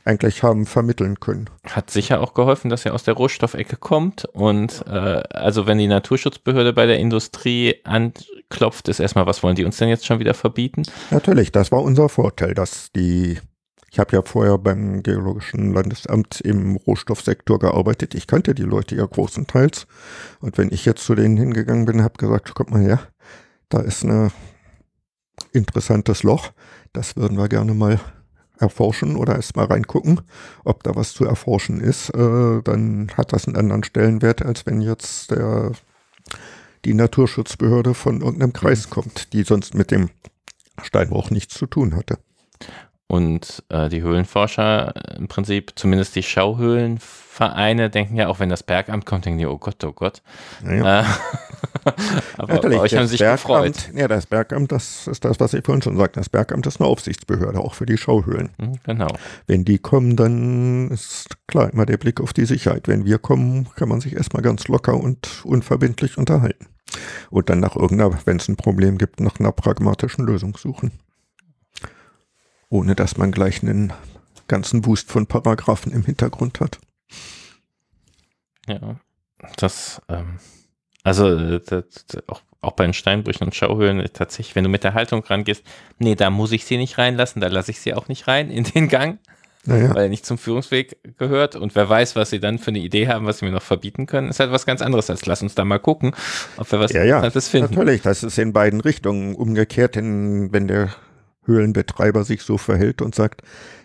eigentlich 0.04 0.42
haben 0.42 0.66
vermitteln 0.66 1.20
können. 1.20 1.52
Hat 1.64 1.92
sicher 1.92 2.22
auch 2.22 2.34
geholfen, 2.34 2.72
dass 2.72 2.88
er 2.88 2.96
aus 2.96 3.04
der 3.04 3.14
Rohstoffecke 3.14 3.76
kommt 3.76 4.26
und 4.26 4.84
äh, 4.88 4.92
also 5.30 5.68
wenn 5.68 5.78
die 5.78 5.86
Naturschutzbehörde 5.86 6.74
bei 6.74 6.88
der 6.88 6.98
Industrie 6.98 7.76
anklopft, 7.84 8.88
ist 8.88 9.00
erstmal, 9.00 9.28
was 9.28 9.44
wollen 9.44 9.56
die 9.56 9.66
uns 9.66 9.78
denn 9.78 9.90
jetzt 9.90 10.08
schon 10.08 10.18
wieder 10.18 10.34
verbieten? 10.34 10.82
Natürlich, 11.12 11.52
das 11.52 11.72
war 11.72 11.84
unser 11.84 12.10
Vorteil, 12.10 12.56
dass 12.56 12.92
die 12.94 13.38
ich 13.92 14.00
habe 14.00 14.16
ja 14.16 14.22
vorher 14.22 14.58
beim 14.58 15.02
Geologischen 15.04 15.74
Landesamt 15.74 16.42
im 16.42 16.76
Rohstoffsektor 16.76 17.60
gearbeitet. 17.60 18.14
Ich 18.14 18.28
kannte 18.28 18.54
die 18.54 18.64
Leute 18.64 18.96
ja 18.96 19.06
großenteils. 19.06 19.88
Und 20.40 20.58
wenn 20.58 20.72
ich 20.72 20.86
jetzt 20.86 21.04
zu 21.04 21.16
denen 21.16 21.38
hingegangen 21.38 21.86
bin, 21.86 22.04
habe 22.04 22.18
gesagt, 22.18 22.54
kommt 22.54 22.72
mal 22.72 22.82
her, 22.82 23.00
da 23.70 23.80
ist 23.80 24.04
ein 24.04 24.32
interessantes 25.54 26.24
Loch. 26.24 26.52
Das 26.94 27.16
würden 27.16 27.38
wir 27.38 27.50
gerne 27.50 27.74
mal 27.74 28.00
erforschen 28.60 29.16
oder 29.16 29.36
erst 29.36 29.56
mal 29.56 29.66
reingucken, 29.66 30.22
ob 30.66 30.84
da 30.84 30.96
was 30.96 31.14
zu 31.14 31.26
erforschen 31.26 31.80
ist. 31.80 32.10
Äh, 32.10 32.62
dann 32.62 33.12
hat 33.16 33.34
das 33.34 33.48
einen 33.48 33.56
anderen 33.56 33.84
Stellenwert, 33.84 34.46
als 34.46 34.66
wenn 34.66 34.82
jetzt 34.82 35.32
der, 35.32 35.72
die 36.86 36.94
Naturschutzbehörde 36.94 37.94
von 37.94 38.22
irgendeinem 38.22 38.54
Kreis 38.54 38.88
mhm. 38.88 38.92
kommt, 38.92 39.34
die 39.34 39.44
sonst 39.44 39.74
mit 39.74 39.92
dem 39.92 40.10
Steinbruch 40.82 41.30
nichts 41.30 41.56
zu 41.56 41.66
tun 41.66 41.96
hatte. 41.96 42.20
Und 43.12 43.64
äh, 43.70 43.90
die 43.90 44.04
Höhlenforscher 44.04 44.94
im 45.18 45.28
Prinzip, 45.28 45.72
zumindest 45.74 46.16
die 46.16 46.22
Schauhöhlenvereine, 46.22 47.90
denken 47.90 48.16
ja, 48.16 48.28
auch 48.28 48.40
wenn 48.40 48.50
das 48.50 48.62
Bergamt 48.62 49.08
kommt, 49.08 49.26
denken 49.26 49.40
die, 49.40 49.48
oh 49.48 49.58
Gott, 49.58 49.84
oh 49.84 49.94
Gott. 49.94 50.22
Ja. 50.64 51.02
Äh, 51.02 51.06
aber 52.38 52.54
Natürlich, 52.54 52.78
euch 52.78 52.96
haben 52.96 53.08
sich 53.08 53.18
Bergamt, 53.18 53.42
gefreut. 53.42 53.90
Ja, 53.96 54.08
das 54.08 54.28
Bergamt, 54.28 54.72
das 54.72 55.08
ist 55.08 55.26
das, 55.26 55.40
was 55.40 55.56
ich 55.56 55.66
vorhin 55.66 55.82
schon 55.82 55.98
sagte. 55.98 56.20
Das 56.20 56.30
Bergamt 56.30 56.68
ist 56.68 56.80
eine 56.80 56.88
Aufsichtsbehörde, 56.88 57.60
auch 57.60 57.74
für 57.74 57.88
die 57.88 57.98
Schauhöhlen. 57.98 58.52
Mhm, 58.60 58.80
genau. 58.84 59.08
Wenn 59.48 59.66
die 59.66 59.80
kommen, 59.80 60.16
dann 60.16 60.92
ist 60.92 61.30
klar 61.48 61.74
immer 61.74 61.88
der 61.88 61.98
Blick 61.98 62.22
auf 62.22 62.32
die 62.32 62.46
Sicherheit. 62.46 62.88
Wenn 62.88 63.06
wir 63.06 63.18
kommen, 63.18 63.70
kann 63.76 63.90
man 63.90 64.02
sich 64.02 64.16
erstmal 64.16 64.44
ganz 64.44 64.68
locker 64.68 64.94
und 64.94 65.44
unverbindlich 65.46 66.20
unterhalten. 66.20 66.68
Und 67.32 67.50
dann 67.50 67.60
nach 67.60 67.76
irgendeiner, 67.76 68.20
wenn 68.26 68.38
es 68.38 68.48
ein 68.48 68.56
Problem 68.56 69.00
gibt, 69.00 69.20
nach 69.20 69.40
einer 69.40 69.52
pragmatischen 69.52 70.28
Lösung 70.28 70.56
suchen 70.56 70.92
ohne 72.70 72.96
dass 72.96 73.18
man 73.18 73.32
gleich 73.32 73.64
einen 73.64 73.94
ganzen 74.48 74.82
Boost 74.82 75.12
von 75.12 75.28
Paragraphen 75.28 75.92
im 75.92 76.06
Hintergrund 76.06 76.60
hat. 76.60 76.80
Ja, 78.68 79.00
das, 79.58 80.02
ähm, 80.10 80.40
also 81.04 81.60
das, 81.60 81.84
auch, 82.28 82.42
auch 82.62 82.74
bei 82.74 82.84
den 82.84 82.94
Steinbrüchen 82.94 83.46
und 83.46 83.56
Schauhöhlen 83.56 84.06
tatsächlich, 84.14 84.56
wenn 84.56 84.64
du 84.64 84.70
mit 84.70 84.84
der 84.84 84.94
Haltung 84.94 85.24
rangehst, 85.24 85.64
nee, 85.98 86.16
da 86.16 86.30
muss 86.30 86.52
ich 86.52 86.66
sie 86.66 86.78
nicht 86.78 86.98
reinlassen, 86.98 87.42
da 87.42 87.48
lasse 87.48 87.72
ich 87.72 87.80
sie 87.80 87.94
auch 87.94 88.08
nicht 88.08 88.28
rein 88.28 88.50
in 88.50 88.64
den 88.64 88.90
Gang. 88.90 89.20
Naja. 89.66 89.94
weil 89.94 90.04
er 90.04 90.10
nicht 90.10 90.26
zum 90.26 90.38
Führungsweg 90.38 91.18
gehört 91.18 91.58
und 91.58 91.76
wer 91.76 91.90
weiß, 91.90 92.16
was 92.16 92.30
sie 92.30 92.40
dann 92.40 92.60
für 92.60 92.70
eine 92.70 92.80
Idee 92.80 93.10
haben, 93.10 93.26
was 93.26 93.40
sie 93.40 93.46
mir 93.46 93.52
noch 93.52 93.62
verbieten 93.62 94.06
können, 94.06 94.30
ist 94.30 94.40
halt 94.40 94.52
was 94.52 94.66
ganz 94.66 94.82
anderes 94.82 95.10
als 95.10 95.26
lass 95.26 95.42
uns 95.42 95.54
da 95.54 95.66
mal 95.66 95.80
gucken, 95.80 96.16
ob 96.56 96.72
wir 96.72 96.80
was 96.80 96.94
ja, 96.94 97.04
ja, 97.04 97.30
finden. 97.30 97.74
Natürlich, 97.74 98.02
das 98.02 98.24
ist 98.24 98.38
in 98.40 98.54
beiden 98.54 98.80
Richtungen 98.80 99.36
umgekehrt, 99.36 99.96
denn 99.96 100.54
wenn 100.54 100.70
der 100.70 100.96
Höhlenbetreiber 101.50 102.24
sich 102.24 102.44
so 102.44 102.58
verhält 102.58 103.02
und 103.02 103.16
sagt, 103.16 103.42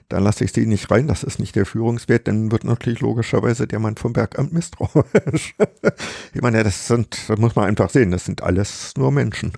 da 0.09 0.19
lasse 0.19 0.45
ich 0.45 0.53
sie 0.53 0.67
nicht 0.67 0.91
rein, 0.91 1.09
das 1.09 1.25
ist 1.25 1.39
nicht 1.39 1.57
der 1.57 1.65
Führungswert, 1.65 2.29
dann 2.29 2.53
wird 2.53 2.65
natürlich 2.65 3.01
logischerweise 3.01 3.67
der 3.67 3.79
Mann 3.79 3.97
vom 3.97 4.13
Bergamt 4.13 4.53
misstrauisch. 4.53 5.55
ich 6.35 6.43
meine, 6.43 6.63
das 6.63 6.87
sind, 6.87 7.29
das 7.29 7.39
muss 7.39 7.57
man 7.57 7.65
einfach 7.67 7.91
sehen, 7.91 8.11
das 8.11 8.25
sind 8.25 8.43
alles 8.43 8.93
nur 8.97 9.11
Menschen. 9.11 9.53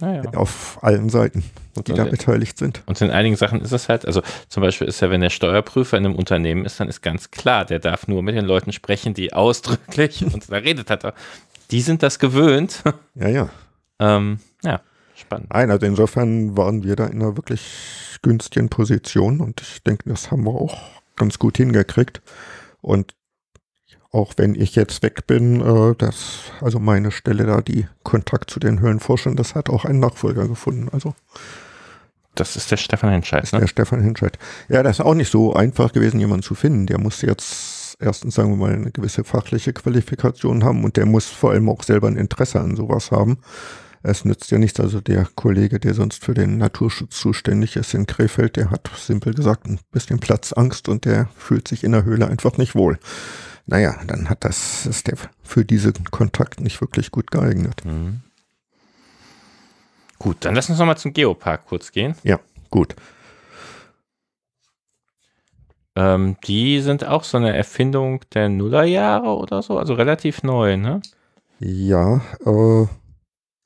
Ja. 0.00 0.22
Auf 0.34 0.78
allen 0.82 1.10
Seiten, 1.10 1.44
die 1.86 1.92
da 1.92 2.04
beteiligt 2.04 2.56
sind. 2.56 2.82
Und 2.86 3.00
in 3.00 3.10
einigen 3.10 3.36
Sachen 3.36 3.60
ist 3.60 3.72
es 3.72 3.88
halt, 3.88 4.06
also 4.06 4.22
zum 4.48 4.62
Beispiel 4.62 4.88
ist 4.88 5.00
ja, 5.00 5.10
wenn 5.10 5.20
der 5.20 5.30
Steuerprüfer 5.30 5.98
in 5.98 6.06
einem 6.06 6.16
Unternehmen 6.16 6.64
ist, 6.64 6.80
dann 6.80 6.88
ist 6.88 7.02
ganz 7.02 7.30
klar, 7.30 7.66
der 7.66 7.78
darf 7.78 8.08
nur 8.08 8.22
mit 8.22 8.34
den 8.34 8.46
Leuten 8.46 8.72
sprechen, 8.72 9.12
die 9.12 9.32
ausdrücklich, 9.34 10.24
und 10.24 10.50
da 10.50 10.56
redet 10.56 10.90
hat 10.90 11.04
er, 11.04 11.14
die 11.70 11.82
sind 11.82 12.02
das 12.02 12.18
gewöhnt. 12.18 12.82
Ja, 13.14 13.28
ja. 13.28 13.50
ähm, 14.00 14.40
ja, 14.64 14.80
spannend. 15.20 15.48
Nein, 15.52 15.70
also 15.70 15.86
insofern 15.86 16.56
waren 16.56 16.82
wir 16.82 16.96
da 16.96 17.06
in 17.06 17.22
einer 17.22 17.36
wirklich 17.36 18.18
günstigen 18.22 18.68
Position 18.68 19.40
und 19.40 19.60
ich 19.60 19.82
denke, 19.82 20.08
das 20.08 20.30
haben 20.30 20.44
wir 20.44 20.52
auch 20.52 20.76
ganz 21.16 21.38
gut 21.38 21.56
hingekriegt. 21.56 22.22
Und 22.80 23.14
auch 24.12 24.34
wenn 24.36 24.54
ich 24.54 24.74
jetzt 24.74 25.02
weg 25.02 25.26
bin, 25.26 25.60
äh, 25.60 25.94
dass 25.96 26.50
also 26.60 26.80
meine 26.80 27.10
Stelle 27.10 27.46
da 27.46 27.60
die 27.60 27.86
Kontakt 28.02 28.50
zu 28.50 28.58
den 28.58 28.80
Höhlenforschern, 28.80 29.36
das 29.36 29.54
hat 29.54 29.70
auch 29.70 29.84
einen 29.84 30.00
Nachfolger 30.00 30.48
gefunden. 30.48 30.88
Also 30.92 31.14
das 32.34 32.56
ist 32.56 32.70
der 32.70 32.76
Stefan 32.76 33.10
Hinscheid, 33.10 33.52
ne? 33.52 33.60
Der 33.60 33.66
Stefan 33.66 34.02
Hinscheid. 34.02 34.38
Ja, 34.68 34.82
das 34.82 34.98
ist 34.98 35.04
auch 35.04 35.14
nicht 35.14 35.30
so 35.30 35.54
einfach 35.54 35.92
gewesen, 35.92 36.20
jemanden 36.20 36.42
zu 36.42 36.54
finden. 36.54 36.86
Der 36.86 36.98
muss 36.98 37.22
jetzt 37.22 37.96
erstens, 38.00 38.34
sagen 38.34 38.50
wir 38.50 38.56
mal, 38.56 38.72
eine 38.72 38.90
gewisse 38.90 39.24
fachliche 39.24 39.72
Qualifikation 39.72 40.64
haben 40.64 40.84
und 40.84 40.96
der 40.96 41.06
muss 41.06 41.26
vor 41.26 41.50
allem 41.50 41.68
auch 41.68 41.82
selber 41.82 42.08
ein 42.08 42.16
Interesse 42.16 42.60
an 42.60 42.76
sowas 42.76 43.10
haben. 43.10 43.38
Es 44.02 44.24
nützt 44.24 44.50
ja 44.50 44.58
nichts, 44.58 44.80
also 44.80 45.00
der 45.00 45.26
Kollege, 45.34 45.78
der 45.78 45.92
sonst 45.92 46.24
für 46.24 46.32
den 46.32 46.56
Naturschutz 46.56 47.20
zuständig 47.20 47.76
ist 47.76 47.92
in 47.92 48.06
Krefeld, 48.06 48.56
der 48.56 48.70
hat 48.70 48.90
simpel 48.96 49.34
gesagt 49.34 49.66
ein 49.66 49.78
bisschen 49.92 50.20
Platzangst 50.20 50.88
und 50.88 51.04
der 51.04 51.28
fühlt 51.36 51.68
sich 51.68 51.84
in 51.84 51.92
der 51.92 52.04
Höhle 52.04 52.26
einfach 52.26 52.56
nicht 52.56 52.74
wohl. 52.74 52.98
Naja, 53.66 53.94
dann 54.06 54.30
hat 54.30 54.44
das, 54.44 54.86
ist 54.86 55.06
der 55.06 55.16
für 55.42 55.64
diesen 55.64 56.04
Kontakt 56.10 56.60
nicht 56.60 56.80
wirklich 56.80 57.10
gut 57.10 57.30
geeignet. 57.30 57.84
Mhm. 57.84 58.20
Gut, 60.18 60.38
dann 60.40 60.54
lass 60.54 60.70
uns 60.70 60.78
nochmal 60.78 60.98
zum 60.98 61.12
Geopark 61.12 61.66
kurz 61.66 61.92
gehen. 61.92 62.14
Ja, 62.22 62.40
gut. 62.70 62.96
Ähm, 65.94 66.36
die 66.46 66.80
sind 66.80 67.04
auch 67.04 67.24
so 67.24 67.36
eine 67.36 67.54
Erfindung 67.54 68.20
der 68.32 68.48
Nullerjahre 68.48 69.36
oder 69.36 69.60
so, 69.62 69.78
also 69.78 69.94
relativ 69.94 70.42
neu, 70.42 70.76
ne? 70.76 71.02
Ja, 71.58 72.22
äh, 72.46 72.86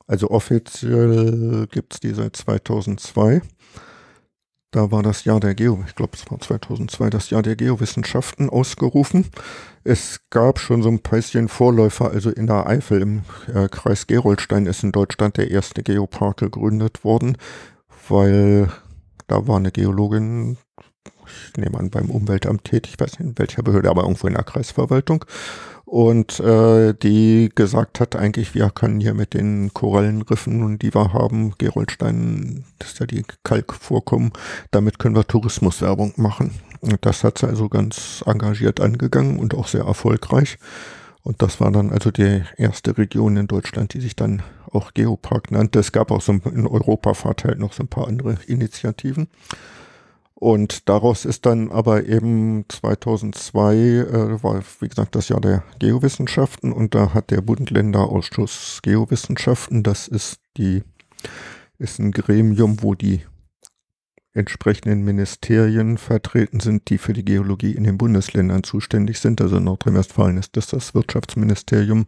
also 0.07 0.31
offiziell 0.31 1.67
gibt 1.71 1.95
es 1.95 2.01
die 2.01 2.13
seit 2.13 2.37
2002. 2.37 3.43
Da 4.75 4.91
war 4.91 5.05
das 5.05 5.25
Jahr 5.25 5.39
der 5.39 5.55
Geo, 5.55 5.85
ich 5.87 5.95
glaube, 5.95 6.17
es 6.17 6.29
war 6.29 6.41
2002 6.41 7.09
das 7.09 7.31
Jahr 7.31 7.43
der 7.43 7.55
Geowissenschaften 7.55 8.51
ausgerufen. 8.51 9.27
Es 9.85 10.19
gab 10.31 10.59
schon 10.59 10.83
so 10.83 10.89
ein 10.89 10.99
bisschen 10.99 11.47
Vorläufer, 11.47 12.11
also 12.11 12.31
in 12.31 12.49
der 12.49 12.67
Eifel 12.67 13.01
im 13.01 13.23
äh, 13.55 13.69
Kreis 13.69 14.09
Gerolstein 14.09 14.67
ist 14.67 14.83
in 14.83 14.91
Deutschland 14.91 15.37
der 15.37 15.53
erste 15.53 15.85
Geopark 15.85 16.39
gegründet 16.39 17.05
worden, 17.05 17.39
weil 18.09 18.69
da 19.29 19.47
war 19.47 19.59
eine 19.59 19.71
Geologin, 19.71 20.59
ich 21.27 21.57
nehme 21.57 21.79
an, 21.79 21.91
beim 21.91 22.11
Umweltamt 22.11 22.65
tätig, 22.65 22.95
ich 22.95 23.01
weiß 23.01 23.21
nicht 23.21 23.29
in 23.29 23.39
welcher 23.39 23.63
Behörde, 23.63 23.91
aber 23.91 24.03
irgendwo 24.03 24.27
in 24.27 24.35
der 24.35 24.43
Kreisverwaltung 24.43 25.25
und 25.95 26.41
äh, 26.41 26.93
die 26.93 27.53
gesagt 27.55 28.01
hat, 28.01 28.17
eigentlich, 28.17 28.53
wir 28.53 28.69
können 28.71 28.99
hier 28.99 29.15
mit 29.15 29.33
den 29.33 29.73
Korallenriffen 29.75 30.77
die 30.77 30.93
wir 30.93 31.13
haben, 31.13 31.55
Geroldstein, 31.57 32.65
das 32.81 32.95
ist 32.95 32.99
ja 32.99 33.07
die 33.07 33.23
Kalkvorkommen, 33.45 34.33
damit 34.73 34.99
können 34.99 35.15
wir 35.15 35.25
Tourismuswerbung 35.25 36.13
machen. 36.17 36.51
Und 36.81 37.07
das 37.07 37.23
hat 37.23 37.39
sie 37.39 37.47
also 37.47 37.69
ganz 37.69 38.25
engagiert 38.27 38.81
angegangen 38.81 39.39
und 39.39 39.55
auch 39.55 39.69
sehr 39.69 39.85
erfolgreich. 39.85 40.59
Und 41.23 41.43
das 41.43 41.61
war 41.61 41.71
dann 41.71 41.93
also 41.93 42.11
die 42.11 42.43
erste 42.57 42.99
Region 42.99 43.37
in 43.37 43.47
Deutschland, 43.47 43.95
die 43.95 44.01
sich 44.01 44.17
dann 44.17 44.43
auch 44.73 44.95
Geopark 44.95 45.53
nannte. 45.53 45.79
Es 45.79 45.93
gab 45.93 46.11
auch 46.11 46.23
so 46.23 46.33
in 46.33 46.67
Europa 46.67 47.15
verteilt 47.15 47.61
noch 47.61 47.73
so 47.73 47.85
ein 47.85 47.89
paar 47.89 48.09
andere 48.09 48.37
Initiativen. 48.49 49.29
Und 50.35 50.89
daraus 50.89 51.25
ist 51.25 51.47
dann 51.47 51.71
aber 51.71 52.07
eben 52.07 52.65
2002, 52.69 53.75
äh, 53.77 54.43
war 54.43 54.63
wie 54.81 54.89
gesagt 54.89 55.15
das 55.15 55.29
Jahr 55.29 55.41
der 55.41 55.63
Geowissenschaften 55.79 56.73
und 56.73 56.95
da 56.95 57.15
hat 57.15 57.31
der 57.31 57.41
Bund-Länder-Ausschuss 57.41 58.81
Geowissenschaften, 58.83 59.83
das 59.83 60.09
ist 60.09 60.41
die, 60.57 60.83
ist 61.79 62.01
ein 62.01 62.11
Gremium, 62.11 62.83
wo 62.83 62.95
die 62.95 63.23
entsprechenden 64.35 65.05
Ministerien 65.05 65.97
vertreten 65.97 66.59
sind, 66.59 66.91
die 66.91 66.99
für 66.99 67.13
die 67.13 67.25
Geologie 67.25 67.73
in 67.73 67.85
den 67.85 67.97
Bundesländern 67.97 68.65
zuständig 68.65 69.21
sind. 69.21 69.41
Also 69.41 69.59
in 69.59 69.65
Nordrhein-Westfalen 69.65 70.37
ist 70.39 70.57
das 70.57 70.67
das 70.67 70.95
Wirtschaftsministerium, 70.95 72.07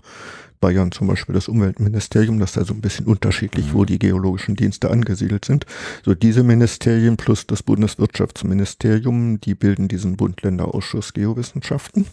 Bayern 0.60 0.90
zum 0.90 1.06
Beispiel 1.06 1.34
das 1.34 1.48
Umweltministerium, 1.48 2.40
das 2.40 2.52
ist 2.52 2.58
also 2.58 2.74
ein 2.74 2.80
bisschen 2.80 3.06
unterschiedlich, 3.06 3.72
wo 3.72 3.82
mhm. 3.82 3.86
die 3.86 3.98
geologischen 3.98 4.56
Dienste 4.56 4.90
angesiedelt 4.90 5.44
sind. 5.44 5.66
So 6.04 6.14
diese 6.14 6.42
Ministerien 6.42 7.16
plus 7.16 7.46
das 7.46 7.62
Bundeswirtschaftsministerium, 7.62 9.40
die 9.40 9.54
bilden 9.54 9.86
diesen 9.86 10.16
Bund-Länder-Ausschuss 10.16 11.12
Geowissenschaften. 11.12 12.06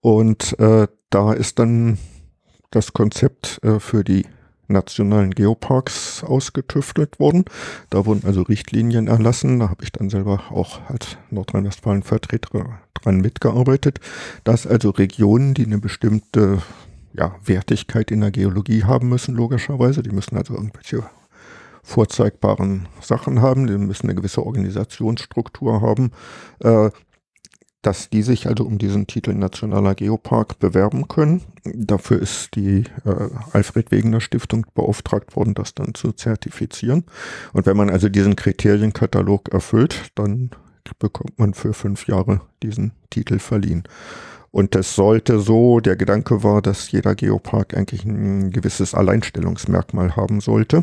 Und 0.00 0.58
äh, 0.58 0.88
da 1.08 1.32
ist 1.32 1.58
dann 1.58 1.98
das 2.70 2.92
Konzept 2.92 3.60
äh, 3.62 3.80
für 3.80 4.04
die 4.04 4.26
nationalen 4.70 5.32
Geoparks 5.32 6.24
ausgetüftelt 6.24 7.20
worden. 7.20 7.44
Da 7.90 8.06
wurden 8.06 8.26
also 8.26 8.42
Richtlinien 8.42 9.08
erlassen. 9.08 9.58
Da 9.58 9.70
habe 9.70 9.84
ich 9.84 9.92
dann 9.92 10.10
selber 10.10 10.42
auch 10.50 10.80
als 10.88 11.16
Nordrhein-Westfalen-Vertreter 11.30 12.78
dran 12.94 13.20
mitgearbeitet, 13.20 14.00
dass 14.44 14.66
also 14.66 14.90
Regionen, 14.90 15.54
die 15.54 15.64
eine 15.64 15.78
bestimmte 15.78 16.62
ja, 17.12 17.34
Wertigkeit 17.44 18.10
in 18.10 18.20
der 18.20 18.30
Geologie 18.30 18.84
haben 18.84 19.08
müssen, 19.08 19.34
logischerweise. 19.34 20.02
Die 20.02 20.10
müssen 20.10 20.36
also 20.36 20.54
irgendwelche 20.54 21.04
vorzeigbaren 21.82 22.86
Sachen 23.00 23.42
haben, 23.42 23.66
die 23.66 23.76
müssen 23.76 24.06
eine 24.06 24.14
gewisse 24.14 24.44
Organisationsstruktur 24.44 25.80
haben, 25.80 26.12
äh, 26.60 26.90
dass 27.82 28.10
die 28.10 28.22
sich 28.22 28.46
also 28.46 28.64
um 28.64 28.78
diesen 28.78 29.06
Titel 29.06 29.32
Nationaler 29.32 29.94
Geopark 29.94 30.58
bewerben 30.58 31.08
können. 31.08 31.42
Dafür 31.64 32.20
ist 32.20 32.54
die 32.54 32.84
äh, 33.04 33.28
Alfred 33.52 33.90
Wegener 33.90 34.20
Stiftung 34.20 34.66
beauftragt 34.74 35.34
worden, 35.36 35.54
das 35.54 35.74
dann 35.74 35.94
zu 35.94 36.12
zertifizieren. 36.12 37.04
Und 37.52 37.66
wenn 37.66 37.76
man 37.76 37.90
also 37.90 38.08
diesen 38.08 38.36
Kriterienkatalog 38.36 39.48
erfüllt, 39.52 40.10
dann 40.14 40.50
bekommt 40.98 41.38
man 41.38 41.54
für 41.54 41.72
fünf 41.72 42.06
Jahre 42.06 42.40
diesen 42.62 42.92
Titel 43.08 43.38
verliehen. 43.38 43.84
Und 44.50 44.74
es 44.74 44.96
sollte 44.96 45.38
so, 45.38 45.80
der 45.80 45.96
Gedanke 45.96 46.42
war, 46.42 46.60
dass 46.60 46.90
jeder 46.90 47.14
Geopark 47.14 47.76
eigentlich 47.76 48.04
ein 48.04 48.50
gewisses 48.50 48.94
Alleinstellungsmerkmal 48.94 50.16
haben 50.16 50.40
sollte. 50.40 50.82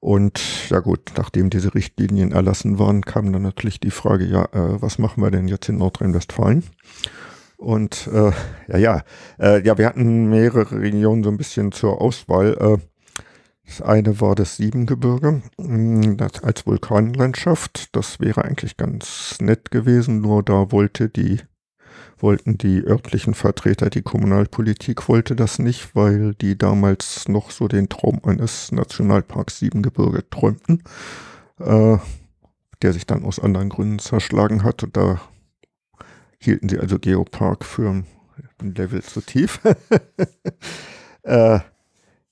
Und 0.00 0.70
ja 0.70 0.78
gut, 0.78 1.12
nachdem 1.16 1.50
diese 1.50 1.74
Richtlinien 1.74 2.32
erlassen 2.32 2.78
waren, 2.78 3.02
kam 3.02 3.32
dann 3.32 3.42
natürlich 3.42 3.80
die 3.80 3.90
Frage, 3.90 4.24
ja, 4.26 4.44
äh, 4.52 4.80
was 4.80 4.98
machen 4.98 5.22
wir 5.22 5.30
denn 5.30 5.48
jetzt 5.48 5.68
in 5.68 5.78
Nordrhein-Westfalen? 5.78 6.62
Und 7.56 8.08
äh, 8.12 8.30
ja, 8.68 8.78
ja, 8.78 9.02
äh, 9.40 9.64
ja, 9.66 9.76
wir 9.76 9.86
hatten 9.86 10.30
mehrere 10.30 10.80
Regionen 10.80 11.24
so 11.24 11.30
ein 11.30 11.36
bisschen 11.36 11.72
zur 11.72 12.00
Auswahl. 12.00 12.56
Äh, 12.60 12.78
das 13.66 13.82
eine 13.82 14.20
war 14.20 14.36
das 14.36 14.56
Siebengebirge 14.56 15.42
mm, 15.58 16.16
das 16.16 16.44
als 16.44 16.66
Vulkanlandschaft. 16.66 17.94
Das 17.96 18.20
wäre 18.20 18.44
eigentlich 18.44 18.76
ganz 18.76 19.38
nett 19.40 19.72
gewesen, 19.72 20.20
nur 20.20 20.44
da 20.44 20.70
wollte 20.70 21.08
die 21.08 21.40
wollten 22.22 22.58
die 22.58 22.82
örtlichen 22.84 23.34
Vertreter, 23.34 23.90
die 23.90 24.02
Kommunalpolitik 24.02 25.08
wollte 25.08 25.36
das 25.36 25.58
nicht, 25.58 25.94
weil 25.94 26.34
die 26.34 26.56
damals 26.56 27.28
noch 27.28 27.50
so 27.50 27.68
den 27.68 27.88
Traum 27.88 28.20
eines 28.24 28.72
Nationalparks 28.72 29.58
Siebengebirge 29.58 30.28
träumten, 30.30 30.82
äh, 31.60 31.98
der 32.82 32.92
sich 32.92 33.06
dann 33.06 33.24
aus 33.24 33.38
anderen 33.38 33.68
Gründen 33.68 33.98
zerschlagen 33.98 34.62
hat. 34.62 34.82
Und 34.82 34.96
da 34.96 35.20
hielten 36.38 36.68
sie 36.68 36.78
also 36.78 36.98
Geopark 36.98 37.64
für 37.64 37.90
ein 37.90 38.06
Level 38.60 39.02
zu 39.02 39.20
tief. 39.20 39.60
äh, 41.22 41.60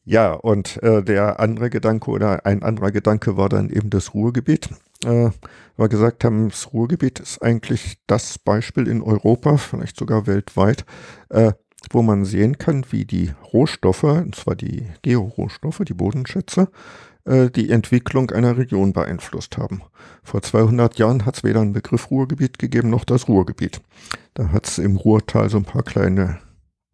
ja, 0.05 0.33
und 0.35 0.81
äh, 0.83 1.03
der 1.03 1.41
andere 1.41 1.69
Gedanke 1.69 2.11
oder 2.11 2.47
ein 2.47 2.63
anderer 2.63 2.93
Gedanke 2.93 3.37
war 3.37 3.49
dann 3.49 3.71
eben 3.71 3.91
das 3.91 4.15
Ruhrgebiet 4.15 4.71
äh, 5.07 5.31
wir 5.77 5.89
gesagt 5.89 6.25
haben, 6.25 6.49
das 6.49 6.73
Ruhrgebiet 6.73 7.21
ist 7.21 7.43
eigentlich 7.43 7.99
das 8.07 8.39
Beispiel 8.39 8.89
in 8.89 9.03
Europa, 9.03 9.57
vielleicht 9.57 9.97
sogar 9.97 10.27
weltweit, 10.27 10.85
äh, 11.29 11.53
wo 11.93 12.03
man 12.03 12.25
sehen 12.25 12.59
kann, 12.59 12.85
wie 12.91 13.05
die 13.05 13.33
Rohstoffe, 13.53 14.05
und 14.05 14.35
zwar 14.35 14.57
die 14.57 14.87
Georohstoffe, 15.03 15.83
die 15.87 15.95
Bodenschätze, 15.95 16.69
äh, 17.25 17.51
die 17.51 17.71
Entwicklung 17.71 18.31
einer 18.31 18.57
Region 18.57 18.93
beeinflusst 18.93 19.59
haben. 19.59 19.83
Vor 20.23 20.43
200 20.43 20.99
Jahren 20.99 21.27
hat 21.27 21.37
es 21.37 21.45
weder 21.45 21.61
einen 21.61 21.73
Begriff 21.73 22.11
Ruhrgebiet 22.11 22.59
gegeben, 22.59 22.91
noch 22.91 23.05
das 23.05 23.29
Ruhrgebiet. 23.29 23.83
Da 24.35 24.51
hat 24.51 24.67
es 24.67 24.79
im 24.79 24.97
Ruhrtal 24.97 25.51
so 25.51 25.59
ein 25.59 25.65
paar 25.65 25.83
kleine 25.83 26.39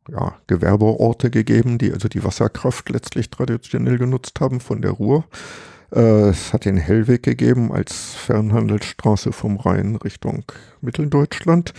ja, 0.09 0.36
Gewerbeorte 0.48 1.30
gegeben, 1.30 1.78
die 1.78 1.93
also 1.93 2.09
die 2.09 2.24
Wasserkraft 2.24 2.89
letztlich 2.89 3.30
traditionell 3.30 3.98
genutzt 3.98 4.40
haben 4.40 4.60
von 4.60 4.82
der 4.82 4.90
Ruhr. 4.90 5.24
Äh, 5.94 6.31
es 6.31 6.52
hat 6.52 6.64
den 6.64 6.77
Hellweg 6.78 7.23
gegeben 7.23 7.70
als 7.70 8.14
Fernhandelsstraße 8.14 9.32
vom 9.32 9.59
Rhein 9.59 9.97
Richtung 9.97 10.44
Mitteldeutschland. 10.82 11.72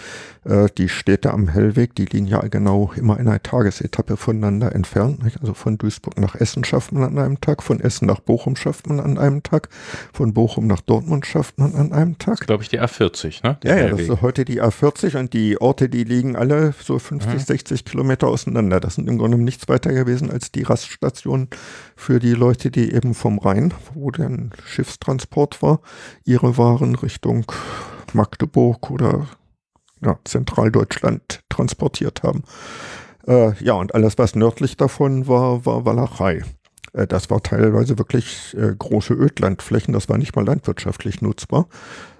Äh, 0.46 0.68
die 0.78 0.90
Städte 0.90 1.32
am 1.32 1.48
Hellweg, 1.48 1.96
die 1.96 2.06
liegen 2.06 2.28
ja 2.28 2.40
genau 2.40 2.92
immer 2.96 3.20
in 3.20 3.28
einer 3.28 3.42
Tagesetappe 3.42 4.18
voneinander 4.18 4.74
entfernt. 4.74 5.24
Nicht? 5.24 5.40
Also 5.42 5.54
von 5.54 5.78
Duisburg 5.78 6.20
nach 6.20 6.36
Essen 6.36 6.64
schafft 6.64 6.92
man 6.92 7.04
an 7.04 7.18
einem 7.18 7.42
Tag, 7.42 7.64
von 7.64 7.80
Essen 7.80 8.08
nach 8.08 8.20
Bochum 8.20 8.56
schafft 8.56 8.88
man 8.88 9.00
an 9.00 9.18
einem 9.18 9.44
Tag, 9.44 9.70
von 10.12 10.34
Bochum 10.34 10.68
nach 10.68 10.82
Dortmund 10.82 11.26
schafft 11.26 11.58
man 11.58 11.76
an 11.76 11.94
einem 11.94 12.18
Tag. 12.18 12.40
Das 12.40 12.48
glaube 12.48 12.64
ich, 12.64 12.70
die 12.70 12.82
A40, 12.82 13.44
ne? 13.44 13.58
Die 13.64 13.68
ja, 13.68 13.78
ja, 13.78 13.90
das 13.90 14.02
ist 14.02 14.22
heute 14.22 14.46
die 14.46 14.62
A40 14.62 15.18
und 15.18 15.34
die 15.34 15.60
Orte, 15.62 15.90
die 15.90 16.04
liegen 16.04 16.36
alle 16.36 16.74
so 16.82 17.00
50, 17.00 17.34
mhm. 17.34 17.40
60 17.40 17.86
Kilometer 17.86 18.28
auseinander. 18.28 18.80
Das 18.80 18.96
sind 18.96 19.08
im 19.08 19.18
Grunde 19.18 19.38
nichts 19.38 19.68
weiter 19.68 19.94
gewesen 19.94 20.32
als 20.32 20.52
die 20.52 20.64
Raststationen 20.64 21.50
für 21.96 22.20
die 22.20 22.34
Leute, 22.34 22.72
die 22.72 22.94
eben 22.94 23.14
vom 23.14 23.40
Rhein, 23.40 23.74
wo 23.94 24.12
der 24.12 24.30
Schiffstransport 24.66 25.62
war, 25.62 25.80
ihre 26.26 26.58
Waren 26.58 26.96
Richtung 26.96 27.52
Magdeburg 28.14 28.92
oder 28.92 29.28
ja, 30.04 30.18
Zentraldeutschland 30.26 31.42
transportiert 31.50 32.24
haben. 32.24 32.44
Äh, 33.28 33.54
ja, 33.64 33.74
und 33.74 33.96
alles, 33.96 34.18
was 34.18 34.36
nördlich 34.36 34.78
davon 34.78 35.28
war, 35.28 35.66
war 35.66 35.86
Walachei. 35.86 36.44
Äh, 36.94 37.08
das 37.08 37.30
war 37.30 37.42
teilweise 37.42 37.98
wirklich 37.98 38.56
äh, 38.58 38.76
große 38.78 39.14
Ödlandflächen, 39.14 39.94
das 39.94 40.10
war 40.10 40.18
nicht 40.18 40.36
mal 40.36 40.46
landwirtschaftlich 40.46 41.22
nutzbar. 41.22 41.68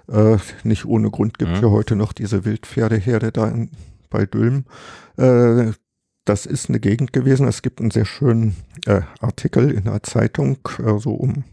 Äh, 0.08 0.36
nicht 0.62 0.84
ohne 0.84 1.10
Grund 1.10 1.38
gibt 1.38 1.52
es 1.52 1.58
mhm. 1.58 1.66
ja 1.66 1.70
heute 1.70 1.96
noch 1.96 2.12
diese 2.12 2.44
Wildpferdeherde 2.44 3.32
da 3.32 3.48
in, 3.48 3.70
bei 4.10 4.26
Dülmen. 4.26 4.66
Äh, 5.16 5.72
das 6.24 6.46
ist 6.46 6.70
eine 6.70 6.80
Gegend 6.80 7.12
gewesen. 7.12 7.46
Es 7.46 7.60
gibt 7.60 7.80
einen 7.80 7.90
sehr 7.90 8.06
schönen 8.06 8.56
äh, 8.86 9.02
Artikel 9.20 9.70
in 9.70 9.84
der 9.84 10.02
Zeitung, 10.02 10.58
so 10.96 11.12
um 11.12 11.44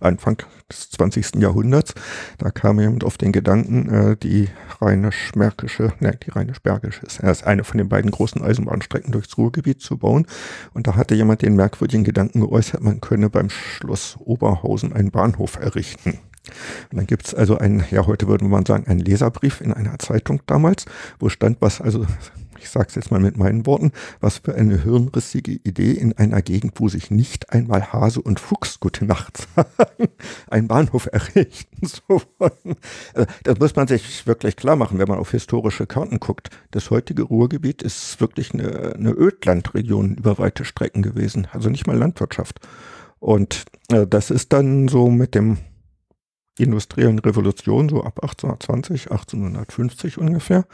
Anfang 0.00 0.42
des 0.70 0.90
20. 0.90 1.36
Jahrhunderts. 1.36 1.94
Da 2.38 2.50
kam 2.50 2.80
jemand 2.80 3.04
auf 3.04 3.18
den 3.18 3.32
Gedanken, 3.32 3.88
äh, 3.88 4.16
die 4.16 4.48
rheinisch-märkische, 4.80 5.92
ne, 6.00 6.18
die 6.24 6.30
rheinisch-bergische 6.30 7.06
ist 7.06 7.20
erst 7.20 7.44
eine 7.44 7.64
von 7.64 7.78
den 7.78 7.88
beiden 7.88 8.10
großen 8.10 8.42
Eisenbahnstrecken 8.42 9.12
durchs 9.12 9.36
Ruhrgebiet 9.38 9.80
zu 9.80 9.98
bauen. 9.98 10.26
Und 10.74 10.86
da 10.86 10.96
hatte 10.96 11.14
jemand 11.14 11.42
den 11.42 11.56
merkwürdigen 11.56 12.04
Gedanken 12.04 12.40
geäußert, 12.40 12.82
man 12.82 13.00
könne 13.00 13.30
beim 13.30 13.50
Schloss 13.50 14.16
Oberhausen 14.18 14.92
einen 14.92 15.10
Bahnhof 15.10 15.56
errichten. 15.56 16.18
Und 16.90 16.98
dann 16.98 17.06
gibt's 17.06 17.34
also 17.34 17.58
einen, 17.58 17.84
ja, 17.90 18.06
heute 18.06 18.28
würde 18.28 18.44
man 18.44 18.66
sagen, 18.66 18.86
einen 18.86 19.00
Leserbrief 19.00 19.60
in 19.60 19.72
einer 19.72 19.98
Zeitung 19.98 20.42
damals, 20.46 20.84
wo 21.18 21.28
stand, 21.28 21.58
was 21.60 21.80
also 21.80 22.06
ich 22.66 22.72
sage 22.72 22.86
es 22.88 22.96
jetzt 22.96 23.12
mal 23.12 23.20
mit 23.20 23.36
meinen 23.36 23.64
Worten, 23.64 23.92
was 24.20 24.38
für 24.38 24.56
eine 24.56 24.82
hirnrissige 24.82 25.52
Idee 25.52 25.92
in 25.92 26.18
einer 26.18 26.42
Gegend, 26.42 26.80
wo 26.80 26.88
sich 26.88 27.12
nicht 27.12 27.50
einmal 27.50 27.92
Hase 27.92 28.20
und 28.20 28.40
Fuchs 28.40 28.80
gute 28.80 29.04
Nacht 29.04 29.46
sagen, 29.54 30.08
einen 30.50 30.66
Bahnhof 30.66 31.08
errichten 31.12 31.86
zu 31.86 32.02
wollen. 32.38 32.76
Also, 33.14 33.28
das 33.44 33.58
muss 33.60 33.76
man 33.76 33.86
sich 33.86 34.26
wirklich 34.26 34.56
klar 34.56 34.74
machen, 34.74 34.98
wenn 34.98 35.06
man 35.06 35.18
auf 35.18 35.30
historische 35.30 35.86
Karten 35.86 36.18
guckt. 36.18 36.50
Das 36.72 36.90
heutige 36.90 37.22
Ruhrgebiet 37.22 37.82
ist 37.82 38.20
wirklich 38.20 38.52
eine, 38.52 38.94
eine 38.96 39.12
Ödlandregion 39.12 40.16
über 40.16 40.38
weite 40.38 40.64
Strecken 40.64 41.02
gewesen, 41.02 41.46
also 41.52 41.70
nicht 41.70 41.86
mal 41.86 41.96
Landwirtschaft. 41.96 42.58
Und 43.20 43.64
äh, 43.90 44.08
das 44.08 44.30
ist 44.30 44.52
dann 44.52 44.88
so 44.88 45.08
mit 45.08 45.36
dem 45.36 45.58
industriellen 46.58 47.18
Revolution, 47.18 47.88
so 47.88 48.02
ab 48.02 48.20
1820, 48.22 49.10
1850 49.10 50.18
ungefähr, 50.18 50.66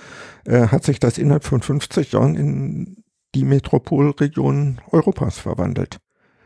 äh, 0.44 0.68
hat 0.68 0.84
sich 0.84 1.00
das 1.00 1.18
innerhalb 1.18 1.44
von 1.44 1.62
50 1.62 2.12
Jahren 2.12 2.36
in 2.36 3.04
die 3.34 3.44
Metropolregion 3.44 4.80
Europas 4.90 5.38
verwandelt. 5.38 5.98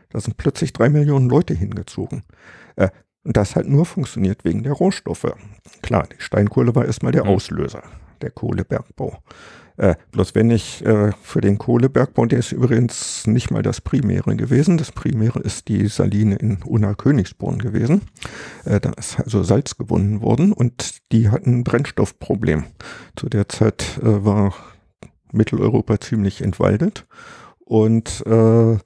Da 0.09 0.19
sind 0.19 0.37
plötzlich 0.37 0.73
drei 0.73 0.89
Millionen 0.89 1.29
Leute 1.29 1.53
hingezogen. 1.53 2.23
Äh, 2.75 2.89
und 3.23 3.35
das 3.35 3.55
hat 3.55 3.67
nur 3.67 3.85
funktioniert 3.85 4.45
wegen 4.45 4.63
der 4.63 4.71
Rohstoffe. 4.71 5.33
Klar, 5.81 6.07
die 6.07 6.21
Steinkohle 6.21 6.73
war 6.75 6.85
erstmal 6.85 7.11
der 7.11 7.27
Auslöser, 7.27 7.83
der 8.21 8.31
Kohlebergbau. 8.31 9.21
Äh, 9.77 9.95
bloß 10.11 10.33
wenn 10.33 10.49
ich 10.49 10.83
äh, 10.85 11.11
für 11.21 11.39
den 11.39 11.57
Kohlebergbau, 11.57 12.25
der 12.25 12.39
ist 12.39 12.51
übrigens 12.51 13.27
nicht 13.27 13.51
mal 13.51 13.61
das 13.61 13.79
Primäre 13.79 14.35
gewesen. 14.35 14.77
Das 14.77 14.91
Primäre 14.91 15.39
ist 15.39 15.67
die 15.67 15.87
Saline 15.87 16.35
in 16.35 16.57
Unna-Königsborn 16.63 17.59
gewesen. 17.59 18.01
Äh, 18.65 18.79
da 18.79 18.91
ist 18.91 19.19
also 19.19 19.43
Salz 19.43 19.77
gewonnen 19.77 20.21
worden 20.21 20.51
und 20.51 21.11
die 21.11 21.29
hatten 21.29 21.59
ein 21.59 21.63
Brennstoffproblem. 21.63 22.65
Zu 23.15 23.29
der 23.29 23.47
Zeit 23.49 23.99
äh, 24.01 24.25
war 24.25 24.53
Mitteleuropa 25.31 25.99
ziemlich 25.99 26.41
entwaldet 26.41 27.05
und 27.59 28.25
äh, 28.25 28.77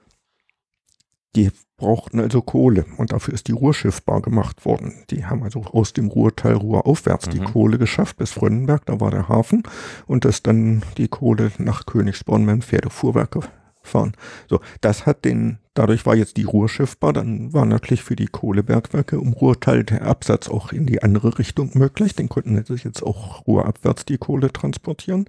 die 1.35 1.51
brauchten 1.77 2.19
also 2.19 2.41
Kohle 2.41 2.85
und 2.97 3.11
dafür 3.11 3.33
ist 3.33 3.47
die 3.47 3.53
Ruhr 3.53 3.73
schiffbar 3.73 4.21
gemacht 4.21 4.65
worden. 4.65 4.93
Die 5.09 5.25
haben 5.25 5.43
also 5.43 5.61
aus 5.61 5.93
dem 5.93 6.07
Ruhrteil 6.07 6.53
Ruhr 6.53 6.85
aufwärts 6.85 7.27
mhm. 7.27 7.31
die 7.31 7.39
Kohle 7.39 7.77
geschafft 7.77 8.17
bis 8.17 8.31
Frönnenberg, 8.31 8.85
da 8.85 8.99
war 8.99 9.11
der 9.11 9.29
Hafen 9.29 9.63
und 10.05 10.25
ist 10.25 10.45
dann 10.47 10.83
die 10.97 11.07
Kohle 11.07 11.51
nach 11.57 11.85
Königsborn 11.85 12.45
mit 12.45 12.53
dem 12.53 12.61
Pferdefuhrwerk 12.61 13.37
gefahren. 13.81 14.13
So, 14.47 14.59
das 14.81 15.05
hat 15.05 15.25
den, 15.25 15.57
dadurch 15.73 16.05
war 16.05 16.15
jetzt 16.15 16.37
die 16.37 16.43
Ruhr 16.43 16.69
schiffbar, 16.69 17.13
dann 17.13 17.53
war 17.53 17.65
natürlich 17.65 18.03
für 18.03 18.15
die 18.15 18.27
Kohlebergwerke 18.27 19.15
im 19.15 19.33
Ruhrteil 19.33 19.83
der 19.83 20.03
Absatz 20.03 20.49
auch 20.49 20.71
in 20.71 20.85
die 20.85 21.01
andere 21.01 21.39
Richtung 21.39 21.71
möglich, 21.73 22.15
den 22.15 22.29
konnten 22.29 22.63
sich 22.63 22.83
jetzt 22.83 23.01
auch 23.01 23.47
ruhrabwärts 23.47 24.05
die 24.05 24.17
Kohle 24.17 24.53
transportieren. 24.53 25.25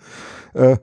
Äh, 0.53 0.77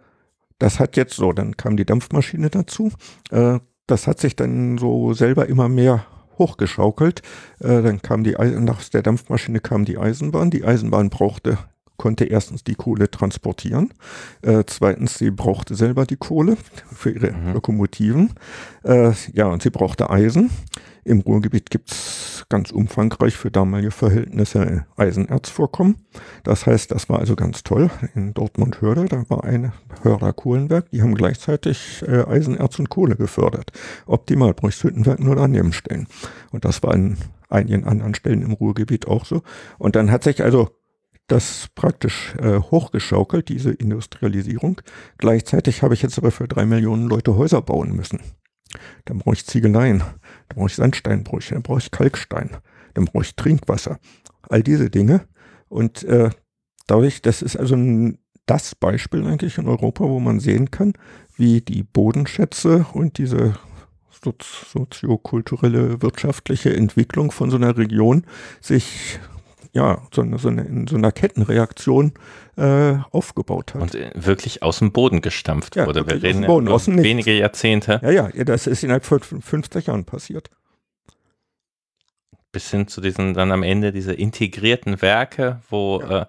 das 0.58 0.80
hat 0.80 0.98
jetzt 0.98 1.16
so, 1.16 1.32
dann 1.32 1.56
kam 1.56 1.78
die 1.78 1.86
Dampfmaschine 1.86 2.50
dazu. 2.50 2.92
Äh, 3.32 3.60
das 3.90 4.08
hat 4.08 4.20
sich 4.20 4.36
dann 4.36 4.78
so 4.78 5.14
selber 5.14 5.48
immer 5.48 5.70
mehr 5.70 6.06
hochgeschaukelt. 6.38 7.22
Äh, 7.60 7.82
dann 7.82 8.02
kam 8.02 8.24
die, 8.24 8.32
nach 8.32 8.88
der 8.90 9.02
Dampfmaschine 9.02 9.60
kam 9.60 9.86
die 9.86 9.98
Eisenbahn. 9.98 10.50
Die 10.50 10.64
Eisenbahn 10.64 11.10
brauchte, 11.10 11.58
konnte 12.00 12.26
erstens 12.26 12.64
die 12.64 12.74
Kohle 12.74 13.12
transportieren. 13.12 13.94
Äh, 14.42 14.64
zweitens, 14.66 15.20
sie 15.20 15.30
brauchte 15.30 15.76
selber 15.76 16.08
die 16.08 16.18
Kohle 16.18 16.58
für 16.92 17.12
ihre 17.12 17.32
mhm. 17.32 17.54
Lokomotiven. 17.54 18.34
Äh, 18.84 19.12
ja, 19.34 19.46
und 19.46 19.62
sie 19.62 19.70
brauchte 19.70 20.10
Eisen. 20.10 20.50
Im 21.04 21.22
Ruhrgebiet 21.22 21.70
gibt 21.70 21.92
es 21.92 22.46
ganz 22.50 22.72
umfangreich 22.72 23.36
für 23.36 23.52
damalige 23.52 23.92
Verhältnisse 23.92 24.86
Eisenerzvorkommen. 24.98 25.98
Das 26.44 26.66
heißt, 26.66 26.92
das 26.92 27.10
war 27.10 27.20
also 27.20 27.36
ganz 27.36 27.64
toll. 27.64 27.90
In 28.16 28.34
Dortmund-Hörde, 28.34 29.06
da 29.06 29.24
war 29.30 29.44
ein 29.44 29.72
Hörder 30.02 30.34
Kohlenwerk, 30.34 30.90
die 30.92 31.02
haben 31.02 31.16
gleichzeitig 31.16 32.04
äh, 32.08 32.24
Eisenerz 32.26 32.80
und 32.80 32.90
Kohle 32.90 33.16
gefördert. 33.16 33.72
Optimal, 34.06 34.54
Bruchshüttenwerk 34.54 35.20
nur 35.20 35.36
daneben 35.36 35.74
stellen. 35.74 36.08
Und 36.52 36.66
das 36.66 36.84
war 36.84 36.94
in 36.94 37.18
einigen 37.50 37.86
anderen 37.86 38.14
Stellen 38.14 38.42
im 38.42 38.54
Ruhrgebiet 38.54 39.08
auch 39.08 39.26
so. 39.26 39.42
Und 39.78 39.96
dann 39.96 40.12
hat 40.12 40.24
sich 40.24 40.44
also 40.44 40.70
das 41.30 41.70
praktisch 41.76 42.36
äh, 42.40 42.60
hochgeschaukelt, 42.60 43.50
diese 43.50 43.72
Industrialisierung. 43.72 44.82
Gleichzeitig 45.18 45.82
habe 45.82 45.94
ich 45.94 46.02
jetzt 46.02 46.18
aber 46.18 46.32
für 46.32 46.48
drei 46.48 46.66
Millionen 46.66 47.08
Leute 47.08 47.36
Häuser 47.36 47.62
bauen 47.62 47.96
müssen. 47.96 48.20
Dann 49.06 49.20
brauche 49.20 49.36
ich 49.36 49.46
Ziegeleien, 49.46 50.00
dann 50.00 50.56
brauche 50.56 50.68
ich 50.68 50.76
Sandsteinbrüche, 50.76 51.54
dann 51.54 51.64
brauche 51.64 51.80
ich 51.80 51.92
Kalkstein, 51.92 52.52
dann 52.94 53.06
brauche 53.06 53.24
ich 53.24 53.36
Trinkwasser. 53.36 54.00
All 54.50 54.64
diese 54.64 54.90
Dinge. 54.90 55.28
Und 55.70 56.04
äh, 56.04 56.30
dadurch, 56.88 57.22
das 57.22 57.42
ist 57.42 57.56
also 57.56 57.76
ein, 57.76 58.20
das 58.46 58.76
Beispiel 58.76 59.26
eigentlich 59.26 59.58
in 59.58 59.68
Europa, 59.68 60.04
wo 60.06 60.20
man 60.20 60.40
sehen 60.40 60.72
kann, 60.72 60.94
wie 61.36 61.62
die 61.62 61.84
Bodenschätze 61.84 62.86
und 62.94 63.18
diese 63.18 63.56
soziokulturelle, 64.74 66.02
wirtschaftliche 66.02 66.76
Entwicklung 66.76 67.32
von 67.32 67.50
so 67.50 67.58
einer 67.58 67.78
Region 67.78 68.26
sich 68.60 69.20
ja, 69.72 70.02
so 70.14 70.22
eine, 70.22 70.38
so 70.40 70.50
eine, 70.50 70.64
in 70.64 70.88
so 70.88 70.96
einer 70.96 71.12
Kettenreaktion 71.12 72.14
äh, 72.58 72.96
aufgebaut 73.12 73.74
hat. 73.76 73.82
Und 73.82 73.96
äh, 73.96 74.12
wirklich 74.16 74.64
aus 74.64 74.80
dem 74.80 74.92
Boden 74.92 75.22
gestampft 75.22 75.76
ja, 75.76 75.86
wurde. 75.86 76.06
Wir 76.08 76.22
reden 76.22 76.46
Boden, 76.46 76.68
aus 76.68 76.88
wenige 76.88 77.34
Jahrzehnte. 77.38 78.00
Ja, 78.04 78.12
ja, 78.12 78.44
das 78.44 78.68
ist 78.68 78.84
innerhalb 78.84 79.06
von 79.06 79.22
50 79.22 79.88
Jahren 79.88 80.06
passiert. 80.06 80.50
Bis 82.52 82.72
hin 82.72 82.88
zu 82.88 83.00
diesen, 83.00 83.36
dann 83.36 83.52
am 83.52 83.62
Ende 83.62 83.92
diese 83.92 84.14
integrierten 84.14 85.02
Werke, 85.04 85.62
wo 85.70 86.02
ja. 86.02 86.22
äh, 86.22 86.26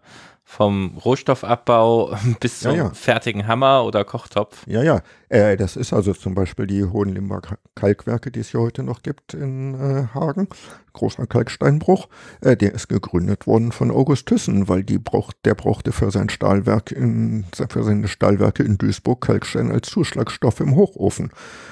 vom 0.50 0.98
Rohstoffabbau 0.98 2.16
bis 2.40 2.58
zum 2.58 2.74
ja, 2.74 2.90
fertigen 2.90 3.46
Hammer 3.46 3.84
oder 3.84 4.04
Kochtopf. 4.04 4.66
Ja, 4.66 4.82
ja. 4.82 5.00
Äh, 5.28 5.56
das 5.56 5.76
ist 5.76 5.92
also 5.92 6.12
zum 6.12 6.34
Beispiel 6.34 6.66
die 6.66 6.84
Hohenlimber 6.84 7.40
Kalkwerke, 7.76 8.32
die 8.32 8.40
es 8.40 8.50
hier 8.50 8.58
heute 8.58 8.82
noch 8.82 9.04
gibt 9.04 9.32
in 9.32 9.74
äh, 9.74 10.08
Hagen. 10.12 10.48
Großer 10.92 11.28
Kalksteinbruch. 11.28 12.08
Äh, 12.40 12.56
der 12.56 12.74
ist 12.74 12.88
gegründet 12.88 13.46
worden 13.46 13.70
von 13.70 13.92
August 13.92 14.26
Thyssen, 14.26 14.68
weil 14.68 14.82
die 14.82 14.98
braucht, 14.98 15.36
der 15.44 15.54
brauchte 15.54 15.92
für 15.92 16.10
sein 16.10 16.28
Stahlwerk 16.30 16.90
in, 16.90 17.44
für 17.52 17.84
seine 17.84 18.08
Stahlwerke 18.08 18.64
in 18.64 18.76
Duisburg 18.76 19.20
Kalkstein 19.20 19.70
als 19.70 19.88
Zuschlagstoff 19.88 20.58
im 20.58 20.74
Hochofen. 20.74 21.30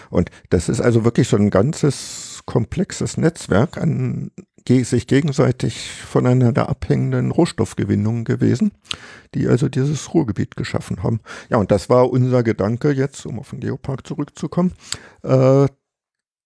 Und 0.08 0.30
das 0.50 0.68
ist 0.68 0.80
also 0.80 1.04
wirklich 1.04 1.26
so 1.26 1.36
ein 1.36 1.50
ganzes 1.50 2.42
komplexes 2.46 3.16
Netzwerk 3.16 3.76
an 3.76 4.30
sich 4.84 5.06
gegenseitig 5.06 5.90
voneinander 5.90 6.68
abhängenden 6.68 7.30
Rohstoffgewinnungen 7.30 8.24
gewesen, 8.24 8.72
die 9.34 9.48
also 9.48 9.68
dieses 9.68 10.14
Ruhrgebiet 10.14 10.56
geschaffen 10.56 11.02
haben. 11.02 11.20
Ja, 11.50 11.58
und 11.58 11.70
das 11.70 11.88
war 11.88 12.10
unser 12.10 12.42
Gedanke 12.42 12.90
jetzt, 12.92 13.26
um 13.26 13.38
auf 13.38 13.50
den 13.50 13.60
Geopark 13.60 14.06
zurückzukommen, 14.06 14.72
äh, 15.22 15.66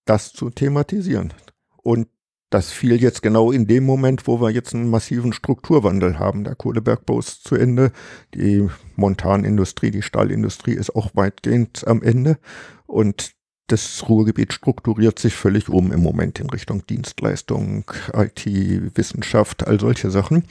das 0.05 0.33
zu 0.33 0.49
thematisieren. 0.49 1.33
Und 1.77 2.07
das 2.49 2.71
fiel 2.71 3.01
jetzt 3.01 3.23
genau 3.23 3.51
in 3.51 3.65
dem 3.65 3.83
Moment, 3.83 4.27
wo 4.27 4.39
wir 4.39 4.51
jetzt 4.51 4.75
einen 4.75 4.89
massiven 4.89 5.33
Strukturwandel 5.33 6.19
haben. 6.19 6.43
Der 6.43 6.55
Kohlebergbau 6.55 7.17
ist 7.19 7.43
zu 7.43 7.55
Ende, 7.55 7.91
die 8.35 8.69
Montanindustrie, 8.95 9.89
die 9.89 10.03
Stahlindustrie 10.03 10.73
ist 10.73 10.95
auch 10.95 11.09
weitgehend 11.15 11.87
am 11.87 12.03
Ende 12.03 12.37
und 12.85 13.33
das 13.67 14.07
Ruhrgebiet 14.07 14.53
strukturiert 14.53 15.19
sich 15.19 15.33
völlig 15.33 15.69
um 15.69 15.91
im 15.91 16.01
Moment 16.01 16.39
in 16.39 16.49
Richtung 16.49 16.85
Dienstleistung, 16.85 17.85
IT, 18.13 18.45
Wissenschaft, 18.45 19.65
all 19.65 19.79
solche 19.79 20.11
Sachen. 20.11 20.43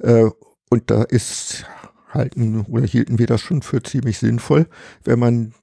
Äh, 0.00 0.30
und 0.68 0.90
da 0.90 1.02
ist 1.02 1.64
halten 2.08 2.62
oder 2.62 2.84
hielten 2.84 3.18
wir 3.18 3.26
das 3.26 3.40
schon 3.40 3.62
für 3.62 3.82
ziemlich 3.82 4.18
sinnvoll, 4.18 4.66
wenn 5.04 5.18
man 5.18 5.54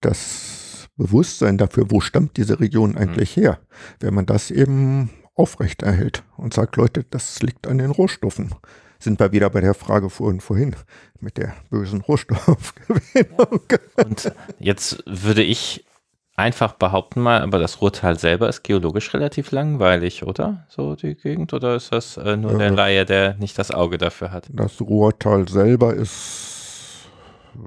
das 0.00 0.88
Bewusstsein 0.96 1.58
dafür, 1.58 1.90
wo 1.90 2.00
stammt 2.00 2.36
diese 2.36 2.60
Region 2.60 2.96
eigentlich 2.96 3.36
mhm. 3.36 3.40
her, 3.40 3.60
wenn 4.00 4.14
man 4.14 4.26
das 4.26 4.50
eben 4.50 5.10
aufrechterhält 5.34 6.22
und 6.36 6.54
sagt, 6.54 6.76
Leute, 6.76 7.04
das 7.04 7.42
liegt 7.42 7.66
an 7.66 7.78
den 7.78 7.90
Rohstoffen. 7.90 8.54
Sind 8.98 9.20
wir 9.20 9.32
wieder 9.32 9.50
bei 9.50 9.60
der 9.60 9.74
Frage 9.74 10.08
vorhin 10.08 10.40
vorhin 10.40 10.74
mit 11.20 11.36
der 11.36 11.54
bösen 11.68 12.00
Rohstoffgewinnung. 12.00 13.60
Und 13.96 14.32
jetzt 14.58 15.02
würde 15.06 15.42
ich 15.42 15.84
einfach 16.36 16.74
behaupten 16.74 17.20
mal, 17.20 17.40
aber 17.42 17.58
das 17.58 17.80
Ruhrtal 17.80 18.18
selber 18.18 18.48
ist 18.48 18.62
geologisch 18.62 19.12
relativ 19.14 19.50
langweilig, 19.50 20.22
oder? 20.22 20.66
So 20.68 20.94
die 20.94 21.14
Gegend? 21.14 21.52
Oder 21.52 21.76
ist 21.76 21.92
das 21.92 22.16
äh, 22.18 22.36
nur 22.36 22.54
äh, 22.54 22.58
der 22.58 22.70
Laie, 22.70 23.04
der 23.04 23.34
nicht 23.36 23.58
das 23.58 23.70
Auge 23.70 23.98
dafür 23.98 24.30
hat? 24.30 24.46
Das 24.50 24.80
Ruhrtal 24.80 25.48
selber 25.48 25.94
ist 25.94 27.08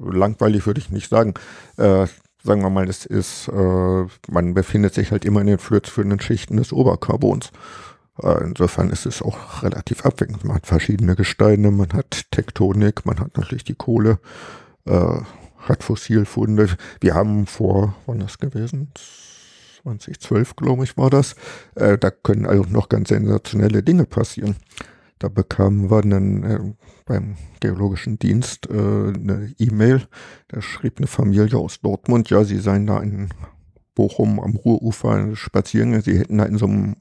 langweilig, 0.01 0.65
würde 0.67 0.79
ich 0.79 0.91
nicht 0.91 1.09
sagen. 1.09 1.33
Äh, 1.77 2.05
sagen 2.43 2.61
wir 2.61 2.69
mal, 2.69 2.87
es 2.87 3.05
ist, 3.05 3.47
äh, 3.49 4.05
man 4.27 4.53
befindet 4.53 4.93
sich 4.93 5.11
halt 5.11 5.25
immer 5.25 5.41
in 5.41 5.47
den 5.47 5.59
flurzführenden 5.59 6.19
Schichten 6.19 6.57
des 6.57 6.71
Oberkarbons. 6.71 7.51
Äh, 8.21 8.43
insofern 8.43 8.89
ist 8.89 9.05
es 9.05 9.21
auch 9.21 9.63
relativ 9.63 10.05
abwechselnd. 10.05 10.45
Man 10.45 10.57
hat 10.57 10.67
verschiedene 10.67 11.15
Gesteine, 11.15 11.71
man 11.71 11.91
hat 11.93 12.31
Tektonik, 12.31 13.05
man 13.05 13.19
hat 13.19 13.37
natürlich 13.37 13.63
die 13.63 13.75
Kohle, 13.75 14.19
äh, 14.85 15.19
hat 15.59 15.83
Fossilfunde. 15.83 16.69
Wir 17.01 17.13
haben 17.13 17.45
vor, 17.45 17.95
wann 18.05 18.19
das 18.19 18.37
gewesen? 18.37 18.91
2012, 19.83 20.55
glaube 20.55 20.83
ich, 20.83 20.97
war 20.97 21.09
das. 21.09 21.35
Äh, 21.75 21.97
da 21.97 22.11
können 22.11 22.45
also 22.45 22.63
noch 22.63 22.89
ganz 22.89 23.09
sensationelle 23.09 23.83
Dinge 23.83 24.05
passieren. 24.05 24.55
Da 25.19 25.27
bekamen 25.27 25.91
wir 25.91 26.01
dann 26.01 26.43
äh, 26.43 26.59
beim 27.05 27.35
Geologischen 27.59 28.19
Dienst 28.19 28.69
äh, 28.69 28.73
eine 28.73 29.53
E-Mail. 29.57 30.03
Da 30.47 30.61
schrieb 30.61 30.97
eine 30.97 31.07
Familie 31.07 31.57
aus 31.57 31.81
Dortmund, 31.81 32.29
ja, 32.29 32.43
sie 32.43 32.59
seien 32.59 32.87
da 32.87 32.99
in 32.99 33.29
Bochum 33.95 34.39
am 34.39 34.55
Ruhrufer 34.55 35.35
spazieren. 35.35 36.01
Sie 36.01 36.17
hätten 36.17 36.37
da 36.37 36.45
in 36.45 36.57
so 36.57 36.67
einem 36.67 36.95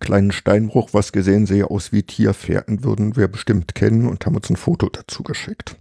kleinen 0.00 0.32
Steinbruch 0.32 0.90
was 0.92 1.12
gesehen, 1.12 1.44
sehe 1.44 1.68
aus 1.70 1.92
wie 1.92 2.02
Tierfährten, 2.02 2.84
würden 2.84 3.16
wir 3.16 3.28
bestimmt 3.28 3.74
kennen 3.74 4.08
und 4.08 4.24
haben 4.24 4.36
uns 4.36 4.48
ein 4.48 4.56
Foto 4.56 4.88
dazu 4.88 5.22
geschickt. 5.22 5.76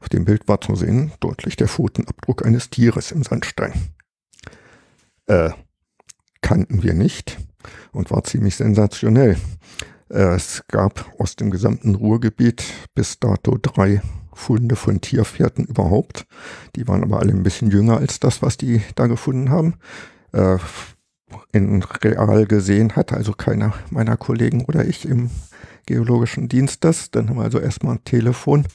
Auf 0.00 0.08
dem 0.08 0.24
Bild 0.24 0.48
war 0.48 0.60
zu 0.60 0.74
sehen 0.76 1.12
deutlich 1.20 1.56
der 1.56 1.68
Pfotenabdruck 1.68 2.44
eines 2.44 2.70
Tieres 2.70 3.12
im 3.12 3.22
Sandstein. 3.22 3.72
Äh, 5.26 5.50
kannten 6.42 6.82
wir 6.82 6.94
nicht 6.94 7.38
und 7.92 8.10
war 8.10 8.24
ziemlich 8.24 8.56
sensationell. 8.56 9.36
Äh, 10.08 10.34
es 10.34 10.64
gab 10.68 11.06
aus 11.18 11.36
dem 11.36 11.50
gesamten 11.50 11.94
Ruhrgebiet 11.94 12.64
bis 12.94 13.18
dato 13.18 13.58
drei 13.60 14.02
Funde 14.32 14.76
von 14.76 15.00
Tierpferden 15.00 15.66
überhaupt. 15.66 16.26
Die 16.76 16.88
waren 16.88 17.02
aber 17.02 17.20
alle 17.20 17.32
ein 17.32 17.42
bisschen 17.42 17.70
jünger 17.70 17.98
als 17.98 18.20
das, 18.20 18.42
was 18.42 18.56
die 18.56 18.82
da 18.94 19.06
gefunden 19.06 19.50
haben. 19.50 19.74
Äh, 20.32 20.58
in 21.52 21.82
real 21.82 22.46
gesehen 22.46 22.96
hat 22.96 23.12
also 23.12 23.32
keiner 23.32 23.74
meiner 23.90 24.16
Kollegen 24.16 24.64
oder 24.64 24.84
ich 24.84 25.06
im 25.06 25.30
geologischen 25.86 26.48
Dienst 26.48 26.84
das. 26.84 27.10
Dann 27.10 27.28
haben 27.28 27.36
wir 27.36 27.44
also 27.44 27.60
erstmal 27.60 27.96
ein 27.96 28.04
Telefon 28.04 28.66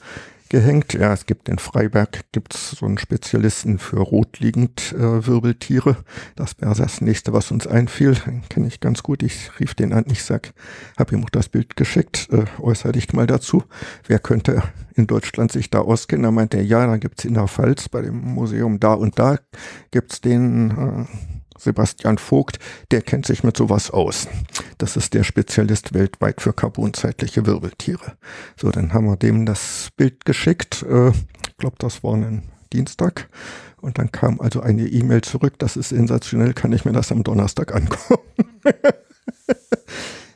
gehängt. 0.48 0.94
Ja, 0.94 1.12
es 1.12 1.26
gibt 1.26 1.48
in 1.48 1.58
Freiberg 1.58 2.24
gibt's 2.32 2.72
so 2.72 2.86
einen 2.86 2.98
Spezialisten 2.98 3.78
für 3.78 3.98
rotliegend 3.98 4.92
äh, 4.92 5.26
Wirbeltiere. 5.26 5.96
Das 6.34 6.60
wäre 6.60 6.74
das 6.74 7.00
nächste, 7.00 7.32
was 7.32 7.50
uns 7.50 7.66
einfiel. 7.66 8.16
Kenne 8.48 8.68
ich 8.68 8.80
ganz 8.80 9.02
gut. 9.02 9.22
Ich 9.22 9.50
rief 9.60 9.74
den 9.74 9.92
an. 9.92 10.04
Ich 10.08 10.24
sag, 10.24 10.52
hab 10.96 11.12
ihm 11.12 11.24
auch 11.24 11.30
das 11.30 11.48
Bild 11.48 11.76
geschickt. 11.76 12.28
Äh, 12.30 12.44
äußere 12.60 12.92
dich 12.92 13.12
mal 13.12 13.26
dazu. 13.26 13.64
Wer 14.06 14.18
könnte 14.18 14.62
in 14.94 15.06
Deutschland 15.06 15.52
sich 15.52 15.70
da 15.70 15.80
auskennen? 15.80 16.24
Da 16.24 16.30
meinte 16.30 16.58
er, 16.58 16.64
ja, 16.64 16.86
da 16.86 16.96
gibt's 16.96 17.24
in 17.24 17.34
der 17.34 17.48
Pfalz 17.48 17.88
bei 17.88 18.02
dem 18.02 18.18
Museum 18.18 18.80
da 18.80 18.94
und 18.94 19.18
da 19.18 19.38
gibt's 19.90 20.20
den 20.20 20.70
äh, 20.70 21.35
Sebastian 21.58 22.18
Vogt, 22.18 22.58
der 22.90 23.02
kennt 23.02 23.26
sich 23.26 23.44
mit 23.44 23.56
sowas 23.56 23.90
aus. 23.90 24.28
Das 24.78 24.96
ist 24.96 25.14
der 25.14 25.24
Spezialist 25.24 25.94
weltweit 25.94 26.40
für 26.40 26.52
carbonzeitliche 26.52 27.46
Wirbeltiere. 27.46 28.16
So, 28.56 28.70
dann 28.70 28.92
haben 28.92 29.06
wir 29.06 29.16
dem 29.16 29.46
das 29.46 29.88
Bild 29.96 30.24
geschickt. 30.24 30.82
Äh, 30.82 31.10
ich 31.10 31.56
glaube, 31.58 31.76
das 31.78 32.02
war 32.02 32.14
ein 32.14 32.42
Dienstag. 32.72 33.28
Und 33.80 33.98
dann 33.98 34.10
kam 34.10 34.40
also 34.40 34.60
eine 34.60 34.86
E-Mail 34.86 35.22
zurück. 35.22 35.58
Das 35.58 35.76
ist 35.76 35.90
sensationell. 35.90 36.54
Kann 36.54 36.72
ich 36.72 36.84
mir 36.84 36.92
das 36.92 37.12
am 37.12 37.22
Donnerstag 37.22 37.74
angucken? 37.74 38.24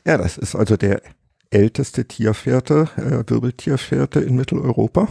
ja, 0.05 0.17
das 0.17 0.37
ist 0.37 0.55
also 0.55 0.77
der 0.77 1.01
älteste 1.49 2.05
Tierfährte, 2.05 2.89
äh, 2.95 3.29
Wirbeltierfährte 3.29 4.21
in 4.21 4.35
Mitteleuropa 4.35 5.07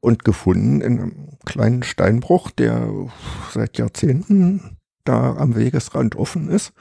und 0.00 0.24
gefunden 0.24 0.80
in 0.80 0.98
einem 0.98 1.28
kleinen 1.44 1.82
Steinbruch, 1.82 2.50
der 2.50 2.88
seit 3.52 3.76
Jahrzehnten 3.78 4.78
da 5.04 5.36
am 5.36 5.56
Wegesrand 5.56 6.16
offen 6.16 6.48
ist. 6.48 6.72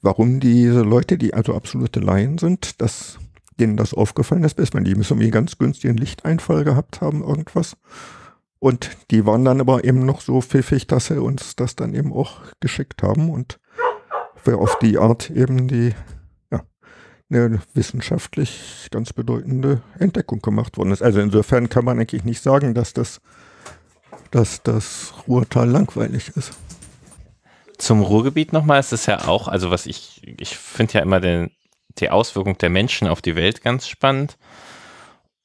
Warum 0.00 0.40
diese 0.40 0.82
Leute, 0.82 1.18
die 1.18 1.34
also 1.34 1.54
absolute 1.54 2.00
Laien 2.00 2.38
sind, 2.38 2.80
dass 2.80 3.18
denen 3.58 3.76
das 3.76 3.94
aufgefallen 3.94 4.44
ist, 4.44 4.54
bis 4.54 4.72
man 4.72 4.84
die 4.84 4.94
müssen 4.94 5.14
irgendwie 5.14 5.30
ganz 5.30 5.58
günstigen 5.58 5.96
Lichteinfall 5.96 6.64
gehabt 6.64 7.00
haben, 7.00 7.22
irgendwas. 7.22 7.76
Und 8.60 8.90
die 9.10 9.24
waren 9.26 9.44
dann 9.44 9.60
aber 9.60 9.84
eben 9.84 10.04
noch 10.04 10.20
so 10.20 10.40
pfiffig, 10.40 10.86
dass 10.86 11.06
sie 11.06 11.20
uns 11.20 11.56
das 11.56 11.76
dann 11.76 11.94
eben 11.94 12.12
auch 12.12 12.40
geschickt 12.60 13.02
haben 13.02 13.30
und 13.30 13.60
für 14.36 14.58
auf 14.58 14.78
die 14.78 14.98
Art 14.98 15.30
eben 15.30 15.68
die, 15.68 15.94
ja, 16.50 16.62
eine 17.30 17.60
wissenschaftlich 17.74 18.88
ganz 18.90 19.12
bedeutende 19.12 19.82
Entdeckung 19.98 20.40
gemacht 20.40 20.76
worden 20.76 20.92
ist. 20.92 21.02
Also 21.02 21.20
insofern 21.20 21.68
kann 21.68 21.84
man 21.84 21.98
eigentlich 21.98 22.24
nicht 22.24 22.42
sagen, 22.42 22.74
dass 22.74 22.92
das, 22.92 23.20
dass 24.30 24.62
das 24.62 25.14
Ruhrtal 25.26 25.68
langweilig 25.68 26.32
ist. 26.36 26.52
Zum 27.78 28.02
Ruhrgebiet 28.02 28.52
nochmal 28.52 28.80
ist 28.80 28.92
es 28.92 29.06
ja 29.06 29.28
auch, 29.28 29.48
also 29.48 29.70
was 29.70 29.86
ich, 29.86 30.20
ich 30.38 30.56
finde 30.56 30.94
ja 30.94 31.00
immer 31.00 31.20
den, 31.20 31.52
die 31.98 32.10
Auswirkung 32.10 32.58
der 32.58 32.70
Menschen 32.70 33.08
auf 33.08 33.22
die 33.22 33.36
Welt 33.36 33.62
ganz 33.62 33.88
spannend. 33.88 34.36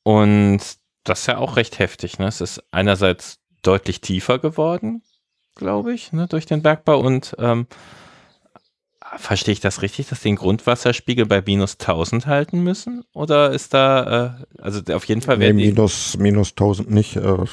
Und 0.04 0.60
das 1.04 1.22
ist 1.22 1.28
ja 1.28 1.38
auch 1.38 1.56
recht 1.58 1.80
heftig. 1.80 2.20
Ne? 2.20 2.28
Es 2.28 2.42
ist 2.42 2.64
einerseits 2.72 3.40
deutlich 3.62 4.02
tiefer 4.02 4.40
geworden, 4.40 5.04
glaube 5.56 5.94
ich, 5.94 6.12
ne, 6.12 6.28
durch 6.28 6.46
den 6.46 6.62
Bergbau. 6.62 7.00
Und 7.00 7.36
ähm, 7.40 7.68
verstehe 9.18 9.54
ich 9.54 9.60
das 9.60 9.82
richtig, 9.82 10.10
dass 10.10 10.22
den 10.22 10.36
Grundwasserspiegel 10.36 11.26
bei 11.26 11.42
minus 11.42 11.74
1000 11.74 12.26
halten 12.26 12.64
müssen? 12.64 13.04
Oder 13.14 13.52
ist 13.52 13.74
da, 13.74 14.38
äh, 14.58 14.62
also 14.62 14.82
auf 14.94 15.06
jeden 15.06 15.22
Fall 15.22 15.40
werden 15.40 15.58
nee, 15.58 15.68
minus, 15.68 16.18
minus 16.18 16.52
1000 16.52 16.90
nicht. 16.90 17.16
Äh, 17.16 17.46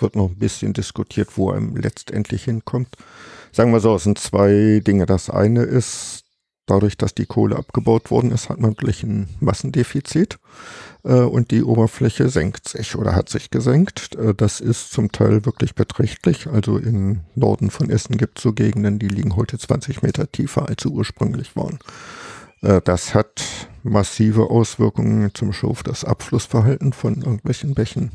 wird 0.00 0.14
noch 0.14 0.28
ein 0.28 0.38
bisschen 0.38 0.74
diskutiert, 0.74 1.36
wo 1.36 1.52
er 1.52 1.60
letztendlich 1.60 2.44
hinkommt 2.44 2.96
sagen 3.56 3.72
wir 3.72 3.80
so, 3.80 3.96
es 3.96 4.04
sind 4.04 4.18
zwei 4.18 4.80
Dinge. 4.86 5.06
Das 5.06 5.30
eine 5.30 5.62
ist, 5.62 6.24
dadurch, 6.66 6.98
dass 6.98 7.14
die 7.14 7.26
Kohle 7.26 7.56
abgebaut 7.56 8.10
worden 8.10 8.30
ist, 8.30 8.50
hat 8.50 8.60
man 8.60 8.72
wirklich 8.72 9.02
ein 9.02 9.28
Massendefizit 9.40 10.38
äh, 11.04 11.20
und 11.20 11.50
die 11.50 11.62
Oberfläche 11.62 12.28
senkt 12.28 12.68
sich 12.68 12.96
oder 12.96 13.14
hat 13.14 13.30
sich 13.30 13.50
gesenkt. 13.50 14.14
Äh, 14.16 14.34
das 14.34 14.60
ist 14.60 14.92
zum 14.92 15.10
Teil 15.10 15.46
wirklich 15.46 15.74
beträchtlich. 15.74 16.48
Also 16.48 16.76
im 16.76 17.20
Norden 17.34 17.70
von 17.70 17.88
Essen 17.88 18.18
gibt 18.18 18.38
es 18.38 18.42
so 18.42 18.52
Gegenden, 18.52 18.98
die 18.98 19.08
liegen 19.08 19.36
heute 19.36 19.58
20 19.58 20.02
Meter 20.02 20.30
tiefer, 20.30 20.68
als 20.68 20.82
sie 20.82 20.90
ursprünglich 20.90 21.56
waren. 21.56 21.78
Äh, 22.60 22.82
das 22.84 23.14
hat 23.14 23.42
massive 23.82 24.50
Auswirkungen 24.50 25.30
zum 25.32 25.52
auf 25.62 25.82
das 25.82 26.04
Abflussverhalten 26.04 26.92
von 26.92 27.22
irgendwelchen 27.22 27.74
Bächen 27.74 28.10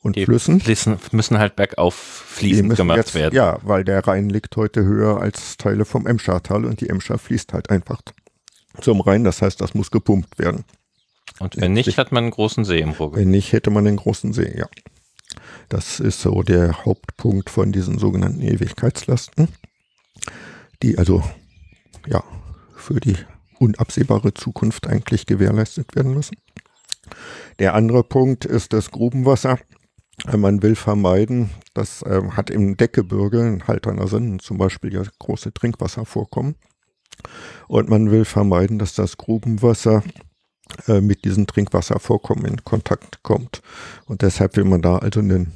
und 0.00 0.16
die 0.16 0.24
Flüssen. 0.24 0.60
Flüssen 0.60 0.98
müssen 1.12 1.38
halt 1.38 1.56
bergauf 1.56 1.94
fließend 1.94 2.76
gemacht 2.76 2.96
jetzt, 2.96 3.14
werden. 3.14 3.34
Ja, 3.34 3.58
weil 3.62 3.84
der 3.84 4.06
Rhein 4.06 4.28
liegt 4.28 4.56
heute 4.56 4.84
höher 4.84 5.20
als 5.20 5.56
Teile 5.56 5.84
vom 5.84 6.06
Emschertal 6.06 6.64
und 6.64 6.80
die 6.80 6.88
Emscher 6.88 7.18
fließt 7.18 7.52
halt 7.52 7.70
einfach 7.70 8.00
zum 8.80 9.00
Rhein. 9.00 9.24
Das 9.24 9.42
heißt, 9.42 9.60
das 9.60 9.74
muss 9.74 9.90
gepumpt 9.90 10.38
werden. 10.38 10.64
Und 11.40 11.56
wenn 11.60 11.72
nicht, 11.72 11.98
hat 11.98 12.12
man 12.12 12.24
einen 12.24 12.30
großen 12.30 12.64
See 12.64 12.80
im 12.80 12.90
Ruhrgebiet. 12.90 13.24
Wenn 13.24 13.30
nicht, 13.30 13.52
hätte 13.52 13.70
man 13.70 13.86
einen 13.86 13.96
großen 13.96 14.32
See, 14.32 14.56
ja. 14.56 14.66
Das 15.68 16.00
ist 16.00 16.22
so 16.22 16.42
der 16.42 16.84
Hauptpunkt 16.84 17.50
von 17.50 17.72
diesen 17.72 17.98
sogenannten 17.98 18.40
Ewigkeitslasten, 18.40 19.48
die 20.82 20.96
also 20.96 21.22
ja 22.06 22.24
für 22.74 23.00
die 23.00 23.16
unabsehbare 23.58 24.32
Zukunft 24.32 24.86
eigentlich 24.86 25.26
gewährleistet 25.26 25.94
werden 25.94 26.14
müssen. 26.14 26.36
Der 27.58 27.74
andere 27.74 28.04
Punkt 28.04 28.44
ist 28.44 28.72
das 28.72 28.90
Grubenwasser. 28.90 29.58
Man 30.26 30.62
will 30.62 30.74
vermeiden, 30.74 31.50
dass 31.74 32.02
äh, 32.02 32.22
hat 32.32 32.50
im 32.50 32.76
Deckgebirge 32.76 33.40
in 33.40 33.66
Halterner 33.66 34.08
Sinn 34.08 34.38
zum 34.40 34.58
Beispiel 34.58 34.92
ja 34.92 35.02
große 35.18 35.54
Trinkwasservorkommen. 35.54 36.56
Und 37.68 37.88
man 37.88 38.10
will 38.10 38.24
vermeiden, 38.24 38.78
dass 38.78 38.94
das 38.94 39.16
Grubenwasser 39.16 40.02
äh, 40.86 41.00
mit 41.00 41.24
diesen 41.24 41.46
Trinkwasservorkommen 41.46 42.44
in 42.44 42.64
Kontakt 42.64 43.22
kommt. 43.22 43.62
Und 44.06 44.22
deshalb 44.22 44.56
will 44.56 44.64
man 44.64 44.82
da 44.82 44.98
also 44.98 45.20
einen 45.20 45.52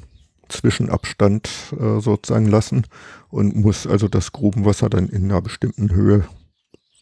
Zwischenabstand 0.49 1.49
äh, 1.79 1.99
sozusagen 1.99 2.47
lassen 2.47 2.85
und 3.29 3.55
muss 3.55 3.87
also 3.87 4.07
das 4.07 4.31
Grubenwasser 4.31 4.89
dann 4.89 5.09
in 5.09 5.25
einer 5.25 5.41
bestimmten 5.41 5.93
Höhe, 5.93 6.25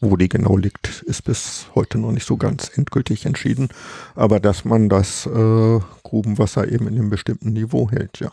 wo 0.02 0.16
die 0.16 0.28
genau 0.28 0.56
liegt, 0.56 1.02
ist 1.02 1.22
bis 1.22 1.66
heute 1.74 1.98
noch 1.98 2.12
nicht 2.12 2.26
so 2.26 2.36
ganz 2.36 2.70
endgültig 2.76 3.24
entschieden. 3.24 3.68
Aber 4.14 4.40
dass 4.40 4.64
man 4.64 4.88
das 4.88 5.26
äh, 5.26 5.80
Grubenwasser 6.02 6.70
eben 6.70 6.88
in 6.88 6.98
einem 6.98 7.10
bestimmten 7.10 7.52
Niveau 7.52 7.90
hält, 7.90 8.20
ja. 8.20 8.32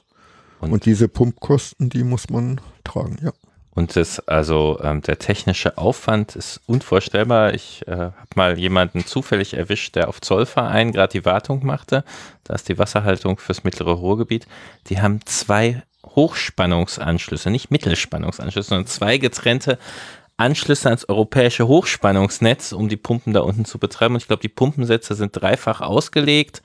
Und, 0.60 0.74
und 0.74 0.86
diese 0.86 1.08
Pumpkosten, 1.08 1.90
die 1.90 2.04
muss 2.04 2.30
man 2.30 2.60
tragen, 2.84 3.18
ja. 3.24 3.32
Und 3.76 3.96
das, 3.96 4.20
also 4.28 4.80
ähm, 4.84 5.02
der 5.04 5.20
technische 5.20 5.78
Aufwand 5.78 6.36
ist 6.36 6.60
unvorstellbar. 6.66 7.54
Ich 7.54 7.88
äh, 7.88 7.92
habe 7.92 8.14
mal 8.36 8.60
jemanden 8.60 9.06
zufällig 9.06 9.54
erwischt, 9.54 9.96
der 9.96 10.10
auf 10.10 10.20
Zollverein 10.20 10.92
gerade 10.92 11.14
die 11.14 11.24
Wartung 11.24 11.66
machte. 11.66 12.04
Da 12.44 12.56
ist 12.56 12.68
die 12.68 12.78
Wasserhaltung 12.78 13.38
fürs 13.38 13.64
mittlere 13.64 13.92
Ruhrgebiet. 13.92 14.48
Die 14.88 15.00
haben 15.02 15.22
zwei 15.26 15.84
Hochspannungsanschlüsse, 16.04 17.52
nicht 17.52 17.72
Mittelspannungsanschlüsse, 17.72 18.70
sondern 18.70 18.88
zwei 18.88 19.18
getrennte 19.18 19.78
Anschlüsse 20.40 20.88
ans 20.90 21.08
europäische 21.08 21.68
Hochspannungsnetz, 21.68 22.72
um 22.72 22.90
die 22.90 22.98
Pumpen 22.98 23.34
da 23.34 23.42
unten 23.42 23.66
zu 23.66 23.78
betreiben. 23.78 24.16
Und 24.16 24.22
ich 24.22 24.28
glaube, 24.28 24.42
die 24.42 24.50
Pumpensätze 24.50 25.16
sind 25.16 25.32
dreifach 25.34 25.82
ausgelegt. 25.82 26.62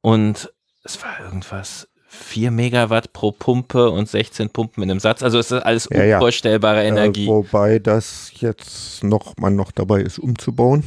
Und 0.00 0.52
es 0.84 1.02
war 1.02 1.20
irgendwas 1.24 1.88
4 2.08 2.50
Megawatt 2.50 3.12
pro 3.12 3.32
Pumpe 3.32 3.90
und 3.90 4.08
16 4.08 4.50
Pumpen 4.50 4.82
in 4.82 4.90
einem 4.90 5.00
Satz. 5.00 5.22
Also 5.22 5.38
es 5.38 5.50
ist 5.50 5.62
alles 5.62 5.88
ja, 5.90 6.16
unvorstellbare 6.16 6.82
ja. 6.82 6.88
Energie. 6.88 7.26
Äh, 7.26 7.28
wobei 7.28 7.78
das 7.78 8.32
jetzt 8.36 9.04
noch, 9.04 9.34
man 9.36 9.56
noch 9.56 9.72
dabei 9.72 10.02
ist 10.02 10.18
umzubauen. 10.18 10.84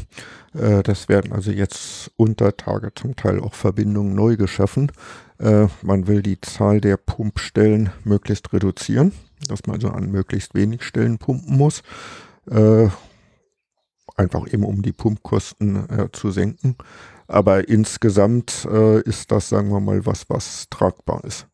Äh, 0.53 0.83
das 0.83 1.09
werden 1.09 1.31
also 1.31 1.51
jetzt 1.51 2.11
unter 2.17 2.55
Tage 2.57 2.93
zum 2.93 3.15
Teil 3.15 3.39
auch 3.39 3.53
Verbindungen 3.53 4.15
neu 4.15 4.35
geschaffen. 4.35 4.91
Äh, 5.39 5.67
man 5.81 6.07
will 6.07 6.21
die 6.21 6.41
Zahl 6.41 6.81
der 6.81 6.97
Pumpstellen 6.97 7.91
möglichst 8.03 8.51
reduzieren, 8.53 9.11
dass 9.47 9.65
man 9.65 9.75
also 9.75 9.89
an 9.89 10.11
möglichst 10.11 10.55
wenig 10.55 10.83
Stellen 10.83 11.17
pumpen 11.17 11.57
muss. 11.57 11.83
Äh, 12.49 12.89
einfach 14.15 14.51
eben 14.51 14.63
um 14.63 14.81
die 14.81 14.93
Pumpkosten 14.93 15.89
äh, 15.89 16.11
zu 16.11 16.31
senken. 16.31 16.75
Aber 17.27 17.69
insgesamt 17.69 18.67
äh, 18.69 19.01
ist 19.01 19.31
das, 19.31 19.49
sagen 19.49 19.69
wir 19.69 19.79
mal, 19.79 20.05
was, 20.05 20.29
was 20.29 20.67
tragbar 20.69 21.23
ist. 21.23 21.47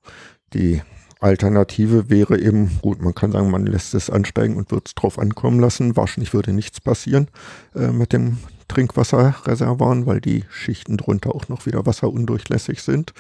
Die 0.53 0.81
Alternative 1.19 2.09
wäre 2.09 2.39
eben, 2.39 2.80
gut, 2.81 3.01
man 3.01 3.15
kann 3.15 3.31
sagen, 3.31 3.49
man 3.49 3.65
lässt 3.65 3.93
es 3.93 4.09
ansteigen 4.09 4.55
und 4.55 4.72
wird 4.72 4.88
es 4.88 4.95
drauf 4.95 5.19
ankommen 5.19 5.59
lassen. 5.59 5.95
Wahrscheinlich 5.95 6.34
würde 6.34 6.53
nichts 6.53 6.80
passieren 6.81 7.27
äh, 7.76 7.88
mit 7.88 8.14
dem 8.14 8.38
Trinkwasserreservoiren, 8.68 10.05
weil 10.05 10.22
die 10.22 10.45
Schichten 10.49 10.97
drunter 10.97 11.34
auch 11.34 11.47
noch 11.47 11.65
wieder 11.65 11.85
wasserundurchlässig 11.85 12.81
sind. 12.81 13.14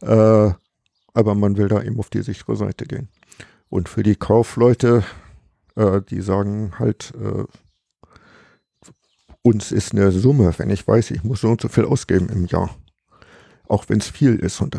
Äh, 0.00 0.50
aber 1.14 1.34
man 1.34 1.56
will 1.56 1.68
da 1.68 1.82
eben 1.82 1.98
auf 1.98 2.10
die 2.10 2.22
sichere 2.22 2.56
Seite 2.56 2.86
gehen. 2.86 3.08
Und 3.72 3.88
für 3.88 4.02
die 4.02 4.16
Kaufleute, 4.16 5.02
äh, 5.76 6.02
die 6.02 6.20
sagen 6.20 6.74
halt, 6.78 7.14
äh, 7.18 7.44
uns 9.40 9.72
ist 9.72 9.92
eine 9.92 10.12
Summe, 10.12 10.52
wenn 10.58 10.68
ich 10.68 10.86
weiß, 10.86 11.10
ich 11.10 11.24
muss 11.24 11.40
so 11.40 11.48
und 11.48 11.62
so 11.62 11.68
viel 11.68 11.86
ausgeben 11.86 12.28
im 12.28 12.44
Jahr. 12.44 12.76
Auch 13.66 13.88
wenn 13.88 13.96
es 13.96 14.10
viel 14.10 14.36
ist 14.36 14.60
und 14.60 14.76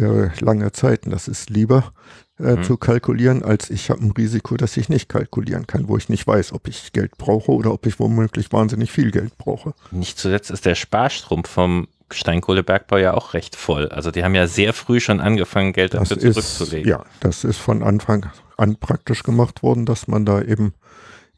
äh, 0.00 0.30
lange 0.40 0.72
Zeiten, 0.72 1.10
das 1.10 1.28
ist 1.28 1.50
lieber 1.50 1.92
äh, 2.40 2.56
mhm. 2.56 2.64
zu 2.64 2.76
kalkulieren, 2.76 3.44
als 3.44 3.70
ich 3.70 3.90
habe 3.90 4.02
ein 4.02 4.10
Risiko, 4.10 4.56
dass 4.56 4.76
ich 4.76 4.88
nicht 4.88 5.08
kalkulieren 5.08 5.68
kann, 5.68 5.86
wo 5.86 5.96
ich 5.96 6.08
nicht 6.08 6.26
weiß, 6.26 6.52
ob 6.52 6.66
ich 6.66 6.92
Geld 6.92 7.16
brauche 7.18 7.52
oder 7.52 7.72
ob 7.72 7.86
ich 7.86 8.00
womöglich 8.00 8.52
wahnsinnig 8.52 8.90
viel 8.90 9.12
Geld 9.12 9.38
brauche. 9.38 9.72
Nicht 9.92 10.18
zuletzt 10.18 10.50
ist 10.50 10.66
der 10.66 10.74
Sparstrom 10.74 11.44
vom 11.44 11.86
Steinkohlebergbau 12.14 12.96
ja 12.98 13.14
auch 13.14 13.34
recht 13.34 13.56
voll. 13.56 13.88
Also 13.88 14.10
die 14.10 14.24
haben 14.24 14.34
ja 14.34 14.46
sehr 14.46 14.72
früh 14.72 15.00
schon 15.00 15.20
angefangen, 15.20 15.72
Geld 15.72 15.94
dafür 15.94 16.16
das 16.16 16.32
zurückzulegen. 16.34 16.80
Ist, 16.80 16.90
ja, 16.90 17.04
das 17.20 17.44
ist 17.44 17.58
von 17.58 17.82
Anfang 17.82 18.30
an 18.56 18.76
praktisch 18.76 19.22
gemacht 19.22 19.62
worden, 19.62 19.86
dass 19.86 20.08
man 20.08 20.24
da 20.24 20.40
eben 20.40 20.74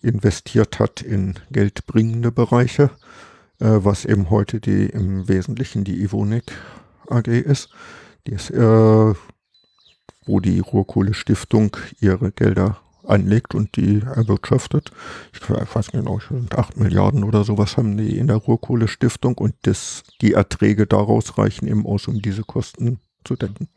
investiert 0.03 0.79
hat 0.79 1.01
in 1.01 1.35
geldbringende 1.51 2.31
Bereiche, 2.31 2.91
äh, 3.61 3.67
was 3.67 4.05
eben 4.05 4.31
heute 4.31 4.61
die 4.61 4.87
im 4.87 5.29
Wesentlichen 5.29 5.85
die 5.85 6.03
Ivonik 6.03 6.53
AG 7.09 7.29
ist, 7.29 7.71
die 8.27 8.33
ist 8.33 8.51
äh, 8.51 9.15
wo 10.27 10.41
die 10.41 10.61
Ruhrkohle 10.61 11.15
Stiftung 11.15 11.77
ihre 12.01 12.33
Gelder 12.33 12.79
anlegt 13.07 13.55
und 13.55 13.77
die 13.77 14.03
erwirtschaftet. 14.03 14.91
Ich 15.33 15.51
weiß 15.51 15.93
nicht 15.93 16.05
genau, 16.05 16.21
8 16.55 16.77
Milliarden 16.77 17.25
oder 17.25 17.45
sowas 17.45 17.77
haben 17.77 17.97
die 17.97 18.19
in 18.19 18.27
der 18.27 18.37
Ruhrkohle 18.37 18.89
Stiftung 18.89 19.39
und 19.39 19.55
das, 19.63 20.03
die 20.21 20.33
Erträge 20.33 20.87
daraus 20.87 21.39
reichen 21.39 21.67
eben 21.69 21.87
aus, 21.87 22.09
um 22.09 22.21
diese 22.21 22.43
Kosten 22.43 23.01
zu 23.25 23.37
decken. 23.37 23.69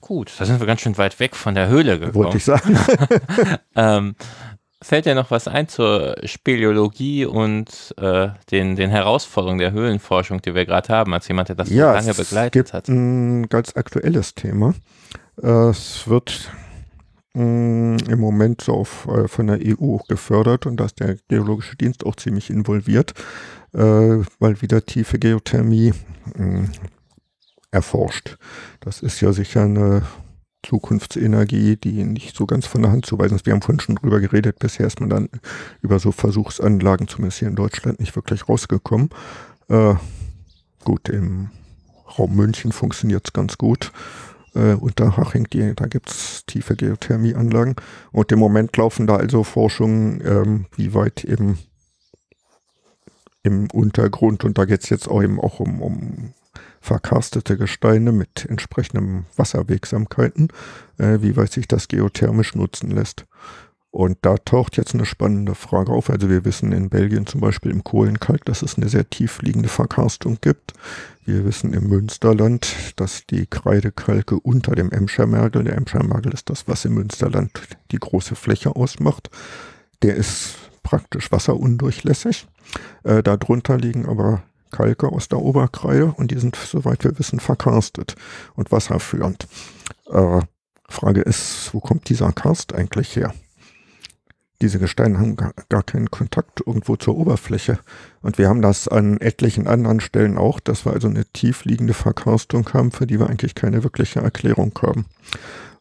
Gut, 0.00 0.32
da 0.38 0.44
sind 0.44 0.58
wir 0.58 0.66
ganz 0.66 0.80
schön 0.80 0.98
weit 0.98 1.20
weg 1.20 1.36
von 1.36 1.54
der 1.54 1.68
Höhle 1.68 1.98
gekommen. 1.98 2.14
Wollte 2.14 2.36
ich 2.36 2.44
sagen. 2.44 2.76
ähm, 3.76 4.16
Fällt 4.82 5.06
dir 5.06 5.14
noch 5.14 5.30
was 5.30 5.46
ein 5.46 5.68
zur 5.68 6.16
Speleologie 6.24 7.24
und 7.24 7.94
äh, 7.98 8.30
den, 8.50 8.74
den 8.74 8.90
Herausforderungen 8.90 9.60
der 9.60 9.70
Höhlenforschung, 9.70 10.42
die 10.42 10.56
wir 10.56 10.66
gerade 10.66 10.88
haben, 10.88 11.14
als 11.14 11.28
jemand, 11.28 11.50
der 11.50 11.56
das 11.56 11.70
ja, 11.70 11.90
so 11.90 11.98
lange 11.98 12.14
begleitet 12.14 12.52
gibt 12.52 12.72
hat? 12.72 12.88
Ein 12.88 13.48
ganz 13.48 13.76
aktuelles 13.76 14.34
Thema. 14.34 14.74
Äh, 15.40 15.68
es 15.68 16.08
wird 16.08 16.50
mm, 17.34 17.96
im 18.08 18.20
Moment 18.20 18.60
so 18.60 18.74
auf, 18.74 19.06
äh, 19.08 19.28
von 19.28 19.46
der 19.46 19.60
EU 19.62 19.98
gefördert 20.08 20.66
und 20.66 20.78
da 20.78 20.86
ist 20.86 21.00
der 21.00 21.16
Geologische 21.28 21.76
Dienst 21.76 22.04
auch 22.04 22.16
ziemlich 22.16 22.50
involviert, 22.50 23.14
äh, 23.72 23.78
weil 24.38 24.62
wieder 24.62 24.84
tiefe 24.84 25.18
Geothermie 25.18 25.92
mh, 26.36 26.44
mm, 26.44 26.70
erforscht. 27.70 28.36
Das 28.80 29.00
ist 29.00 29.20
ja 29.20 29.32
sicher 29.32 29.62
eine 29.62 30.02
Zukunftsenergie, 30.64 31.76
die 31.76 32.04
nicht 32.04 32.36
so 32.36 32.46
ganz 32.46 32.66
von 32.66 32.82
der 32.82 32.92
Hand 32.92 33.06
zu 33.06 33.18
weisen 33.18 33.34
ist. 33.34 33.46
Wir 33.46 33.52
haben 33.52 33.62
vorhin 33.62 33.80
schon 33.80 33.96
drüber 33.96 34.20
geredet, 34.20 34.58
bisher 34.58 34.86
ist 34.86 35.00
man 35.00 35.10
dann 35.10 35.28
über 35.80 35.98
so 35.98 36.12
Versuchsanlagen, 36.12 37.08
zumindest 37.08 37.40
hier 37.40 37.48
in 37.48 37.56
Deutschland, 37.56 37.98
nicht 37.98 38.14
wirklich 38.14 38.48
rausgekommen. 38.48 39.10
Äh, 39.68 39.94
gut, 40.84 41.08
im 41.08 41.50
Raum 42.18 42.36
München 42.36 42.72
funktioniert 42.72 43.26
es 43.26 43.32
ganz 43.32 43.58
gut. 43.58 43.90
Äh, 44.54 44.74
Unterhaching, 44.74 45.48
die, 45.52 45.74
da 45.74 45.86
gibt 45.86 46.10
es 46.10 46.44
tiefe 46.46 46.76
Geothermieanlagen. 46.76 47.76
Und 48.10 48.32
im 48.32 48.38
Moment 48.38 48.76
laufen 48.76 49.06
da 49.06 49.16
also 49.16 49.44
Forschungen, 49.44 50.22
ähm, 50.24 50.66
wie 50.76 50.92
weit 50.94 51.24
eben 51.24 51.58
im 53.42 53.68
Untergrund, 53.72 54.44
und 54.44 54.58
da 54.58 54.66
geht 54.66 54.84
es 54.84 54.90
jetzt 54.90 55.08
auch 55.08 55.22
eben 55.22 55.40
auch 55.40 55.58
um, 55.58 55.82
um 55.82 56.34
verkarstete 56.80 57.56
Gesteine 57.56 58.12
mit 58.12 58.44
entsprechenden 58.48 59.26
Wasserwegsamkeiten, 59.36 60.48
äh, 60.98 61.18
wie 61.20 61.36
weit 61.36 61.52
sich 61.52 61.66
das 61.66 61.88
geothermisch 61.88 62.54
nutzen 62.54 62.90
lässt. 62.90 63.26
Und 63.92 64.16
da 64.22 64.38
taucht 64.38 64.78
jetzt 64.78 64.94
eine 64.94 65.04
spannende 65.04 65.54
Frage 65.54 65.92
auf. 65.92 66.08
Also 66.08 66.30
wir 66.30 66.46
wissen 66.46 66.72
in 66.72 66.88
Belgien 66.88 67.26
zum 67.26 67.42
Beispiel 67.42 67.70
im 67.70 67.84
Kohlenkalk, 67.84 68.42
dass 68.46 68.62
es 68.62 68.76
eine 68.76 68.88
sehr 68.88 69.08
tief 69.08 69.42
liegende 69.42 69.68
Verkarstung 69.68 70.38
gibt. 70.40 70.72
Wir 71.26 71.44
wissen 71.44 71.74
im 71.74 71.88
Münsterland, 71.88 72.74
dass 72.96 73.26
die 73.26 73.46
Kreidekalke 73.46 74.40
unter 74.40 74.74
dem 74.74 74.90
Emschermergel, 74.90 75.64
der 75.64 75.76
Emschermergel 75.76 76.32
ist 76.32 76.48
das, 76.48 76.66
was 76.66 76.86
im 76.86 76.94
Münsterland 76.94 77.50
die 77.90 77.98
große 77.98 78.34
Fläche 78.34 78.74
ausmacht, 78.74 79.28
der 80.00 80.16
ist 80.16 80.54
praktisch 80.82 81.30
wasserundurchlässig. 81.30 82.46
Äh, 83.04 83.22
darunter 83.22 83.76
liegen 83.76 84.08
aber 84.08 84.42
Kalke 84.70 85.12
aus 85.12 85.28
der 85.28 85.40
Oberkreide 85.40 86.14
und 86.16 86.30
die 86.30 86.38
sind, 86.38 86.56
soweit 86.56 87.04
wir 87.04 87.18
wissen, 87.18 87.40
verkarstet 87.40 88.16
und 88.54 88.72
wasserführend. 88.72 89.46
Äh, 90.10 90.40
Frage 90.88 91.20
ist, 91.20 91.74
wo 91.74 91.80
kommt 91.80 92.08
dieser 92.08 92.32
Karst 92.32 92.74
eigentlich 92.74 93.16
her? 93.16 93.34
Diese 94.62 94.78
Gesteine 94.78 95.18
haben 95.18 95.34
gar, 95.34 95.52
gar 95.68 95.82
keinen 95.82 96.10
Kontakt 96.12 96.62
irgendwo 96.64 96.94
zur 96.94 97.16
Oberfläche. 97.16 97.80
Und 98.20 98.38
wir 98.38 98.48
haben 98.48 98.62
das 98.62 98.86
an 98.86 99.20
etlichen 99.20 99.66
anderen 99.66 99.98
Stellen 99.98 100.38
auch, 100.38 100.60
dass 100.60 100.86
wir 100.86 100.92
also 100.92 101.08
eine 101.08 101.24
tiefliegende 101.24 101.94
Verkarstung 101.94 102.72
haben, 102.72 102.92
für 102.92 103.08
die 103.08 103.18
wir 103.18 103.28
eigentlich 103.28 103.56
keine 103.56 103.82
wirkliche 103.82 104.20
Erklärung 104.20 104.72
haben. 104.80 105.06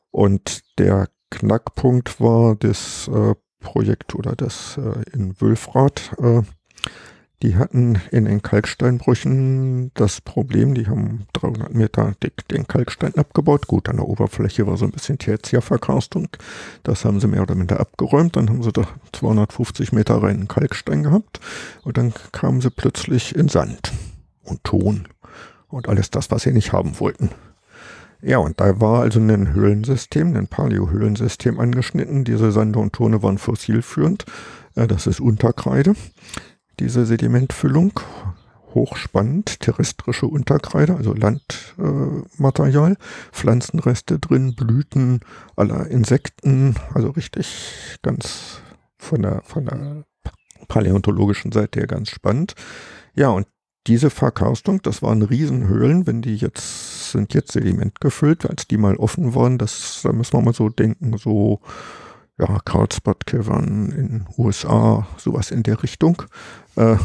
Und 0.10 0.62
der 0.80 1.10
Knackpunkt 1.30 2.20
war 2.20 2.56
das 2.56 3.08
äh, 3.08 3.36
Projekt 3.60 4.16
oder 4.16 4.36
das 4.36 4.78
äh, 4.78 5.04
in 5.14 5.40
Wülfrath, 5.40 6.14
äh, 6.20 6.42
die 7.42 7.56
hatten 7.56 8.00
in 8.12 8.26
den 8.26 8.42
Kalksteinbrüchen 8.42 9.92
das 9.96 10.22
Problem, 10.22 10.76
die 10.76 10.88
haben 10.88 11.26
300 11.34 11.74
Meter 11.74 12.14
dick 12.24 12.48
den 12.50 12.68
Kalkstein 12.68 13.16
abgebaut. 13.16 13.68
Gut, 13.68 13.90
an 13.90 13.98
der 13.98 14.08
Oberfläche 14.08 14.68
war 14.68 14.78
so 14.78 14.86
ein 14.86 14.92
bisschen 14.92 15.18
Tertiärverkarstung. 15.18 16.30
Das 16.84 17.04
haben 17.04 17.20
sie 17.20 17.28
mehr 17.28 17.42
oder 17.42 17.56
minder 17.56 17.80
abgeräumt. 17.80 18.36
Dann 18.36 18.50
haben 18.50 18.62
sie 18.62 18.72
da 18.72 18.88
250 19.14 19.92
Meter 19.92 20.22
reinen 20.22 20.48
Kalkstein 20.48 21.04
gehabt. 21.04 21.40
Und 21.84 21.98
dann 21.98 22.14
kamen 22.32 22.62
sie 22.62 22.70
plötzlich 22.70 23.36
in 23.36 23.50
Sand 23.50 23.92
und 24.44 24.64
Ton 24.64 25.08
und 25.70 25.90
alles 25.90 26.12
das, 26.12 26.30
was 26.30 26.44
sie 26.44 26.52
nicht 26.52 26.74
haben 26.74 27.00
wollten. 27.00 27.30
Ja, 28.22 28.38
und 28.38 28.62
da 28.62 28.80
war 28.80 29.02
also 29.02 29.20
ein 29.20 29.54
Höhlensystem, 29.54 30.36
ein 30.36 30.48
Paleo-Höhlensystem 30.48 31.60
angeschnitten. 31.60 32.24
Diese 32.24 32.52
Sande 32.52 32.78
und 32.78 32.94
Tone 32.94 33.24
waren 33.24 33.40
fossilführend. 33.40 34.26
Äh, 34.76 34.88
das 34.88 35.08
ist 35.08 35.20
Unterkreide, 35.20 35.96
diese 36.82 37.06
Sedimentfüllung. 37.06 38.00
Hochspannend, 38.74 39.60
terrestrische 39.60 40.26
Unterkreide, 40.28 40.96
also 40.96 41.14
Landmaterial, 41.14 42.94
äh, 42.94 42.96
Pflanzenreste 43.34 44.18
drin, 44.18 44.56
Blüten 44.56 45.20
aller 45.58 45.88
Insekten, 45.88 46.76
also 46.94 47.10
richtig 47.10 48.00
ganz 48.02 48.62
von 48.98 49.22
der, 49.24 49.42
von 49.44 49.66
der 49.66 50.06
paläontologischen 50.70 51.52
Seite 51.52 51.82
her 51.82 51.88
ganz 51.88 52.12
spannend. 52.12 52.56
Ja, 53.14 53.28
und 53.30 53.46
diese 53.88 54.10
Verkarstung, 54.10 54.82
das 54.82 55.02
waren 55.02 55.22
Riesenhöhlen, 55.22 56.08
wenn 56.08 56.22
die 56.22 56.38
jetzt, 56.38 57.12
sind 57.12 57.34
jetzt 57.34 57.52
Sediment 57.52 58.00
gefüllt, 58.00 58.50
als 58.50 58.68
die 58.68 58.78
mal 58.78 58.96
offen 58.96 59.36
waren, 59.36 59.58
das, 59.58 60.00
da 60.04 60.14
müssen 60.14 60.34
wir 60.34 60.42
mal 60.42 60.54
so 60.54 60.70
denken, 60.70 61.18
so, 61.18 61.60
ja, 62.40 62.60
Carlsbad 62.66 63.26
Cavern 63.26 63.92
in 63.92 64.26
USA, 64.38 65.08
sowas 65.18 65.52
in 65.52 65.64
der 65.64 65.84
Richtung. 65.84 66.24
Äh, 66.76 66.98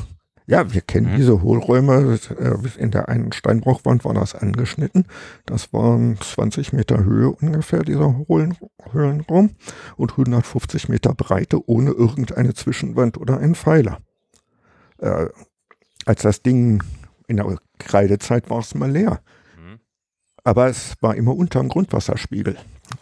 ja, 0.48 0.72
wir 0.72 0.80
kennen 0.80 1.12
mhm. 1.12 1.16
diese 1.16 1.42
Hohlräume. 1.42 2.18
Äh, 2.38 2.80
in 2.80 2.90
der 2.92 3.08
einen 3.08 3.32
Steinbruchwand 3.32 4.04
war 4.04 4.14
das 4.14 4.34
angeschnitten. 4.34 5.06
Das 5.44 5.72
waren 5.72 6.18
20 6.20 6.72
Meter 6.72 7.04
Höhe 7.04 7.30
ungefähr, 7.30 7.82
dieser 7.82 8.24
Höhlenraum. 8.92 9.50
Und 9.96 10.12
150 10.12 10.88
Meter 10.88 11.14
Breite 11.14 11.68
ohne 11.68 11.90
irgendeine 11.90 12.54
Zwischenwand 12.54 13.18
oder 13.18 13.38
einen 13.38 13.56
Pfeiler. 13.56 13.98
Äh, 14.98 15.26
als 16.04 16.22
das 16.22 16.42
Ding 16.42 16.82
in 17.26 17.36
der 17.36 17.58
Kreidezeit 17.78 18.48
war 18.48 18.60
es 18.60 18.74
mal 18.76 18.90
leer. 18.90 19.20
Mhm. 19.56 19.80
Aber 20.44 20.68
es 20.68 20.94
war 21.00 21.16
immer 21.16 21.34
unter 21.34 21.58
dem 21.58 21.68
Grundwasserspiegel. 21.68 22.56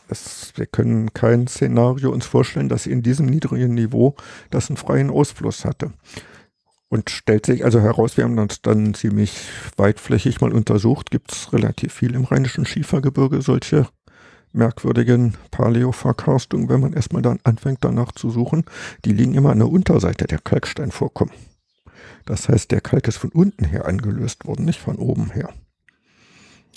Es, 0.09 0.53
wir 0.57 0.67
können 0.67 1.13
kein 1.13 1.47
Szenario 1.47 2.11
uns 2.11 2.27
vorstellen, 2.27 2.69
dass 2.69 2.87
in 2.87 3.03
diesem 3.03 3.27
niedrigen 3.27 3.75
Niveau 3.75 4.15
das 4.51 4.71
einen 4.71 4.77
freien 4.77 5.11
Ausfluss 5.11 5.65
hatte. 5.65 5.93
Und 6.89 7.11
stellt 7.11 7.47
sich 7.47 7.65
also 7.65 7.81
heraus, 7.81 8.17
wir 8.17 8.25
haben 8.25 8.37
das 8.37 8.63
dann 8.63 8.95
ziemlich 8.95 9.49
weitflächig 9.77 10.41
mal 10.41 10.53
untersucht, 10.53 11.11
gibt 11.11 11.33
es 11.33 11.53
relativ 11.53 11.93
viel 11.93 12.15
im 12.15 12.25
rheinischen 12.25 12.67
Schiefergebirge, 12.67 13.43
solche 13.43 13.89
merkwürdigen 14.53 15.35
Paläoverkarstungen, 15.51 16.69
wenn 16.69 16.81
man 16.81 16.93
erstmal 16.93 17.23
dann 17.23 17.41
anfängt 17.43 17.79
danach 17.83 18.13
zu 18.13 18.31
suchen, 18.31 18.65
die 19.05 19.13
liegen 19.13 19.35
immer 19.35 19.51
an 19.51 19.59
der 19.59 19.69
Unterseite 19.69 20.27
der 20.27 20.39
Kalksteinvorkommen. 20.39 21.35
Das 22.27 22.49
heißt, 22.49 22.71
der 22.71 22.81
Kalk 22.81 23.09
ist 23.09 23.19
von 23.19 23.31
unten 23.31 23.65
her 23.65 23.87
angelöst 23.87 24.47
worden, 24.47 24.65
nicht 24.65 24.81
von 24.81 24.97
oben 24.97 25.31
her. 25.31 25.51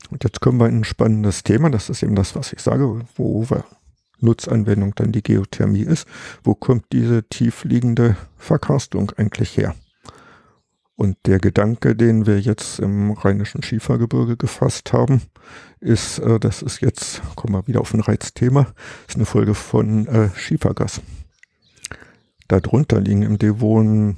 Und 0.09 0.23
jetzt 0.23 0.39
kommen 0.39 0.59
wir 0.59 0.67
in 0.67 0.79
ein 0.79 0.83
spannendes 0.83 1.43
Thema, 1.43 1.69
das 1.69 1.89
ist 1.89 2.03
eben 2.03 2.15
das, 2.15 2.35
was 2.35 2.53
ich 2.53 2.61
sage, 2.61 3.01
wo 3.15 3.49
wir 3.49 3.65
Nutzanwendung 4.19 4.95
dann 4.95 5.11
die 5.11 5.23
Geothermie 5.23 5.83
ist. 5.83 6.07
Wo 6.43 6.55
kommt 6.55 6.85
diese 6.91 7.23
tiefliegende 7.23 8.17
Verkarstung 8.37 9.11
eigentlich 9.17 9.57
her? 9.57 9.75
Und 10.95 11.15
der 11.27 11.37
Gedanke, 11.37 11.95
den 11.95 12.25
wir 12.25 12.39
jetzt 12.39 12.79
im 12.79 13.11
rheinischen 13.11 13.61
Schiefergebirge 13.61 14.35
gefasst 14.35 14.93
haben, 14.93 15.21
ist, 15.79 16.17
äh, 16.17 16.39
das 16.39 16.63
ist 16.63 16.81
jetzt, 16.81 17.21
kommen 17.35 17.53
wir 17.53 17.67
wieder 17.67 17.81
auf 17.81 17.93
ein 17.93 17.99
Reizthema, 17.99 18.65
ist 19.07 19.15
eine 19.15 19.25
Folge 19.25 19.53
von 19.53 20.07
äh, 20.07 20.29
Schiefergas. 20.35 21.01
Darunter 22.47 22.99
liegen 22.99 23.21
im 23.21 23.37
Devon 23.37 24.17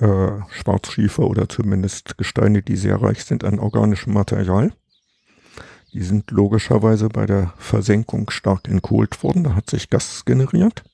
äh, 0.00 0.28
Schwarzschiefer 0.50 1.22
oder 1.22 1.48
zumindest 1.48 2.18
Gesteine, 2.18 2.62
die 2.62 2.76
sehr 2.76 3.00
reich 3.00 3.24
sind 3.24 3.42
an 3.42 3.58
organischem 3.58 4.12
Material. 4.12 4.72
Die 5.92 6.02
sind 6.02 6.30
logischerweise 6.30 7.08
bei 7.08 7.26
der 7.26 7.52
Versenkung 7.58 8.30
stark 8.30 8.68
entkohlt 8.68 9.22
worden. 9.22 9.44
Da 9.44 9.54
hat 9.54 9.68
sich 9.68 9.90
Gas 9.90 10.24
generiert, 10.24 10.84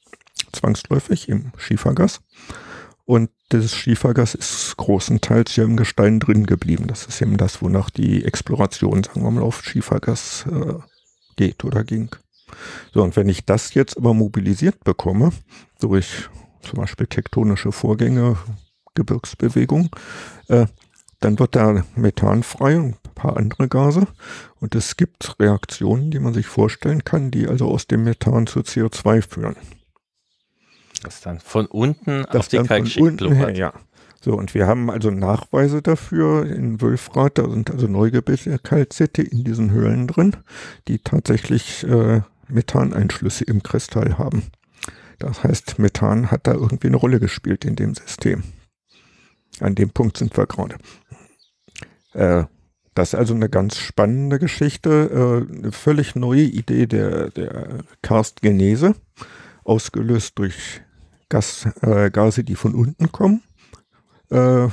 zwangsläufig 0.52 1.28
im 1.28 1.52
Schiefergas. 1.56 2.20
Und 3.04 3.30
dieses 3.52 3.74
Schiefergas 3.74 4.34
ist 4.34 4.76
großenteils 4.76 5.52
hier 5.52 5.64
im 5.64 5.76
Gestein 5.76 6.18
drin 6.18 6.46
geblieben. 6.46 6.88
Das 6.88 7.06
ist 7.06 7.22
eben 7.22 7.36
das, 7.36 7.62
wonach 7.62 7.90
die 7.90 8.24
Exploration, 8.24 9.04
sagen 9.04 9.22
wir 9.22 9.30
mal, 9.30 9.42
auf 9.42 9.62
Schiefergas 9.62 10.46
äh, 10.50 10.74
geht 11.36 11.64
oder 11.64 11.84
ging. 11.84 12.10
So, 12.92 13.02
und 13.02 13.14
wenn 13.16 13.28
ich 13.28 13.44
das 13.44 13.74
jetzt 13.74 13.96
aber 13.96 14.14
mobilisiert 14.14 14.82
bekomme, 14.82 15.30
durch 15.80 16.28
zum 16.62 16.80
Beispiel 16.80 17.06
tektonische 17.06 17.70
Vorgänge, 17.70 18.36
Gebirgsbewegung, 18.94 19.90
äh, 20.48 20.66
dann 21.20 21.38
wird 21.38 21.54
da 21.54 21.84
Methan 21.94 22.42
frei 22.42 22.78
und 22.78 22.96
paar 23.16 23.36
andere 23.36 23.66
Gase. 23.66 24.06
Und 24.60 24.76
es 24.76 24.96
gibt 24.96 25.40
Reaktionen, 25.40 26.12
die 26.12 26.20
man 26.20 26.32
sich 26.32 26.46
vorstellen 26.46 27.02
kann, 27.02 27.32
die 27.32 27.48
also 27.48 27.66
aus 27.66 27.88
dem 27.88 28.04
Methan 28.04 28.46
zu 28.46 28.60
CO2 28.60 29.22
führen. 29.28 29.56
Das 31.02 31.20
dann 31.20 31.40
von 31.40 31.66
unten 31.66 32.24
das 32.30 32.36
auf 32.36 32.48
die 32.48 32.58
Kalkschicht. 32.58 33.20
Ja. 33.56 33.72
So, 34.20 34.34
und 34.34 34.54
wir 34.54 34.66
haben 34.66 34.90
also 34.90 35.10
Nachweise 35.10 35.82
dafür 35.82 36.46
in 36.46 36.80
Wülfrath, 36.80 37.38
da 37.38 37.48
sind 37.48 37.70
also 37.70 37.86
neugebildete 37.86 38.58
Kalzite 38.58 39.22
in 39.22 39.44
diesen 39.44 39.70
Höhlen 39.70 40.08
drin, 40.08 40.36
die 40.88 40.98
tatsächlich 40.98 41.84
äh, 41.84 42.22
Methaneinschlüsse 42.48 43.44
im 43.44 43.62
Kristall 43.62 44.18
haben. 44.18 44.44
Das 45.18 45.44
heißt, 45.44 45.78
Methan 45.78 46.30
hat 46.30 46.46
da 46.46 46.54
irgendwie 46.54 46.88
eine 46.88 46.96
Rolle 46.96 47.20
gespielt 47.20 47.64
in 47.64 47.76
dem 47.76 47.94
System. 47.94 48.42
An 49.60 49.74
dem 49.74 49.90
Punkt 49.90 50.18
sind 50.18 50.36
wir 50.36 50.46
gerade. 50.46 50.76
Äh, 52.12 52.44
das 52.96 53.12
ist 53.12 53.18
also 53.18 53.34
eine 53.34 53.50
ganz 53.50 53.76
spannende 53.76 54.38
Geschichte, 54.38 55.46
äh, 55.50 55.54
eine 55.58 55.70
völlig 55.70 56.16
neue 56.16 56.42
Idee 56.42 56.86
der, 56.86 57.30
der 57.30 57.84
Karstgenese, 58.00 58.94
ausgelöst 59.64 60.38
durch 60.38 60.80
Gas, 61.28 61.68
äh, 61.82 62.10
Gase, 62.10 62.42
die 62.42 62.54
von 62.54 62.74
unten 62.74 63.12
kommen 63.12 63.42
äh, 64.30 64.68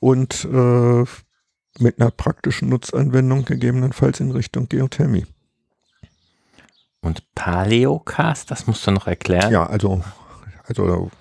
und 0.00 0.44
äh, 0.52 1.04
mit 1.78 2.00
einer 2.00 2.10
praktischen 2.10 2.70
Nutzanwendung 2.70 3.44
gegebenenfalls 3.44 4.18
in 4.18 4.32
Richtung 4.32 4.68
Geothermie. 4.68 5.26
Und 7.02 7.22
Paleocast, 7.36 8.50
das 8.50 8.66
musst 8.66 8.84
du 8.84 8.90
noch 8.90 9.06
erklären? 9.06 9.52
Ja, 9.52 9.64
also, 9.66 10.02
also 10.64 11.12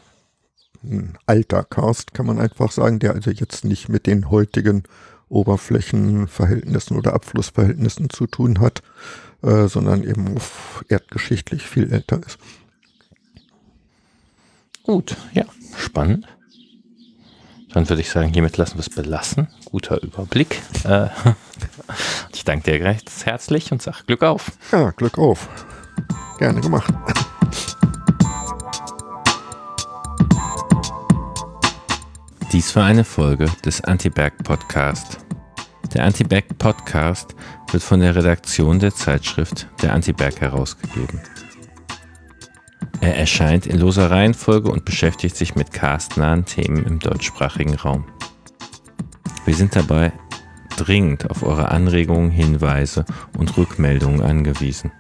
ein 0.84 1.16
alter 1.28 1.64
Karst 1.64 2.16
kann 2.16 2.26
man 2.26 2.40
einfach 2.40 2.72
sagen, 2.72 2.98
der 2.98 3.14
also 3.14 3.30
jetzt 3.30 3.66
nicht 3.66 3.88
mit 3.88 4.08
den 4.08 4.32
heutigen 4.32 4.84
Oberflächenverhältnissen 5.30 6.98
oder 6.98 7.14
Abflussverhältnissen 7.14 8.10
zu 8.10 8.28
tun 8.28 8.60
hat, 8.60 8.82
äh, 9.42 9.68
sondern 9.68 10.04
eben 10.04 10.36
erdgeschichtlich 10.88 11.64
viel 11.64 11.92
älter 11.92 12.22
ist. 12.26 12.38
Gut, 14.84 15.18
ja, 15.34 15.46
spannend. 15.78 16.28
Dann 17.74 17.90
würde 17.90 18.02
ich 18.02 18.10
sagen, 18.10 18.32
hiermit 18.32 18.56
lassen 18.56 18.76
wir 18.76 18.82
es 18.82 18.90
belassen. 18.90 19.48
Guter 19.66 20.02
Überblick. 20.02 20.62
Äh, 20.86 21.08
ich 22.34 22.46
danke 22.46 22.72
dir 22.72 22.86
recht 22.86 23.12
herzlich 23.26 23.72
und 23.72 23.82
sage 23.82 23.98
Glück 24.08 24.24
auf. 24.24 24.52
Ja, 24.72 24.92
Glück 24.92 25.18
auf. 25.18 25.50
Gerne 26.38 26.62
gemacht. 26.62 26.94
Dies 32.56 32.74
war 32.74 32.86
eine 32.86 33.04
Folge 33.04 33.48
des 33.66 33.84
Antiberg 33.84 34.42
Podcast. 34.46 35.18
Der 35.94 36.06
Antiberg 36.06 36.58
Podcast 36.58 37.36
wird 37.70 37.84
von 37.84 38.00
der 38.00 38.16
Redaktion 38.16 38.80
der 38.80 38.96
Zeitschrift 38.96 39.68
Der 39.82 39.92
Antiberg 39.92 40.40
herausgegeben. 40.40 41.20
Er 43.02 43.18
erscheint 43.18 43.68
in 43.68 43.78
loser 43.78 44.10
Reihenfolge 44.10 44.72
und 44.72 44.86
beschäftigt 44.86 45.36
sich 45.36 45.56
mit 45.56 45.74
castnahen 45.74 46.46
Themen 46.46 46.86
im 46.86 47.00
deutschsprachigen 47.00 47.76
Raum. 47.76 48.06
Wir 49.44 49.56
sind 49.56 49.76
dabei 49.76 50.14
dringend 50.78 51.30
auf 51.30 51.44
eure 51.44 51.72
Anregungen, 51.72 52.32
Hinweise 52.32 53.04
und 53.38 53.58
Rückmeldungen 53.58 54.22
angewiesen. 54.22 54.94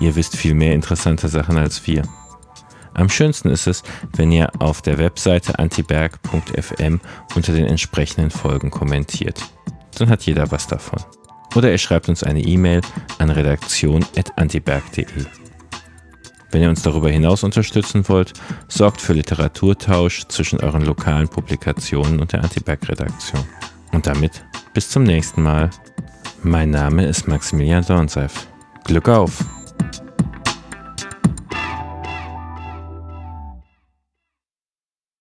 Ihr 0.00 0.16
wisst 0.16 0.38
viel 0.38 0.54
mehr 0.54 0.72
interessante 0.72 1.28
Sachen 1.28 1.58
als 1.58 1.86
wir. 1.86 2.04
Am 2.98 3.08
schönsten 3.08 3.48
ist 3.48 3.68
es, 3.68 3.84
wenn 4.16 4.32
ihr 4.32 4.50
auf 4.58 4.82
der 4.82 4.98
Webseite 4.98 5.58
antiberg.fm 5.60 7.00
unter 7.36 7.52
den 7.52 7.66
entsprechenden 7.66 8.30
Folgen 8.30 8.70
kommentiert. 8.70 9.40
Dann 9.96 10.10
hat 10.10 10.22
jeder 10.24 10.50
was 10.50 10.66
davon. 10.66 11.00
Oder 11.54 11.70
ihr 11.70 11.78
schreibt 11.78 12.08
uns 12.08 12.24
eine 12.24 12.40
E-Mail 12.40 12.80
an 13.18 13.30
redaktion.antiberg.de. 13.30 15.06
Wenn 16.50 16.62
ihr 16.62 16.68
uns 16.68 16.82
darüber 16.82 17.08
hinaus 17.08 17.44
unterstützen 17.44 18.08
wollt, 18.08 18.32
sorgt 18.66 19.00
für 19.00 19.12
Literaturtausch 19.12 20.26
zwischen 20.26 20.58
euren 20.58 20.82
lokalen 20.82 21.28
Publikationen 21.28 22.18
und 22.18 22.32
der 22.32 22.42
Antiberg-Redaktion. 22.42 23.44
Und 23.92 24.08
damit 24.08 24.44
bis 24.74 24.90
zum 24.90 25.04
nächsten 25.04 25.42
Mal. 25.42 25.70
Mein 26.42 26.70
Name 26.70 27.06
ist 27.06 27.28
Maximilian 27.28 27.84
Dornseif. 27.84 28.48
Glück 28.84 29.08
auf! 29.08 29.44